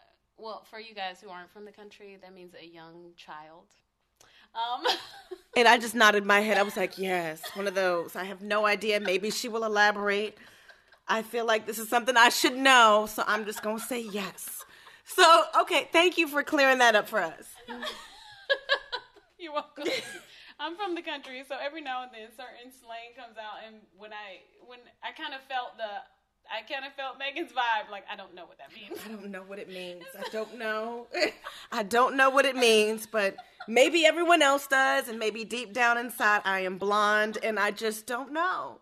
Uh, 0.00 0.04
Well, 0.38 0.64
for 0.70 0.78
you 0.78 0.94
guys 0.94 1.20
who 1.20 1.30
aren't 1.30 1.50
from 1.50 1.64
the 1.64 1.72
country, 1.72 2.16
that 2.22 2.34
means 2.34 2.54
a 2.54 2.64
young 2.66 3.12
child. 3.16 3.66
Um, 4.54 4.86
And 5.56 5.68
I 5.68 5.78
just 5.78 5.94
nodded 5.94 6.24
my 6.24 6.40
head. 6.40 6.58
I 6.58 6.62
was 6.62 6.76
like, 6.76 6.98
yes, 6.98 7.40
one 7.54 7.66
of 7.68 7.74
those. 7.74 8.16
I 8.16 8.24
have 8.24 8.42
no 8.42 8.66
idea. 8.66 8.98
Maybe 9.00 9.30
she 9.30 9.48
will 9.48 9.64
elaborate. 9.64 10.36
I 11.06 11.22
feel 11.22 11.44
like 11.46 11.66
this 11.66 11.78
is 11.78 11.88
something 11.88 12.16
I 12.16 12.28
should 12.30 12.56
know, 12.56 13.06
so 13.08 13.22
I'm 13.26 13.44
just 13.44 13.62
going 13.62 13.78
to 13.78 13.84
say 13.84 14.00
yes. 14.00 14.63
So, 15.04 15.44
okay, 15.60 15.88
thank 15.92 16.18
you 16.18 16.28
for 16.28 16.42
clearing 16.42 16.78
that 16.78 16.96
up 16.96 17.08
for 17.08 17.20
us. 17.20 17.44
You're 19.38 19.52
welcome. 19.52 19.84
I'm 20.58 20.76
from 20.76 20.94
the 20.94 21.02
country, 21.02 21.42
so 21.46 21.56
every 21.60 21.82
now 21.82 22.02
and 22.02 22.10
then 22.12 22.28
certain 22.30 22.72
slang 22.72 23.12
comes 23.16 23.36
out, 23.36 23.60
and 23.66 23.76
when 23.96 24.12
I 24.12 24.40
when 24.66 24.78
I 25.02 25.12
kind 25.12 25.34
of 25.34 25.40
felt 25.42 25.76
the 25.76 26.00
I 26.50 26.60
kind 26.70 26.84
of 26.84 26.92
felt 26.94 27.18
Megan's 27.18 27.52
vibe. 27.52 27.90
Like 27.90 28.04
I 28.10 28.16
don't 28.16 28.34
know 28.34 28.46
what 28.46 28.58
that 28.58 28.70
means. 28.74 28.98
I 29.04 29.08
don't 29.08 29.30
know 29.30 29.42
what 29.42 29.58
it 29.58 29.68
means. 29.68 30.04
I 30.18 30.28
don't 30.32 30.58
know. 30.58 31.06
I 31.72 31.82
don't 31.82 32.16
know 32.16 32.30
what 32.30 32.44
it 32.44 32.56
means, 32.56 33.06
but 33.06 33.36
maybe 33.68 34.06
everyone 34.06 34.42
else 34.42 34.66
does, 34.66 35.08
and 35.08 35.18
maybe 35.18 35.44
deep 35.44 35.72
down 35.72 35.98
inside 35.98 36.42
I 36.44 36.60
am 36.60 36.78
blonde, 36.78 37.38
and 37.42 37.58
I 37.58 37.70
just 37.70 38.06
don't 38.06 38.32
know. 38.32 38.78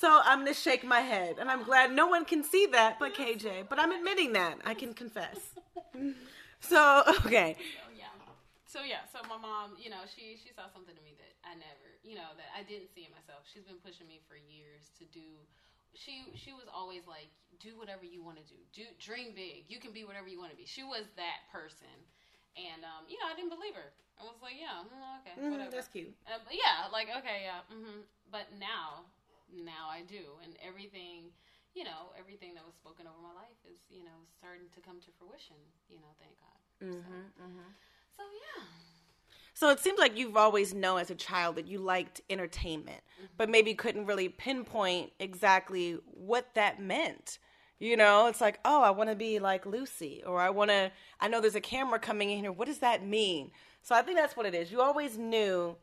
So 0.00 0.08
I'm 0.24 0.40
gonna 0.40 0.54
shake 0.56 0.80
my 0.82 1.00
head, 1.04 1.36
and 1.38 1.50
I'm 1.52 1.62
glad 1.62 1.92
no 1.92 2.06
one 2.08 2.24
can 2.24 2.42
see 2.42 2.64
that 2.72 2.96
but 2.98 3.12
KJ. 3.12 3.68
But 3.68 3.78
I'm 3.78 3.92
admitting 3.92 4.32
that 4.32 4.56
I 4.64 4.72
can 4.74 4.94
confess. 4.94 5.38
So 6.60 7.02
okay. 7.24 7.56
So 7.56 7.88
yeah. 7.96 8.12
So 8.68 8.78
yeah. 8.84 9.08
So 9.08 9.24
my 9.32 9.40
mom, 9.40 9.80
you 9.80 9.88
know, 9.88 10.04
she 10.04 10.36
she 10.36 10.52
saw 10.52 10.68
something 10.68 10.92
in 10.92 11.00
me 11.00 11.16
that 11.16 11.32
I 11.40 11.56
never, 11.56 11.88
you 12.04 12.20
know, 12.20 12.36
that 12.36 12.52
I 12.52 12.60
didn't 12.68 12.92
see 12.92 13.08
in 13.08 13.12
myself. 13.16 13.48
She's 13.48 13.64
been 13.64 13.80
pushing 13.80 14.04
me 14.04 14.20
for 14.28 14.36
years 14.36 14.92
to 15.00 15.08
do. 15.08 15.24
She 15.96 16.28
she 16.36 16.52
was 16.52 16.68
always 16.68 17.08
like, 17.08 17.32
do 17.64 17.80
whatever 17.80 18.04
you 18.04 18.20
want 18.20 18.36
to 18.36 18.44
do. 18.44 18.60
Do 18.76 18.84
dream 19.00 19.32
big. 19.32 19.72
You 19.72 19.80
can 19.80 19.96
be 19.96 20.04
whatever 20.04 20.28
you 20.28 20.36
want 20.36 20.52
to 20.52 20.58
be. 20.60 20.68
She 20.68 20.84
was 20.84 21.08
that 21.16 21.48
person. 21.48 21.96
And 22.60 22.84
um, 22.84 23.08
you 23.08 23.16
know, 23.16 23.28
I 23.32 23.34
didn't 23.36 23.56
believe 23.56 23.72
her. 23.72 23.88
I 24.20 24.28
was 24.28 24.36
like, 24.44 24.60
yeah, 24.60 24.84
mm, 24.84 25.00
okay, 25.24 25.32
Mhm, 25.40 25.48
whatever. 25.56 25.72
that's 25.72 25.88
cute. 25.88 26.12
Uh, 26.28 26.36
but 26.44 26.52
yeah, 26.52 26.92
like 26.92 27.08
okay, 27.24 27.48
yeah. 27.48 27.64
Mm-hmm. 27.72 28.04
But 28.28 28.52
now, 28.60 29.08
now 29.54 29.90
I 29.90 30.02
do, 30.02 30.38
and 30.44 30.54
everything, 30.64 31.30
you 31.74 31.84
know, 31.84 32.12
everything 32.18 32.54
that 32.54 32.64
was 32.64 32.74
spoken 32.74 33.06
over 33.06 33.20
my 33.22 33.34
life 33.34 33.58
is, 33.66 33.78
you 33.90 34.04
know, 34.04 34.18
starting 34.38 34.66
to 34.74 34.80
come 34.80 35.00
to 35.00 35.10
fruition. 35.18 35.56
You 35.88 35.98
know, 35.98 36.12
thank 36.18 36.34
God. 36.38 36.60
Mm-hmm, 36.82 37.26
So, 37.36 37.62
so 38.16 38.22
yeah. 38.22 38.64
So 39.54 39.68
it 39.68 39.80
seems 39.80 39.98
like 39.98 40.16
you've 40.16 40.36
always 40.36 40.72
known 40.72 41.00
as 41.00 41.10
a 41.10 41.14
child 41.14 41.56
that 41.56 41.66
you 41.66 41.78
liked 41.80 42.22
entertainment, 42.30 43.00
but 43.36 43.50
maybe 43.50 43.74
couldn't 43.74 44.06
really 44.06 44.28
pinpoint 44.28 45.12
exactly 45.18 45.98
what 46.04 46.54
that 46.54 46.80
meant. 46.80 47.38
You 47.78 47.96
know, 47.96 48.26
it's 48.26 48.40
like, 48.40 48.58
oh, 48.64 48.82
I 48.82 48.90
want 48.90 49.10
to 49.10 49.16
be 49.16 49.38
like 49.38 49.66
Lucy, 49.66 50.22
or 50.26 50.40
I 50.40 50.50
want 50.50 50.70
to, 50.70 50.90
I 51.20 51.28
know 51.28 51.40
there's 51.40 51.54
a 51.56 51.60
camera 51.60 51.98
coming 51.98 52.30
in 52.30 52.38
here. 52.38 52.52
What 52.52 52.68
does 52.68 52.78
that 52.78 53.06
mean? 53.06 53.50
So 53.82 53.94
I 53.94 54.02
think 54.02 54.18
that's 54.18 54.36
what 54.36 54.46
it 54.46 54.54
is. 54.54 54.70
You 54.70 54.80
always 54.80 55.18
knew 55.18 55.76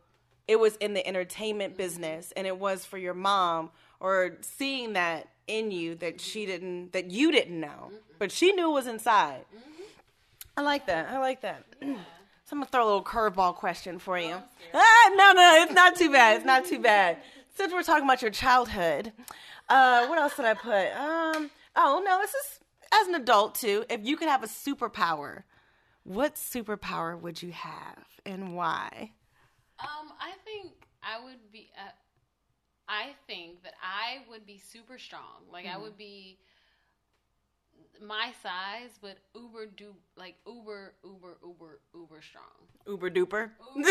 it 0.48 0.60
was 0.60 0.76
in 0.78 0.94
the 0.94 1.06
entertainment 1.06 1.78
business 1.78 2.32
and 2.36 2.48
it 2.48 2.58
was 2.58 2.86
for 2.86 2.98
your 2.98 3.14
mom, 3.14 3.72
or 4.00 4.38
seeing 4.42 4.94
that 4.94 5.28
in 5.48 5.72
you 5.72 5.96
that 5.96 6.22
she 6.22 6.46
didn't, 6.46 6.94
that 6.94 7.10
you 7.12 7.32
didn't 7.32 7.60
know, 7.60 7.92
but 8.20 8.32
she 8.32 8.52
knew 8.54 8.70
it 8.70 8.74
was 8.74 8.88
inside. 8.88 9.46
I 10.56 10.62
like 10.62 10.88
that. 10.88 11.10
I 11.10 11.20
like 11.20 11.42
that. 11.42 11.64
So 12.50 12.56
I'm 12.56 12.60
gonna 12.62 12.70
throw 12.72 12.84
a 12.84 12.86
little 12.86 13.04
curveball 13.04 13.56
question 13.56 14.00
for 14.00 14.18
you. 14.18 14.34
Ah, 14.74 15.12
no, 15.16 15.34
no, 15.34 15.64
it's 15.64 15.74
not 15.74 15.98
too 15.98 16.10
bad. 16.10 16.38
It's 16.38 16.46
not 16.46 16.64
too 16.64 16.80
bad. 16.80 17.18
Since 17.56 17.74
we're 17.74 17.84
talking 17.84 18.06
about 18.06 18.22
your 18.22 18.32
childhood, 18.32 19.12
uh, 19.68 20.08
what 20.08 20.18
else 20.18 20.38
did 20.38 20.46
I 20.46 20.54
put? 20.54 20.94
Um, 20.94 21.52
oh 21.76 22.02
no, 22.06 22.20
this 22.20 22.34
is 22.34 22.60
as 22.94 23.08
an 23.10 23.16
adult 23.16 23.56
too. 23.56 23.84
If 23.90 24.06
you 24.06 24.16
could 24.16 24.30
have 24.30 24.44
a 24.46 24.48
superpower, 24.48 25.44
what 26.06 26.36
superpower 26.36 27.20
would 27.20 27.42
you 27.44 27.52
have 27.52 28.06
and 28.26 28.56
why? 28.56 29.12
Um, 29.80 30.12
I 30.20 30.32
think 30.44 30.74
I 31.04 31.24
would 31.24 31.52
be. 31.52 31.70
Uh, 31.78 31.92
I 32.88 33.12
think 33.28 33.64
that 33.64 33.74
I 33.82 34.20
would 34.30 34.46
be 34.46 34.58
super 34.60 34.98
strong. 34.98 35.44
Like 35.52 35.66
I 35.66 35.78
would 35.78 35.98
be 35.98 36.40
my 38.02 38.32
size, 38.42 38.98
but 39.02 39.18
uber 39.36 39.66
du 39.66 39.94
like 40.16 40.36
uber 40.48 40.94
uber 41.04 41.38
uber 41.44 41.80
uber 41.94 42.22
strong. 42.22 42.56
Uber 42.88 43.10
duper. 43.10 43.52
Uber, 43.76 43.90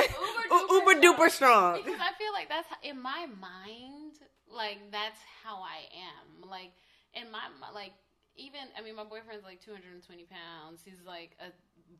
Uber 0.71 1.01
duper 1.05 1.31
strong. 1.31 1.83
Because 1.85 2.01
I 2.01 2.13
feel 2.19 2.33
like 2.33 2.49
that's 2.49 2.69
in 2.83 3.01
my 3.01 3.27
mind. 3.41 4.15
Like 4.51 4.79
that's 4.91 5.19
how 5.45 5.57
I 5.57 5.85
am. 5.93 6.49
Like 6.49 6.73
in 7.15 7.31
my 7.31 7.41
like 7.75 7.93
even 8.37 8.61
I 8.79 8.83
mean 8.83 8.97
my 8.97 9.05
boyfriend's 9.05 9.45
like 9.45 9.61
220 9.61 10.25
pounds. 10.25 10.83
He's 10.85 11.03
like 11.07 11.37
a 11.41 11.51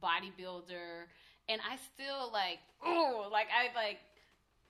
bodybuilder, 0.05 1.07
and 1.49 1.61
I 1.61 1.77
still 1.95 2.31
like 2.33 2.59
oh 2.85 3.29
like 3.33 3.49
I 3.51 3.75
like 3.75 3.99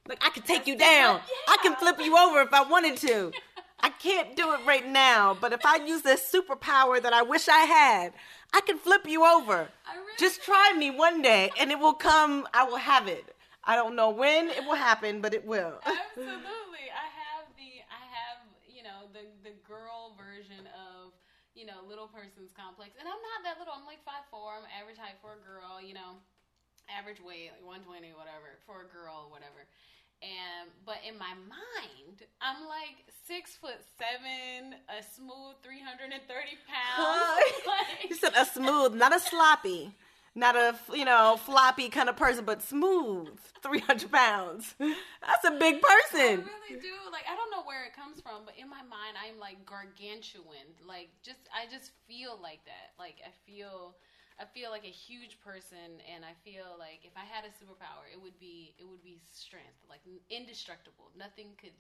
Like 0.08 0.22
I 0.24 0.30
could 0.30 0.44
take 0.44 0.66
you 0.66 0.76
down. 0.76 1.20
I 1.48 1.56
can 1.62 1.74
flip 1.76 1.98
you 2.00 2.16
over 2.16 2.40
if 2.42 2.52
I 2.52 2.62
wanted 2.62 2.96
to. 2.98 3.32
I 3.80 3.90
can't 3.90 4.34
do 4.36 4.52
it 4.54 4.60
right 4.66 4.86
now, 4.88 5.36
but 5.38 5.52
if 5.52 5.64
I 5.64 5.76
use 5.84 6.02
this 6.02 6.22
superpower 6.32 7.00
that 7.02 7.12
I 7.12 7.22
wish 7.22 7.48
I 7.48 7.64
had, 7.66 8.12
I 8.52 8.60
can 8.62 8.78
flip 8.78 9.06
you 9.06 9.24
over. 9.24 9.68
Really 9.68 10.16
Just 10.18 10.42
try 10.42 10.72
me 10.76 10.90
one 10.90 11.22
day 11.22 11.50
and 11.58 11.70
it 11.70 11.78
will 11.78 11.94
come. 11.94 12.46
I 12.54 12.64
will 12.64 12.78
have 12.78 13.06
it. 13.08 13.24
I 13.64 13.74
don't 13.74 13.96
know 13.96 14.10
when 14.10 14.48
it 14.48 14.64
will 14.64 14.78
happen, 14.78 15.20
but 15.20 15.34
it 15.34 15.44
will. 15.44 15.74
Absolutely. 15.84 16.86
I 16.94 17.06
have 17.20 17.44
the 17.58 17.70
I 17.90 18.02
have, 18.14 18.38
you 18.70 18.82
know, 18.82 19.10
the 19.12 19.26
the 19.42 19.54
girl 19.66 20.14
version 20.16 20.64
of, 20.72 21.12
you 21.54 21.66
know, 21.66 21.82
little 21.86 22.06
person's 22.06 22.52
complex. 22.54 22.94
And 22.98 23.06
I'm 23.10 23.22
not 23.34 23.38
that 23.42 23.58
little. 23.58 23.74
I'm 23.76 23.84
like 23.84 24.02
five 24.06 24.22
four. 24.30 24.54
I'm 24.54 24.66
average 24.70 24.98
height 24.98 25.18
for 25.20 25.34
a 25.34 25.42
girl, 25.42 25.82
you 25.82 25.94
know. 25.94 26.22
Average 26.87 27.20
weight, 27.20 27.51
like 27.53 27.66
one 27.66 27.82
twenty, 27.82 28.14
whatever, 28.14 28.59
for 28.66 28.87
a 28.87 28.89
girl, 28.89 29.28
whatever. 29.30 29.66
And 30.22 30.70
but 30.87 30.97
in 31.07 31.18
my 31.18 31.34
mind, 31.34 32.24
I'm 32.41 32.64
like 32.68 33.05
six 33.26 33.55
foot 33.57 33.76
seven, 33.99 34.74
a 34.89 35.03
smooth 35.03 35.61
three 35.62 35.80
hundred 35.80 36.12
and 36.12 36.22
thirty 36.24 36.57
pounds. 36.64 37.43
you 38.05 38.11
like, 38.11 38.18
said 38.18 38.32
a 38.37 38.47
smooth, 38.47 38.95
not 38.95 39.14
a 39.14 39.20
sloppy, 39.20 39.93
not 40.34 40.57
a 40.57 40.74
you 40.95 41.05
know 41.05 41.39
floppy 41.45 41.91
kind 41.91 42.09
of 42.09 42.16
person, 42.16 42.45
but 42.45 42.62
smooth, 42.62 43.39
three 43.62 43.80
hundred 43.80 44.11
pounds. 44.11 44.74
That's 44.78 45.45
a 45.45 45.51
big 45.59 45.82
person. 45.82 46.41
I 46.41 46.49
really 46.49 46.80
do. 46.80 46.97
Like 47.12 47.24
I 47.30 47.37
don't 47.37 47.51
know 47.51 47.64
where 47.64 47.84
it 47.84 47.95
comes 47.95 48.20
from, 48.20 48.47
but 48.47 48.55
in 48.57 48.70
my 48.70 48.82
mind 48.89 49.20
I'm 49.20 49.39
like 49.39 49.66
gargantuan. 49.66 50.76
Like 50.87 51.11
just 51.22 51.41
I 51.53 51.70
just 51.70 51.93
feel 52.09 52.39
like 52.43 52.64
that. 52.64 52.97
Like 52.99 53.16
I 53.20 53.30
feel 53.45 53.97
I 54.39 54.45
feel 54.45 54.70
like 54.70 54.84
a 54.84 54.93
huge 54.93 55.41
person 55.41 56.01
and 56.05 56.24
I 56.24 56.37
feel 56.45 56.76
like 56.78 57.01
if 57.05 57.16
I 57.16 57.24
had 57.24 57.45
a 57.49 57.53
superpower, 57.57 58.05
it 58.12 58.20
would 58.20 58.39
be 58.39 58.74
it 58.78 58.84
would 58.84 59.03
be 59.03 59.20
strength, 59.32 59.80
like 59.89 60.01
indestructible. 60.28 61.09
Nothing 61.16 61.57
could 61.57 61.72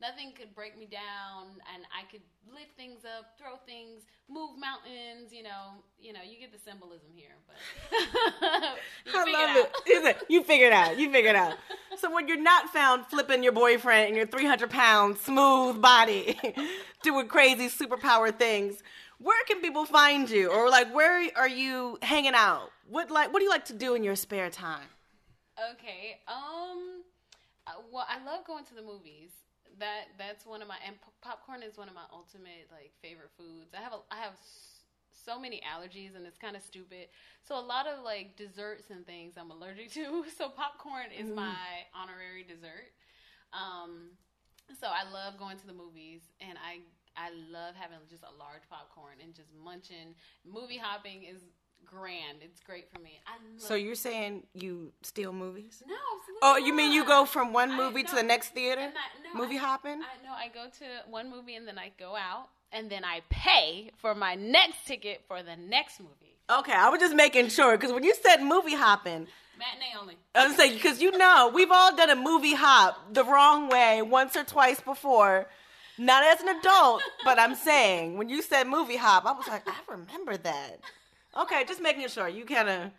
nothing 0.00 0.32
could 0.32 0.54
break 0.54 0.78
me 0.78 0.86
down 0.86 1.60
and 1.74 1.84
I 1.92 2.10
could 2.10 2.22
lift 2.48 2.76
things 2.76 3.04
up, 3.04 3.36
throw 3.38 3.56
things, 3.66 4.02
move 4.28 4.58
mountains, 4.58 5.32
you 5.32 5.42
know, 5.42 5.82
you 6.00 6.12
know, 6.12 6.20
you 6.24 6.38
get 6.38 6.52
the 6.52 6.58
symbolism 6.58 7.08
here, 7.14 7.34
but 7.46 7.56
you 9.04 9.12
I 9.14 9.30
love 9.30 9.56
it. 9.56 9.90
Is 9.90 10.04
it. 10.06 10.16
You 10.28 10.42
figured 10.42 10.72
out. 10.72 10.98
You 10.98 11.10
figured 11.12 11.36
out. 11.36 11.54
So 11.98 12.12
when 12.12 12.28
you're 12.28 12.40
not 12.40 12.70
found 12.70 13.06
flipping 13.06 13.42
your 13.42 13.52
boyfriend 13.52 14.08
and 14.08 14.16
your 14.16 14.26
300 14.26 14.70
pound 14.70 15.18
smooth 15.18 15.80
body, 15.82 16.38
doing 17.02 17.26
crazy 17.28 17.68
superpower 17.68 18.36
things, 18.36 18.82
where 19.18 19.44
can 19.46 19.60
people 19.60 19.84
find 19.84 20.28
you? 20.30 20.50
Or 20.50 20.68
like, 20.70 20.92
where 20.94 21.28
are 21.36 21.48
you 21.48 21.98
hanging 22.02 22.34
out? 22.34 22.70
What 22.88 23.10
like, 23.10 23.32
what 23.32 23.40
do 23.40 23.44
you 23.44 23.50
like 23.50 23.66
to 23.66 23.74
do 23.74 23.94
in 23.94 24.02
your 24.04 24.16
spare 24.16 24.50
time? 24.50 24.86
Okay. 25.72 26.20
Um. 26.28 27.02
uh, 27.66 27.72
Well, 27.92 28.06
I 28.08 28.24
love 28.24 28.44
going 28.46 28.64
to 28.66 28.74
the 28.74 28.82
movies. 28.82 29.30
That 29.78 30.06
that's 30.18 30.44
one 30.46 30.62
of 30.62 30.68
my 30.68 30.76
and 30.86 30.96
p- 30.96 31.08
popcorn 31.20 31.62
is 31.62 31.76
one 31.76 31.88
of 31.88 31.94
my 31.94 32.06
ultimate 32.12 32.66
like 32.72 32.92
favorite 33.02 33.30
foods. 33.36 33.74
I 33.76 33.80
have 33.82 33.92
a 33.92 33.98
I 34.10 34.16
have 34.16 34.34
so 35.24 35.38
many 35.38 35.60
allergies 35.62 36.16
and 36.16 36.26
it's 36.26 36.38
kind 36.38 36.56
of 36.56 36.62
stupid. 36.62 37.08
So 37.46 37.58
a 37.58 37.60
lot 37.62 37.86
of 37.86 38.02
like 38.04 38.36
desserts 38.36 38.90
and 38.90 39.06
things 39.06 39.34
I'm 39.36 39.50
allergic 39.50 39.92
to. 39.98 40.24
So 40.36 40.48
popcorn 40.48 41.06
is 41.16 41.30
my 41.30 41.54
honorary 41.94 42.42
dessert. 42.42 42.90
Um. 43.52 44.10
So 44.80 44.86
I 44.88 45.10
love 45.10 45.38
going 45.38 45.56
to 45.58 45.66
the 45.66 45.72
movies 45.72 46.20
and 46.40 46.58
I 46.58 46.80
I 47.16 47.30
love 47.50 47.74
having 47.74 47.98
just 48.08 48.22
a 48.22 48.32
large 48.38 48.62
popcorn 48.70 49.14
and 49.22 49.34
just 49.34 49.48
munching. 49.64 50.14
Movie 50.44 50.76
hopping 50.78 51.24
is 51.24 51.40
grand. 51.84 52.38
It's 52.42 52.60
great 52.60 52.88
for 52.92 53.00
me. 53.00 53.18
I 53.26 53.32
love 53.52 53.60
So 53.62 53.74
you're 53.74 53.94
saying 53.94 54.44
you 54.54 54.92
steal 55.02 55.32
movies? 55.32 55.82
no, 55.86 55.94
absolutely 55.94 56.40
Oh, 56.42 56.56
you 56.66 56.74
mean 56.74 56.92
you 56.92 57.04
go 57.04 57.24
from 57.24 57.52
one 57.52 57.74
movie 57.76 58.02
to 58.04 58.14
the 58.14 58.22
next 58.22 58.50
theater? 58.50 58.80
and 58.82 58.92
I- 58.94 59.28
no, 59.34 59.40
movie 59.40 59.56
I- 59.56 59.60
hopping? 59.60 60.02
I 60.02 60.22
know. 60.26 60.32
I 60.34 60.48
go 60.48 60.66
to 60.78 61.10
one 61.10 61.30
movie 61.30 61.54
and 61.56 61.66
then 61.66 61.78
I 61.78 61.92
go 61.98 62.14
out 62.16 62.48
and 62.72 62.90
then 62.90 63.04
I 63.04 63.22
pay 63.30 63.90
for 63.96 64.14
my 64.14 64.34
next 64.34 64.86
ticket 64.86 65.22
for 65.26 65.42
the 65.42 65.56
next 65.56 66.00
movie. 66.00 66.36
Okay, 66.50 66.72
I 66.72 66.88
was 66.90 67.00
just 67.00 67.14
making 67.14 67.48
sure 67.48 67.76
because 67.76 67.92
when 67.92 68.04
you 68.04 68.14
said 68.22 68.42
movie 68.42 68.74
hopping, 68.74 69.26
Matinee 69.58 69.94
only. 70.00 70.16
I 70.34 70.46
was 70.46 70.56
saying 70.56 70.74
because 70.74 71.00
you 71.02 71.10
know 71.16 71.50
we've 71.52 71.70
all 71.70 71.94
done 71.96 72.10
a 72.10 72.16
movie 72.16 72.54
hop 72.54 73.12
the 73.12 73.24
wrong 73.24 73.68
way 73.68 74.02
once 74.02 74.36
or 74.36 74.44
twice 74.44 74.80
before. 74.80 75.46
Not 75.98 76.22
as 76.24 76.40
an 76.40 76.48
adult, 76.48 77.02
but 77.24 77.38
I'm 77.38 77.54
saying 77.54 78.16
when 78.16 78.28
you 78.28 78.42
said 78.42 78.64
movie 78.68 78.96
hop, 78.96 79.26
I 79.26 79.32
was 79.32 79.48
like, 79.48 79.66
I 79.66 79.74
remember 79.88 80.36
that. 80.36 80.80
Okay, 81.36 81.64
just 81.66 81.82
making 81.82 82.06
sure 82.08 82.28
you 82.28 82.44
kind 82.44 82.68
of 82.68 82.90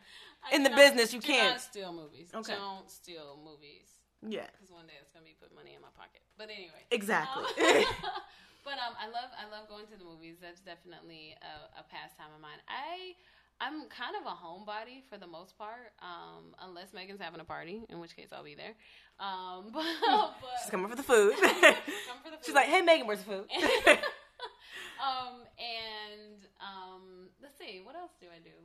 in 0.52 0.64
the 0.64 0.70
business 0.70 1.14
you 1.14 1.20
can't. 1.20 1.54
not 1.56 1.62
steal 1.62 1.94
movies. 1.94 2.30
Okay. 2.34 2.56
Don't 2.56 2.90
steal 2.90 3.40
movies 3.44 3.88
Yeah, 4.22 4.48
because 4.52 4.72
one 4.72 4.88
day 4.88 4.96
it's 5.02 5.12
gonna 5.12 5.26
be 5.26 5.36
put 5.40 5.54
money 5.56 5.76
in 5.76 5.82
my 5.82 5.92
pocket. 5.96 6.22
But 6.38 6.50
anyway. 6.52 6.84
exactly. 6.92 7.44
Um, 7.44 7.84
but 8.68 8.80
um, 8.80 8.96
I 9.00 9.08
love 9.08 9.32
I 9.36 9.48
love 9.52 9.68
going 9.68 9.88
to 9.88 9.98
the 9.98 10.06
movies. 10.06 10.38
That's 10.40 10.62
definitely 10.62 11.36
a, 11.40 11.80
a 11.80 11.84
pastime 11.88 12.32
of 12.36 12.42
mine. 12.42 12.60
I 12.68 13.16
I'm 13.62 13.90
kind 13.90 14.16
of 14.16 14.26
a 14.26 14.36
homebody 14.36 15.04
for 15.10 15.18
the 15.18 15.28
most 15.28 15.58
part, 15.58 15.92
um, 16.02 16.56
unless 16.62 16.94
Megan's 16.94 17.20
having 17.20 17.42
a 17.42 17.44
party, 17.44 17.84
in 17.90 18.00
which 18.00 18.16
case 18.16 18.30
I'll 18.32 18.44
be 18.44 18.56
there. 18.56 18.76
Um, 19.20 19.72
but, 19.74 19.84
but 20.02 20.36
She's 20.62 20.72
coming 20.72 20.88
for 20.88 20.96
the 20.96 21.04
food. 21.04 21.34
come 21.42 22.20
for 22.24 22.32
the 22.32 22.38
She's 22.42 22.56
like, 22.56 22.68
hey, 22.68 22.82
Megan, 22.82 23.06
where's 23.06 23.20
the 23.20 23.26
food? 23.26 23.46
um, 25.04 25.44
and 25.60 26.48
um, 26.62 27.28
let's 27.42 27.58
see, 27.58 27.82
what 27.84 27.96
else 27.96 28.12
do 28.22 28.28
I 28.34 28.40
do? 28.40 28.56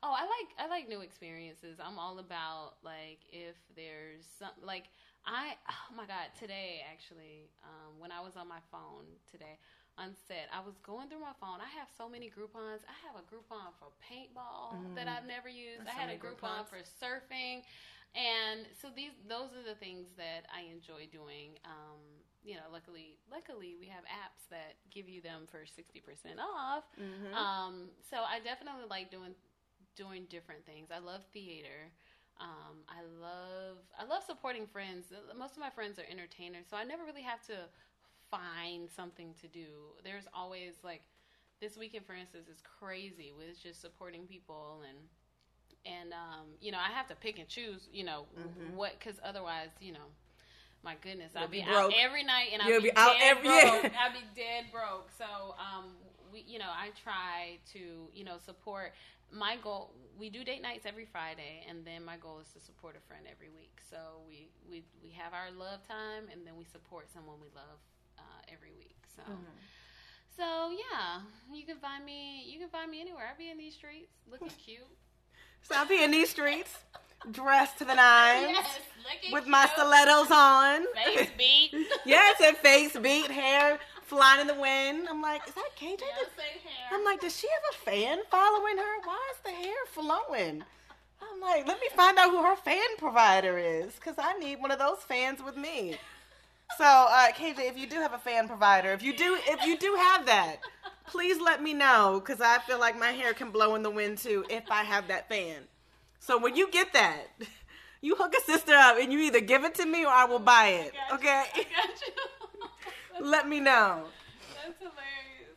Oh, 0.00 0.14
I 0.14 0.22
like 0.22 0.50
I 0.56 0.68
like 0.70 0.88
new 0.88 1.00
experiences. 1.00 1.78
I'm 1.82 1.98
all 1.98 2.20
about 2.20 2.74
like 2.84 3.18
if 3.32 3.56
there's 3.74 4.22
some 4.38 4.54
like 4.62 4.84
I 5.26 5.54
oh 5.68 5.96
my 5.96 6.06
god 6.06 6.30
today 6.38 6.82
actually 6.88 7.50
um, 7.64 7.98
when 7.98 8.12
I 8.12 8.20
was 8.20 8.36
on 8.36 8.46
my 8.46 8.62
phone 8.70 9.06
today 9.28 9.58
on 9.98 10.14
set 10.30 10.46
I 10.54 10.60
was 10.64 10.78
going 10.86 11.08
through 11.10 11.20
my 11.20 11.34
phone. 11.42 11.58
I 11.60 11.68
have 11.78 11.88
so 11.98 12.08
many 12.08 12.30
Groupons. 12.30 12.86
I 12.86 12.94
have 13.04 13.18
a 13.18 13.24
Groupon 13.26 13.74
for 13.78 13.90
paintball 14.06 14.94
that 14.94 15.08
I've 15.08 15.26
never 15.26 15.48
used. 15.50 15.82
That's 15.84 15.90
I 15.90 16.00
so 16.00 16.06
had 16.06 16.10
a 16.14 16.18
Groupon 16.18 16.64
Groupons. 16.64 16.70
for 16.70 16.80
surfing, 17.02 17.66
and 18.14 18.66
so 18.80 18.88
these 18.94 19.12
those 19.28 19.50
are 19.58 19.66
the 19.66 19.74
things 19.76 20.06
that 20.16 20.46
I 20.54 20.70
enjoy 20.70 21.10
doing. 21.10 21.58
Um, 21.66 21.98
you 22.46 22.54
know, 22.54 22.70
luckily, 22.72 23.18
luckily 23.30 23.74
we 23.78 23.86
have 23.90 24.04
apps 24.06 24.46
that 24.50 24.78
give 24.94 25.08
you 25.08 25.20
them 25.20 25.44
for 25.50 25.66
sixty 25.66 26.00
percent 26.00 26.38
off. 26.38 26.84
Mhm. 26.96 27.34
Um, 27.34 27.90
so 28.08 28.22
I 28.22 28.38
definitely 28.40 28.86
like 28.88 29.10
doing 29.10 29.34
doing 29.96 30.26
different 30.30 30.64
things. 30.64 30.88
I 30.94 30.98
love 31.02 31.26
theater. 31.34 31.90
Um, 32.40 32.86
I 32.86 33.02
love 33.20 33.78
I 33.98 34.04
love 34.04 34.22
supporting 34.22 34.66
friends. 34.66 35.06
Most 35.36 35.54
of 35.54 35.58
my 35.58 35.70
friends 35.70 35.98
are 35.98 36.06
entertainers, 36.08 36.66
so 36.70 36.76
I 36.76 36.84
never 36.84 37.04
really 37.04 37.22
have 37.26 37.42
to 37.50 37.66
find 38.30 38.90
something 38.90 39.34
to 39.40 39.48
do. 39.48 39.66
There's 40.04 40.24
always 40.34 40.74
like 40.84 41.02
this 41.60 41.76
weekend, 41.76 42.06
for 42.06 42.14
instance, 42.14 42.48
is 42.48 42.62
crazy 42.78 43.32
with 43.36 43.60
just 43.62 43.80
supporting 43.80 44.26
people 44.26 44.82
and 44.88 44.98
and 45.86 46.12
um, 46.12 46.46
you 46.60 46.72
know 46.72 46.78
I 46.78 46.92
have 46.92 47.06
to 47.08 47.14
pick 47.14 47.38
and 47.38 47.48
choose. 47.48 47.88
You 47.92 48.04
know 48.04 48.26
Mhm. 48.38 48.74
what 48.74 48.92
because 48.98 49.18
otherwise, 49.24 49.70
you 49.80 49.92
know. 49.92 50.08
My 50.84 50.94
goodness, 51.02 51.32
You'll 51.34 51.42
I'd 51.42 51.50
be 51.50 51.58
be, 51.62 51.66
out 51.68 51.92
every 51.98 52.22
night, 52.22 52.50
and 52.52 52.62
You'll 52.62 52.80
be, 52.80 52.90
be 52.90 52.96
out 52.96 53.18
dead 53.18 53.36
every- 53.36 53.48
broke. 53.50 53.92
I'd 53.98 54.12
be 54.14 54.22
dead 54.40 54.66
broke. 54.70 55.10
So, 55.10 55.56
um, 55.58 55.86
we, 56.32 56.44
you 56.46 56.60
know, 56.60 56.70
I 56.70 56.90
try 57.02 57.58
to, 57.72 58.06
you 58.14 58.22
know, 58.22 58.38
support. 58.38 58.92
My 59.32 59.56
goal, 59.56 59.90
we 60.16 60.30
do 60.30 60.44
date 60.44 60.62
nights 60.62 60.86
every 60.86 61.04
Friday, 61.04 61.66
and 61.68 61.84
then 61.84 62.04
my 62.04 62.16
goal 62.16 62.38
is 62.38 62.46
to 62.52 62.60
support 62.60 62.94
a 62.96 63.00
friend 63.08 63.26
every 63.28 63.48
week. 63.48 63.74
So 63.90 64.22
we 64.28 64.50
we 64.70 64.84
we 65.02 65.10
have 65.18 65.34
our 65.34 65.50
love 65.50 65.82
time, 65.88 66.28
and 66.32 66.46
then 66.46 66.56
we 66.56 66.64
support 66.64 67.10
someone 67.12 67.40
we 67.42 67.48
love 67.56 67.80
every 68.52 68.72
week. 68.78 68.96
So. 69.16 69.22
Mm-hmm. 69.22 69.56
So 70.36 70.70
yeah, 70.70 71.20
you 71.52 71.64
can 71.66 71.78
find 71.78 72.04
me. 72.04 72.44
You 72.46 72.58
can 72.60 72.68
find 72.68 72.90
me 72.90 73.00
anywhere. 73.00 73.24
I'll 73.30 73.38
be 73.38 73.50
in 73.50 73.58
these 73.58 73.74
streets, 73.74 74.12
looking 74.30 74.48
cute. 74.64 74.80
So 75.62 75.74
I'll 75.76 75.86
be 75.86 76.02
in 76.02 76.10
these 76.12 76.30
streets, 76.30 76.70
dressed 77.32 77.78
to 77.78 77.84
the 77.84 77.94
nines, 77.94 78.46
Yes, 78.52 78.78
with 79.32 79.46
my 79.46 79.66
stilettos 79.74 80.30
on. 80.30 80.86
Face 80.94 81.28
beat. 81.38 81.74
yes, 82.06 82.40
and 82.42 82.56
face 82.58 82.96
beat, 82.96 83.30
hair 83.30 83.78
flying 84.04 84.40
in 84.40 84.46
the 84.46 84.54
wind. 84.54 85.06
I'm 85.10 85.20
like, 85.20 85.46
is 85.46 85.54
that 85.54 85.68
KJ? 85.78 86.00
Hair. 86.00 86.18
I'm 86.92 87.04
like, 87.04 87.20
does 87.20 87.36
she 87.38 87.46
have 87.48 87.74
a 87.74 87.84
fan 87.84 88.18
following 88.30 88.78
her? 88.78 89.00
Why 89.04 89.32
is 89.34 89.40
the 89.44 89.50
hair 89.50 89.74
flowing? 89.92 90.62
I'm 91.20 91.40
like, 91.40 91.66
let 91.66 91.80
me 91.80 91.88
find 91.94 92.16
out 92.16 92.30
who 92.30 92.42
her 92.42 92.56
fan 92.56 92.96
provider 92.96 93.58
is, 93.58 93.94
because 93.94 94.14
I 94.18 94.34
need 94.38 94.60
one 94.60 94.70
of 94.70 94.78
those 94.78 94.98
fans 94.98 95.42
with 95.44 95.56
me. 95.56 95.96
So, 96.76 96.84
uh, 96.84 97.32
KJ, 97.32 97.68
if 97.68 97.78
you 97.78 97.86
do 97.86 97.96
have 97.96 98.12
a 98.12 98.18
fan 98.18 98.46
provider, 98.46 98.92
if 98.92 99.02
you 99.02 99.16
do, 99.16 99.36
if 99.46 99.64
you 99.64 99.78
do 99.78 99.94
have 99.96 100.26
that, 100.26 100.58
please 101.06 101.40
let 101.40 101.62
me 101.62 101.72
know, 101.74 102.20
because 102.22 102.40
I 102.40 102.58
feel 102.58 102.78
like 102.78 102.98
my 102.98 103.10
hair 103.10 103.32
can 103.32 103.50
blow 103.50 103.74
in 103.74 103.82
the 103.82 103.90
wind 103.90 104.18
too 104.18 104.44
if 104.50 104.70
I 104.70 104.82
have 104.82 105.08
that 105.08 105.28
fan. 105.28 105.62
So 106.20 106.38
when 106.38 106.56
you 106.56 106.70
get 106.70 106.92
that, 106.92 107.28
you 108.00 108.14
hook 108.14 108.34
a 108.38 108.42
sister 108.42 108.74
up 108.74 108.98
and 108.98 109.12
you 109.12 109.18
either 109.20 109.40
give 109.40 109.64
it 109.64 109.74
to 109.76 109.86
me 109.86 110.04
or 110.04 110.10
I 110.10 110.24
will 110.26 110.38
buy 110.38 110.68
it. 110.68 110.92
Okay? 111.14 111.44
I 111.54 111.56
got 111.56 111.88
you. 112.06 113.20
Let 113.26 113.48
me 113.48 113.60
know. 113.60 114.04
That's 114.54 114.78
hilarious. 114.78 115.56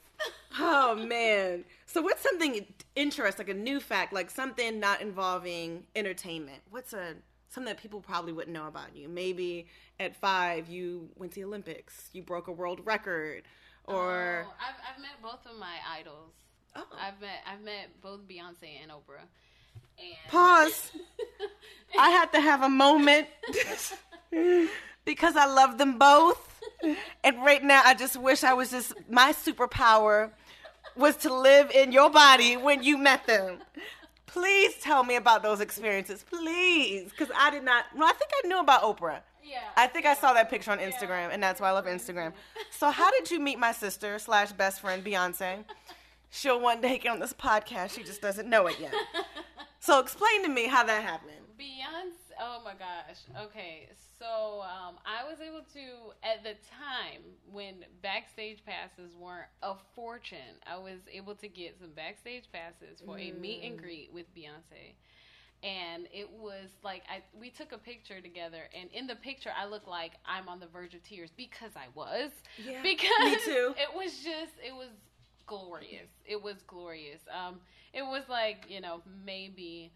Oh 0.59 0.95
man. 1.07 1.65
So 1.85 2.01
what's 2.01 2.23
something 2.23 2.65
interesting, 2.95 3.45
like 3.45 3.55
a 3.55 3.59
new 3.59 3.79
fact, 3.79 4.13
like 4.13 4.29
something 4.29 4.79
not 4.79 5.01
involving 5.01 5.83
entertainment? 5.95 6.61
What's 6.69 6.93
a 6.93 7.15
something 7.51 7.71
that 7.73 7.81
people 7.81 8.01
probably 8.01 8.33
wouldn't 8.33 8.53
know 8.53 8.67
about 8.67 8.95
you? 8.95 9.07
Maybe 9.07 9.67
at 9.99 10.15
five 10.15 10.67
you 10.67 11.09
went 11.17 11.33
to 11.33 11.41
the 11.41 11.45
Olympics, 11.45 12.09
you 12.13 12.23
broke 12.23 12.47
a 12.47 12.51
world 12.51 12.81
record, 12.85 13.43
or 13.85 14.45
Oh, 14.47 14.53
I've, 14.59 14.95
I've 14.95 15.01
met 15.01 15.21
both 15.21 15.45
of 15.51 15.59
my 15.59 15.75
idols. 15.99 16.33
Oh. 16.75 16.85
I've 16.99 17.19
met 17.19 17.43
I've 17.45 17.63
met 17.63 18.01
both 18.01 18.21
Beyonce 18.27 18.81
and 18.81 18.91
Oprah. 18.91 19.27
And 19.99 20.29
Pause. 20.29 20.91
I 21.99 22.09
had 22.09 22.31
to 22.33 22.39
have 22.39 22.63
a 22.63 22.69
moment 22.69 23.27
because 25.05 25.35
I 25.35 25.45
love 25.45 25.77
them 25.77 25.97
both. 25.97 26.47
And 27.23 27.37
right 27.43 27.63
now 27.63 27.81
I 27.83 27.93
just 27.93 28.17
wish 28.17 28.43
I 28.43 28.53
was 28.53 28.71
just 28.71 28.93
my 29.09 29.33
superpower 29.33 30.31
was 30.95 31.15
to 31.17 31.33
live 31.33 31.71
in 31.71 31.91
your 31.91 32.09
body 32.09 32.57
when 32.57 32.83
you 32.83 32.97
met 32.97 33.25
them. 33.27 33.59
Please 34.31 34.73
tell 34.81 35.03
me 35.03 35.15
about 35.17 35.43
those 35.43 35.59
experiences, 35.59 36.23
please, 36.29 37.09
because 37.09 37.29
I 37.37 37.51
did 37.51 37.63
not. 37.63 37.85
Well, 37.95 38.07
I 38.07 38.13
think 38.13 38.31
I 38.43 38.47
knew 38.47 38.59
about 38.59 38.81
Oprah. 38.83 39.19
yeah, 39.43 39.59
I 39.75 39.87
think 39.87 40.05
I 40.05 40.13
saw 40.13 40.33
that 40.33 40.49
picture 40.49 40.71
on 40.71 40.79
Instagram, 40.79 41.29
and 41.33 41.43
that's 41.43 41.59
why 41.59 41.67
I 41.69 41.71
love 41.71 41.85
Instagram. 41.85 42.33
So, 42.71 42.89
how 42.89 43.11
did 43.11 43.29
you 43.29 43.39
meet 43.39 43.59
my 43.59 43.73
sister 43.73 44.17
slash 44.19 44.51
best 44.53 44.79
friend 44.81 45.03
Beyonce? 45.03 45.65
She'll 46.31 46.59
one 46.61 46.79
day 46.81 46.97
get 46.97 47.11
on 47.11 47.19
this 47.19 47.33
podcast. 47.33 47.91
She 47.91 48.03
just 48.03 48.21
doesn't 48.21 48.49
know 48.49 48.67
it 48.67 48.79
yet. 48.79 48.93
So, 49.83 49.99
explain 49.99 50.43
to 50.43 50.49
me 50.49 50.67
how 50.67 50.83
that 50.83 51.03
happened. 51.03 51.41
Beyonce. 51.59 52.20
Oh 52.43 52.59
my 52.65 52.73
gosh. 52.73 53.19
Okay, 53.45 53.87
so 54.17 54.63
um, 54.63 54.95
I 55.05 55.29
was 55.29 55.39
able 55.39 55.61
to 55.73 56.13
at 56.27 56.43
the 56.43 56.55
time 56.75 57.21
when 57.51 57.85
backstage 58.01 58.65
passes 58.65 59.15
weren't 59.15 59.45
a 59.61 59.75
fortune. 59.95 60.57
I 60.65 60.77
was 60.79 61.01
able 61.11 61.35
to 61.35 61.47
get 61.47 61.77
some 61.79 61.91
backstage 61.91 62.45
passes 62.51 62.99
for 63.05 63.19
a 63.19 63.31
meet 63.31 63.61
and 63.63 63.79
greet 63.79 64.11
with 64.11 64.25
Beyonce. 64.35 64.95
And 65.61 66.07
it 66.11 66.31
was 66.31 66.69
like 66.83 67.03
I 67.07 67.21
we 67.39 67.51
took 67.51 67.73
a 67.73 67.77
picture 67.77 68.19
together, 68.21 68.63
and 68.75 68.89
in 68.91 69.05
the 69.05 69.15
picture 69.15 69.51
I 69.55 69.67
look 69.67 69.85
like 69.85 70.13
I'm 70.25 70.49
on 70.49 70.59
the 70.59 70.65
verge 70.65 70.95
of 70.95 71.03
tears 71.03 71.29
because 71.37 71.73
I 71.75 71.85
was. 71.93 72.31
Yeah, 72.57 72.81
because 72.81 73.11
me 73.19 73.37
too. 73.45 73.75
It 73.77 73.95
was 73.95 74.13
just 74.23 74.53
it 74.65 74.73
was 74.73 74.89
glorious. 75.45 76.09
It 76.25 76.41
was 76.41 76.55
glorious. 76.65 77.21
Um, 77.31 77.59
it 77.93 78.01
was 78.01 78.23
like 78.27 78.65
you 78.67 78.81
know 78.81 79.03
maybe 79.23 79.91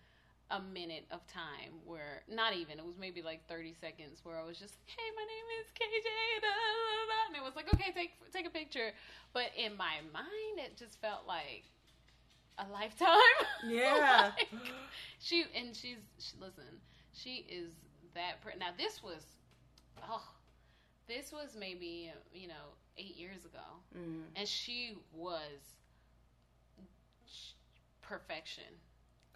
a 0.52 0.62
minute 0.62 1.06
of 1.12 1.26
time 1.28 1.74
where 1.86 2.22
not 2.30 2.54
even 2.56 2.78
it 2.78 2.86
was 2.86 2.98
maybe 3.00 3.22
like 3.22 3.48
30 3.48 3.74
seconds 3.82 4.20
where 4.24 4.38
I 4.38 4.46
was 4.46 4.58
just 4.60 4.76
hey 4.86 5.10
my 5.16 5.24
name 5.26 5.48
is 5.62 5.68
KJ 5.74 6.06
da, 6.42 6.48
da, 6.48 6.54
da, 6.54 7.06
da," 7.10 7.28
and 7.28 7.36
it 7.36 7.44
was 7.44 7.56
like 7.56 7.74
okay 7.74 7.92
take 7.92 8.12
take 8.32 8.46
a 8.46 8.52
picture 8.52 8.92
but 9.34 9.50
in 9.58 9.76
my 9.76 9.96
mind 10.14 10.58
it 10.58 10.78
just 10.78 11.02
felt 11.02 11.26
like 11.28 11.64
a 12.60 12.66
lifetime 12.72 13.38
Yeah. 13.68 14.32
Like, 14.38 14.48
she 15.20 15.46
and 15.56 15.76
she's 15.76 15.98
she, 16.20 16.34
listen 16.40 16.64
she 17.12 17.46
is 17.50 17.72
that 18.14 18.42
pre- 18.42 18.58
now 18.60 18.70
this 18.78 19.02
was 19.02 19.24
oh 20.08 20.22
this 21.08 21.32
was 21.32 21.56
maybe 21.60 22.12
you 22.34 22.48
know 22.48 22.70
eight 22.98 23.18
years 23.18 23.46
ago 23.46 23.60
Mm. 23.98 24.24
and 24.36 24.48
she 24.48 24.94
was 25.14 25.76
perfection 28.02 28.64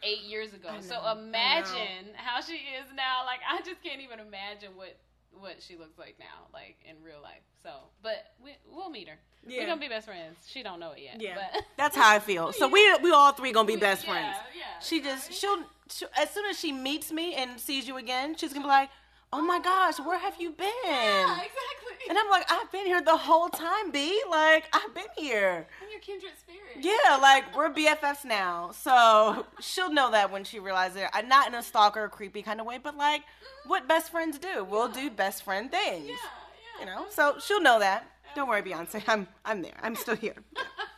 eight 0.03 0.21
years 0.23 0.53
ago. 0.53 0.69
I 0.71 0.81
So 0.81 0.95
know, 0.95 1.01
I 1.01 1.13
know. 1.13 1.21
imagine 1.21 2.13
how 2.15 2.41
she 2.41 2.53
is 2.53 2.85
now. 2.95 3.25
Like 3.25 3.39
I 3.49 3.61
just 3.61 3.81
can't 3.83 4.01
even 4.01 4.19
imagine 4.19 4.71
what 4.75 4.97
what 5.39 5.61
she 5.61 5.75
looks 5.77 5.97
like 5.97 6.15
now, 6.19 6.47
like 6.53 6.77
in 6.89 6.95
real 7.03 7.21
life. 7.21 7.41
So, 7.63 7.69
but 8.01 8.33
we, 8.43 8.51
we'll 8.71 8.89
meet 8.89 9.07
her. 9.07 9.15
Yeah. 9.47 9.59
We're 9.61 9.67
gonna 9.67 9.79
be 9.81 9.87
best 9.87 10.07
friends. 10.07 10.37
She 10.47 10.63
don't 10.63 10.79
know 10.79 10.91
it 10.91 10.99
yet. 11.03 11.21
Yeah, 11.21 11.35
but 11.53 11.63
that's 11.77 11.95
how 11.95 12.09
I 12.09 12.19
feel. 12.19 12.51
So 12.53 12.67
we 12.67 12.81
we 13.03 13.11
all 13.11 13.31
three 13.33 13.51
gonna 13.51 13.67
be 13.67 13.75
We- 13.75 13.79
best 13.79 14.05
yeah, 14.05 14.11
friends. 14.11 14.37
Yeah, 14.57 14.79
She 14.81 15.01
just 15.01 15.31
she'll, 15.33 15.63
she 15.89 16.05
as 16.19 16.29
soon 16.31 16.45
as 16.45 16.59
she 16.59 16.71
meets 16.71 17.11
me 17.11 17.35
and 17.35 17.59
sees 17.59 17.87
you 17.87 17.97
again, 17.97 18.35
she's 18.35 18.51
gonna 18.53 18.65
be 18.65 18.69
like, 18.69 18.89
"Oh 19.31 19.41
my 19.41 19.59
gosh, 19.59 19.99
where 19.99 20.17
have 20.19 20.35
you 20.41 20.51
been?" 20.51 20.67
yeah, 20.85 21.31
exactly. 21.33 21.78
And 22.07 22.17
I'm 22.17 22.29
like, 22.29 22.45
"I've 22.49 22.71
been 22.71 22.85
here 22.85 23.01
the 23.01 23.17
whole 23.17 23.49
time, 23.49 23.91
B. 23.91 24.21
Like 24.29 24.65
I've 24.73 24.93
been 24.93 25.07
here." 25.17 25.67
I'm 25.81 25.89
your 25.89 25.99
kindred 25.99 26.31
spirit. 26.39 26.77
Yeah, 26.79 27.17
like 27.17 27.55
we're 27.55 27.69
BFFs 27.69 28.25
now, 28.25 28.71
so 28.71 29.45
she'll 29.59 29.91
know 29.91 30.11
that 30.11 30.31
when 30.31 30.43
she 30.43 30.59
realizes 30.59 30.97
it. 30.97 31.09
I 31.13 31.21
not 31.21 31.47
in 31.47 31.55
a 31.55 31.63
stalker, 31.63 32.07
creepy 32.07 32.41
kind 32.41 32.59
of 32.59 32.65
way, 32.65 32.77
but 32.77 32.95
like 32.95 33.21
mm-hmm. 33.21 33.69
what 33.69 33.87
best 33.87 34.11
friends 34.11 34.37
do. 34.37 34.63
We'll 34.63 34.87
do 34.87 35.09
best 35.09 35.43
friend 35.43 35.71
things. 35.71 36.07
yeah, 36.07 36.15
yeah. 36.15 36.79
You 36.79 36.85
know, 36.85 37.05
so 37.09 37.35
she'll 37.39 37.61
know 37.61 37.79
that. 37.79 38.05
Don't 38.35 38.47
worry, 38.47 38.61
Beyonce. 38.61 39.03
I'm 39.07 39.27
I'm 39.43 39.61
there. 39.61 39.77
I'm 39.81 39.95
still 39.95 40.15
here. 40.15 40.35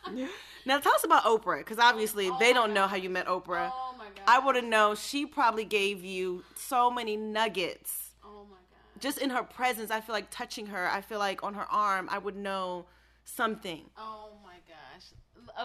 now 0.66 0.78
tell 0.78 0.94
us 0.94 1.04
about 1.04 1.24
Oprah, 1.24 1.58
because 1.58 1.78
obviously 1.78 2.28
oh 2.28 2.36
they 2.38 2.52
don't 2.52 2.72
know 2.72 2.86
how 2.86 2.96
you 2.96 3.10
met 3.10 3.26
Oprah. 3.26 3.72
Oh 3.72 3.94
my 3.98 4.04
god. 4.04 4.24
I 4.26 4.38
want 4.38 4.58
to 4.58 4.62
know. 4.62 4.94
She 4.94 5.26
probably 5.26 5.64
gave 5.64 6.04
you 6.04 6.44
so 6.54 6.90
many 6.90 7.16
nuggets 7.16 8.11
Oh. 8.11 8.11
Just 9.02 9.18
in 9.18 9.28
her 9.30 9.42
presence. 9.42 9.90
I 9.90 10.00
feel 10.00 10.14
like 10.14 10.30
touching 10.30 10.66
her. 10.66 10.88
I 10.88 11.00
feel 11.02 11.18
like 11.18 11.42
on 11.42 11.54
her 11.54 11.66
arm, 11.70 12.08
I 12.10 12.18
would 12.18 12.36
know 12.36 12.86
something. 13.24 13.82
Oh 13.98 14.30
my 14.44 14.58
gosh. 14.66 15.06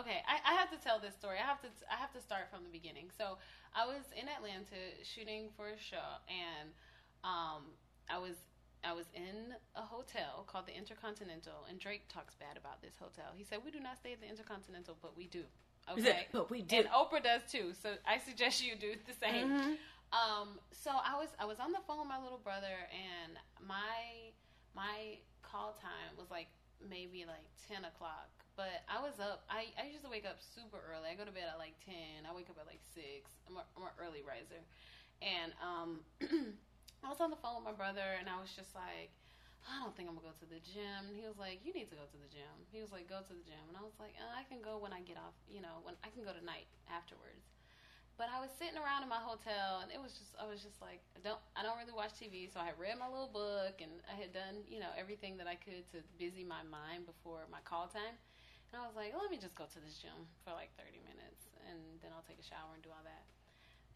okay, 0.01 0.19
I, 0.27 0.51
I 0.51 0.55
have 0.55 0.69
to 0.71 0.77
tell 0.77 0.99
this 0.99 1.13
story. 1.13 1.37
I 1.41 1.45
have 1.45 1.61
to 1.61 1.69
I 1.89 1.95
have 1.95 2.11
to 2.13 2.21
start 2.21 2.49
from 2.51 2.63
the 2.63 2.69
beginning. 2.69 3.07
So 3.17 3.37
I 3.75 3.85
was 3.85 4.03
in 4.19 4.27
Atlanta 4.27 4.81
shooting 5.03 5.49
for 5.55 5.67
a 5.69 5.79
show, 5.79 6.09
and 6.27 6.69
um, 7.23 7.61
I 8.09 8.17
was 8.17 8.35
I 8.83 8.93
was 8.93 9.05
in 9.13 9.53
a 9.75 9.81
hotel 9.81 10.43
called 10.47 10.65
the 10.67 10.75
Intercontinental, 10.75 11.65
and 11.69 11.79
Drake 11.79 12.07
talks 12.09 12.35
bad 12.35 12.57
about 12.57 12.81
this 12.81 12.93
hotel. 12.99 13.31
He 13.35 13.43
said 13.43 13.59
we 13.63 13.71
do 13.71 13.79
not 13.79 13.97
stay 13.97 14.13
at 14.13 14.21
the 14.21 14.27
Intercontinental, 14.27 14.97
but 15.01 15.15
we 15.15 15.27
do. 15.27 15.43
Okay, 15.91 16.27
but 16.31 16.49
we 16.49 16.61
do. 16.61 16.77
and 16.77 16.87
Oprah 16.89 17.23
does 17.23 17.41
too. 17.49 17.71
So 17.81 17.93
I 18.05 18.17
suggest 18.19 18.65
you 18.65 18.75
do 18.75 18.93
the 19.05 19.13
same. 19.13 19.49
Mhm. 19.49 19.77
Um, 20.15 20.59
so 20.71 20.91
I 20.91 21.19
was 21.19 21.35
I 21.39 21.45
was 21.45 21.59
on 21.59 21.71
the 21.75 21.83
phone 21.83 21.99
with 21.99 22.07
my 22.07 22.19
little 22.19 22.39
brother, 22.39 22.87
and 22.95 23.35
my 23.59 24.31
my 24.71 25.19
call 25.43 25.75
time 25.75 26.15
was 26.15 26.31
like 26.31 26.47
maybe 26.79 27.27
like 27.27 27.43
ten 27.67 27.83
o'clock. 27.83 28.31
But 28.55 28.87
I 28.87 29.03
was 29.03 29.19
up. 29.19 29.43
I 29.51 29.67
I 29.75 29.91
used 29.91 30.07
to 30.07 30.11
wake 30.11 30.23
up 30.23 30.39
super 30.39 30.79
early. 30.79 31.11
I 31.11 31.15
go 31.19 31.27
to 31.27 31.35
bed 31.35 31.51
at 31.51 31.59
like 31.59 31.75
ten. 31.83 32.23
I 32.23 32.31
wake 32.31 32.47
up 32.47 32.55
at 32.55 32.65
like 32.65 32.79
six. 32.95 33.35
I'm 33.51 33.59
a, 33.59 33.63
I'm 33.75 33.83
an 33.91 33.95
early 33.99 34.23
riser, 34.23 34.63
and 35.19 35.51
um, 35.59 35.89
I 37.03 37.09
was 37.11 37.19
on 37.19 37.29
the 37.29 37.39
phone 37.43 37.59
with 37.59 37.67
my 37.67 37.75
brother, 37.75 38.15
and 38.19 38.27
I 38.31 38.39
was 38.39 38.51
just 38.55 38.73
like. 38.75 39.11
I 39.67 39.83
don't 39.83 39.91
think 39.99 40.07
I'm 40.07 40.15
gonna 40.15 40.31
go 40.31 40.37
to 40.39 40.47
the 40.47 40.63
gym. 40.63 41.11
And 41.11 41.15
He 41.19 41.27
was 41.27 41.35
like, 41.35 41.59
"You 41.67 41.75
need 41.75 41.91
to 41.91 41.99
go 41.99 42.07
to 42.07 42.17
the 42.23 42.31
gym." 42.31 42.55
He 42.71 42.79
was 42.79 42.95
like, 42.95 43.11
"Go 43.11 43.19
to 43.19 43.33
the 43.35 43.43
gym," 43.43 43.59
and 43.67 43.75
I 43.75 43.83
was 43.83 43.99
like, 43.99 44.15
uh, 44.15 44.31
"I 44.31 44.47
can 44.47 44.63
go 44.63 44.79
when 44.79 44.95
I 44.95 45.03
get 45.03 45.19
off. 45.19 45.35
You 45.51 45.59
know, 45.59 45.83
when 45.83 45.99
I 46.07 46.09
can 46.15 46.23
go 46.23 46.31
tonight 46.31 46.71
afterwards." 46.87 47.56
But 48.17 48.33
I 48.33 48.41
was 48.41 48.49
sitting 48.57 48.81
around 48.81 49.05
in 49.05 49.09
my 49.13 49.21
hotel, 49.21 49.85
and 49.85 49.93
it 49.93 50.01
was 50.01 50.17
just 50.17 50.33
I 50.41 50.49
was 50.49 50.65
just 50.65 50.81
like 50.81 51.05
I 51.13 51.21
don't 51.21 51.37
I 51.53 51.61
don't 51.61 51.77
really 51.77 51.93
watch 51.93 52.17
TV, 52.17 52.49
so 52.49 52.57
I 52.57 52.73
had 52.73 52.77
read 52.81 52.97
my 52.97 53.05
little 53.05 53.29
book, 53.29 53.77
and 53.77 53.93
I 54.09 54.17
had 54.17 54.33
done 54.33 54.65
you 54.65 54.81
know 54.81 54.89
everything 54.97 55.37
that 55.37 55.45
I 55.45 55.53
could 55.53 55.85
to 55.93 56.01
busy 56.17 56.41
my 56.41 56.65
mind 56.65 57.05
before 57.05 57.45
my 57.53 57.61
call 57.61 57.85
time. 57.85 58.17
And 58.73 58.81
I 58.81 58.83
was 58.83 58.97
like, 58.97 59.15
let 59.15 59.31
me 59.31 59.39
just 59.39 59.55
go 59.55 59.63
to 59.63 59.79
this 59.79 59.95
gym 60.01 60.27
for 60.43 60.51
like 60.51 60.73
30 60.75 60.99
minutes, 61.05 61.47
and 61.69 61.79
then 62.03 62.11
I'll 62.11 62.25
take 62.25 62.41
a 62.41 62.43
shower 62.43 62.73
and 62.75 62.83
do 62.83 62.91
all 62.91 63.05
that. 63.07 63.23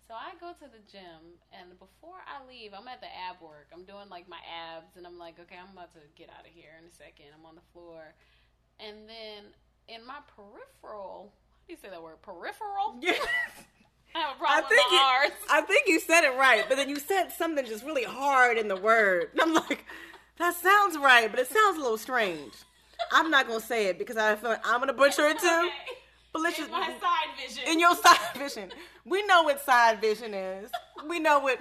So 0.07 0.15
I 0.15 0.38
go 0.39 0.53
to 0.53 0.67
the 0.69 0.80
gym, 0.88 1.41
and 1.51 1.76
before 1.76 2.22
I 2.24 2.39
leave, 2.47 2.72
I'm 2.72 2.88
at 2.88 3.03
the 3.03 3.11
ab 3.11 3.43
work. 3.43 3.74
I'm 3.74 3.84
doing 3.84 4.07
like 4.07 4.30
my 4.32 4.39
abs, 4.47 4.95
and 4.95 5.03
I'm 5.03 5.17
like, 5.17 5.41
okay, 5.43 5.57
I'm 5.59 5.74
about 5.74 5.91
to 5.97 6.03
get 6.15 6.30
out 6.32 6.45
of 6.47 6.53
here 6.53 6.78
in 6.78 6.88
a 6.88 6.93
second. 6.93 7.34
I'm 7.34 7.43
on 7.43 7.57
the 7.57 7.67
floor, 7.74 8.13
and 8.78 9.09
then 9.09 9.51
in 9.89 10.05
my 10.05 10.22
peripheral, 10.38 11.34
how 11.34 11.65
do 11.65 11.74
you 11.74 11.80
say 11.82 11.89
that 11.89 11.99
word? 11.99 12.22
Peripheral. 12.22 13.01
Yes. 13.01 13.65
I 14.16 14.20
have 14.20 14.30
a 14.32 14.34
I 14.34 14.38
problem 14.38 14.70
think 14.70 14.91
with 14.91 14.93
you, 14.93 15.47
I 15.49 15.62
think 15.62 15.88
you 15.88 15.99
said 15.99 16.24
it 16.24 16.38
right, 16.38 16.66
but 16.68 16.76
then 16.78 16.89
you 16.89 16.97
said 16.97 17.30
something 17.32 17.66
just 17.66 17.86
really 17.86 18.03
hard 18.03 18.57
in 18.57 18.68
the 18.68 18.76
word. 18.76 19.30
And 19.34 19.41
I'm 19.41 19.53
like, 19.53 19.86
that 20.38 20.55
sounds 20.55 20.97
right, 20.97 21.30
but 21.30 21.39
it 21.39 21.47
sounds 21.49 21.78
a 21.78 21.82
little 21.82 21.97
strange. 21.97 22.53
I'm 23.12 23.32
not 23.32 23.47
gonna 23.47 23.59
say 23.62 23.88
it 23.88 23.97
because 23.97 24.18
I 24.18 24.36
feel 24.36 24.51
like 24.51 24.66
I'm 24.68 24.80
gonna 24.80 24.93
butcher 24.93 25.26
it 25.28 25.39
too. 25.39 25.47
Okay. 25.47 25.70
But 26.34 26.41
let's 26.43 26.57
In 26.57 26.66
just 26.66 26.72
my 26.72 26.88
side 26.88 27.47
vision. 27.47 27.64
in 27.68 27.80
your 27.80 27.95
side 27.95 28.18
vision. 28.38 28.72
We 29.05 29.26
know 29.26 29.43
what 29.43 29.59
side 29.62 29.99
vision 29.99 30.34
is. 30.34 30.72
We 31.07 31.20
know 31.20 31.39
what 31.39 31.59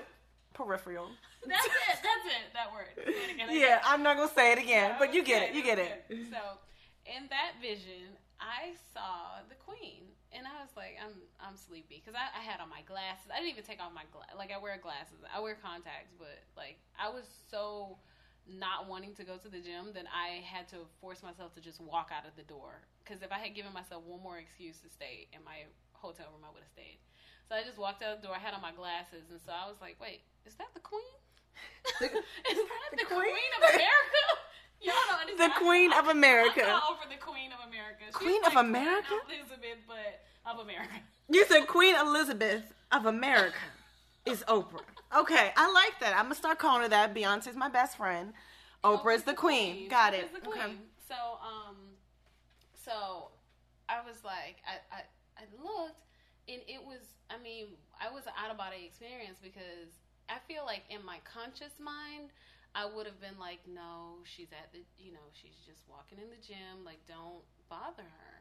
peripheral. 0.55 1.09
That's 1.47 1.65
it. 1.67 1.73
That's 1.89 2.03
it. 2.03 2.53
That 2.53 2.73
word. 2.73 2.87
It 2.97 3.35
again. 3.35 3.49
Yeah, 3.51 3.81
I'm 3.85 4.03
not 4.03 4.17
gonna 4.17 4.31
say 4.33 4.53
it 4.53 4.59
again, 4.59 4.95
but 4.99 5.13
you 5.15 5.25
get 5.25 5.43
Okay, 5.43 5.51
it. 5.51 5.57
You 5.57 5.63
get 5.65 5.79
it. 5.79 6.05
So, 6.09 6.39
in 7.07 7.27
that 7.31 7.53
vision, 7.61 8.15
I 8.41 8.73
saw 8.97 9.45
the 9.49 9.55
queen, 9.61 10.09
and 10.33 10.49
I 10.49 10.65
was 10.65 10.73
like, 10.77 10.97
I'm 10.97 11.15
I'm 11.39 11.57
sleepy 11.57 12.01
because 12.01 12.17
I, 12.17 12.33
I 12.33 12.43
had 12.43 12.61
on 12.61 12.69
my 12.73 12.81
glasses. 12.89 13.29
I 13.29 13.39
didn't 13.39 13.53
even 13.53 13.65
take 13.69 13.81
off 13.81 13.93
my 13.93 14.09
gla- 14.11 14.33
like 14.37 14.51
I 14.51 14.59
wear 14.59 14.77
glasses. 14.81 15.21
I 15.29 15.41
wear 15.41 15.57
contacts, 15.61 16.13
but 16.17 16.41
like 16.57 16.81
I 16.97 17.09
was 17.13 17.29
so 17.53 18.01
not 18.49 18.89
wanting 18.89 19.15
to 19.15 19.23
go 19.25 19.37
to 19.37 19.49
the 19.53 19.61
gym 19.61 19.93
that 19.95 20.09
I 20.11 20.41
had 20.43 20.67
to 20.73 20.89
force 21.01 21.23
myself 21.23 21.55
to 21.55 21.61
just 21.61 21.79
walk 21.81 22.11
out 22.11 22.25
of 22.27 22.35
the 22.35 22.43
door. 22.49 22.83
Because 23.05 23.23
if 23.23 23.31
I 23.31 23.39
had 23.39 23.55
given 23.55 23.73
myself 23.77 24.03
one 24.09 24.25
more 24.25 24.39
excuse 24.41 24.81
to 24.83 24.89
stay 24.89 25.29
in 25.37 25.45
my 25.45 25.69
hotel 25.93 26.33
room, 26.33 26.43
I 26.43 26.51
would 26.51 26.65
have 26.65 26.73
stayed. 26.73 26.99
So 27.47 27.55
I 27.55 27.63
just 27.63 27.77
walked 27.79 28.01
out 28.03 28.19
the 28.21 28.27
door. 28.27 28.37
I 28.37 28.41
had 28.43 28.55
on 28.57 28.65
my 28.65 28.73
glasses, 28.73 29.29
and 29.31 29.39
so 29.45 29.53
I 29.53 29.69
was 29.69 29.79
like, 29.85 30.01
"Wait, 30.01 30.25
is 30.49 30.57
that 30.57 30.73
the 30.73 30.81
queen? 30.81 31.15
is 32.01 32.57
that 32.57 32.89
the, 32.97 33.05
The 33.05 33.07
queen? 33.07 33.31
queen? 33.37 33.53
of 33.61 33.63
America? 33.77 34.25
Y'all 34.81 34.95
don't 35.09 35.21
understand. 35.21 35.53
The 35.53 35.59
Queen 35.59 35.93
of 35.93 36.09
America. 36.09 36.63
I'm 36.63 36.69
not 36.69 36.91
over 36.91 37.09
the 37.11 37.21
Queen 37.21 37.51
of 37.53 37.69
America. 37.69 38.05
She's 38.07 38.15
Queen 38.15 38.43
like 38.43 38.53
of 38.53 38.65
America? 38.65 39.09
Queen 39.27 39.41
Elizabeth, 39.41 39.79
but 39.87 40.21
of 40.51 40.59
America. 40.61 40.95
You 41.29 41.45
said 41.47 41.67
Queen 41.67 41.95
Elizabeth 41.95 42.73
of 42.93 43.07
America 43.07 43.59
is 44.27 44.43
Oprah. 44.49 44.81
Okay, 45.17 45.53
I 45.57 45.73
like 45.73 45.99
that. 46.01 46.17
I'm 46.17 46.25
gonna 46.25 46.35
start 46.35 46.59
calling 46.59 46.83
her 46.83 46.89
that. 46.89 47.15
Beyonce's 47.15 47.57
my 47.57 47.69
best 47.69 47.97
friend. 47.97 48.33
Oprah 48.85 49.15
is 49.15 49.25
the 49.25 49.35
queen. 49.35 49.89
Got 49.89 50.15
it. 50.15 50.27
Oprah's 50.27 50.33
the 50.33 50.51
queen. 50.51 50.63
Okay. 50.63 50.73
So, 51.09 51.15
um, 51.15 51.77
so 52.73 53.29
I 53.89 54.01
was 54.07 54.25
like, 54.25 54.57
I, 54.65 54.97
I, 54.97 55.03
I 55.37 55.45
looked, 55.63 56.03
and 56.49 56.63
it 56.67 56.83
was. 56.85 57.01
I 57.29 57.43
mean, 57.43 57.67
I 58.01 58.13
was 58.13 58.27
an 58.27 58.33
out 58.43 58.51
of 58.51 58.57
body 58.57 58.87
experience 58.87 59.39
because 59.43 59.91
I 60.29 60.39
feel 60.49 60.65
like 60.65 60.83
in 60.91 61.05
my 61.05 61.19
conscious 61.25 61.79
mind, 61.79 62.31
I 62.75 62.87
would 62.87 63.07
have 63.07 63.21
been 63.21 63.39
like, 63.39 63.59
no, 63.67 64.23
she's 64.23 64.53
at 64.53 64.71
the, 64.73 64.81
you 64.99 65.11
know, 65.13 65.27
she's 65.35 65.59
just 65.67 65.83
walking 65.91 66.19
in 66.23 66.31
the 66.31 66.39
gym. 66.39 66.85
Like, 66.87 67.03
don't 67.11 67.43
bother 67.69 68.07
her. 68.07 68.35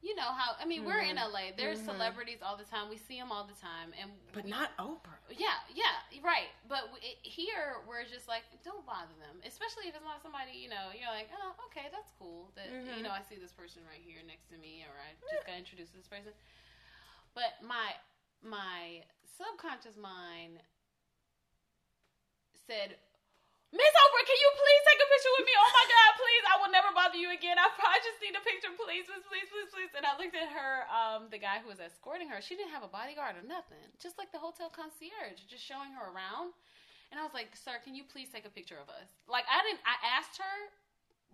You 0.00 0.14
know 0.14 0.30
how? 0.30 0.54
I 0.56 0.64
mean, 0.64 0.86
we're 0.86 1.02
in 1.02 1.16
Mhm. 1.18 1.26
LA. 1.34 1.50
There's 1.52 1.80
Mhm. 1.82 1.90
celebrities 1.90 2.40
all 2.40 2.56
the 2.56 2.64
time. 2.64 2.88
We 2.88 2.96
see 2.96 3.18
them 3.18 3.32
all 3.32 3.44
the 3.44 3.54
time, 3.58 3.92
and 3.98 4.08
But 4.32 4.44
we- 4.44 4.50
not 4.50 4.70
Oprah. 4.78 5.18
yeah, 5.28 5.58
yeah, 5.74 6.00
right. 6.22 6.48
But 6.68 6.88
it, 7.02 7.18
here, 7.26 7.82
we're 7.84 8.04
just 8.04 8.28
like, 8.28 8.44
don't 8.62 8.86
bother 8.86 9.12
them, 9.18 9.42
especially 9.44 9.88
if 9.88 9.96
it's 9.96 10.04
not 10.04 10.22
somebody 10.22 10.52
you 10.52 10.68
know. 10.68 10.92
You're 10.94 11.10
like, 11.10 11.28
oh, 11.42 11.54
okay, 11.66 11.88
that's 11.90 12.12
cool. 12.12 12.52
That 12.54 12.68
you 12.70 12.74
Mhm. 12.78 13.02
know, 13.02 13.10
I 13.10 13.22
see 13.22 13.36
this 13.36 13.52
person 13.52 13.84
right 13.86 14.00
here 14.00 14.22
next 14.22 14.46
to 14.50 14.56
me, 14.56 14.84
or 14.84 14.94
I 15.00 15.14
just 15.34 15.44
got 15.44 15.56
introduced 15.56 15.90
to 15.92 15.98
this 15.98 16.08
person. 16.08 16.32
But 17.34 17.60
my 17.60 17.96
my 18.40 19.04
subconscious 19.36 19.96
mind 19.96 20.62
said, 22.66 23.00
Miss 23.68 23.92
Oprah, 24.00 24.24
can 24.24 24.38
you 24.40 24.50
please 24.56 24.82
take 24.88 24.96
a 24.96 25.08
picture 25.12 25.34
with 25.36 25.44
me? 25.44 25.54
Oh 25.60 25.70
my 25.76 25.84
God, 25.92 26.10
please! 26.16 26.44
I 26.48 26.56
will 26.56 26.72
never 26.72 26.90
bother 26.96 27.20
you 27.20 27.28
again. 27.36 27.60
I 27.60 27.68
probably 27.76 28.00
just 28.00 28.16
need 28.24 28.32
a 28.32 28.40
picture, 28.40 28.72
please, 28.72 29.04
please, 29.04 29.24
please, 29.28 29.48
please, 29.52 29.68
please. 29.68 29.92
And 29.92 30.08
I 30.08 30.16
looked 30.16 30.32
at 30.32 30.48
her, 30.48 30.88
um, 30.88 31.28
the 31.28 31.36
guy 31.36 31.60
who 31.60 31.68
was 31.68 31.76
escorting 31.76 32.32
her. 32.32 32.40
She 32.40 32.56
didn't 32.56 32.72
have 32.72 32.80
a 32.80 32.88
bodyguard 32.88 33.36
or 33.36 33.44
nothing, 33.44 33.84
just 34.00 34.16
like 34.16 34.32
the 34.32 34.40
hotel 34.40 34.72
concierge, 34.72 35.44
just 35.44 35.60
showing 35.60 35.92
her 35.92 36.08
around. 36.08 36.56
And 37.12 37.20
I 37.20 37.28
was 37.28 37.36
like, 37.36 37.52
"Sir, 37.60 37.76
can 37.84 37.92
you 37.92 38.08
please 38.08 38.32
take 38.32 38.48
a 38.48 38.52
picture 38.52 38.80
of 38.80 38.88
us?" 38.88 39.08
Like 39.28 39.44
I 39.52 39.60
didn't. 39.68 39.84
I 39.84 39.96
asked 40.16 40.40
her, 40.40 40.56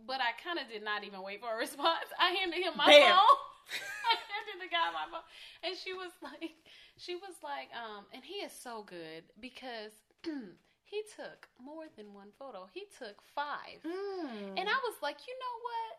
but 0.03 0.19
I 0.19 0.35
kind 0.35 0.59
of 0.59 0.67
did 0.67 0.83
not 0.83 1.07
even 1.07 1.23
wait 1.23 1.39
for 1.39 1.55
a 1.55 1.59
response. 1.63 2.11
I 2.19 2.35
handed 2.35 2.59
him 2.67 2.75
my 2.75 2.91
Bam. 2.91 3.15
phone. 3.15 3.39
I 4.11 4.15
handed 4.35 4.59
the 4.59 4.71
guy 4.75 4.91
my 4.91 5.07
phone, 5.07 5.27
and 5.63 5.79
she 5.79 5.95
was 5.95 6.11
like, 6.27 6.59
she 6.99 7.15
was 7.15 7.39
like, 7.47 7.71
um, 7.79 8.11
and 8.11 8.27
he 8.27 8.43
is 8.43 8.51
so 8.51 8.83
good 8.83 9.23
because. 9.39 9.95
He 10.85 11.03
took 11.17 11.49
more 11.63 11.85
than 11.97 12.15
one 12.15 12.29
photo. 12.39 12.69
He 12.73 12.85
took 12.99 13.17
five. 13.35 13.81
Mm. 13.85 14.57
And 14.57 14.69
I 14.69 14.79
was 14.85 14.95
like, 15.03 15.17
you 15.27 15.35
know 15.35 15.55
what? 15.63 15.99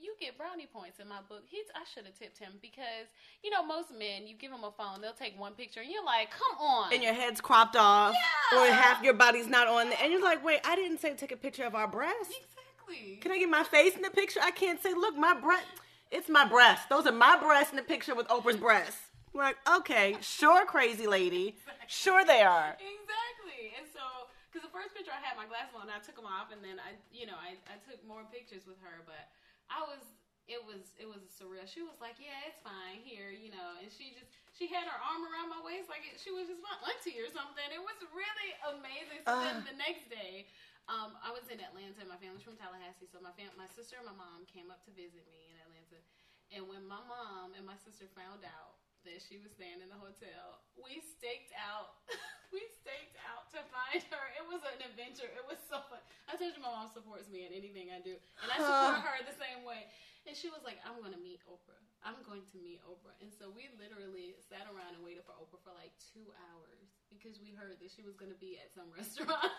You 0.00 0.14
get 0.18 0.36
brownie 0.36 0.66
points 0.66 0.98
in 0.98 1.06
my 1.08 1.20
book. 1.28 1.44
He's 1.46 1.66
I 1.76 1.84
should 1.94 2.06
have 2.06 2.18
tipped 2.18 2.38
him 2.38 2.54
because 2.60 3.06
you 3.44 3.50
know 3.50 3.64
most 3.64 3.92
men, 3.96 4.26
you 4.26 4.34
give 4.34 4.50
them 4.50 4.64
a 4.64 4.72
phone, 4.72 5.00
they'll 5.00 5.12
take 5.12 5.38
one 5.38 5.52
picture, 5.52 5.80
and 5.80 5.90
you're 5.90 6.04
like, 6.04 6.30
come 6.30 6.58
on. 6.58 6.92
and 6.92 7.02
your 7.02 7.12
head's 7.14 7.40
cropped 7.40 7.76
off, 7.76 8.14
Yeah. 8.52 8.58
or 8.58 8.66
half 8.72 9.02
your 9.04 9.14
body's 9.14 9.46
not 9.46 9.68
on 9.68 9.90
there, 9.90 9.98
and 10.02 10.10
you're 10.10 10.22
like, 10.22 10.44
wait, 10.44 10.60
I 10.64 10.74
didn't 10.74 10.98
say 11.00 11.14
take 11.14 11.30
a 11.30 11.36
picture 11.36 11.64
of 11.64 11.76
our 11.76 11.86
breasts. 11.86 12.34
exactly. 12.34 13.18
Can 13.20 13.30
I 13.30 13.38
get 13.38 13.48
my 13.48 13.62
face 13.62 13.94
in 13.94 14.02
the 14.02 14.10
picture? 14.10 14.40
I 14.42 14.50
can't 14.50 14.82
say, 14.82 14.92
look, 14.92 15.16
my 15.16 15.34
breast. 15.38 15.66
It's 16.10 16.28
my 16.28 16.46
breast. 16.46 16.88
Those 16.88 17.06
are 17.06 17.12
my 17.12 17.38
breasts 17.40 17.70
in 17.70 17.76
the 17.76 17.82
picture 17.82 18.14
with 18.14 18.26
Oprah's 18.28 18.56
breasts. 18.56 18.98
Like, 19.34 19.56
okay, 19.78 20.16
sure, 20.20 20.66
crazy 20.66 21.06
lady. 21.06 21.56
Sure 21.86 22.22
they 22.24 22.42
are. 22.42 22.76
Exactly. 22.76 23.72
And 23.78 23.86
so, 23.94 24.00
because 24.52 24.61
the 24.61 24.61
first 24.72 24.96
picture 24.96 25.12
I 25.14 25.20
had 25.22 25.36
my 25.38 25.46
glasses 25.46 25.76
on, 25.76 25.86
and 25.86 25.94
I 25.94 26.00
took 26.02 26.16
them 26.16 26.26
off, 26.26 26.48
and 26.50 26.64
then 26.64 26.80
I, 26.82 26.96
you 27.12 27.28
know, 27.28 27.36
I, 27.38 27.54
I 27.70 27.76
took 27.84 28.00
more 28.02 28.24
pictures 28.32 28.64
with 28.66 28.80
her, 28.82 29.04
but 29.04 29.30
I 29.70 29.84
was, 29.86 30.02
it 30.50 30.58
was, 30.64 30.96
it 30.98 31.06
was 31.06 31.22
surreal. 31.30 31.64
She 31.68 31.84
was 31.84 32.00
like, 32.02 32.18
yeah, 32.18 32.48
it's 32.50 32.58
fine 32.64 33.04
here, 33.04 33.30
you 33.30 33.52
know, 33.52 33.78
and 33.78 33.92
she 33.92 34.16
just, 34.16 34.32
she 34.56 34.66
had 34.66 34.88
her 34.88 34.98
arm 34.98 35.22
around 35.28 35.52
my 35.52 35.62
waist 35.62 35.86
like 35.92 36.02
it, 36.08 36.18
she 36.18 36.32
was 36.34 36.48
just 36.50 36.60
my 36.64 36.74
auntie 36.88 37.20
or 37.22 37.28
something. 37.30 37.64
It 37.70 37.80
was 37.80 37.98
really 38.10 38.50
amazing. 38.74 39.22
So 39.24 39.36
then 39.38 39.62
Uh. 39.62 39.68
the 39.70 39.76
next 39.78 40.08
day, 40.10 40.50
um, 40.90 41.14
I 41.22 41.30
was 41.30 41.46
in 41.52 41.62
Atlanta. 41.62 42.02
and 42.02 42.10
My 42.10 42.18
family's 42.18 42.42
from 42.42 42.58
Tallahassee, 42.58 43.06
so 43.06 43.22
my 43.22 43.30
fam- 43.38 43.54
my 43.54 43.70
sister 43.70 43.96
and 44.02 44.08
my 44.08 44.16
mom 44.18 44.42
came 44.50 44.68
up 44.72 44.82
to 44.88 44.92
visit 44.92 45.22
me 45.30 45.46
in 45.52 45.56
Atlanta. 45.62 46.02
And 46.50 46.66
when 46.68 46.84
my 46.90 47.00
mom 47.06 47.54
and 47.56 47.64
my 47.64 47.78
sister 47.80 48.10
found 48.12 48.42
out 48.44 48.82
that 49.06 49.22
she 49.22 49.38
was 49.40 49.54
staying 49.54 49.80
in 49.80 49.88
the 49.88 49.96
hotel, 49.96 50.60
we 50.76 51.00
staked 51.00 51.54
out. 51.56 52.02
we 52.52 52.62
staked 52.84 53.16
out 53.26 53.48
to 53.56 53.60
find 53.72 54.04
her. 54.12 54.24
It 54.36 54.44
was 54.46 54.60
an 54.62 54.84
adventure. 54.84 55.28
It 55.32 55.44
was 55.48 55.58
so 55.66 55.80
fun. 55.88 56.00
I 56.28 56.36
told 56.36 56.52
you 56.52 56.62
my 56.62 56.70
mom 56.70 56.92
supports 56.92 57.32
me 57.32 57.48
in 57.48 57.52
anything 57.52 57.90
I 57.90 57.98
do, 58.04 58.14
and 58.44 58.48
I 58.52 58.56
support 58.60 59.00
uh. 59.00 59.08
her 59.08 59.16
the 59.24 59.36
same 59.36 59.64
way. 59.64 59.88
And 60.28 60.38
she 60.38 60.52
was 60.52 60.62
like, 60.62 60.78
"I'm 60.86 61.02
going 61.02 61.16
to 61.16 61.18
meet 61.18 61.42
Oprah. 61.50 61.80
I'm 62.06 62.20
going 62.22 62.46
to 62.54 62.58
meet 62.62 62.78
Oprah." 62.86 63.16
And 63.18 63.32
so 63.34 63.50
we 63.50 63.66
literally 63.74 64.38
sat 64.46 64.70
around 64.70 64.94
and 64.94 65.02
waited 65.02 65.26
for 65.26 65.34
Oprah 65.34 65.58
for 65.66 65.74
like 65.74 65.90
two 65.98 66.30
hours 66.52 66.92
because 67.10 67.42
we 67.42 67.50
heard 67.56 67.80
that 67.82 67.90
she 67.90 68.06
was 68.06 68.14
going 68.14 68.30
to 68.30 68.38
be 68.38 68.60
at 68.60 68.70
some 68.70 68.86
restaurant. 68.96 69.50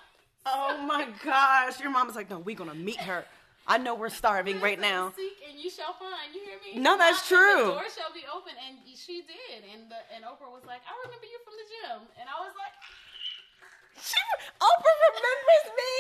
Oh 0.45 0.79
my 0.85 1.07
gosh. 1.23 1.79
Your 1.79 1.91
mom's 1.91 2.15
like, 2.15 2.29
no, 2.29 2.39
we're 2.39 2.55
going 2.55 2.69
to 2.69 2.75
meet 2.75 2.99
her. 2.99 3.25
I 3.65 3.77
know 3.77 3.95
we're 3.95 4.11
starving 4.11 4.59
right 4.59 4.79
now. 4.79 5.13
Seek 5.15 5.39
and 5.49 5.55
you 5.59 5.69
shall 5.71 5.93
find. 5.95 6.35
You 6.35 6.41
hear 6.43 6.59
me? 6.59 6.81
No, 6.83 6.97
that's 6.97 7.23
and 7.23 7.27
true. 7.39 7.63
The 7.71 7.79
door 7.79 7.91
shall 7.95 8.11
be 8.11 8.27
open, 8.27 8.51
and 8.59 8.75
she 8.91 9.23
did. 9.23 9.63
And 9.71 9.87
the, 9.87 9.99
and 10.11 10.27
Oprah 10.27 10.51
was 10.51 10.67
like, 10.67 10.83
"I 10.83 10.91
remember 11.07 11.23
you 11.23 11.39
from 11.47 11.55
the 11.55 11.67
gym," 11.71 11.99
and 12.19 12.27
I 12.27 12.37
was 12.43 12.51
like, 12.59 12.75
She, 14.03 14.19
Oprah 14.59 14.97
remembers 15.15 15.65
me. 15.79 15.93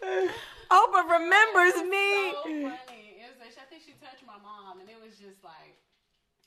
Oprah 0.74 1.06
remembers 1.06 1.74
So 1.78 1.84
me. 1.86 2.10
funny. 2.10 2.26
It 2.26 2.34
was, 2.34 2.74
so 2.74 2.74
funny. 2.74 3.06
I 3.60 3.64
think 3.70 3.82
she 3.86 3.94
touched 4.02 4.26
my 4.26 4.38
mom, 4.42 4.80
and 4.80 4.88
it 4.90 4.98
was 4.98 5.14
just 5.14 5.44
like, 5.46 5.78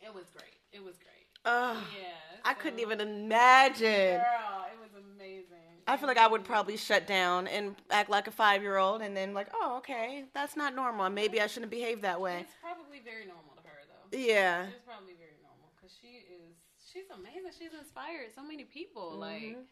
it 0.04 0.12
was 0.12 0.28
great. 0.36 0.60
It 0.76 0.84
was 0.84 1.00
great. 1.00 1.28
Ugh, 1.46 1.78
Yeah. 1.96 2.44
I 2.44 2.54
couldn't 2.54 2.80
even 2.80 3.00
imagine. 3.00 4.20
Girl, 4.20 4.68
it 4.68 4.80
was 4.80 4.92
amazing. 4.96 5.63
I 5.88 5.98
feel 5.98 6.08
like 6.08 6.18
I 6.18 6.28
would 6.28 6.44
probably 6.44 6.78
shut 6.78 7.06
down 7.08 7.48
and 7.48 7.76
act 7.92 8.10
like 8.10 8.28
a 8.28 8.32
five 8.32 8.62
year 8.62 8.78
old 8.78 9.02
and 9.02 9.16
then, 9.16 9.34
like, 9.34 9.48
oh, 9.54 9.76
okay, 9.80 10.26
that's 10.34 10.56
not 10.56 10.74
normal. 10.76 11.10
Maybe 11.10 11.42
I 11.42 11.48
shouldn't 11.48 11.72
behave 11.72 12.02
that 12.02 12.20
way. 12.22 12.40
It's 12.42 12.54
probably 12.62 13.00
very 13.04 13.26
normal 13.26 13.54
to 13.62 13.68
her, 13.68 13.80
though. 13.88 14.18
Yeah. 14.18 14.66
It's 14.68 14.86
probably 14.86 15.14
very 15.14 15.38
normal 15.42 15.70
because 15.76 15.96
she 16.02 16.08
is. 16.08 16.56
She's 16.92 17.10
amazing. 17.14 17.52
She's 17.58 17.74
inspired 17.78 18.30
so 18.36 18.44
many 18.44 18.64
people. 18.66 19.16
Like 19.18 19.42
Mhm. 19.42 19.64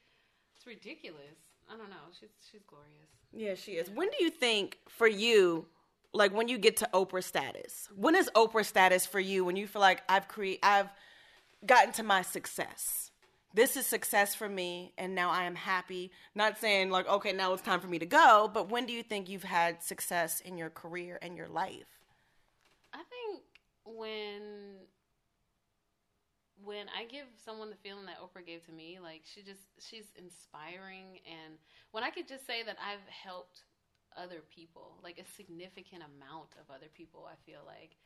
it's 0.55 0.65
ridiculous. 0.65 1.37
I 1.69 1.77
don't 1.77 1.89
know. 1.89 2.07
She's 2.19 2.29
she's 2.51 2.63
glorious. 2.63 3.09
Yeah, 3.31 3.53
she 3.55 3.73
is. 3.73 3.89
When 3.89 4.09
do 4.09 4.23
you 4.23 4.29
think 4.31 4.79
for 4.89 5.07
you, 5.07 5.67
like 6.13 6.33
when 6.33 6.47
you 6.47 6.57
get 6.57 6.77
to 6.77 6.89
Oprah 6.93 7.23
status, 7.23 7.87
when 7.95 8.15
is 8.15 8.29
Oprah 8.35 8.65
status 8.65 9.05
for 9.05 9.19
you? 9.19 9.45
When 9.45 9.55
you 9.55 9.67
feel 9.67 9.81
like 9.81 10.01
I've 10.09 10.27
cre- 10.27 10.59
I've 10.63 10.89
gotten 11.65 11.93
to 11.93 12.03
my 12.03 12.23
success. 12.23 13.10
This 13.53 13.75
is 13.75 13.85
success 13.85 14.33
for 14.33 14.47
me, 14.47 14.93
and 14.97 15.13
now 15.13 15.29
I 15.29 15.43
am 15.43 15.55
happy. 15.55 16.11
Not 16.35 16.57
saying 16.57 16.89
like, 16.89 17.07
okay, 17.07 17.33
now 17.33 17.51
it's 17.53 17.61
time 17.61 17.81
for 17.81 17.87
me 17.87 17.99
to 17.99 18.05
go, 18.05 18.49
but 18.53 18.69
when 18.69 18.85
do 18.85 18.93
you 18.93 19.03
think 19.03 19.27
you've 19.27 19.43
had 19.43 19.83
success 19.83 20.39
in 20.39 20.57
your 20.57 20.69
career 20.69 21.19
and 21.21 21.35
your 21.35 21.49
life? 21.49 21.99
I 22.93 23.03
think 23.09 23.43
when 23.85 24.41
when 26.63 26.85
I 26.95 27.05
give 27.05 27.25
someone 27.43 27.71
the 27.71 27.75
feeling 27.81 28.05
that 28.05 28.21
Oprah 28.21 28.45
gave 28.45 28.65
to 28.67 28.71
me, 28.71 28.99
like 29.01 29.23
she 29.25 29.41
just 29.41 29.63
she's 29.79 30.05
inspiring 30.15 31.19
and 31.25 31.55
when 31.91 32.03
I 32.03 32.11
could 32.11 32.27
just 32.27 32.45
say 32.45 32.63
that 32.63 32.77
I've 32.79 33.07
helped 33.09 33.63
other 34.15 34.41
people, 34.53 34.97
like 35.03 35.17
a 35.19 35.25
significant 35.35 36.03
amount 36.03 36.55
of 36.59 36.73
other 36.73 36.87
people, 36.93 37.27
I 37.27 37.35
feel 37.49 37.61
like 37.65 37.97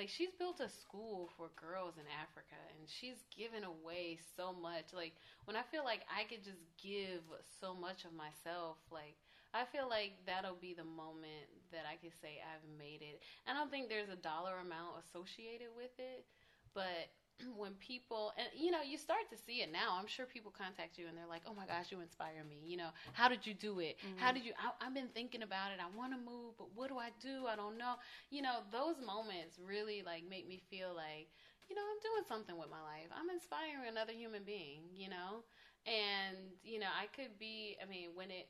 like 0.00 0.08
she's 0.08 0.32
built 0.32 0.64
a 0.64 0.68
school 0.80 1.28
for 1.36 1.52
girls 1.60 2.00
in 2.00 2.08
Africa 2.08 2.56
and 2.72 2.88
she's 2.88 3.20
given 3.28 3.68
away 3.68 4.16
so 4.16 4.56
much. 4.56 4.96
Like 4.96 5.12
when 5.44 5.60
I 5.60 5.64
feel 5.68 5.84
like 5.84 6.08
I 6.08 6.24
could 6.24 6.40
just 6.40 6.64
give 6.80 7.20
so 7.60 7.76
much 7.76 8.08
of 8.08 8.16
myself, 8.16 8.80
like 8.88 9.20
I 9.52 9.68
feel 9.68 9.92
like 9.92 10.16
that'll 10.24 10.56
be 10.56 10.72
the 10.72 10.88
moment 10.88 11.52
that 11.68 11.84
I 11.84 12.00
could 12.00 12.16
say 12.16 12.40
I've 12.40 12.64
made 12.80 13.04
it. 13.04 13.20
I 13.44 13.52
don't 13.52 13.68
think 13.68 13.92
there's 13.92 14.08
a 14.08 14.16
dollar 14.16 14.56
amount 14.64 15.04
associated 15.04 15.68
with 15.76 15.92
it, 16.00 16.24
but 16.72 17.12
when 17.56 17.72
people 17.80 18.32
and 18.38 18.48
you 18.56 18.70
know 18.70 18.82
you 18.82 18.98
start 18.98 19.28
to 19.30 19.36
see 19.36 19.62
it 19.62 19.72
now. 19.72 19.96
I'm 19.98 20.06
sure 20.06 20.26
people 20.26 20.52
contact 20.52 20.98
you 20.98 21.06
and 21.08 21.16
they're 21.16 21.28
like 21.28 21.42
oh 21.48 21.54
my 21.54 21.66
gosh 21.66 21.90
you 21.90 22.00
inspire 22.00 22.44
me. 22.48 22.60
You 22.64 22.76
know 22.76 22.90
how 23.12 23.28
did 23.28 23.46
you 23.46 23.54
do 23.54 23.80
it? 23.80 23.96
How 24.16 24.28
mm-hmm. 24.28 24.36
did 24.36 24.44
you 24.44 24.52
I, 24.58 24.86
i've 24.86 24.94
been 24.94 25.10
thinking 25.14 25.42
about 25.42 25.72
it. 25.72 25.78
I 25.80 25.88
want 25.96 26.12
to 26.12 26.18
move 26.18 26.56
but 26.58 26.68
what 26.74 26.88
do 26.88 26.98
i 26.98 27.10
do? 27.20 27.46
I 27.46 27.56
don't 27.56 27.78
know. 27.78 27.94
You 28.30 28.42
know 28.42 28.60
those 28.72 28.96
moments 29.04 29.58
really 29.58 30.02
like 30.04 30.24
make 30.28 30.48
me 30.48 30.60
feel 30.70 30.94
like 30.94 31.28
you 31.68 31.76
know 31.76 31.86
i'm 31.86 32.02
doing 32.02 32.26
something 32.26 32.58
with 32.58 32.70
my 32.70 32.82
life. 32.82 33.10
I'm 33.14 33.30
inspiring 33.30 33.88
another 33.88 34.12
human 34.12 34.42
being 34.44 34.90
you 34.94 35.08
know? 35.08 35.46
And 35.86 36.36
you 36.62 36.78
know 36.78 36.92
i 36.92 37.06
could 37.16 37.38
be 37.38 37.76
i 37.80 37.88
mean 37.88 38.10
when 38.14 38.30
it 38.30 38.48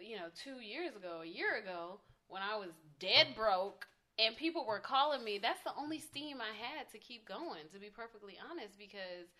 you 0.00 0.16
know 0.16 0.28
two 0.36 0.60
years 0.60 0.94
ago 0.94 1.20
a 1.22 1.26
year 1.26 1.56
ago 1.56 2.00
when 2.28 2.42
i 2.42 2.56
was 2.56 2.70
dead 3.00 3.28
broke 3.34 3.86
and 4.18 4.36
people 4.36 4.66
were 4.66 4.80
calling 4.80 5.22
me 5.24 5.38
that's 5.38 5.62
the 5.64 5.74
only 5.78 5.98
steam 5.98 6.38
i 6.40 6.52
had 6.54 6.90
to 6.90 6.98
keep 6.98 7.26
going 7.26 7.66
to 7.72 7.78
be 7.78 7.90
perfectly 7.90 8.34
honest 8.50 8.78
because 8.78 9.30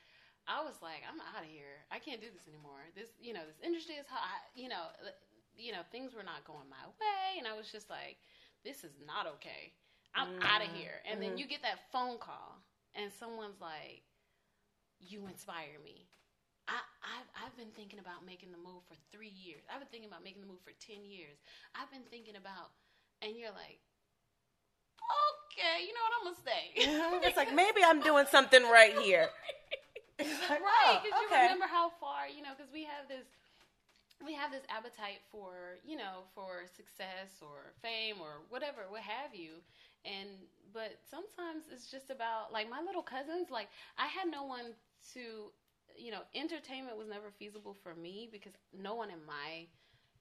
i 0.46 0.62
was 0.62 0.74
like 0.82 1.02
i'm 1.06 1.20
out 1.34 1.42
of 1.44 1.50
here 1.50 1.84
i 1.90 1.98
can't 1.98 2.20
do 2.20 2.30
this 2.32 2.46
anymore 2.48 2.86
this 2.94 3.10
you 3.20 3.32
know 3.34 3.44
this 3.46 3.60
industry 3.62 3.96
is 3.96 4.06
hot 4.08 4.42
you 4.54 4.68
know 4.68 4.90
you 5.56 5.72
know 5.72 5.82
things 5.90 6.14
were 6.14 6.26
not 6.26 6.44
going 6.46 6.68
my 6.70 6.84
way 6.98 7.38
and 7.38 7.46
i 7.46 7.54
was 7.56 7.70
just 7.70 7.90
like 7.90 8.18
this 8.64 8.84
is 8.84 8.94
not 9.06 9.26
okay 9.26 9.74
i'm 10.14 10.28
Mhm. 10.28 10.42
out 10.42 10.62
of 10.62 10.70
here 10.70 11.02
and 11.10 11.20
then 11.22 11.34
Mhm. 11.34 11.38
you 11.38 11.46
get 11.46 11.62
that 11.62 11.90
phone 11.90 12.18
call 12.18 12.62
and 12.94 13.12
someone's 13.12 13.60
like 13.60 14.02
you 15.00 15.26
inspire 15.26 15.78
me 15.82 16.08
I, 16.68 16.84
I've, 17.00 17.30
I've 17.48 17.56
been 17.56 17.72
thinking 17.72 17.98
about 17.98 18.26
making 18.28 18.52
the 18.52 18.60
move 18.60 18.84
for 18.84 18.94
three 19.10 19.32
years. 19.32 19.64
I've 19.72 19.80
been 19.80 19.88
thinking 19.88 20.12
about 20.12 20.20
making 20.20 20.44
the 20.44 20.52
move 20.52 20.60
for 20.60 20.76
10 20.84 21.00
years. 21.00 21.40
I've 21.72 21.88
been 21.88 22.04
thinking 22.12 22.36
about, 22.36 22.76
and 23.24 23.32
you're 23.40 23.56
like, 23.56 23.80
okay, 24.98 25.86
you 25.86 25.92
know 25.94 26.02
what? 26.04 26.12
I'm 26.18 26.34
to 26.34 26.40
stay. 26.40 26.64
it's 27.26 27.36
like 27.36 27.54
maybe 27.62 27.80
I'm 27.84 28.00
doing 28.00 28.26
something 28.30 28.62
right 28.62 28.96
here. 28.98 29.28
Like, 30.18 30.58
right 30.58 30.98
oh, 30.98 31.00
because 31.04 31.30
okay. 31.30 31.46
you 31.46 31.46
remember 31.46 31.70
how 31.70 31.94
far 32.02 32.26
you 32.26 32.42
know 32.42 32.50
because 32.50 32.72
we 32.74 32.82
have 32.82 33.06
this 33.06 33.22
we 34.26 34.34
have 34.34 34.50
this 34.50 34.66
appetite 34.66 35.22
for 35.30 35.78
you 35.86 35.96
know 35.96 36.26
for 36.34 36.66
success 36.74 37.38
or 37.38 37.70
fame 37.82 38.18
or 38.18 38.42
whatever 38.50 38.90
what 38.90 39.02
have 39.02 39.30
you 39.30 39.62
and 40.02 40.26
but 40.74 40.98
sometimes 41.06 41.70
it's 41.70 41.86
just 41.86 42.10
about 42.10 42.50
like 42.52 42.68
my 42.68 42.82
little 42.82 43.02
cousins 43.02 43.46
like 43.50 43.68
i 43.94 44.10
had 44.10 44.26
no 44.26 44.42
one 44.42 44.74
to 45.14 45.54
you 45.94 46.10
know 46.10 46.26
entertainment 46.34 46.98
was 46.98 47.06
never 47.06 47.30
feasible 47.38 47.76
for 47.78 47.94
me 47.94 48.28
because 48.30 48.58
no 48.74 48.94
one 48.94 49.10
in 49.10 49.22
my 49.22 49.66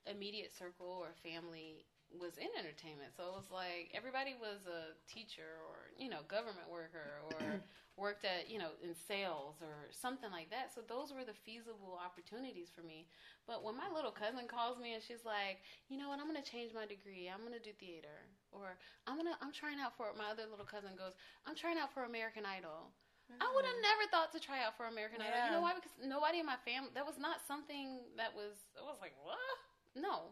immediate 0.06 0.54
circle 0.54 1.02
or 1.02 1.10
family 1.26 1.86
was 2.16 2.40
in 2.40 2.48
entertainment. 2.56 3.12
So 3.12 3.28
it 3.28 3.36
was 3.36 3.52
like 3.52 3.92
everybody 3.92 4.36
was 4.40 4.64
a 4.64 4.96
teacher 5.12 5.60
or 5.68 5.92
you 6.00 6.08
know 6.08 6.24
government 6.32 6.72
worker 6.72 7.20
or 7.28 7.60
worked 8.00 8.24
at 8.24 8.48
you 8.48 8.56
know 8.56 8.72
in 8.80 8.96
sales 8.96 9.60
or 9.60 9.92
something 9.92 10.32
like 10.32 10.48
that. 10.56 10.72
So 10.72 10.80
those 10.88 11.12
were 11.12 11.28
the 11.28 11.36
feasible 11.36 12.00
opportunities 12.00 12.72
for 12.72 12.86
me. 12.86 13.12
But 13.44 13.64
when 13.64 13.76
my 13.76 13.92
little 13.92 14.14
cousin 14.14 14.48
calls 14.48 14.80
me 14.80 14.96
and 14.96 15.04
she's 15.04 15.28
like 15.28 15.60
you 15.92 16.00
know 16.00 16.08
what? 16.08 16.24
I'm 16.24 16.30
going 16.32 16.40
to 16.40 16.48
change 16.48 16.72
my 16.72 16.88
degree. 16.88 17.28
I'm 17.28 17.44
going 17.44 17.58
to 17.58 17.64
do 17.64 17.76
theater. 17.76 18.28
Or 18.56 18.80
i'm 19.06 19.20
going 19.20 19.28
to 19.28 19.36
i'm 19.44 19.52
trying 19.52 19.76
out 19.84 19.92
for 20.00 20.08
my 20.16 20.32
other 20.32 20.48
little 20.48 20.66
cousin 20.66 20.96
goes 20.96 21.12
i'm 21.44 21.54
trying 21.54 21.76
out 21.76 21.92
for 21.92 22.08
american 22.08 22.48
idol. 22.48 22.96
I 23.28 23.52
would 23.52 23.68
have 23.68 23.76
mm. 23.76 23.84
never 23.84 24.08
thought 24.08 24.32
to 24.32 24.40
try 24.40 24.64
out 24.64 24.80
for 24.80 24.88
american 24.88 25.20
idol. 25.20 25.36
You 25.36 25.52
know 25.60 25.66
why? 25.68 25.76
Because 25.76 25.92
nobody 26.00 26.40
in 26.40 26.48
my 26.48 26.56
family 26.64 26.96
that 26.96 27.04
was 27.04 27.20
not 27.20 27.44
something 27.44 28.08
that 28.16 28.32
was 28.32 28.56
i 28.80 28.88
was 28.88 29.04
like 29.04 29.14
what? 29.20 29.60
No 30.00 30.32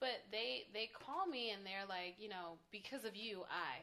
but 0.00 0.22
they 0.30 0.66
they 0.72 0.90
call 0.92 1.26
me 1.26 1.50
and 1.50 1.64
they're 1.64 1.86
like 1.88 2.14
you 2.18 2.28
know 2.28 2.58
because 2.70 3.04
of 3.04 3.14
you 3.16 3.42
i 3.50 3.82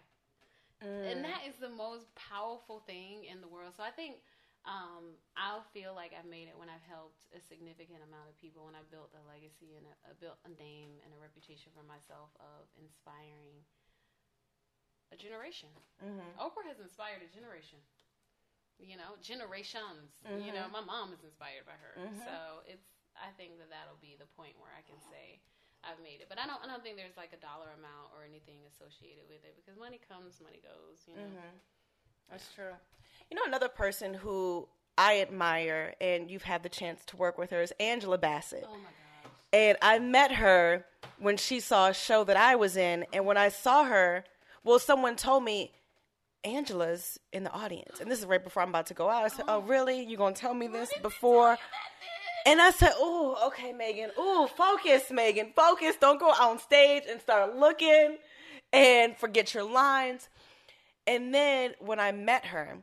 Mm. 0.82 1.06
and 1.06 1.18
that 1.24 1.46
is 1.46 1.54
the 1.62 1.70
most 1.70 2.10
powerful 2.18 2.82
thing 2.90 3.26
in 3.30 3.38
the 3.40 3.48
world. 3.48 3.74
So 3.78 3.84
I 3.86 3.94
think 3.94 4.18
um, 4.66 5.14
I'll 5.38 5.62
feel 5.74 5.94
like 5.94 6.10
I've 6.18 6.26
made 6.26 6.50
it 6.50 6.58
when 6.58 6.70
I've 6.74 6.82
helped 6.90 7.30
a 7.38 7.40
significant 7.42 8.02
amount 8.02 8.30
of 8.30 8.36
people, 8.42 8.66
when 8.66 8.74
I 8.74 8.82
built 8.90 9.14
a 9.14 9.22
legacy 9.30 9.78
and 9.78 9.86
a, 9.86 9.94
a 10.10 10.14
built 10.18 10.42
a 10.42 10.50
name 10.58 10.98
and 11.06 11.14
a 11.14 11.20
reputation 11.22 11.70
for 11.78 11.86
myself 11.86 12.34
of 12.42 12.66
inspiring 12.82 13.62
a 15.14 15.18
generation. 15.18 15.70
Mhm. 16.02 16.34
Oprah 16.42 16.66
has 16.66 16.80
inspired 16.82 17.22
a 17.22 17.30
generation. 17.30 17.78
You 18.82 18.98
know, 18.98 19.14
generations. 19.22 20.18
You 20.26 20.50
know, 20.54 20.66
Mhm. 20.66 20.72
my 20.74 20.82
mom 20.82 21.14
is 21.14 21.22
inspired 21.24 21.66
by 21.70 21.78
her. 21.78 21.94
Mhm. 21.98 22.26
So 22.26 22.64
it's. 22.66 22.90
I 23.14 23.30
think 23.38 23.60
that 23.60 23.70
that'll 23.70 24.02
be 24.02 24.16
the 24.16 24.26
point 24.26 24.58
where 24.58 24.72
I 24.74 24.82
can 24.82 24.98
say 25.12 25.42
I've 25.84 26.02
made 26.04 26.22
it. 26.22 26.28
But 26.30 26.40
I 26.40 26.46
don't. 26.46 26.60
I 26.64 26.68
don't 26.68 26.84
think 26.84 26.96
there's 26.98 27.18
like 27.18 27.34
a 27.34 27.42
dollar 27.42 27.68
amount 27.78 28.14
or 28.16 28.24
anything 28.24 28.58
associated 28.70 29.24
with 29.30 29.44
it 29.44 29.56
because 29.56 29.80
money 29.80 30.00
comes, 30.08 30.40
money 30.42 30.62
goes. 30.62 31.00
You 31.08 31.16
know. 31.16 31.22
Mhm. 31.42 31.60
That's 32.30 32.48
true. 32.54 32.74
You 33.30 33.36
know, 33.36 33.44
another 33.46 33.68
person 33.70 34.14
who 34.14 34.68
I 34.98 35.22
admire 35.22 35.96
and 36.00 36.30
you've 36.30 36.44
had 36.44 36.64
the 36.64 36.70
chance 36.70 37.04
to 37.06 37.18
work 37.18 37.38
with 37.38 37.50
her 37.52 37.62
is 37.62 37.74
Angela 37.80 38.18
Bassett. 38.18 38.66
Oh 38.68 38.74
my 38.76 38.84
gosh. 39.24 39.32
And 39.54 39.78
I 39.82 40.00
met 40.00 40.34
her 40.34 40.86
when 41.18 41.38
she 41.38 41.60
saw 41.60 41.88
a 41.90 41.94
show 41.94 42.24
that 42.26 42.38
I 42.38 42.56
was 42.56 42.78
in. 42.78 43.06
And 43.12 43.26
when 43.26 43.38
I 43.38 43.50
saw 43.50 43.84
her, 43.86 44.24
well, 44.64 44.80
someone 44.80 45.16
told 45.16 45.44
me, 45.44 45.72
Angela's 46.44 47.20
in 47.32 47.44
the 47.44 47.52
audience. 47.52 48.00
And 48.00 48.10
this 48.10 48.20
is 48.20 48.26
right 48.26 48.44
before 48.44 48.64
I'm 48.64 48.70
about 48.70 48.88
to 48.88 48.94
go 48.96 49.10
out. 49.10 49.24
I 49.24 49.28
said, 49.28 49.46
Oh, 49.48 49.60
really? 49.62 50.04
you 50.04 50.18
going 50.18 50.34
to 50.34 50.42
tell 50.42 50.54
me 50.56 50.68
this 50.68 50.92
before? 51.02 51.58
And 52.46 52.62
I 52.62 52.72
said, 52.72 52.94
Oh, 52.98 53.38
okay, 53.48 53.72
Megan. 53.72 54.12
Oh, 54.18 54.48
focus, 54.48 55.12
Megan. 55.12 55.52
Focus. 55.56 55.96
Don't 56.00 56.20
go 56.20 56.30
on 56.30 56.60
stage 56.60 57.04
and 57.10 57.22
start 57.22 57.56
looking 57.56 58.18
and 58.74 59.16
forget 59.18 59.54
your 59.54 59.64
lines. 59.64 60.30
And 61.08 61.34
then 61.34 61.74
when 61.80 62.00
I 62.00 62.12
met 62.12 62.46
her, 62.46 62.78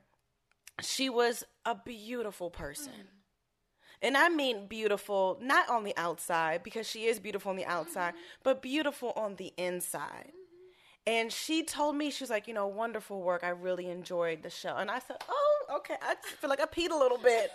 she 0.81 1.09
was 1.09 1.45
a 1.65 1.75
beautiful 1.75 2.51
person. 2.51 2.93
And 4.01 4.17
I 4.17 4.29
mean 4.29 4.67
beautiful, 4.69 5.39
not 5.43 5.69
on 5.69 5.83
the 5.83 5.97
outside, 5.97 6.63
because 6.63 6.89
she 6.89 7.07
is 7.07 7.19
beautiful 7.19 7.51
on 7.51 7.57
the 7.57 7.65
outside, 7.65 8.15
mm-hmm. 8.15 8.43
but 8.45 8.63
beautiful 8.63 9.13
on 9.17 9.35
the 9.37 9.53
inside. 9.57 10.31
And 11.05 11.33
she 11.33 11.65
told 11.65 11.97
me, 11.97 12.11
she 12.11 12.23
was 12.23 12.31
like, 12.31 12.47
you 12.47 12.55
know, 12.55 12.67
wonderful 12.67 13.23
work. 13.23 13.43
I 13.43 13.49
really 13.49 13.89
enjoyed 13.89 14.43
the 14.43 14.51
show. 14.51 14.77
And 14.77 14.91
I 14.91 14.99
said, 14.99 15.17
oh, 15.29 15.65
okay. 15.77 15.95
I 16.03 16.15
just 16.23 16.37
feel 16.37 16.51
like 16.51 16.61
I 16.61 16.67
peed 16.67 16.91
a 16.91 16.97
little 16.97 17.19
bit. 17.19 17.51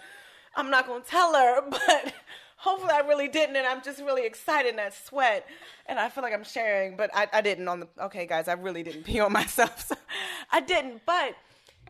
I'm 0.55 0.69
not 0.69 0.87
going 0.87 1.01
to 1.01 1.07
tell 1.07 1.33
her, 1.33 1.61
but 1.69 2.13
hopefully 2.57 2.93
I 2.93 2.99
really 2.99 3.27
didn't, 3.27 3.55
and 3.55 3.67
I'm 3.67 3.81
just 3.81 3.99
really 3.99 4.25
excited 4.25 4.71
and 4.71 4.81
I 4.81 4.89
sweat, 4.89 5.47
and 5.85 5.99
I 5.99 6.09
feel 6.09 6.23
like 6.23 6.33
I'm 6.33 6.43
sharing, 6.43 6.95
but 6.95 7.09
I, 7.13 7.27
I 7.31 7.41
didn't 7.41 7.67
on 7.67 7.81
the. 7.81 7.87
Okay, 8.03 8.25
guys, 8.25 8.47
I 8.47 8.53
really 8.53 8.83
didn't 8.83 9.03
pee 9.05 9.19
on 9.19 9.31
myself, 9.31 9.87
so 9.87 9.95
I 10.51 10.61
didn't. 10.61 11.01
But 11.05 11.35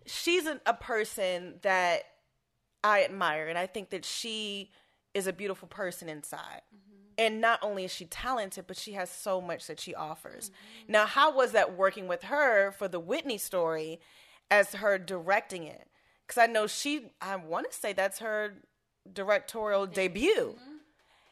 she's 0.05 0.45
an, 0.45 0.59
a 0.65 0.73
person 0.73 1.55
that 1.61 2.03
I 2.83 3.03
admire, 3.03 3.47
and 3.47 3.57
I 3.57 3.67
think 3.67 3.91
that 3.91 4.03
she 4.05 4.71
is 5.13 5.27
a 5.27 5.33
beautiful 5.33 5.67
person 5.67 6.09
inside. 6.09 6.61
Mm-hmm. 6.73 6.93
And 7.15 7.41
not 7.41 7.59
only 7.61 7.85
is 7.85 7.93
she 7.93 8.05
talented, 8.05 8.65
but 8.67 8.75
she 8.75 8.93
has 8.93 9.09
so 9.09 9.39
much 9.39 9.67
that 9.67 9.79
she 9.79 9.93
offers. 9.93 10.49
Mm-hmm. 10.49 10.91
Now, 10.91 11.05
how 11.05 11.35
was 11.35 11.51
that 11.51 11.77
working 11.77 12.07
with 12.07 12.23
her 12.23 12.71
for 12.71 12.87
the 12.87 12.99
Whitney 12.99 13.37
story 13.37 13.99
as 14.49 14.73
her 14.73 14.97
directing 14.97 15.65
it? 15.65 15.87
Because 16.33 16.49
I 16.49 16.51
know 16.51 16.65
she, 16.65 17.11
I 17.21 17.35
want 17.35 17.71
to 17.71 17.77
say 17.77 17.93
that's 17.93 18.19
her 18.19 18.55
directorial 19.11 19.85
debut. 19.85 20.55
Mm-hmm. 20.55 20.77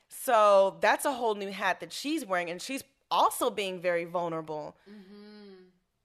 So 0.09 0.77
that's 0.79 1.05
a 1.05 1.13
whole 1.13 1.33
new 1.33 1.51
hat 1.51 1.79
that 1.79 1.91
she's 1.91 2.23
wearing, 2.23 2.51
and 2.51 2.61
she's 2.61 2.83
also 3.09 3.49
being 3.49 3.81
very 3.81 4.05
vulnerable 4.05 4.75
mm-hmm. 4.87 5.53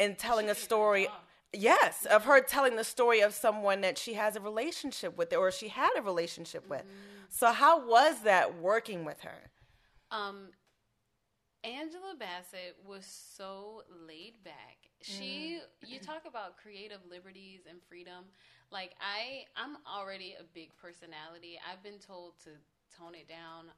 and 0.01 0.17
telling 0.17 0.49
a 0.49 0.55
story. 0.55 1.09
Yes, 1.53 2.07
of 2.07 2.25
her 2.25 2.41
mm-hmm. 2.41 2.49
telling 2.49 2.77
the 2.77 2.85
story 2.85 3.21
of 3.21 3.35
someone 3.35 3.83
that 3.83 3.99
she 3.99 4.15
has 4.15 4.35
a 4.35 4.41
relationship 4.41 5.19
with, 5.19 5.35
or 5.35 5.51
she 5.51 5.69
had 5.69 5.91
a 5.99 6.03
relationship 6.03 6.67
with. 6.69 6.85
So 7.29 7.53
how 7.53 7.87
was 7.87 8.23
that 8.23 8.59
working 8.61 9.05
with 9.05 9.21
her? 9.23 9.51
Um, 10.11 10.49
Angela 11.65 12.15
Bassett 12.19 12.77
was 12.87 13.05
so 13.05 13.83
laid 14.09 14.43
back. 14.45 14.79
She, 15.03 15.59
mm. 15.85 15.91
you 15.91 15.99
talk 15.99 16.23
about 16.27 16.57
creative 16.57 17.01
liberties 17.11 17.61
and 17.69 17.79
freedom. 17.89 18.25
Like 18.73 18.95
I, 18.99 19.47
I'm 19.55 19.79
already 19.87 20.35
a 20.39 20.45
big 20.55 20.75
personality. 20.77 21.59
I've 21.63 21.83
been 21.83 21.99
told 21.99 22.39
to 22.45 22.51
tone 22.99 23.15
it 23.15 23.29
down. 23.29 23.71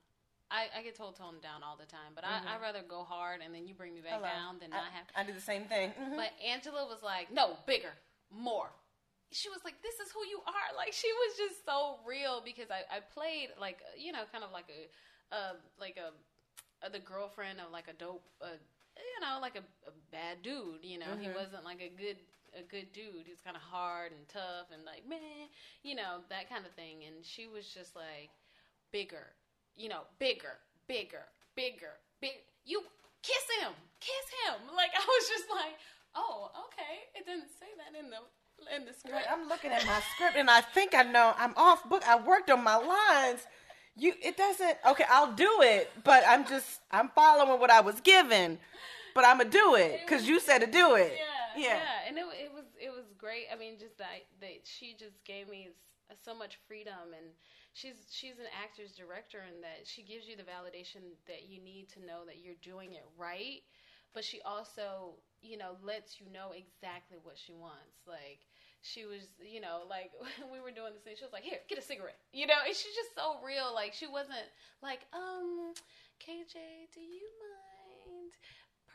I, 0.50 0.72
I 0.72 0.80
get 0.80 0.96
told 0.96 1.16
tone 1.16 1.36
it 1.36 1.42
down 1.42 1.60
all 1.60 1.76
the 1.76 1.84
time, 1.84 2.16
but 2.16 2.24
I, 2.24 2.40
I'd 2.40 2.62
rather 2.62 2.80
go 2.80 3.04
hard 3.04 3.44
and 3.44 3.52
then 3.52 3.68
you 3.68 3.74
bring 3.74 3.92
me 3.92 4.00
back 4.00 4.16
Hello. 4.16 4.32
down 4.32 4.56
than 4.60 4.72
I, 4.72 4.76
not 4.80 4.92
have. 4.96 5.04
I 5.12 5.22
do 5.28 5.36
the 5.36 5.44
same 5.44 5.68
thing. 5.68 5.92
Mhm. 5.92 6.16
But 6.16 6.32
Angela 6.40 6.88
was 6.88 7.02
like, 7.02 7.28
no, 7.28 7.58
bigger, 7.66 7.92
more. 8.32 8.72
She 9.30 9.50
was 9.50 9.60
like, 9.62 9.76
this 9.82 10.00
is 10.00 10.08
who 10.10 10.24
you 10.24 10.40
are. 10.48 10.68
Like 10.72 10.94
she 10.96 11.12
was 11.12 11.36
just 11.36 11.66
so 11.68 12.00
real 12.08 12.40
because 12.40 12.72
I, 12.72 12.88
I 12.88 13.00
played 13.12 13.52
like 13.60 13.84
you 13.98 14.12
know 14.12 14.24
kind 14.32 14.42
of 14.42 14.50
like 14.52 14.72
a, 14.72 14.88
uh, 15.36 15.60
like 15.78 16.00
a, 16.00 16.16
uh, 16.80 16.88
the 16.88 16.98
girlfriend 16.98 17.60
of 17.60 17.70
like 17.70 17.88
a 17.88 17.92
dope, 17.92 18.24
uh, 18.40 18.56
you 18.96 19.20
know, 19.20 19.36
like 19.42 19.56
a, 19.56 19.64
a 19.84 19.92
bad 20.10 20.40
dude. 20.40 20.80
You 20.80 20.98
know, 20.98 21.12
he 21.20 21.28
wasn't 21.28 21.64
like 21.64 21.82
a 21.84 21.92
good 21.92 22.16
a 22.56 22.62
good 22.62 22.92
dude. 22.92 23.26
Was 23.28 23.40
kind 23.44 23.56
of 23.56 23.62
hard 23.62 24.12
and 24.12 24.28
tough 24.28 24.70
and 24.72 24.84
like 24.84 25.08
man, 25.08 25.48
you 25.82 25.94
know 25.94 26.24
that 26.30 26.48
kind 26.48 26.64
of 26.64 26.72
thing. 26.72 27.04
And 27.06 27.24
she 27.24 27.46
was 27.46 27.66
just 27.68 27.96
like 27.96 28.30
bigger, 28.92 29.34
you 29.76 29.88
know, 29.88 30.02
bigger, 30.18 30.56
bigger, 30.86 31.26
bigger, 31.56 31.98
big. 32.20 32.32
You 32.64 32.82
kiss 33.22 33.44
him, 33.60 33.72
kiss 34.00 34.26
him. 34.46 34.74
Like 34.76 34.90
I 34.94 35.04
was 35.04 35.28
just 35.28 35.48
like, 35.50 35.74
oh, 36.14 36.50
okay. 36.66 37.08
It 37.14 37.26
didn't 37.26 37.50
say 37.58 37.68
that 37.76 37.98
in 37.98 38.10
the 38.10 38.20
in 38.74 38.84
the 38.84 38.92
script. 38.92 39.14
Right, 39.14 39.24
I'm 39.30 39.48
looking 39.48 39.70
at 39.70 39.84
my 39.86 40.00
script 40.14 40.36
and 40.36 40.50
I 40.50 40.60
think 40.60 40.94
I 40.94 41.02
know 41.02 41.34
I'm 41.36 41.54
off 41.56 41.88
book. 41.88 42.02
I 42.06 42.18
worked 42.18 42.50
on 42.50 42.62
my 42.62 42.76
lines. 42.76 43.40
You, 43.96 44.14
it 44.22 44.36
doesn't. 44.36 44.78
Okay, 44.90 45.04
I'll 45.10 45.32
do 45.32 45.58
it, 45.62 45.90
but 46.04 46.22
I'm 46.26 46.46
just 46.46 46.80
I'm 46.90 47.08
following 47.08 47.60
what 47.60 47.70
I 47.70 47.80
was 47.80 48.00
given, 48.00 48.58
but 49.14 49.24
I'm 49.24 49.38
gonna 49.38 49.50
do 49.50 49.74
it 49.74 50.00
because 50.04 50.28
you 50.28 50.38
said 50.38 50.58
to 50.58 50.66
do 50.66 50.94
it. 50.94 51.14
yeah, 51.16 51.37
yeah, 51.58 52.06
and 52.06 52.16
it, 52.18 52.24
it 52.38 52.52
was 52.52 52.66
it 52.80 52.90
was 52.90 53.12
great. 53.18 53.46
I 53.52 53.56
mean, 53.56 53.78
just 53.78 53.98
that 53.98 54.26
that 54.40 54.64
she 54.64 54.94
just 54.98 55.22
gave 55.24 55.48
me 55.48 55.68
so 56.24 56.34
much 56.34 56.58
freedom, 56.66 57.12
and 57.16 57.26
she's 57.72 58.06
she's 58.10 58.38
an 58.38 58.48
actor's 58.52 58.92
director, 58.92 59.42
and 59.46 59.62
that 59.62 59.84
she 59.84 60.02
gives 60.02 60.28
you 60.28 60.36
the 60.36 60.44
validation 60.46 61.16
that 61.26 61.48
you 61.48 61.60
need 61.60 61.88
to 61.94 62.00
know 62.00 62.24
that 62.26 62.38
you're 62.42 62.58
doing 62.62 62.94
it 62.94 63.04
right, 63.18 63.62
but 64.14 64.24
she 64.24 64.40
also 64.42 65.14
you 65.42 65.56
know 65.56 65.76
lets 65.84 66.20
you 66.20 66.26
know 66.32 66.52
exactly 66.56 67.18
what 67.22 67.38
she 67.38 67.52
wants, 67.52 68.04
like. 68.06 68.46
She 68.80 69.04
was, 69.06 69.26
you 69.42 69.60
know, 69.60 69.82
like 69.90 70.12
we 70.52 70.60
were 70.60 70.70
doing 70.70 70.94
the 70.94 71.00
scene, 71.02 71.18
she 71.18 71.24
was 71.24 71.32
like, 71.32 71.42
"Here, 71.42 71.58
get 71.68 71.78
a 71.78 71.82
cigarette," 71.82 72.18
you 72.32 72.46
know, 72.46 72.54
and 72.64 72.70
she's 72.74 72.94
just 72.94 73.10
so 73.12 73.42
real. 73.44 73.74
Like 73.74 73.92
she 73.92 74.06
wasn't 74.06 74.46
like, 74.82 75.02
um, 75.12 75.74
KJ, 76.22 76.54
do 76.94 77.00
you 77.00 77.26
mind? 77.42 77.47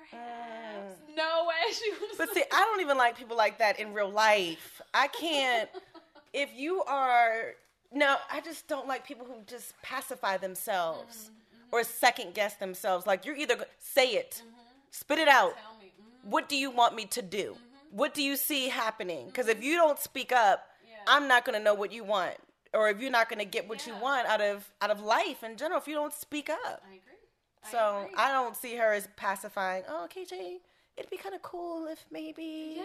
Perhaps. 0.10 1.00
Uh. 1.02 1.16
no 1.16 1.46
way. 1.48 1.74
She 1.74 1.92
was. 1.92 2.18
But 2.18 2.34
see, 2.34 2.44
I 2.52 2.60
don't 2.60 2.82
even 2.82 2.98
like 2.98 3.18
people 3.18 3.38
like 3.38 3.58
that 3.60 3.80
in 3.80 3.94
real 3.94 4.10
life. 4.10 4.82
I 4.94 5.08
can't. 5.08 5.70
if 6.34 6.50
you 6.56 6.84
are 6.84 7.54
no, 7.94 8.18
I 8.32 8.42
just 8.42 8.68
don't 8.68 8.88
like 8.88 9.06
people 9.06 9.26
who 9.26 9.36
just 9.46 9.80
pacify 9.82 10.38
themselves 10.38 11.16
mm-hmm, 11.16 11.66
mm-hmm. 11.66 11.76
or 11.76 11.84
second 11.84 12.34
guess 12.34 12.56
themselves. 12.56 13.06
Like 13.06 13.26
you're 13.26 13.36
either 13.36 13.66
say 13.80 14.10
it, 14.10 14.42
mm-hmm. 14.44 14.50
spit 14.92 15.20
it 15.20 15.28
out. 15.28 15.54
Tell 15.56 15.78
me. 15.80 15.92
Mhm. 16.00 16.30
What 16.30 16.50
do 16.50 16.56
you 16.56 16.72
want 16.72 16.96
me 16.96 17.06
to 17.06 17.22
do? 17.22 17.56
What 17.92 18.14
do 18.14 18.24
you 18.24 18.36
see 18.36 18.70
happening? 18.70 19.28
Because 19.28 19.48
if 19.48 19.64
you 19.64 19.76
don't 19.76 20.00
speak 20.00 20.32
up, 20.32 20.68
Yeah. 20.88 20.96
I'm 21.08 21.28
not 21.28 21.46
going 21.46 21.58
to 21.58 21.64
know 21.64 21.76
what 21.76 21.92
you 21.92 22.04
want, 22.04 22.36
or 22.74 22.90
if 22.90 23.00
you're 23.00 23.12
not 23.12 23.30
going 23.30 23.40
to 23.40 23.46
get 23.46 23.68
what 23.70 23.86
you 23.86 23.96
want 23.98 24.28
out 24.28 24.42
of 24.42 24.72
out 24.82 24.90
of 24.90 25.00
life 25.02 25.44
in 25.44 25.58
general. 25.58 25.80
If 25.80 25.88
you 25.88 25.94
don't 25.96 26.14
speak 26.14 26.50
up, 26.50 26.82
I 26.90 26.96
agree. 26.96 27.13
I 27.66 27.72
so 27.72 28.06
agree. 28.06 28.16
I 28.18 28.32
don't 28.32 28.56
see 28.56 28.76
her 28.76 28.94
as 28.94 29.08
pacifying. 29.16 29.84
Oh, 29.88 30.08
KJ, 30.10 30.60
it'd 30.98 31.10
be 31.10 31.18
kind 31.18 31.36
of 31.36 31.42
cool 31.42 31.88
if 31.88 32.06
maybe 32.12 32.76
yeah. 32.78 32.84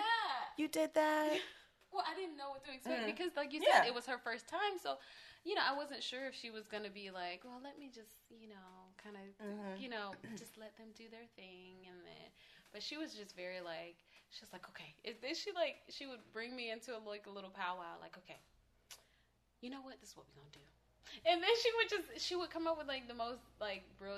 you 0.56 0.68
did 0.68 0.94
that. 0.94 1.38
Well, 1.90 2.04
I 2.06 2.14
didn't 2.14 2.36
know 2.36 2.50
what 2.50 2.62
to 2.64 2.72
expect 2.72 3.00
Mhm. 3.00 3.06
because, 3.06 3.34
like 3.36 3.52
you 3.52 3.60
Yeah. 3.64 3.80
said, 3.80 3.88
it 3.88 3.94
was 3.94 4.04
her 4.06 4.18
first 4.18 4.46
time. 4.46 4.76
So, 4.78 4.98
you 5.44 5.54
know, 5.54 5.62
I 5.64 5.72
wasn't 5.74 6.02
sure 6.02 6.26
if 6.26 6.34
she 6.34 6.50
was 6.50 6.68
gonna 6.68 6.90
be 6.90 7.10
like, 7.10 7.44
"Well, 7.44 7.60
let 7.64 7.78
me 7.78 7.88
just, 7.88 8.12
you 8.28 8.46
know, 8.48 8.92
kind 9.02 9.16
of, 9.16 9.22
Mhm. 9.40 9.80
you 9.80 9.88
know, 9.88 10.14
just 10.36 10.58
let 10.58 10.76
them 10.76 10.92
do 10.92 11.08
their 11.08 11.24
thing," 11.34 11.86
and 11.88 12.04
then, 12.04 12.30
but 12.72 12.82
she 12.82 12.98
was 12.98 13.14
just 13.14 13.34
very 13.34 13.60
like, 13.62 13.96
she's 14.30 14.52
like, 14.52 14.68
"Okay," 14.68 14.94
is 15.02 15.16
this 15.18 15.38
she 15.38 15.50
like 15.52 15.80
she 15.88 16.06
would 16.06 16.20
bring 16.32 16.54
me 16.54 16.70
into 16.70 16.94
a, 16.96 16.98
like 16.98 17.26
a 17.26 17.30
little 17.30 17.50
powwow, 17.50 17.96
like, 18.00 18.16
"Okay, 18.18 18.38
you 19.60 19.70
know 19.70 19.80
what? 19.82 20.00
This 20.00 20.10
is 20.10 20.16
what 20.16 20.26
we're 20.28 20.42
gonna 20.42 20.52
do." 20.52 20.60
And 21.24 21.42
then 21.42 21.50
she 21.62 21.70
would 21.76 21.88
just 21.88 22.26
she 22.26 22.36
would 22.36 22.50
come 22.50 22.66
up 22.66 22.76
with 22.78 22.86
like 22.86 23.08
the 23.08 23.14
most 23.14 23.40
like 23.60 23.82
brilliant 23.98 24.17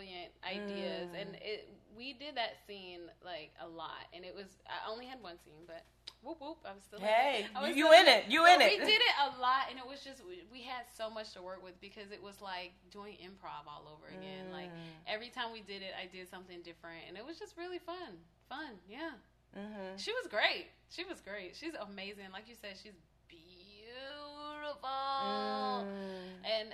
ideas, 0.50 1.08
Mm. 1.14 1.20
and 1.20 1.30
it 1.40 1.68
we 1.96 2.12
did 2.14 2.34
that 2.36 2.56
scene 2.66 3.02
like 3.24 3.50
a 3.60 3.68
lot, 3.68 4.06
and 4.14 4.24
it 4.24 4.34
was 4.34 4.46
I 4.66 4.90
only 4.90 5.06
had 5.06 5.22
one 5.22 5.36
scene, 5.44 5.64
but 5.66 5.84
whoop 6.22 6.40
whoop, 6.40 6.58
I 6.64 6.72
was 6.72 6.82
still 6.84 6.98
in 7.00 7.04
it. 7.04 7.10
Hey, 7.10 7.46
you 7.76 7.86
still 7.86 7.92
in 8.00 8.06
it, 8.08 8.24
you 8.28 8.46
in 8.46 8.60
it. 8.60 8.70
We 8.80 8.86
did 8.86 9.00
it 9.02 9.16
a 9.20 9.28
lot, 9.40 9.68
and 9.70 9.78
it 9.78 9.86
was 9.86 10.02
just 10.02 10.24
we, 10.26 10.42
we 10.52 10.62
had 10.62 10.84
so 10.96 11.10
much 11.10 11.32
to 11.34 11.42
work 11.42 11.62
with 11.62 11.78
because 11.80 12.10
it 12.12 12.22
was 12.22 12.40
like 12.40 12.72
doing 12.90 13.16
improv 13.20 13.66
all 13.68 13.84
over 13.92 14.06
again. 14.16 14.50
Like 14.52 14.70
Mm. 14.70 14.96
every 15.14 15.28
time 15.30 15.52
we 15.52 15.60
did 15.60 15.82
it, 15.82 15.92
I 16.00 16.06
did 16.06 16.28
something 16.30 16.62
different, 16.62 17.04
and 17.08 17.16
it 17.16 17.24
was 17.24 17.38
just 17.38 17.56
really 17.56 17.78
fun. 17.78 18.18
Fun, 18.48 18.78
yeah. 18.88 19.10
Mm-hmm. 19.56 19.96
She 19.96 20.12
was 20.12 20.26
great. 20.30 20.66
She 20.90 21.04
was 21.04 21.20
great. 21.20 21.56
She's 21.56 21.74
amazing. 21.74 22.30
Like 22.32 22.48
you 22.48 22.54
said, 22.54 22.78
she's 22.80 22.94
beautiful. 23.28 24.88
Mm. 24.88 26.44
And 26.46 26.68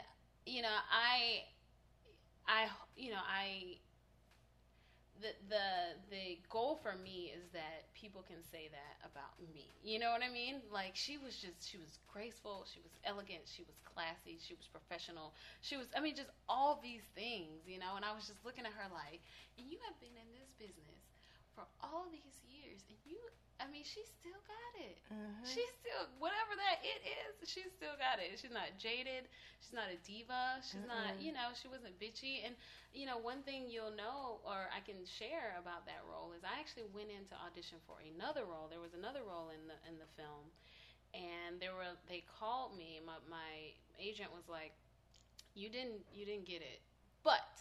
you 0.45 0.62
know, 0.62 0.77
I, 0.93 1.43
I, 2.47 2.68
you 2.97 3.11
know, 3.11 3.20
I. 3.26 3.78
The 5.20 5.32
the 5.49 5.66
the 6.11 6.38
goal 6.51 6.76
for 6.76 6.94
me 6.94 7.32
is 7.32 7.49
that 7.53 7.88
people 7.94 8.20
can 8.22 8.42
say 8.44 8.68
that 8.68 9.01
about 9.01 9.40
me. 9.55 9.72
You 9.82 9.99
know 9.99 10.11
what 10.11 10.22
I 10.22 10.28
mean? 10.28 10.61
Like 10.70 10.92
she 10.94 11.16
was 11.16 11.38
just 11.40 11.64
she 11.64 11.78
was 11.78 11.99
graceful, 12.07 12.66
she 12.68 12.80
was 12.80 12.92
elegant, 13.03 13.49
she 13.49 13.62
was 13.64 13.80
classy, 13.82 14.36
she 14.38 14.53
was 14.55 14.68
professional. 14.68 15.32
She 15.62 15.76
was 15.78 15.88
I 15.97 16.01
mean 16.01 16.14
just 16.14 16.28
all 16.49 16.76
these 16.82 17.01
things, 17.14 17.64
you 17.66 17.78
know, 17.78 17.97
and 17.97 18.05
I 18.05 18.12
was 18.12 18.26
just 18.28 18.44
looking 18.44 18.66
at 18.66 18.72
her 18.76 18.88
like, 18.92 19.22
you 19.57 19.78
have 19.88 19.99
been 20.01 20.12
in 20.20 20.28
this 20.36 20.53
business 20.53 21.01
for 21.55 21.64
all 21.80 22.05
these 22.12 22.36
years 22.44 22.55
and 22.89 22.99
you 23.05 23.18
I 23.61 23.66
mean 23.72 23.85
she 23.85 24.05
still 24.05 24.37
got 24.45 24.72
it. 24.85 25.01
Mhm. 25.09 25.47
She's 25.49 25.72
still 25.81 26.05
whatever 26.18 26.53
that 26.57 26.85
it 26.85 27.01
is. 27.05 27.49
she 27.49 27.62
still 27.72 27.97
got 27.97 28.18
it. 28.20 28.37
She's 28.39 28.51
not 28.53 28.77
jaded. 28.79 29.29
She's 29.61 29.72
not 29.72 29.89
a 29.89 29.97
diva. 30.05 30.61
She's 30.62 30.85
not, 30.85 31.16
you 31.20 31.33
know, 31.33 31.53
she 31.57 31.68
wasn't 31.68 31.99
bitchy. 31.99 32.45
And 32.45 32.57
you 32.93 33.07
know, 33.07 33.16
one 33.18 33.43
thing 33.43 33.68
you'll 33.68 33.95
know, 33.97 34.41
or 34.45 34.68
I 34.72 34.81
can 34.85 35.05
share 35.07 35.57
about 35.59 35.87
that 35.87 36.05
role 36.05 36.33
is 36.33 36.45
I 36.45 36.61
actually 36.61 36.85
went 36.93 37.11
in 37.11 37.24
to 37.33 37.35
audition 37.47 37.79
for 37.87 37.97
another 38.05 38.45
role. 38.45 38.68
There 38.68 38.81
was 38.81 38.95
another 38.95 39.22
role 39.24 39.49
in 39.51 39.66
the 39.68 39.79
in 39.89 39.99
the 39.99 40.09
film, 40.20 40.53
and 41.14 41.61
there 41.61 41.74
were 41.74 41.97
they 42.09 42.24
called 42.39 42.77
me. 42.77 43.01
My 43.05 43.16
my 43.31 43.72
agent 43.99 44.33
was 44.33 44.49
like, 44.49 44.72
"You 45.55 45.68
didn't 45.70 46.05
you 46.12 46.27
didn't 46.27 46.47
get 46.47 46.62
it, 46.62 46.81
but 47.22 47.61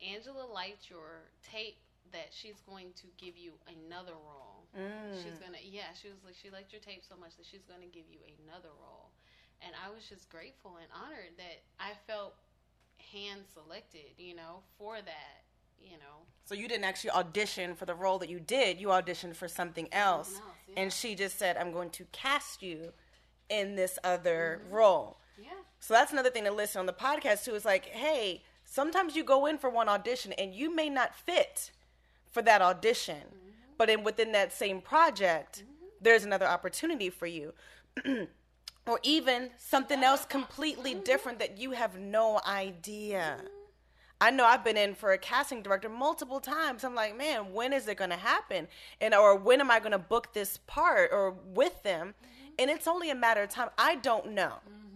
Angela 0.00 0.46
liked 0.46 0.90
your 0.90 1.30
tape." 1.42 1.78
That 2.12 2.28
she's 2.30 2.60
going 2.66 2.92
to 2.96 3.06
give 3.16 3.36
you 3.36 3.52
another 3.68 4.12
role. 4.12 4.64
Mm. 4.76 5.14
She's 5.22 5.38
gonna, 5.38 5.58
yeah. 5.62 5.92
She 6.00 6.08
was 6.08 6.18
like, 6.24 6.34
she 6.40 6.50
liked 6.50 6.72
your 6.72 6.80
tape 6.80 7.02
so 7.08 7.16
much 7.20 7.36
that 7.36 7.46
she's 7.46 7.64
gonna 7.68 7.86
give 7.92 8.04
you 8.10 8.18
another 8.44 8.68
role, 8.80 9.10
and 9.62 9.72
I 9.84 9.92
was 9.94 10.04
just 10.08 10.28
grateful 10.30 10.76
and 10.80 10.86
honored 10.94 11.36
that 11.38 11.62
I 11.80 11.92
felt 12.06 12.34
hand 13.12 13.42
selected, 13.52 14.12
you 14.18 14.34
know, 14.34 14.60
for 14.78 14.96
that, 14.96 15.42
you 15.82 15.92
know. 15.98 16.24
So 16.44 16.54
you 16.54 16.68
didn't 16.68 16.84
actually 16.84 17.10
audition 17.10 17.74
for 17.74 17.84
the 17.86 17.94
role 17.94 18.18
that 18.18 18.28
you 18.28 18.40
did. 18.40 18.80
You 18.80 18.88
auditioned 18.88 19.36
for 19.36 19.48
something 19.48 19.88
else, 19.92 20.28
Something 20.28 20.42
else, 20.46 20.56
yeah. 20.76 20.82
and 20.82 20.92
she 20.92 21.14
just 21.14 21.38
said, 21.38 21.56
"I'm 21.56 21.72
going 21.72 21.90
to 21.90 22.04
cast 22.12 22.62
you 22.62 22.92
in 23.48 23.74
this 23.76 23.98
other 24.04 24.60
Mm-hmm. 24.64 24.74
role." 24.74 25.18
Yeah, 25.40 25.50
So 25.78 25.94
that's 25.94 26.12
another 26.12 26.30
thing 26.30 26.44
to 26.44 26.50
listen 26.52 26.80
on 26.80 26.86
the 26.86 26.92
podcast 26.92 27.44
too. 27.44 27.54
Is 27.54 27.64
like, 27.64 27.86
hey, 27.86 28.42
sometimes 28.64 29.14
you 29.14 29.22
go 29.24 29.46
in 29.46 29.56
for 29.58 29.70
one 29.70 29.88
audition 29.88 30.32
and 30.32 30.52
you 30.54 30.74
may 30.74 30.88
not 30.88 31.14
fit 31.14 31.70
for 32.30 32.42
that 32.42 32.62
audition, 32.62 33.16
mm-hmm. 33.16 33.50
but 33.76 33.90
in 33.90 34.04
within 34.04 34.32
that 34.32 34.52
same 34.52 34.80
project, 34.80 35.64
mm-hmm. 35.64 35.86
there's 36.00 36.24
another 36.24 36.46
opportunity 36.46 37.10
for 37.10 37.26
you. 37.26 37.52
or 38.86 38.98
even 39.02 39.50
something 39.58 40.02
else 40.02 40.24
completely 40.24 40.94
mm-hmm. 40.94 41.04
different 41.04 41.38
that 41.38 41.58
you 41.58 41.72
have 41.72 41.98
no 41.98 42.40
idea. 42.46 43.36
Mm-hmm. 43.38 43.46
I 44.20 44.30
know 44.30 44.44
I've 44.44 44.64
been 44.64 44.76
in 44.76 44.94
for 44.94 45.12
a 45.12 45.18
casting 45.18 45.62
director 45.62 45.88
multiple 45.88 46.40
times. 46.40 46.82
I'm 46.82 46.94
like, 46.94 47.16
man, 47.16 47.52
when 47.52 47.72
is 47.72 47.86
it 47.86 47.98
going 47.98 48.10
to 48.10 48.16
happen? 48.16 48.66
And 49.00 49.14
or 49.14 49.36
when 49.36 49.60
am 49.60 49.70
I 49.70 49.78
going 49.78 49.92
to 49.92 49.98
book 49.98 50.32
this 50.32 50.58
part 50.66 51.10
or 51.12 51.36
with 51.54 51.82
them? 51.84 52.08
Mm-hmm. 52.08 52.48
And 52.58 52.70
it's 52.70 52.88
only 52.88 53.10
a 53.10 53.14
matter 53.14 53.42
of 53.42 53.50
time. 53.50 53.68
I 53.78 53.96
don't 53.96 54.32
know. 54.32 54.54
Mm-hmm. 54.68 54.86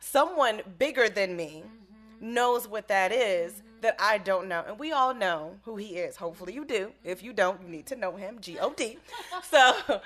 Someone 0.00 0.62
bigger 0.78 1.08
than 1.08 1.36
me 1.36 1.62
mm-hmm. 1.64 2.34
knows 2.34 2.66
what 2.66 2.88
that 2.88 3.12
is. 3.12 3.62
That 3.82 3.96
I 3.98 4.18
don't 4.18 4.48
know. 4.48 4.64
And 4.66 4.78
we 4.78 4.92
all 4.92 5.14
know 5.14 5.56
who 5.64 5.76
he 5.76 5.96
is. 5.96 6.16
Hopefully 6.16 6.54
you 6.54 6.64
do. 6.64 6.92
If 7.04 7.22
you 7.22 7.32
don't, 7.32 7.62
you 7.62 7.68
need 7.68 7.86
to 7.86 7.96
know 7.96 8.16
him. 8.16 8.38
G 8.40 8.58
O 8.58 8.72
D. 8.72 8.98
so, 9.50 10.00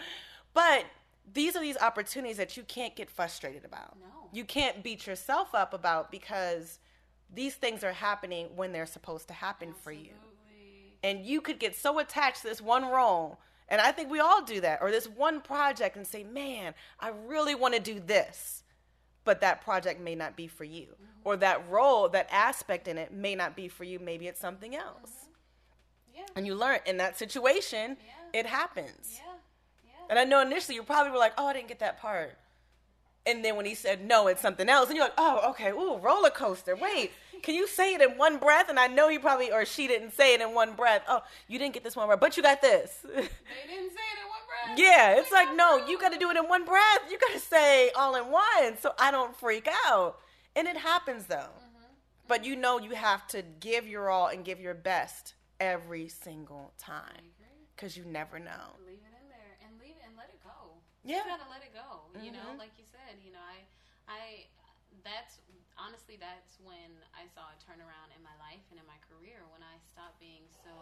but 0.55 0.85
these 1.33 1.57
are 1.57 1.61
these 1.61 1.77
opportunities 1.79 2.37
that 2.37 2.57
you 2.57 2.63
can't 2.65 2.95
get 2.97 3.11
frustrated 3.11 3.65
about. 3.65 3.97
No. 4.01 4.29
You 4.33 4.45
can't 4.45 4.83
beat 4.83 5.07
yourself 5.07 5.55
up 5.55 5.75
about 5.75 6.11
because 6.11 6.79
these 7.35 7.55
things 7.55 7.83
are 7.85 7.93
happening 7.93 8.49
when 8.57 8.73
they're 8.73 8.87
supposed 8.87 9.29
to 9.29 9.35
happen 9.35 9.71
Absolutely. 9.71 10.01
for 10.01 10.09
you. 10.09 10.15
And 11.05 11.27
you 11.27 11.41
could 11.41 11.59
get 11.59 11.75
so 11.75 11.99
attached 11.99 12.43
to 12.43 12.49
this 12.49 12.61
one 12.61 12.85
role, 12.85 13.41
and 13.69 13.81
I 13.81 13.91
think 13.91 14.11
we 14.11 14.21
all 14.21 14.43
do 14.43 14.61
that, 14.61 14.81
or 14.81 14.91
this 14.91 15.09
one 15.09 15.41
project 15.41 15.97
and 15.97 16.07
say, 16.07 16.23
man, 16.23 16.75
I 17.01 17.11
really 17.27 17.55
want 17.55 17.75
to 17.75 17.81
do 17.81 17.99
this. 17.99 18.63
But 19.25 19.41
that 19.41 19.63
project 19.63 20.01
may 20.01 20.15
not 20.15 20.37
be 20.37 20.49
for 20.49 20.65
you. 20.65 20.87
Mm-hmm. 20.87 21.05
Or 21.25 21.37
that 21.37 21.69
role, 21.69 22.09
that 22.09 22.29
aspect 22.33 22.89
in 22.89 22.99
it 22.99 23.13
may 23.13 23.35
not 23.35 23.55
be 23.55 23.69
for 23.69 23.85
you. 23.85 23.99
Maybe 23.99 24.27
it's 24.27 24.41
something 24.41 24.75
else. 24.75 25.11
Mm-hmm. 25.11 26.19
Yeah. 26.19 26.27
And 26.37 26.47
you 26.47 26.55
learn 26.55 26.81
in 26.87 26.97
that 26.99 27.19
situation, 27.19 27.97
yeah. 28.01 28.41
it 28.41 28.47
happens. 28.47 29.21
Yeah. 29.25 29.33
And 30.11 30.19
I 30.19 30.25
know 30.25 30.41
initially 30.41 30.75
you 30.75 30.83
probably 30.83 31.13
were 31.13 31.19
like, 31.19 31.33
oh, 31.39 31.47
I 31.47 31.53
didn't 31.53 31.69
get 31.69 31.79
that 31.79 32.01
part. 32.01 32.37
And 33.25 33.45
then 33.45 33.57
when 33.57 33.67
he 33.67 33.75
said 33.75 34.05
no, 34.05 34.27
it's 34.27 34.41
something 34.41 34.69
else, 34.69 34.89
and 34.89 34.97
you're 34.97 35.07
like, 35.07 35.15
oh, 35.17 35.51
okay, 35.51 35.71
ooh, 35.71 35.97
roller 35.99 36.31
coaster. 36.31 36.75
Wait, 36.75 37.13
can 37.43 37.55
you 37.55 37.67
say 37.67 37.95
it 37.95 38.01
in 38.01 38.17
one 38.19 38.39
breath? 38.39 38.69
And 38.69 38.79
I 38.79 38.87
know 38.87 39.09
he 39.09 39.19
probably 39.19 39.53
or 39.53 39.65
she 39.65 39.87
didn't 39.89 40.13
say 40.13 40.35
it 40.35 40.41
in 40.41 40.55
one 40.55 40.75
breath. 40.75 41.03
Oh, 41.09 41.23
you 41.49 41.59
didn't 41.59 41.75
get 41.75 41.85
this 41.85 41.97
one 41.97 42.07
breath, 42.07 42.21
but 42.21 42.37
you 42.37 42.43
got 42.43 42.63
this. 42.63 42.99
They 43.05 43.13
didn't 43.15 43.91
say 43.91 44.07
it 44.13 44.19
in 44.19 44.29
one 44.29 44.43
breath. 44.49 44.79
Yeah, 44.79 45.19
it's 45.19 45.33
like 45.33 45.55
no, 45.55 45.87
you 45.87 45.99
got 45.99 46.13
to 46.13 46.19
do 46.19 46.31
it 46.31 46.37
in 46.37 46.49
one 46.49 46.65
breath. 46.65 47.01
You 47.11 47.19
got 47.19 47.33
to 47.33 47.39
say 47.39 47.91
all 47.91 48.15
in 48.17 48.25
one, 48.31 48.79
so 48.81 48.93
I 48.99 49.11
don't 49.11 49.37
freak 49.37 49.69
out. 49.87 50.19
And 50.55 50.69
it 50.69 50.77
happens 50.77 51.27
though. 51.27 51.37
Mm-hmm. 51.37 51.93
But 52.29 52.45
you 52.45 52.57
know 52.57 52.79
you 52.79 52.91
have 52.95 53.27
to 53.29 53.43
give 53.61 53.87
your 53.87 54.11
all 54.11 54.29
and 54.29 54.45
give 54.45 54.61
your 54.61 54.75
best 54.75 55.35
every 55.61 56.09
single 56.09 56.73
time 56.79 57.33
because 57.75 57.97
you 57.97 58.05
never 58.05 58.39
know. 58.39 58.79
Leave 58.87 58.99
it 59.03 59.15
in 59.19 59.29
there 59.29 59.59
and 59.63 59.71
leave 59.81 59.97
it 59.99 60.07
and 60.07 60.17
let 60.17 60.29
it 60.29 60.39
go. 60.45 60.79
Yeah, 61.05 61.19
you 61.19 61.23
gotta 61.25 61.51
let 61.51 61.63
it 61.63 61.75
go. 61.75 61.81
Mm-hmm. 62.15 62.25
You 62.25 62.33
know, 62.33 62.39
mm-hmm. 62.51 62.59
like 62.59 62.71
you 62.79 62.85
said, 63.13 63.21
you 63.21 63.37
know, 63.37 63.45
I, 63.45 63.61
I, 64.09 64.49
that's 65.05 65.45
honestly, 65.77 66.17
that's 66.17 66.57
when 66.65 66.97
I 67.13 67.29
saw 67.29 67.53
a 67.53 67.57
turnaround 67.61 68.09
in 68.17 68.25
my 68.25 68.33
life 68.41 68.65
and 68.73 68.81
in 68.81 68.89
my 68.89 68.97
career 69.05 69.45
when 69.53 69.61
I 69.61 69.77
stopped 69.85 70.17
being 70.17 70.49
so 70.49 70.73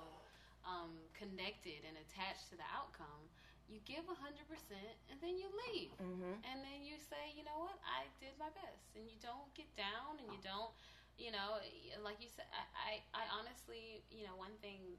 um, 0.63 0.95
connected 1.19 1.83
and 1.83 1.99
attached 1.99 2.47
to 2.55 2.57
the 2.59 2.67
outcome. 2.71 3.27
You 3.67 3.83
give 3.83 4.07
100% 4.07 4.15
and 4.15 5.19
then 5.19 5.35
you 5.39 5.51
leave. 5.67 5.91
Mm-hmm. 5.99 6.43
And 6.47 6.59
then 6.63 6.87
you 6.87 7.03
say, 7.03 7.35
you 7.35 7.43
know 7.43 7.67
what, 7.67 7.79
I 7.83 8.07
did 8.23 8.35
my 8.39 8.51
best. 8.55 8.95
And 8.95 9.11
you 9.11 9.19
don't 9.19 9.51
get 9.59 9.71
down 9.75 10.23
and 10.23 10.31
you 10.31 10.39
don't, 10.43 10.71
you 11.19 11.35
know, 11.35 11.59
like 12.07 12.23
you 12.23 12.31
said, 12.31 12.47
I, 12.55 13.03
I, 13.15 13.23
I 13.23 13.25
honestly, 13.35 14.07
you 14.11 14.27
know, 14.27 14.39
one 14.39 14.55
thing 14.63 14.99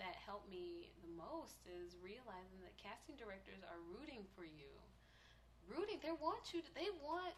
that 0.00 0.16
helped 0.16 0.48
me 0.48 0.92
the 1.04 1.12
most 1.12 1.60
is 1.68 1.92
realizing 2.00 2.60
that 2.64 2.72
casting 2.80 3.20
directors 3.20 3.60
are 3.68 3.80
rooting 3.92 4.24
for 4.32 4.48
you. 4.48 4.72
Rooting, 5.70 6.02
they 6.02 6.14
want 6.18 6.50
you 6.52 6.60
to, 6.60 6.70
they 6.74 6.90
want 7.00 7.34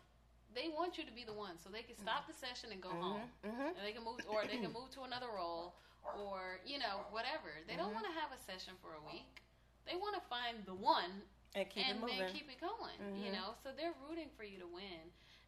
they 0.52 0.68
want 0.68 1.00
you 1.00 1.04
to 1.08 1.14
be 1.16 1.24
the 1.24 1.32
one, 1.32 1.56
so 1.56 1.72
they 1.72 1.84
can 1.84 1.96
stop 1.96 2.28
the 2.28 2.36
session 2.36 2.72
and 2.72 2.80
go 2.80 2.92
mm-hmm, 2.92 3.24
home, 3.24 3.28
mm-hmm. 3.40 3.72
and 3.72 3.82
they 3.82 3.96
can 3.96 4.04
move, 4.04 4.20
or 4.28 4.44
they 4.44 4.60
can 4.60 4.72
move 4.78 4.92
to 4.96 5.08
another 5.08 5.32
role, 5.32 5.72
or 6.04 6.60
you 6.68 6.76
know 6.76 7.08
whatever. 7.08 7.52
They 7.64 7.76
don't 7.76 7.92
mm-hmm. 7.92 8.04
want 8.04 8.08
to 8.12 8.14
have 8.20 8.30
a 8.32 8.40
session 8.44 8.76
for 8.84 8.92
a 8.96 9.02
week. 9.08 9.40
They 9.88 9.96
want 9.96 10.14
to 10.14 10.24
find 10.28 10.62
the 10.68 10.76
one 10.76 11.24
and 11.56 11.66
keep 11.68 11.88
and, 11.88 11.98
it 11.98 12.04
moving, 12.04 12.20
and 12.20 12.30
keep 12.30 12.48
it 12.52 12.60
going. 12.60 12.96
You 13.16 13.32
mm-hmm. 13.32 13.36
know, 13.36 13.48
so 13.64 13.72
they're 13.74 13.96
rooting 14.08 14.28
for 14.36 14.44
you 14.44 14.60
to 14.62 14.68
win. 14.68 15.02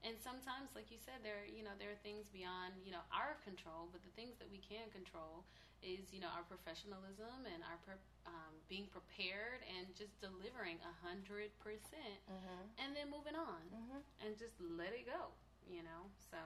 And 0.05 0.21
sometimes, 0.21 0.77
like 0.77 0.93
you 0.93 1.01
said, 1.01 1.25
there 1.25 1.49
you 1.49 1.65
know 1.65 1.73
there 1.77 1.93
are 1.93 2.03
things 2.05 2.29
beyond 2.33 2.77
you 2.81 2.93
know 2.93 3.05
our 3.13 3.37
control, 3.45 3.93
but 3.93 4.01
the 4.05 4.13
things 4.17 4.37
that 4.41 4.49
we 4.49 4.61
can 4.61 4.89
control 4.93 5.45
is 5.85 6.11
you 6.11 6.19
know 6.19 6.33
our 6.33 6.43
professionalism 6.49 7.45
and 7.45 7.61
our 7.63 7.79
um, 8.25 8.55
being 8.73 8.89
prepared 8.89 9.61
and 9.77 9.93
just 9.93 10.17
delivering 10.19 10.81
a 10.81 10.95
hundred 11.05 11.53
percent, 11.61 12.19
mm-hmm. 12.25 12.65
and 12.81 12.97
then 12.97 13.13
moving 13.13 13.37
on 13.37 13.63
mm-hmm. 13.69 14.01
and 14.25 14.35
just 14.41 14.57
let 14.59 14.97
it 14.97 15.05
go. 15.05 15.31
You 15.69 15.85
know, 15.85 16.09
so 16.33 16.41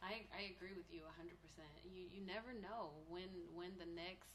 I 0.00 0.24
I 0.30 0.54
agree 0.54 0.74
with 0.78 0.86
you 0.94 1.02
a 1.02 1.14
hundred 1.18 1.36
percent. 1.42 1.70
You 1.82 2.06
you 2.08 2.22
never 2.22 2.54
know 2.54 2.94
when 3.10 3.28
when 3.52 3.74
the 3.76 3.90
next 3.90 4.30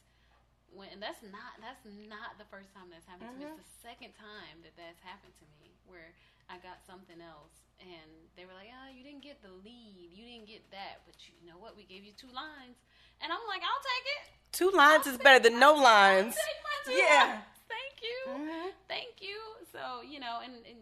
when 0.75 0.91
and 0.91 1.01
that's 1.01 1.23
not 1.23 1.57
that's 1.63 1.81
not 1.87 2.35
the 2.37 2.47
first 2.51 2.75
time 2.75 2.91
that's 2.91 3.07
happened 3.07 3.33
mm-hmm. 3.35 3.47
to 3.47 3.49
me. 3.49 3.55
It's 3.55 3.63
mm-hmm. 3.63 3.71
the 3.71 3.87
second 3.87 4.11
time 4.19 4.61
that 4.61 4.75
that's 4.75 5.01
happened 5.01 5.33
to 5.39 5.47
me 5.57 5.73
where 5.87 6.11
I 6.51 6.61
got 6.61 6.83
something 6.85 7.17
else 7.23 7.65
and 7.81 8.11
they 8.35 8.45
were 8.45 8.55
like, 8.55 8.69
"Oh, 8.71 8.87
you 8.91 9.01
didn't 9.03 9.23
get 9.23 9.41
the 9.41 9.51
lead. 9.63 10.11
You 10.11 10.23
didn't 10.23 10.47
get 10.47 10.63
that, 10.71 11.03
but 11.07 11.15
you 11.27 11.47
know 11.47 11.59
what? 11.59 11.75
We 11.75 11.87
gave 11.87 12.03
you 12.03 12.15
two 12.15 12.31
lines." 12.31 12.79
And 13.23 13.31
I'm 13.31 13.43
like, 13.47 13.63
"I'll 13.63 13.83
take 13.83 14.07
it." 14.19 14.25
Two 14.55 14.71
lines 14.71 15.05
is 15.05 15.19
better 15.19 15.43
than 15.43 15.59
no 15.59 15.75
lines. 15.75 16.39
yeah. 16.87 17.43
Lines. 17.43 17.67
Thank 17.67 17.99
you. 17.99 18.17
Mm-hmm. 18.31 18.67
Thank 18.87 19.19
you. 19.19 19.35
So, 19.75 19.99
you 19.99 20.23
know, 20.23 20.39
and, 20.39 20.63
and 20.63 20.79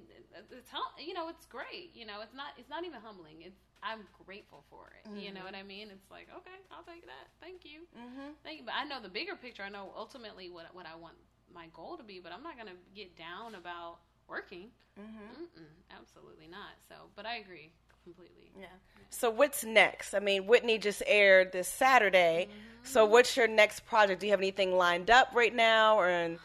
it's 0.53 0.69
you 1.01 1.17
know, 1.17 1.25
it's 1.27 1.49
great. 1.49 1.89
You 1.97 2.05
know, 2.05 2.21
it's 2.21 2.37
not 2.37 2.53
it's 2.61 2.69
not 2.69 2.85
even 2.85 3.01
humbling. 3.01 3.41
It's 3.41 3.57
I'm 3.81 4.05
grateful 4.25 4.63
for 4.69 4.93
it. 4.93 5.09
Mm-hmm. 5.09 5.17
You 5.17 5.33
know 5.33 5.41
mm-hmm. 5.41 5.57
what 5.57 5.65
I 5.65 5.65
mean? 5.65 5.89
It's 5.89 6.05
like, 6.13 6.29
okay, 6.29 6.53
I'll 6.69 6.85
take 6.85 7.09
that. 7.09 7.33
Thank 7.41 7.65
you. 7.65 7.89
Mm-hmm. 7.97 8.37
Thank 8.45 8.61
you. 8.61 8.65
But 8.69 8.77
I 8.77 8.85
know 8.85 9.01
the 9.01 9.09
bigger 9.09 9.33
picture. 9.33 9.65
I 9.65 9.73
know 9.73 9.89
ultimately 9.97 10.53
what 10.53 10.69
what 10.77 10.85
I 10.85 10.93
want 10.93 11.17
my 11.49 11.65
goal 11.73 11.97
to 11.97 12.05
be, 12.05 12.21
but 12.21 12.29
I'm 12.29 12.45
not 12.45 12.53
going 12.53 12.69
to 12.69 12.77
get 12.93 13.17
down 13.17 13.57
about 13.57 14.05
working. 14.29 14.69
Mm-hmm. 14.93 15.65
absolutely 15.89 16.45
not. 16.45 16.77
So, 16.85 17.09
but 17.17 17.25
I 17.25 17.41
agree 17.41 17.73
completely. 18.03 18.51
Yeah. 18.59 18.67
So 19.09 19.29
what's 19.29 19.63
next? 19.63 20.13
I 20.13 20.19
mean, 20.19 20.47
Whitney 20.47 20.77
just 20.77 21.03
aired 21.05 21.51
this 21.51 21.67
Saturday. 21.67 22.47
Mm-hmm. 22.49 22.59
So 22.83 23.05
what's 23.05 23.37
your 23.37 23.47
next 23.47 23.85
project? 23.85 24.19
Do 24.21 24.27
you 24.27 24.31
have 24.31 24.39
anything 24.39 24.75
lined 24.75 25.09
up 25.09 25.29
right 25.33 25.53
now, 25.53 25.99
or 25.99 26.37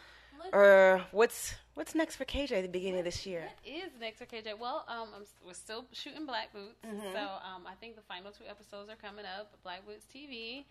or 0.52 1.04
what's 1.10 1.54
what's 1.74 1.94
next 1.94 2.16
for 2.16 2.24
KJ 2.24 2.52
at 2.52 2.62
the 2.62 2.68
beginning 2.68 2.94
what, 2.94 3.00
of 3.00 3.04
this 3.06 3.26
year? 3.26 3.42
What 3.42 3.74
is 3.74 3.90
next 4.00 4.18
for 4.18 4.26
KJ? 4.26 4.58
Well, 4.58 4.84
um, 4.88 5.08
I'm, 5.16 5.24
we're 5.44 5.54
still 5.54 5.86
shooting 5.92 6.26
Black 6.26 6.52
Boots, 6.52 6.84
mm-hmm. 6.86 7.12
so 7.12 7.20
um, 7.20 7.66
I 7.66 7.74
think 7.80 7.96
the 7.96 8.02
final 8.02 8.30
two 8.30 8.44
episodes 8.48 8.88
are 8.90 8.96
coming 8.96 9.24
up. 9.24 9.52
Black 9.62 9.84
Boots 9.86 10.04
TV. 10.14 10.64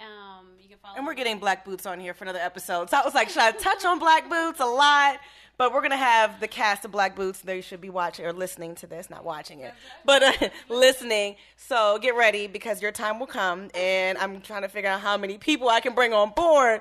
Um, 0.00 0.46
you 0.60 0.68
can 0.68 0.78
follow. 0.78 0.96
And 0.96 1.06
we're 1.06 1.14
getting 1.14 1.38
Black 1.38 1.64
Boots 1.64 1.86
on 1.86 2.00
here 2.00 2.14
for 2.14 2.24
another 2.24 2.40
episode. 2.40 2.90
So 2.90 2.98
I 2.98 3.04
was 3.04 3.14
like, 3.14 3.28
should 3.28 3.42
I 3.42 3.52
touch 3.52 3.84
on 3.84 3.98
Black 3.98 4.28
Boots 4.28 4.60
a 4.60 4.66
lot? 4.66 5.18
But 5.56 5.72
we're 5.72 5.82
gonna 5.82 5.96
have 5.96 6.40
the 6.40 6.48
cast 6.48 6.84
of 6.84 6.90
Black 6.90 7.14
Boots. 7.14 7.40
They 7.40 7.60
should 7.60 7.80
be 7.80 7.90
watching 7.90 8.26
or 8.26 8.32
listening 8.32 8.74
to 8.76 8.88
this, 8.88 9.08
not 9.08 9.24
watching 9.24 9.60
it, 9.60 9.72
but 10.04 10.22
uh, 10.22 10.48
listening. 10.68 11.36
So 11.56 11.98
get 12.02 12.16
ready 12.16 12.48
because 12.48 12.82
your 12.82 12.90
time 12.90 13.20
will 13.20 13.28
come, 13.28 13.70
and 13.72 14.18
I'm 14.18 14.40
trying 14.40 14.62
to 14.62 14.68
figure 14.68 14.90
out 14.90 15.00
how 15.00 15.16
many 15.16 15.38
people 15.38 15.68
I 15.68 15.78
can 15.78 15.94
bring 15.94 16.12
on 16.12 16.32
board. 16.34 16.80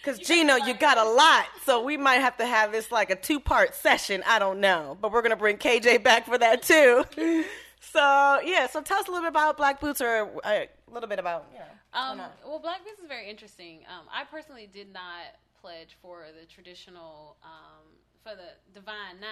Because 0.00 0.20
Gino, 0.20 0.54
you 0.54 0.74
got 0.74 0.98
a 0.98 1.04
lot, 1.04 1.46
so 1.64 1.82
we 1.82 1.96
might 1.96 2.20
have 2.20 2.36
to 2.36 2.46
have 2.46 2.70
this 2.70 2.92
like 2.92 3.10
a 3.10 3.16
two-part 3.16 3.74
session. 3.74 4.22
I 4.24 4.38
don't 4.38 4.60
know, 4.60 4.96
but 5.00 5.10
we're 5.10 5.22
gonna 5.22 5.36
bring 5.36 5.56
KJ 5.56 6.04
back 6.04 6.26
for 6.26 6.38
that 6.38 6.62
too. 6.62 7.04
so 7.80 8.38
yeah, 8.44 8.68
so 8.68 8.82
tell 8.82 8.98
us 8.98 9.08
a 9.08 9.10
little 9.10 9.24
bit 9.24 9.30
about 9.30 9.56
Black 9.56 9.80
Boots, 9.80 10.00
or 10.00 10.30
uh, 10.44 10.48
a 10.48 10.68
little 10.92 11.08
bit 11.08 11.18
about 11.18 11.46
you 11.52 11.58
know. 11.58 11.64
Um, 11.92 12.20
well, 12.44 12.58
Black 12.58 12.84
Boots 12.84 13.00
is 13.00 13.08
very 13.08 13.28
interesting. 13.28 13.80
Um, 13.88 14.06
I 14.12 14.24
personally 14.24 14.68
did 14.72 14.92
not 14.92 15.36
pledge 15.60 15.96
for 16.00 16.24
the 16.38 16.46
traditional 16.46 17.36
um, 17.42 17.86
for 18.22 18.34
the 18.34 18.54
Divine 18.72 19.18
9 19.20 19.30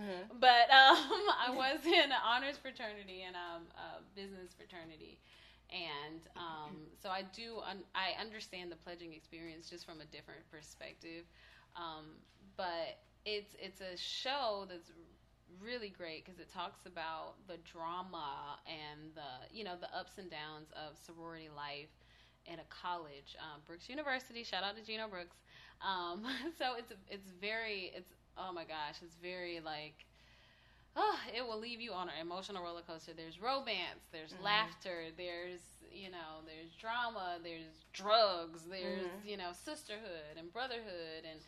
mm-hmm. 0.00 0.38
but 0.40 0.68
um, 0.72 1.24
I 1.46 1.50
was 1.54 1.84
in 1.86 2.10
an 2.10 2.22
honors 2.24 2.56
fraternity 2.56 3.22
and 3.26 3.36
um, 3.36 3.62
a 3.76 4.02
business 4.14 4.52
fraternity, 4.56 5.18
and 5.70 6.20
um, 6.36 6.76
so 7.02 7.08
I 7.08 7.22
do 7.34 7.58
un- 7.68 7.84
I 7.94 8.20
understand 8.20 8.72
the 8.72 8.76
pledging 8.76 9.12
experience 9.12 9.68
just 9.70 9.86
from 9.86 10.00
a 10.00 10.06
different 10.06 10.40
perspective, 10.50 11.24
um, 11.76 12.16
but 12.56 12.98
it's 13.24 13.54
it's 13.60 13.80
a 13.80 13.96
show 13.96 14.66
that's 14.68 14.90
really 15.62 15.90
great 15.90 16.24
because 16.24 16.40
it 16.40 16.48
talks 16.52 16.86
about 16.86 17.34
the 17.48 17.56
drama 17.70 18.58
and 18.66 19.12
the 19.14 19.54
you 19.54 19.64
know 19.64 19.74
the 19.80 19.90
ups 19.96 20.18
and 20.18 20.30
downs 20.30 20.70
of 20.72 20.96
sorority 20.96 21.48
life 21.54 21.90
at 22.46 22.58
a 22.58 22.66
college, 22.68 23.36
um, 23.40 23.60
Brooks 23.66 23.88
University. 23.88 24.44
Shout 24.44 24.62
out 24.62 24.76
to 24.76 24.82
Gino 24.82 25.08
Brooks. 25.08 25.36
Um, 25.82 26.24
so 26.58 26.76
it's 26.76 26.92
it's 27.08 27.30
very 27.40 27.92
it's 27.94 28.12
oh 28.36 28.52
my 28.52 28.64
gosh, 28.64 29.02
it's 29.02 29.16
very 29.22 29.60
like 29.60 30.06
oh, 30.96 31.18
it 31.36 31.46
will 31.46 31.58
leave 31.58 31.80
you 31.80 31.92
on 31.92 32.08
an 32.08 32.14
emotional 32.20 32.62
roller 32.62 32.82
coaster. 32.82 33.12
There's 33.14 33.40
romance, 33.40 34.04
there's 34.12 34.32
mm-hmm. 34.32 34.44
laughter, 34.44 35.14
there's 35.16 35.60
you 35.90 36.10
know, 36.10 36.46
there's 36.46 36.70
drama, 36.78 37.38
there's 37.42 37.82
drugs, 37.92 38.62
there's 38.70 39.06
mm-hmm. 39.06 39.28
you 39.28 39.36
know, 39.36 39.50
sisterhood 39.52 40.38
and 40.38 40.52
brotherhood 40.52 41.26
and 41.28 41.40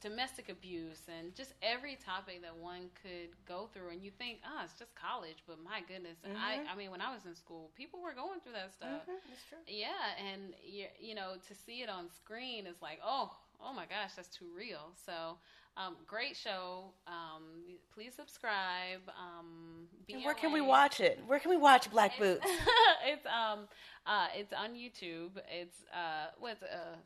domestic 0.00 0.48
abuse 0.48 1.02
and 1.08 1.34
just 1.34 1.52
every 1.62 1.96
topic 1.96 2.40
that 2.40 2.56
one 2.56 2.88
could 3.02 3.28
go 3.46 3.68
through 3.72 3.90
and 3.90 4.02
you 4.02 4.10
think 4.10 4.38
oh 4.46 4.64
it's 4.64 4.78
just 4.78 4.94
college 4.94 5.44
but 5.46 5.58
my 5.62 5.80
goodness 5.86 6.16
mm-hmm. 6.24 6.36
i 6.40 6.60
i 6.72 6.76
mean 6.76 6.90
when 6.90 7.00
i 7.00 7.12
was 7.12 7.26
in 7.26 7.34
school 7.34 7.70
people 7.76 8.00
were 8.00 8.14
going 8.14 8.40
through 8.40 8.52
that 8.52 8.72
stuff 8.72 9.04
mm-hmm. 9.04 9.20
that's 9.28 9.44
true 9.48 9.58
yeah 9.68 10.16
and 10.16 10.54
you 10.64 10.86
you 10.98 11.14
know 11.14 11.34
to 11.46 11.54
see 11.54 11.82
it 11.82 11.90
on 11.90 12.08
screen 12.08 12.66
is 12.66 12.80
like 12.80 12.98
oh 13.04 13.30
oh 13.60 13.72
my 13.74 13.84
gosh 13.84 14.16
that's 14.16 14.28
too 14.28 14.48
real 14.56 14.92
so 15.04 15.36
um, 15.76 15.96
great 16.06 16.36
show. 16.36 16.92
Um, 17.06 17.44
please 17.94 18.12
subscribe. 18.14 19.00
Um, 19.08 19.86
where 20.24 20.34
can 20.34 20.52
we 20.52 20.60
watch 20.60 21.00
it? 21.00 21.20
Where 21.26 21.38
can 21.38 21.50
we 21.50 21.56
watch 21.56 21.90
Black 21.90 22.18
Boots? 22.18 22.44
it's 23.06 23.24
um, 23.24 23.68
uh, 24.04 24.26
it's 24.36 24.52
on 24.52 24.70
YouTube. 24.70 25.30
It's 25.50 25.76
uh, 25.94 26.32
what's 26.38 26.62
uh, 26.62 26.96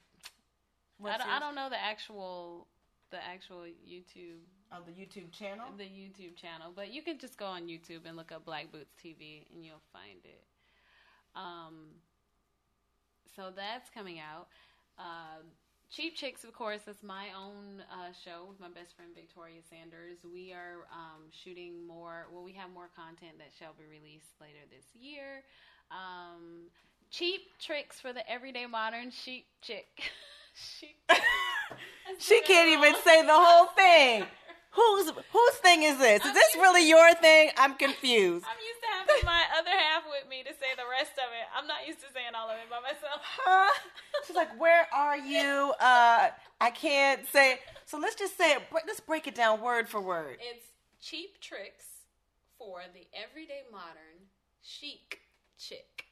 I 1.05 1.19
don't, 1.19 1.29
I 1.29 1.39
don't 1.41 1.55
know 1.55 1.69
the 1.69 1.81
actual 1.81 2.67
the 3.15 3.25
actual 3.25 3.63
YouTube 3.87 4.43
on 4.73 4.83
the 4.87 4.93
YouTube 4.93 5.31
channel. 5.31 5.67
The 5.79 5.85
YouTube 5.85 6.35
channel, 6.35 6.73
but 6.75 6.93
you 6.93 7.01
can 7.01 7.19
just 7.19 7.39
go 7.39 7.47
on 7.47 7.69
YouTube 7.69 8.03
and 8.07 8.17
look 8.17 8.33
up 8.33 8.45
Black 8.45 8.73
Boots 8.73 8.91
TV, 8.99 9.47
and 9.55 9.65
you'll 9.65 9.87
find 9.93 10.19
it. 10.25 10.43
Um, 11.37 11.95
so 13.37 13.53
that's 13.55 13.89
coming 13.91 14.19
out. 14.19 14.49
Uh, 14.99 15.47
Cheap 15.91 16.17
Chicks, 16.17 16.43
of 16.43 16.53
course, 16.53 16.89
is 16.89 16.97
my 17.05 17.27
own 17.39 17.85
uh, 17.87 18.11
show 18.25 18.47
with 18.49 18.59
my 18.59 18.67
best 18.67 18.97
friend 18.97 19.13
Victoria 19.15 19.63
Sanders. 19.71 20.19
We 20.25 20.53
are 20.53 20.91
um, 20.91 21.31
shooting 21.31 21.87
more. 21.87 22.27
Well, 22.33 22.43
we 22.43 22.53
have 22.55 22.71
more 22.75 22.91
content 22.97 23.39
that 23.39 23.55
shall 23.57 23.75
be 23.79 23.85
released 23.87 24.35
later 24.41 24.67
this 24.75 24.87
year. 25.01 25.45
Um, 25.93 26.67
cheap 27.11 27.43
tricks 27.61 28.01
for 28.01 28.13
the 28.13 28.29
everyday 28.29 28.67
modern 28.67 29.13
sheep 29.13 29.47
chick. 29.63 29.87
sheep. 30.55 31.11
she 32.19 32.41
can't 32.43 32.69
even 32.69 32.95
say 33.03 33.23
the 33.23 33.33
whole 33.33 33.67
thing. 33.77 34.25
Whose 34.73 35.13
whose 35.31 35.57
thing 35.63 35.85
is 35.85 35.99
this? 35.99 36.21
Is 36.21 36.27
I'm 36.29 36.35
this 36.35 36.57
really 36.57 36.89
your 36.89 37.15
thing? 37.15 37.51
I'm 37.57 37.75
confused. 37.75 38.45
I'm 38.45 38.59
used 38.59 38.81
to 38.83 38.91
having 38.99 39.25
my 39.25 39.43
other 39.57 39.71
half 39.71 40.03
with 40.11 40.29
me 40.29 40.43
to 40.43 40.51
say 40.51 40.75
the 40.77 40.83
rest 40.91 41.13
of 41.13 41.31
it. 41.31 41.47
I'm 41.57 41.69
not 41.69 41.87
used 41.87 42.01
to 42.01 42.07
saying 42.13 42.35
all 42.35 42.51
of 42.51 42.57
it 42.57 42.69
by 42.69 42.81
myself. 42.81 43.21
Huh? 43.23 43.71
She's 44.27 44.35
like, 44.35 44.59
"Where 44.61 44.89
are 44.93 45.17
you?" 45.17 45.73
Uh, 45.79 46.31
I 46.61 46.71
can't 46.71 47.25
say. 47.29 47.61
So 47.87 47.99
let's 47.99 48.17
just 48.17 48.37
say 48.37 48.55
it. 48.55 48.63
Let's 48.73 48.99
break 48.99 49.29
it 49.29 49.37
down 49.37 49.61
word 49.61 49.89
for 49.89 50.01
word. 50.01 50.39
It's 50.41 50.67
cheap 51.01 51.41
tricks 51.41 51.87
for 52.59 52.81
the 52.93 53.07
everyday 53.15 53.63
modern 53.71 54.27
chic 54.61 55.21
chick, 55.57 56.07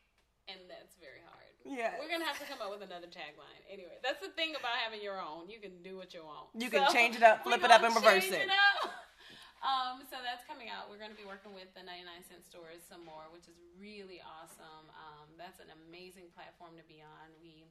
and 0.46 0.58
that's 0.68 0.94
very 1.00 1.22
hard. 1.26 1.41
Yeah. 1.64 1.94
We're 1.98 2.10
gonna 2.10 2.26
have 2.26 2.38
to 2.42 2.48
come 2.50 2.58
up 2.58 2.70
with 2.74 2.82
another 2.82 3.06
tagline. 3.06 3.62
Anyway, 3.70 3.94
that's 4.02 4.18
the 4.18 4.34
thing 4.34 4.58
about 4.58 4.74
having 4.82 4.98
your 4.98 5.18
own. 5.18 5.46
You 5.46 5.62
can 5.62 5.78
do 5.82 5.94
what 5.94 6.10
you 6.14 6.26
want. 6.26 6.50
You 6.58 6.68
so, 6.68 6.78
can 6.78 6.84
change 6.90 7.14
it 7.14 7.22
up, 7.22 7.46
flip 7.46 7.62
it 7.62 7.70
up, 7.70 7.82
and 7.82 7.94
reverse 7.94 8.26
it. 8.26 8.46
it 8.46 8.50
um, 9.62 10.02
so 10.10 10.18
that's 10.20 10.42
coming 10.44 10.68
out. 10.68 10.90
We're 10.90 10.98
going 10.98 11.14
to 11.14 11.18
be 11.18 11.26
working 11.26 11.54
with 11.54 11.70
the 11.78 11.86
99 11.86 12.02
cent 12.26 12.42
stores 12.42 12.82
some 12.82 13.06
more, 13.06 13.30
which 13.30 13.46
is 13.46 13.58
really 13.78 14.18
awesome. 14.18 14.90
Um, 14.90 15.30
that's 15.38 15.62
an 15.62 15.70
amazing 15.86 16.34
platform 16.34 16.74
to 16.78 16.84
be 16.90 16.98
on. 16.98 17.30
We 17.38 17.70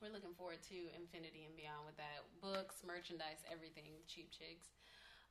we're 0.00 0.10
looking 0.10 0.32
forward 0.32 0.64
to 0.72 0.78
infinity 0.96 1.44
and 1.44 1.52
beyond 1.54 1.84
with 1.84 2.00
that. 2.00 2.24
Books, 2.40 2.80
merchandise, 2.82 3.44
everything. 3.52 4.00
Cheap 4.08 4.32
chicks. 4.32 4.72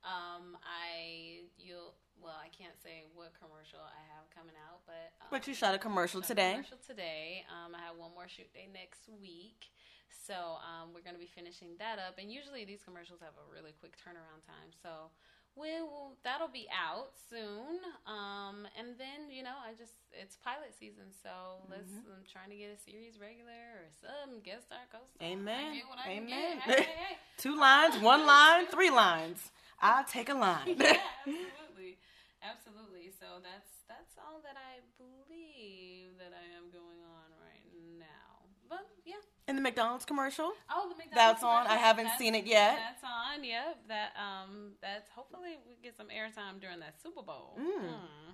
Um, 0.05 0.55
I 0.63 1.49
you'll 1.57 1.97
well, 2.23 2.37
I 2.37 2.51
can't 2.51 2.75
say 2.83 3.07
what 3.15 3.31
commercial 3.35 3.79
I 3.79 4.03
have 4.15 4.27
coming 4.31 4.55
out, 4.69 4.83
but 4.85 5.15
um, 5.23 5.27
but 5.31 5.47
you 5.47 5.53
shot 5.53 5.75
a 5.75 5.81
commercial 5.81 6.21
today. 6.21 6.59
commercial 6.59 6.81
today. 6.85 7.43
Um, 7.49 7.75
I 7.75 7.81
have 7.83 7.95
one 7.95 8.11
more 8.13 8.27
shoot 8.27 8.51
day 8.53 8.67
next 8.71 9.07
week, 9.21 9.71
so 10.11 10.59
um, 10.61 10.91
we're 10.93 11.05
going 11.05 11.15
to 11.15 11.21
be 11.21 11.31
finishing 11.31 11.79
that 11.79 11.99
up. 11.99 12.19
And 12.19 12.31
usually 12.31 12.63
these 12.63 12.83
commercials 12.83 13.19
have 13.19 13.35
a 13.39 13.45
really 13.47 13.73
quick 13.79 13.95
turnaround 13.95 14.43
time, 14.45 14.71
so 14.83 15.11
we 15.55 15.81
will 15.81 16.15
that'll 16.23 16.51
be 16.51 16.67
out 16.71 17.15
soon. 17.29 17.81
Um, 18.07 18.67
and 18.77 18.99
then 18.99 19.31
you 19.31 19.43
know, 19.43 19.55
I 19.59 19.73
just 19.75 19.95
it's 20.11 20.35
pilot 20.39 20.75
season, 20.77 21.11
so 21.11 21.29
mm-hmm. 21.29 21.71
let's 21.71 21.93
I'm 22.07 22.27
trying 22.27 22.51
to 22.51 22.59
get 22.59 22.75
a 22.75 22.79
series 22.79 23.19
regular 23.19 23.59
or 23.79 23.87
some 23.95 24.39
guest 24.43 24.67
star 24.67 24.85
co-star. 24.91 25.23
Amen. 25.23 25.79
Amen. 26.07 26.59
Hey, 26.59 26.73
hey, 26.73 26.83
hey. 26.83 27.17
Two 27.37 27.55
lines, 27.57 27.99
one 27.99 28.25
line, 28.25 28.67
three 28.67 28.89
lines. 28.89 29.51
I'll 29.81 30.03
take 30.03 30.29
a 30.29 30.33
line. 30.33 30.67
yeah, 30.67 30.97
absolutely, 31.27 31.97
absolutely. 32.43 33.11
So 33.19 33.39
that's 33.41 33.85
that's 33.87 34.15
all 34.19 34.41
that 34.43 34.55
I 34.55 34.81
believe 34.97 36.17
that 36.19 36.33
I 36.35 36.45
am 36.57 36.71
going 36.71 37.01
on 37.03 37.27
right 37.39 37.65
now. 37.99 38.47
But 38.69 38.85
yeah. 39.05 39.15
In 39.47 39.55
the 39.55 39.61
McDonald's 39.61 40.05
commercial. 40.05 40.51
Oh, 40.69 40.89
the 40.89 40.95
McDonald's. 40.95 41.41
That's 41.41 41.43
on. 41.43 41.67
I 41.67 41.77
haven't 41.77 42.05
that's, 42.05 42.19
seen 42.19 42.35
it 42.35 42.45
yet. 42.45 42.77
That's 42.77 43.03
on. 43.03 43.43
Yep. 43.43 43.77
That 43.87 44.11
um. 44.15 44.73
That's 44.81 45.09
hopefully 45.09 45.57
we 45.67 45.75
get 45.81 45.97
some 45.97 46.07
airtime 46.07 46.61
during 46.61 46.79
that 46.79 47.01
Super 47.01 47.23
Bowl. 47.23 47.57
Mm, 47.59 47.89
mm. 47.89 47.93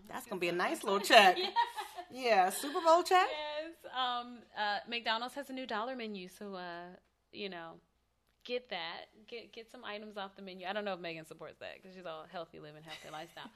That's 0.10 0.26
gonna 0.28 0.42
be 0.42 0.50
a 0.50 0.54
nice 0.54 0.84
little 0.84 1.00
check. 1.00 1.38
yeah. 1.40 1.50
yeah. 2.12 2.50
Super 2.50 2.82
Bowl 2.82 3.04
check. 3.04 3.28
Yes. 3.30 3.92
Um. 3.96 4.40
Uh. 4.58 4.80
McDonald's 4.90 5.36
has 5.36 5.50
a 5.50 5.54
new 5.54 5.66
dollar 5.66 5.96
menu, 5.96 6.28
so 6.28 6.56
uh. 6.56 6.96
You 7.32 7.50
know, 7.50 7.82
get 8.46 8.70
that. 8.70 9.10
Get 9.28 9.52
get 9.52 9.72
some 9.72 9.84
items 9.84 10.18
off 10.18 10.36
the 10.36 10.42
menu. 10.42 10.66
I 10.68 10.74
don't 10.74 10.86
know 10.86 10.94
if 10.94 11.00
Megan 11.00 11.26
supports 11.26 11.58
that 11.60 11.76
because 11.76 11.96
she's 11.96 12.06
all 12.06 12.26
healthy 12.32 12.60
living, 12.60 12.84
healthy 12.84 13.12
lifestyle. 13.12 13.50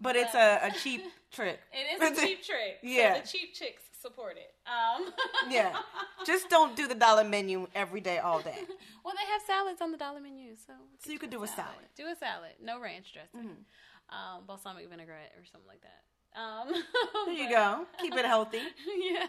but, 0.00 0.14
but, 0.14 0.16
it's 0.16 0.34
a, 0.34 0.60
a 0.62 0.70
cheap 0.70 1.02
trick. 1.32 1.58
It 1.72 2.00
is 2.00 2.18
a 2.18 2.22
cheap 2.26 2.42
trick. 2.42 2.78
Yeah, 2.82 3.14
so 3.14 3.20
the 3.20 3.26
cheap 3.26 3.54
chicks 3.54 3.82
support 4.00 4.36
it. 4.36 4.54
Um. 4.64 5.12
yeah, 5.50 5.76
just 6.24 6.48
don't 6.48 6.76
do 6.76 6.86
the 6.86 6.94
dollar 6.94 7.24
menu 7.24 7.66
every 7.74 8.00
day, 8.00 8.18
all 8.18 8.40
day. 8.40 8.58
well, 9.04 9.14
they 9.14 9.32
have 9.32 9.42
salads 9.46 9.82
on 9.82 9.90
the 9.90 9.98
dollar 9.98 10.20
menu, 10.20 10.54
so 10.54 10.72
so 11.04 11.12
you 11.12 11.18
could 11.18 11.30
do 11.30 11.42
a 11.42 11.46
salad. 11.48 11.72
salad. 11.72 11.88
Do 11.96 12.06
a 12.06 12.16
salad, 12.16 12.52
no 12.62 12.80
ranch 12.80 13.12
dressing, 13.12 13.50
mm-hmm. 13.50 14.36
um, 14.36 14.44
balsamic 14.46 14.88
vinaigrette 14.88 15.32
or 15.36 15.44
something 15.44 15.68
like 15.68 15.82
that. 15.82 16.02
Um, 16.38 16.70
there 17.26 17.34
you 17.34 17.50
go. 17.50 17.86
Keep 18.00 18.14
it 18.14 18.24
healthy. 18.24 18.58
yeah. 18.86 19.26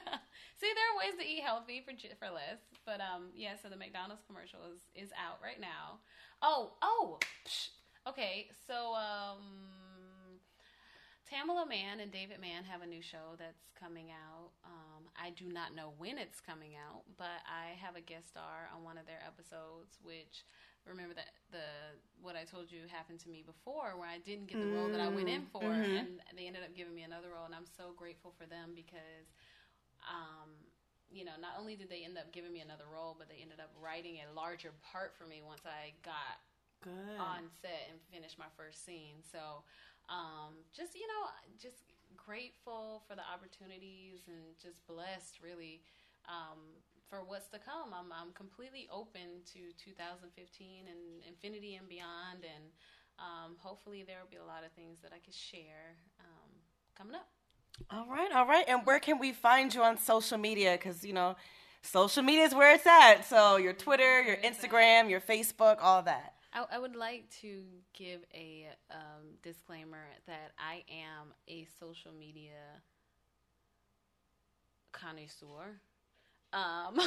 See, 0.62 0.70
there 0.70 0.88
are 0.94 1.00
ways 1.00 1.18
to 1.18 1.26
eat 1.26 1.42
healthy 1.42 1.82
for 1.84 1.94
for 2.20 2.32
less. 2.32 2.62
But 2.86 3.02
um, 3.02 3.30
yeah. 3.36 3.54
So 3.62 3.70
the 3.70 3.78
McDonald's 3.78 4.22
commercial 4.28 4.60
is 4.74 4.82
is 4.94 5.12
out 5.18 5.40
right 5.42 5.60
now. 5.60 6.00
Oh, 6.42 6.74
oh. 6.82 7.18
Psh. 7.48 7.70
Okay. 8.08 8.48
So 8.68 8.94
um, 8.94 10.38
Tamela 11.26 11.68
Mann 11.68 12.00
and 12.00 12.12
David 12.12 12.40
Mann 12.42 12.64
have 12.64 12.82
a 12.82 12.86
new 12.86 13.02
show 13.02 13.34
that's 13.38 13.70
coming 13.80 14.10
out. 14.12 14.52
Um, 14.66 15.10
I 15.18 15.32
do 15.32 15.46
not 15.46 15.76
know 15.76 15.94
when 15.98 16.18
it's 16.18 16.40
coming 16.42 16.74
out, 16.76 17.04
but 17.18 17.42
I 17.46 17.78
have 17.82 17.96
a 17.96 18.02
guest 18.02 18.30
star 18.30 18.70
on 18.76 18.84
one 18.84 18.98
of 18.98 19.06
their 19.06 19.22
episodes, 19.26 19.98
which 20.04 20.46
remember 20.90 21.14
that 21.14 21.32
the 21.54 21.66
what 22.20 22.36
I 22.36 22.44
told 22.44 22.74
you 22.74 22.90
happened 22.90 23.22
to 23.24 23.30
me 23.30 23.46
before, 23.46 23.96
where 23.96 24.10
I 24.10 24.18
didn't 24.20 24.50
get 24.50 24.60
the 24.60 24.74
role 24.74 24.90
that 24.90 25.00
I 25.00 25.08
went 25.08 25.30
in 25.30 25.46
for, 25.54 25.64
mm-hmm. 25.64 26.20
and 26.28 26.34
they 26.36 26.50
ended 26.50 26.66
up 26.66 26.76
giving 26.76 26.94
me 26.94 27.06
another 27.06 27.32
role, 27.32 27.46
and 27.46 27.56
I'm 27.56 27.70
so 27.70 27.96
grateful 27.96 28.34
for 28.36 28.50
them 28.50 28.74
because, 28.76 29.30
um, 30.04 30.52
you 31.08 31.24
know, 31.24 31.38
not 31.40 31.56
only 31.56 31.78
did 31.78 31.88
they 31.88 32.04
end 32.04 32.18
up 32.18 32.34
giving 32.34 32.52
me 32.52 32.60
another 32.60 32.90
role, 32.92 33.16
but 33.16 33.30
they 33.30 33.40
ended 33.40 33.62
up 33.62 33.72
writing 33.78 34.20
a 34.20 34.28
larger 34.34 34.74
part 34.84 35.16
for 35.16 35.24
me 35.30 35.40
once 35.46 35.64
I 35.64 35.96
got 36.04 36.44
Good. 36.84 37.18
on 37.22 37.48
set 37.62 37.88
and 37.88 38.02
finished 38.12 38.36
my 38.36 38.50
first 38.58 38.84
scene. 38.84 39.24
So, 39.32 39.64
um, 40.10 40.66
just 40.76 40.98
you 40.98 41.08
know, 41.08 41.30
just 41.62 41.94
grateful 42.18 43.06
for 43.08 43.16
the 43.16 43.24
opportunities 43.24 44.28
and 44.28 44.58
just 44.60 44.84
blessed, 44.90 45.40
really. 45.40 45.82
Um, 46.28 46.60
for 47.10 47.24
what's 47.26 47.48
to 47.50 47.60
come. 47.60 47.94
I'm 47.94 48.12
I'm 48.14 48.32
completely 48.34 48.88
open 48.92 49.42
to 49.54 49.60
2015 49.84 50.86
and 50.88 50.98
infinity 51.28 51.76
and 51.76 51.90
beyond, 51.90 52.44
and 52.44 52.64
um, 53.18 53.56
hopefully 53.58 54.04
there 54.06 54.18
will 54.22 54.30
be 54.30 54.38
a 54.38 54.46
lot 54.46 54.64
of 54.64 54.72
things 54.74 55.00
that 55.02 55.12
I 55.12 55.20
can 55.20 55.34
share 55.34 55.98
um, 56.20 56.52
coming 56.96 57.16
up. 57.16 57.28
All 57.90 58.08
right, 58.08 58.32
all 58.34 58.48
right. 58.48 58.66
And 58.68 58.86
where 58.86 59.00
can 59.00 59.20
we 59.20 59.32
find 59.32 59.74
you 59.74 59.82
on 59.82 59.98
social 59.98 60.38
media? 60.38 60.74
Because 60.74 61.04
you 61.04 61.14
know, 61.14 61.36
social 61.82 62.24
media 62.24 62.46
is 62.46 62.54
where 62.54 62.74
it's 62.74 62.86
at. 62.86 63.26
So 63.28 63.58
your 63.58 63.74
Twitter, 63.74 64.22
your 64.22 64.38
Instagram, 64.38 65.10
your 65.10 65.22
Facebook, 65.22 65.78
all 65.82 66.04
that. 66.04 66.34
I, 66.54 66.66
I 66.74 66.80
would 66.80 66.96
like 66.96 67.30
to 67.42 67.64
give 67.94 68.22
a 68.34 68.68
um, 68.92 69.38
disclaimer 69.44 70.04
that 70.28 70.52
I 70.58 70.84
am 70.90 71.34
a 71.48 71.68
social 71.80 72.12
media 72.12 72.82
connoisseur. 74.92 75.80
Um, 76.52 77.00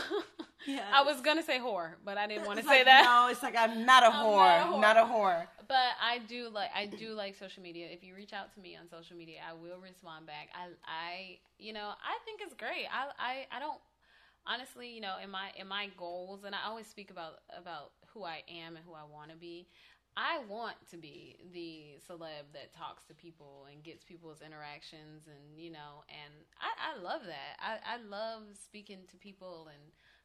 yeah. 0.67 0.85
I 0.93 1.03
was 1.03 1.21
gonna 1.21 1.43
say 1.43 1.59
whore, 1.59 1.95
but 2.05 2.17
I 2.17 2.27
didn't 2.27 2.47
want 2.47 2.59
to 2.61 2.65
say 2.65 2.79
like, 2.79 2.85
that. 2.85 3.05
No, 3.05 3.31
it's 3.31 3.43
like 3.43 3.57
I'm 3.57 3.85
not 3.85 4.05
a 4.05 4.07
whore, 4.07 4.37
not 4.37 4.61
a 4.61 4.71
whore. 4.71 4.81
Not 4.81 4.97
a 4.97 5.01
whore. 5.01 5.47
But 5.67 5.97
I 6.01 6.19
do 6.19 6.49
like 6.49 6.71
I 6.75 6.87
do 6.87 7.15
like 7.15 7.37
social 7.37 7.63
media. 7.63 7.89
If 7.91 8.05
you 8.05 8.15
reach 8.15 8.33
out 8.33 8.53
to 8.55 8.61
me 8.61 8.77
on 8.77 8.89
social 8.89 9.17
media, 9.17 9.39
I 9.49 9.55
will 9.55 9.81
respond 9.83 10.27
back. 10.27 10.49
I 10.55 10.69
I 10.87 11.39
you 11.59 11.73
know 11.73 11.91
I 11.91 12.19
think 12.25 12.41
it's 12.43 12.55
great. 12.55 12.87
I 12.93 13.11
I 13.19 13.57
I 13.57 13.59
don't 13.59 13.81
honestly 14.47 14.95
you 14.95 15.01
know 15.01 15.15
in 15.23 15.31
my 15.31 15.51
in 15.59 15.67
my 15.67 15.91
goals, 15.97 16.45
and 16.45 16.55
I 16.55 16.69
always 16.69 16.87
speak 16.87 17.11
about 17.11 17.41
about 17.59 17.91
who 18.15 18.25
I 18.25 18.43
am 18.49 18.77
and 18.77 18.85
who 18.85 18.93
I 18.93 19.05
want 19.11 19.31
to 19.31 19.37
be. 19.37 19.67
I 20.17 20.41
want 20.49 20.77
to 20.91 20.97
be 20.97 21.37
the 21.55 21.97
celeb 22.05 22.53
that 22.53 22.75
talks 22.77 23.05
to 23.07 23.15
people 23.15 23.67
and 23.73 23.83
gets 23.83 24.05
people's 24.05 24.43
interactions, 24.45 25.25
and 25.27 25.57
you 25.57 25.71
know, 25.71 26.05
and 26.13 26.33
I, 26.61 26.93
I 26.93 27.03
love 27.03 27.23
that. 27.25 27.57
I, 27.61 27.97
I 27.97 27.97
love 28.05 28.43
speaking 28.53 28.99
to 29.11 29.17
people 29.17 29.69
and 29.73 29.81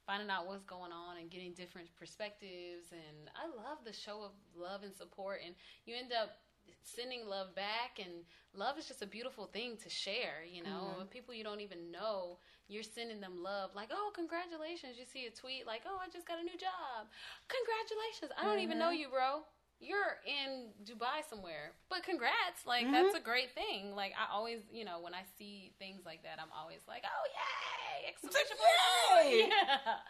finding 0.05 0.29
out 0.29 0.47
what's 0.47 0.63
going 0.63 0.91
on 0.91 1.17
and 1.19 1.31
getting 1.31 1.53
different 1.53 1.87
perspectives, 1.95 2.91
and 2.91 3.31
I 3.31 3.47
love 3.47 3.79
the 3.85 3.93
show 3.93 4.23
of 4.23 4.31
love 4.59 4.83
and 4.83 4.93
support, 4.93 5.39
and 5.45 5.55
you 5.85 5.95
end 5.95 6.11
up 6.11 6.35
sending 6.83 7.25
love 7.25 7.55
back. 7.55 7.99
And 7.99 8.27
love 8.53 8.77
is 8.77 8.87
just 8.87 9.01
a 9.01 9.07
beautiful 9.07 9.47
thing 9.47 9.77
to 9.83 9.89
share 9.89 10.43
you 10.43 10.63
know. 10.63 10.99
Mm-hmm. 10.99 11.07
people 11.07 11.33
you 11.33 11.43
don't 11.43 11.61
even 11.61 11.91
know 11.91 12.39
you're 12.67 12.83
sending 12.83 13.21
them 13.21 13.39
love. 13.39 13.71
Like 13.73 13.89
oh 13.91 14.11
congratulations. 14.11 14.99
You 14.99 15.07
see 15.07 15.27
a 15.27 15.31
tweet 15.31 15.63
like 15.65 15.83
oh 15.87 15.95
i 16.03 16.11
just 16.11 16.27
got 16.27 16.39
a 16.39 16.43
new 16.43 16.59
job 16.59 17.07
congratulations. 17.47 18.35
I 18.35 18.43
don't 18.43 18.59
mm-hmm. 18.59 18.67
even 18.67 18.79
know 18.79 18.91
you 18.91 19.07
bro 19.07 19.47
you're 19.79 20.17
in 20.25 20.73
dubai 20.81 21.21
somewhere 21.29 21.77
but 21.89 22.01
congrats 22.03 22.65
like 22.65 22.83
mm-hmm. 22.83 22.97
that's 22.97 23.15
a 23.15 23.21
great 23.21 23.53
thing 23.53 23.93
like 23.93 24.13
i 24.17 24.25
always 24.33 24.65
you 24.71 24.83
know 24.83 24.97
when 24.99 25.13
i 25.13 25.21
see 25.37 25.71
things 25.77 26.01
like 26.05 26.23
that 26.23 26.41
i'm 26.41 26.49
always 26.49 26.81
like 26.87 27.03
oh 27.05 27.23
yay 27.29 28.09
exclamation 28.09 28.57
yay! 28.57 29.47
yeah 29.53 30.01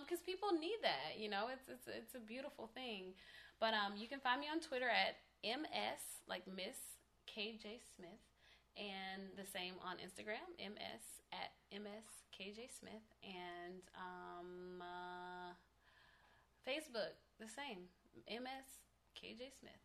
because 0.00 0.22
um, 0.22 0.28
people 0.28 0.48
need 0.56 0.80
that 0.80 1.20
you 1.20 1.28
know 1.28 1.52
it's 1.52 1.68
it's 1.68 1.84
it's 1.88 2.14
a 2.14 2.22
beautiful 2.22 2.70
thing 2.72 3.12
but 3.60 3.76
um, 3.76 3.92
you 3.96 4.08
can 4.08 4.20
find 4.20 4.40
me 4.40 4.48
on 4.48 4.58
twitter 4.58 4.88
at 4.88 5.20
ms 5.44 6.24
like 6.24 6.48
miss 6.48 6.96
kj 7.28 7.76
smith 7.84 8.24
and 8.76 9.30
the 9.38 9.46
same 9.46 9.74
on 9.86 9.96
Instagram, 10.02 10.42
ms 10.58 11.22
at 11.30 11.54
mskjsmith, 11.70 13.06
and 13.22 13.82
um, 13.94 14.82
uh, 14.82 15.54
Facebook 16.66 17.14
the 17.38 17.46
same, 17.46 17.86
mskjsmith. 19.14 19.82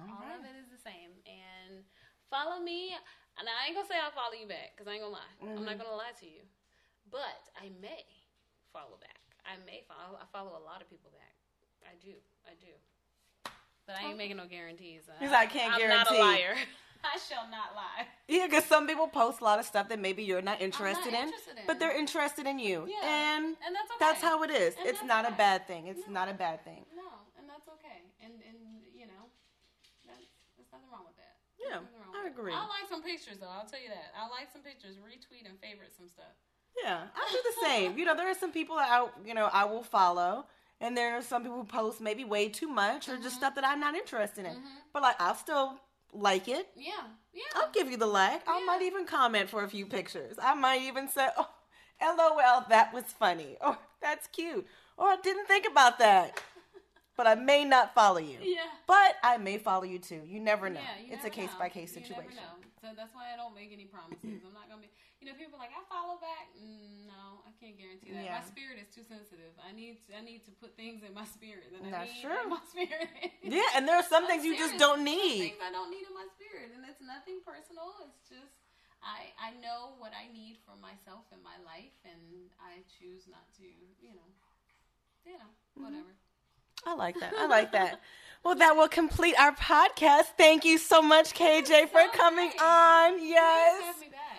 All, 0.00 0.08
All 0.08 0.24
right. 0.24 0.40
of 0.40 0.48
it 0.48 0.56
is 0.56 0.72
the 0.72 0.80
same, 0.80 1.12
and 1.28 1.84
follow 2.32 2.56
me. 2.64 2.96
And 3.36 3.44
I 3.44 3.68
ain't 3.68 3.76
gonna 3.76 3.88
say 3.88 4.00
I'll 4.00 4.12
follow 4.16 4.32
you 4.32 4.48
back 4.48 4.72
because 4.72 4.88
I 4.88 4.96
ain't 4.96 5.04
gonna 5.04 5.12
lie. 5.12 5.34
Mm-hmm. 5.40 5.60
I'm 5.60 5.64
not 5.68 5.76
mm-hmm. 5.76 5.84
gonna 5.84 6.00
lie 6.00 6.16
to 6.20 6.28
you, 6.28 6.44
but 7.12 7.52
I 7.60 7.68
may 7.80 8.04
follow 8.72 8.96
back. 8.96 9.20
I 9.44 9.60
may 9.68 9.84
follow. 9.84 10.16
I 10.16 10.24
follow 10.32 10.56
a 10.56 10.64
lot 10.64 10.80
of 10.80 10.88
people 10.88 11.12
back. 11.12 11.36
I 11.84 11.96
do. 12.00 12.16
I 12.48 12.56
do. 12.56 12.72
But 13.84 13.98
I 13.98 14.08
ain't 14.08 14.18
making 14.18 14.38
no 14.38 14.46
guarantees. 14.46 15.02
Because 15.18 15.34
I 15.34 15.46
can't 15.46 15.74
I'm 15.74 15.80
guarantee. 15.80 16.16
I'm 16.16 16.20
not 16.20 16.38
a 16.38 16.40
liar. 16.40 16.54
I 17.02 17.18
shall 17.18 17.50
not 17.50 17.74
lie. 17.74 18.06
Yeah, 18.28 18.46
because 18.46 18.64
some 18.64 18.86
people 18.86 19.08
post 19.08 19.40
a 19.40 19.44
lot 19.44 19.58
of 19.58 19.66
stuff 19.66 19.88
that 19.90 19.98
maybe 19.98 20.22
you're 20.22 20.42
not 20.42 20.62
interested, 20.62 21.10
not 21.10 21.26
in, 21.26 21.28
interested 21.28 21.58
in, 21.58 21.66
but 21.66 21.80
they're 21.80 21.96
interested 21.96 22.46
in 22.46 22.58
you. 22.58 22.86
Yeah. 22.86 23.02
And, 23.02 23.44
and 23.58 23.74
that's, 23.74 23.90
okay. 23.90 23.98
that's 23.98 24.22
how 24.22 24.42
it 24.44 24.50
is. 24.50 24.74
And 24.78 24.86
it's 24.86 25.02
not 25.02 25.24
okay. 25.24 25.34
a 25.34 25.36
bad 25.36 25.66
thing. 25.66 25.88
It's 25.88 26.06
no. 26.06 26.14
not 26.14 26.28
a 26.30 26.34
bad 26.34 26.64
thing. 26.64 26.86
No, 26.94 27.10
and 27.38 27.50
that's 27.50 27.66
okay. 27.66 28.06
And, 28.22 28.38
and 28.46 28.86
you 28.94 29.10
know, 29.10 29.26
that's, 30.06 30.22
there's 30.54 30.70
nothing 30.70 30.88
wrong 30.94 31.02
with 31.10 31.18
that. 31.18 31.42
Yeah, 31.68 31.78
I 32.14 32.28
agree. 32.28 32.52
I 32.52 32.66
like 32.66 32.88
some 32.88 33.02
pictures, 33.02 33.38
though. 33.40 33.50
I'll 33.50 33.66
tell 33.66 33.80
you 33.80 33.88
that. 33.88 34.12
I 34.18 34.28
like 34.28 34.52
some 34.52 34.62
pictures. 34.62 34.96
Retweet 34.96 35.48
and 35.48 35.58
favorite 35.60 35.94
some 35.96 36.08
stuff. 36.08 36.34
Yeah, 36.82 37.02
I 37.14 37.28
do 37.30 37.38
the 37.44 37.66
same. 37.66 37.98
you 37.98 38.04
know, 38.04 38.16
there 38.16 38.30
are 38.30 38.34
some 38.34 38.52
people 38.52 38.76
that 38.76 38.88
I, 38.90 39.06
you 39.26 39.34
know, 39.34 39.48
I 39.52 39.64
will 39.64 39.82
follow 39.82 40.46
and 40.82 40.96
there 40.96 41.16
are 41.16 41.22
some 41.22 41.42
people 41.42 41.58
who 41.58 41.64
post 41.64 42.00
maybe 42.00 42.24
way 42.24 42.48
too 42.48 42.66
much 42.66 43.08
or 43.08 43.12
mm-hmm. 43.12 43.22
just 43.22 43.36
stuff 43.36 43.54
that 43.54 43.64
I'm 43.64 43.80
not 43.80 43.94
interested 43.94 44.44
in. 44.44 44.52
Mm-hmm. 44.52 44.78
But 44.92 45.02
like, 45.02 45.16
I'll 45.20 45.36
still 45.36 45.78
like 46.12 46.48
it. 46.48 46.68
Yeah, 46.76 46.92
yeah. 47.32 47.42
I'll 47.54 47.70
give 47.70 47.90
you 47.90 47.96
the 47.96 48.06
like. 48.06 48.42
Yeah. 48.46 48.54
I 48.54 48.64
might 48.64 48.82
even 48.82 49.06
comment 49.06 49.48
for 49.48 49.62
a 49.62 49.68
few 49.68 49.86
pictures. 49.86 50.36
I 50.42 50.54
might 50.54 50.82
even 50.82 51.08
say, 51.08 51.28
"Oh, 51.38 51.48
LOL, 52.02 52.66
that 52.68 52.92
was 52.92 53.04
funny," 53.04 53.56
or 53.64 53.78
"That's 54.02 54.26
cute," 54.26 54.66
or 54.98 55.06
"I 55.06 55.16
didn't 55.22 55.46
think 55.46 55.66
about 55.70 55.98
that." 56.00 56.42
But 57.22 57.30
I 57.30 57.38
may 57.38 57.62
not 57.62 57.94
follow 57.94 58.18
you. 58.18 58.42
Yeah. 58.42 58.66
But 58.90 59.14
I 59.22 59.38
may 59.38 59.54
follow 59.54 59.86
you 59.86 60.02
too. 60.02 60.26
You 60.26 60.42
never 60.42 60.66
know. 60.66 60.82
Yeah, 60.82 61.06
you 61.06 61.14
it's 61.14 61.22
never 61.22 61.30
a 61.30 61.38
case 61.38 61.54
by 61.54 61.70
case 61.70 61.94
situation. 61.94 62.42
So 62.82 62.90
that's 62.98 63.14
why 63.14 63.30
I 63.30 63.38
don't 63.38 63.54
make 63.54 63.70
any 63.70 63.86
promises. 63.86 64.42
I'm 64.42 64.50
not 64.50 64.66
gonna 64.66 64.82
be. 64.82 64.90
You 65.22 65.30
know, 65.30 65.38
people 65.38 65.54
are 65.54 65.62
like 65.62 65.70
I 65.70 65.86
follow 65.86 66.18
back. 66.18 66.50
Mm, 66.58 67.06
no, 67.06 67.46
I 67.46 67.54
can't 67.62 67.78
guarantee 67.78 68.10
that. 68.10 68.26
Yeah. 68.26 68.42
My 68.42 68.42
spirit 68.42 68.82
is 68.82 68.90
too 68.90 69.06
sensitive. 69.06 69.54
I 69.62 69.70
need 69.70 70.02
to, 70.10 70.18
I 70.18 70.22
need 70.26 70.42
to 70.50 70.52
put 70.58 70.74
things 70.74 71.06
in 71.06 71.14
my 71.14 71.22
spirit 71.22 71.70
that 71.70 71.86
I 71.86 72.10
need 72.10 72.26
true. 72.26 72.42
in 72.42 72.50
my 72.50 72.58
spirit. 72.74 73.06
yeah, 73.46 73.78
and 73.78 73.86
there 73.86 73.94
are 73.94 74.08
some 74.10 74.26
things 74.26 74.42
you 74.42 74.58
just 74.58 74.82
don't 74.82 75.06
need. 75.06 75.54
Things 75.54 75.62
I 75.62 75.70
don't 75.70 75.94
need 75.94 76.02
in 76.02 76.10
my 76.18 76.26
spirit, 76.34 76.74
and 76.74 76.82
it's 76.90 76.98
nothing 76.98 77.38
personal. 77.46 77.86
It's 78.02 78.26
just 78.26 78.66
I 78.98 79.30
I 79.38 79.54
know 79.62 79.94
what 80.02 80.10
I 80.10 80.26
need 80.34 80.58
for 80.66 80.74
myself 80.82 81.30
in 81.30 81.38
my 81.46 81.54
life, 81.62 81.94
and 82.02 82.50
I 82.58 82.82
choose 82.98 83.30
not 83.30 83.46
to. 83.62 83.66
You 84.02 84.18
know, 84.18 84.26
you 85.22 85.38
know, 85.38 85.54
mm-hmm. 85.54 85.86
whatever. 85.86 86.18
I 86.86 86.94
like 86.94 87.18
that. 87.20 87.32
I 87.38 87.46
like 87.46 87.72
that. 87.72 88.00
Well, 88.44 88.56
that 88.56 88.76
will 88.76 88.88
complete 88.88 89.36
our 89.38 89.54
podcast. 89.54 90.24
Thank 90.36 90.64
you 90.64 90.76
so 90.78 91.00
much, 91.00 91.32
KJ, 91.32 91.88
for 91.88 92.00
coming 92.12 92.50
on. 92.60 93.24
Yes. 93.24 93.94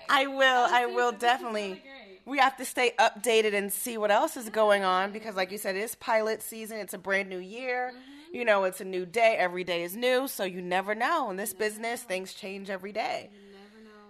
I 0.10 0.28
will. 0.28 0.68
I 0.70 0.86
will 0.88 1.14
definitely. 1.14 1.82
We 2.26 2.38
have 2.40 2.57
to 2.57 2.65
stay 2.65 2.94
updated 2.99 3.53
and 3.53 3.72
see 3.72 3.98
what 3.98 4.11
else 4.11 4.38
is 4.38 4.49
going 4.49 4.84
on 4.84 5.11
because, 5.11 5.36
like 5.36 5.52
you 5.52 5.57
said, 5.57 5.76
it's 5.76 5.95
pilot 5.95 6.41
season. 6.41 6.78
It's 6.78 6.94
a 6.94 6.98
brand 6.98 7.30
new 7.30 7.40
year. 7.40 7.91
Mm-hmm. 7.91 8.36
You 8.36 8.45
know, 8.45 8.64
it's 8.64 8.82
a 8.82 8.86
new 8.86 9.06
day. 9.06 9.36
Every 9.38 9.64
day 9.64 9.84
is 9.84 9.95
new, 9.95 10.28
so 10.28 10.44
you 10.44 10.61
never 10.61 10.95
know. 10.95 11.30
In 11.30 11.38
this 11.38 11.53
business, 11.53 12.02
know. 12.02 12.07
things 12.07 12.34
change 12.34 12.70
every 12.70 12.91
day. 12.91 13.30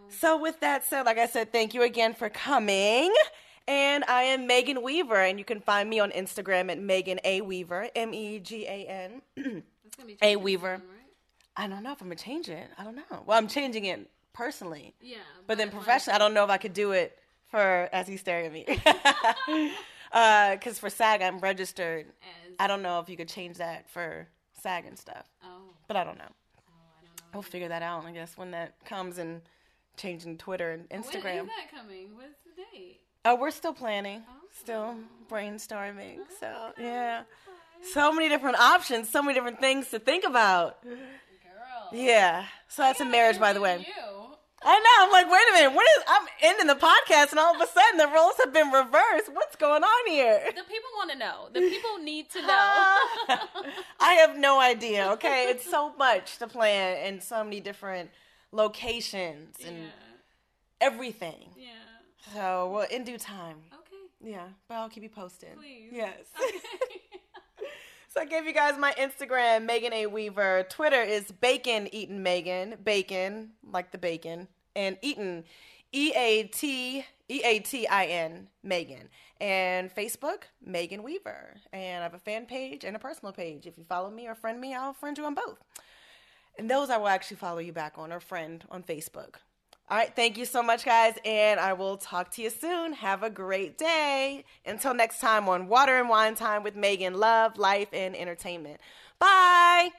So, 0.10 0.38
with 0.38 0.60
that 0.60 0.84
said, 0.84 1.04
like 1.06 1.18
I 1.18 1.26
said, 1.28 1.52
thank 1.52 1.74
you 1.74 1.84
again 1.84 2.14
for 2.14 2.30
coming. 2.30 3.14
And 3.68 4.04
I 4.06 4.24
am 4.24 4.46
Megan 4.46 4.82
Weaver, 4.82 5.16
and 5.16 5.40
you 5.40 5.46
can 5.46 5.62
find 5.62 5.90
me 5.90 6.00
on 6.00 6.12
Instagram 6.12 6.70
at 6.70 6.80
Megan 6.80 7.20
A 7.24 7.42
Weaver, 7.42 7.90
M 7.96 8.14
E 8.14 8.40
G 8.40 8.66
A 8.66 8.86
N 9.38 9.64
A 10.22 10.36
Weaver. 10.36 10.78
Soon, 10.80 10.88
right? 10.90 11.04
I 11.56 11.68
don't 11.68 11.84
know 11.84 11.94
if 11.94 12.02
I'm 12.02 12.08
gonna 12.08 12.16
change 12.16 12.50
it. 12.50 12.68
I 12.78 12.84
don't 12.84 12.96
know. 12.96 13.24
Well, 13.26 13.38
I'm 13.38 13.48
changing 13.48 13.86
it 13.86 14.10
personally. 14.34 14.94
Yeah. 15.02 15.18
But, 15.36 15.48
but 15.48 15.58
then 15.60 15.70
professionally, 15.70 16.16
I 16.16 16.20
don't 16.20 16.34
know 16.34 16.44
if 16.44 16.50
I 16.50 16.58
could 16.58 16.74
do 16.74 16.92
it 16.92 17.18
for 17.48 17.90
as 17.94 18.08
he's 18.08 18.20
staring 18.20 18.48
at 18.48 18.52
me. 18.52 18.66
Because 18.68 19.72
uh, 20.12 20.80
for 20.82 20.90
SAG, 20.90 21.22
I'm 21.22 21.40
registered. 21.40 22.08
As 22.08 22.56
I 22.60 22.68
don't 22.68 22.82
know 22.82 23.00
if 23.00 23.08
you 23.08 23.16
could 23.16 23.30
change 23.30 23.58
that 23.58 23.90
for 23.90 24.28
SAG 24.62 24.86
and 24.86 24.98
stuff. 24.98 25.26
Oh. 25.44 25.70
But 25.88 25.96
I 25.96 26.04
don't 26.04 26.18
know. 26.18 26.24
Oh, 26.28 26.72
I 27.00 27.06
don't 27.06 27.16
know. 27.18 27.26
We'll 27.34 27.44
figure 27.44 27.70
that 27.70 27.82
out, 27.82 28.06
I 28.06 28.12
guess, 28.12 28.36
when 28.36 28.52
that 28.52 28.74
comes 28.86 29.20
and 29.20 29.42
changing 29.96 30.38
Twitter 30.38 30.72
and 30.72 30.90
Instagram. 30.90 31.24
When 31.24 31.46
is 31.46 31.48
that 31.48 31.72
coming? 31.74 32.10
What's 32.16 32.36
the 32.44 32.62
date? 32.74 33.00
Oh, 33.26 33.36
we're 33.36 33.52
still 33.52 33.74
planning, 33.74 34.24
still 34.60 34.96
brainstorming. 35.30 36.18
Oh, 36.20 36.26
so 36.40 36.48
okay. 36.72 36.84
yeah, 36.84 37.24
so 37.94 38.12
many 38.12 38.30
different 38.30 38.58
options, 38.60 39.10
so 39.10 39.22
many 39.22 39.34
different 39.34 39.60
things 39.60 39.90
to 39.90 40.00
think 40.00 40.26
about. 40.26 40.78
Yeah. 41.94 42.46
So 42.68 42.82
that's 42.82 43.00
a 43.00 43.06
marriage, 43.06 43.40
by 43.40 43.54
the 43.54 43.62
way. 43.62 43.78
You. 43.78 44.14
I 44.66 44.80
know. 44.80 45.06
I'm 45.06 45.12
like, 45.12 45.32
wait 45.32 45.42
a 45.50 45.54
minute. 45.54 45.76
What 45.76 45.86
is? 45.98 46.04
I'm 46.08 46.28
ending 46.42 46.68
the 46.68 46.76
podcast, 46.76 47.32
and 47.32 47.40
all 47.40 47.54
of 47.54 47.62
a 47.62 47.68
sudden 47.68 47.98
the 47.98 48.08
roles 48.08 48.34
have 48.44 48.54
been 48.54 48.72
reversed. 48.72 49.32
What's 49.32 49.56
going 49.58 49.84
on 49.84 50.10
here? 50.10 50.42
The 50.48 50.64
people 50.64 50.90
want 50.96 51.12
to 51.12 51.18
know. 51.18 51.50
The 51.54 51.60
people 51.60 51.98
need 52.00 52.30
to 52.32 52.42
know. 52.42 52.48
I 54.00 54.14
have 54.20 54.38
no 54.38 54.60
idea. 54.60 55.12
Okay, 55.12 55.48
it's 55.50 55.70
so 55.70 55.94
much 55.98 56.38
to 56.40 56.48
plan, 56.48 56.98
and 57.06 57.22
so 57.22 57.44
many 57.44 57.60
different 57.60 58.10
locations 58.52 59.58
and 59.66 59.78
yeah. 59.78 59.84
everything. 60.82 61.50
Yeah. 61.58 61.68
So, 62.32 62.70
well, 62.74 62.88
in 62.90 63.04
due 63.04 63.18
time. 63.18 63.58
Okay. 63.74 64.32
Yeah, 64.32 64.48
but 64.68 64.76
I'll 64.76 64.90
keep 64.90 65.04
you 65.04 65.10
posted. 65.10 65.58
Please. 65.58 65.90
Yes. 65.92 66.18
Okay. 66.40 66.58
So 68.14 68.22
I 68.22 68.26
gave 68.26 68.46
you 68.46 68.54
guys 68.54 68.78
my 68.78 68.92
Instagram, 68.92 69.66
Megan 69.66 69.92
A. 69.92 70.06
Weaver. 70.06 70.68
Twitter 70.70 71.02
is 71.02 71.32
Bacon 71.32 71.88
Eatin 71.92 72.22
Megan. 72.22 72.76
Bacon, 72.84 73.54
like 73.72 73.90
the 73.92 73.98
bacon. 73.98 74.48
And 74.76 75.00
Eatin, 75.02 75.46
E 75.92 76.12
A 76.16 76.44
T 76.44 77.04
E 77.28 77.42
A 77.44 77.58
T 77.58 77.88
I 77.88 78.06
N 78.06 78.50
Megan. 78.62 79.10
And 79.42 79.90
Facebook, 79.90 80.44
Megan 80.64 81.02
Weaver. 81.02 81.56
And 81.72 82.02
I 82.02 82.04
have 82.04 82.14
a 82.14 82.20
fan 82.20 82.46
page 82.46 82.84
and 82.84 82.96
a 82.96 83.00
personal 83.00 83.34
page. 83.34 83.66
If 83.66 83.80
you 83.80 83.84
follow 83.84 84.12
me 84.12 84.28
or 84.28 84.36
friend 84.36 84.62
me, 84.62 84.76
I'll 84.76 84.94
friend 84.94 85.18
you 85.18 85.26
on 85.26 85.34
both. 85.34 85.64
And 86.60 86.70
those 86.70 86.92
I 86.92 86.98
will 86.98 87.08
actually 87.08 87.38
follow 87.38 87.60
you 87.60 87.74
back 87.74 87.94
on 87.98 88.14
or 88.14 88.20
friend 88.20 88.64
on 88.70 88.84
Facebook. 88.84 89.38
All 89.90 89.98
right, 89.98 90.16
thank 90.16 90.38
you 90.38 90.46
so 90.46 90.64
much, 90.64 90.86
guys, 90.86 91.16
and 91.26 91.60
I 91.60 91.74
will 91.74 91.98
talk 91.98 92.32
to 92.32 92.42
you 92.42 92.50
soon. 92.50 92.94
Have 92.94 93.22
a 93.22 93.30
great 93.30 93.78
day. 93.78 94.46
Until 94.66 94.94
next 94.94 95.20
time 95.20 95.50
on 95.50 95.68
Water 95.68 96.00
and 96.00 96.08
Wine 96.08 96.36
Time 96.36 96.64
with 96.64 96.76
Megan 96.76 97.16
Love, 97.16 97.58
Life, 97.58 97.90
and 97.92 98.16
Entertainment. 98.16 98.80
Bye. 99.20 99.92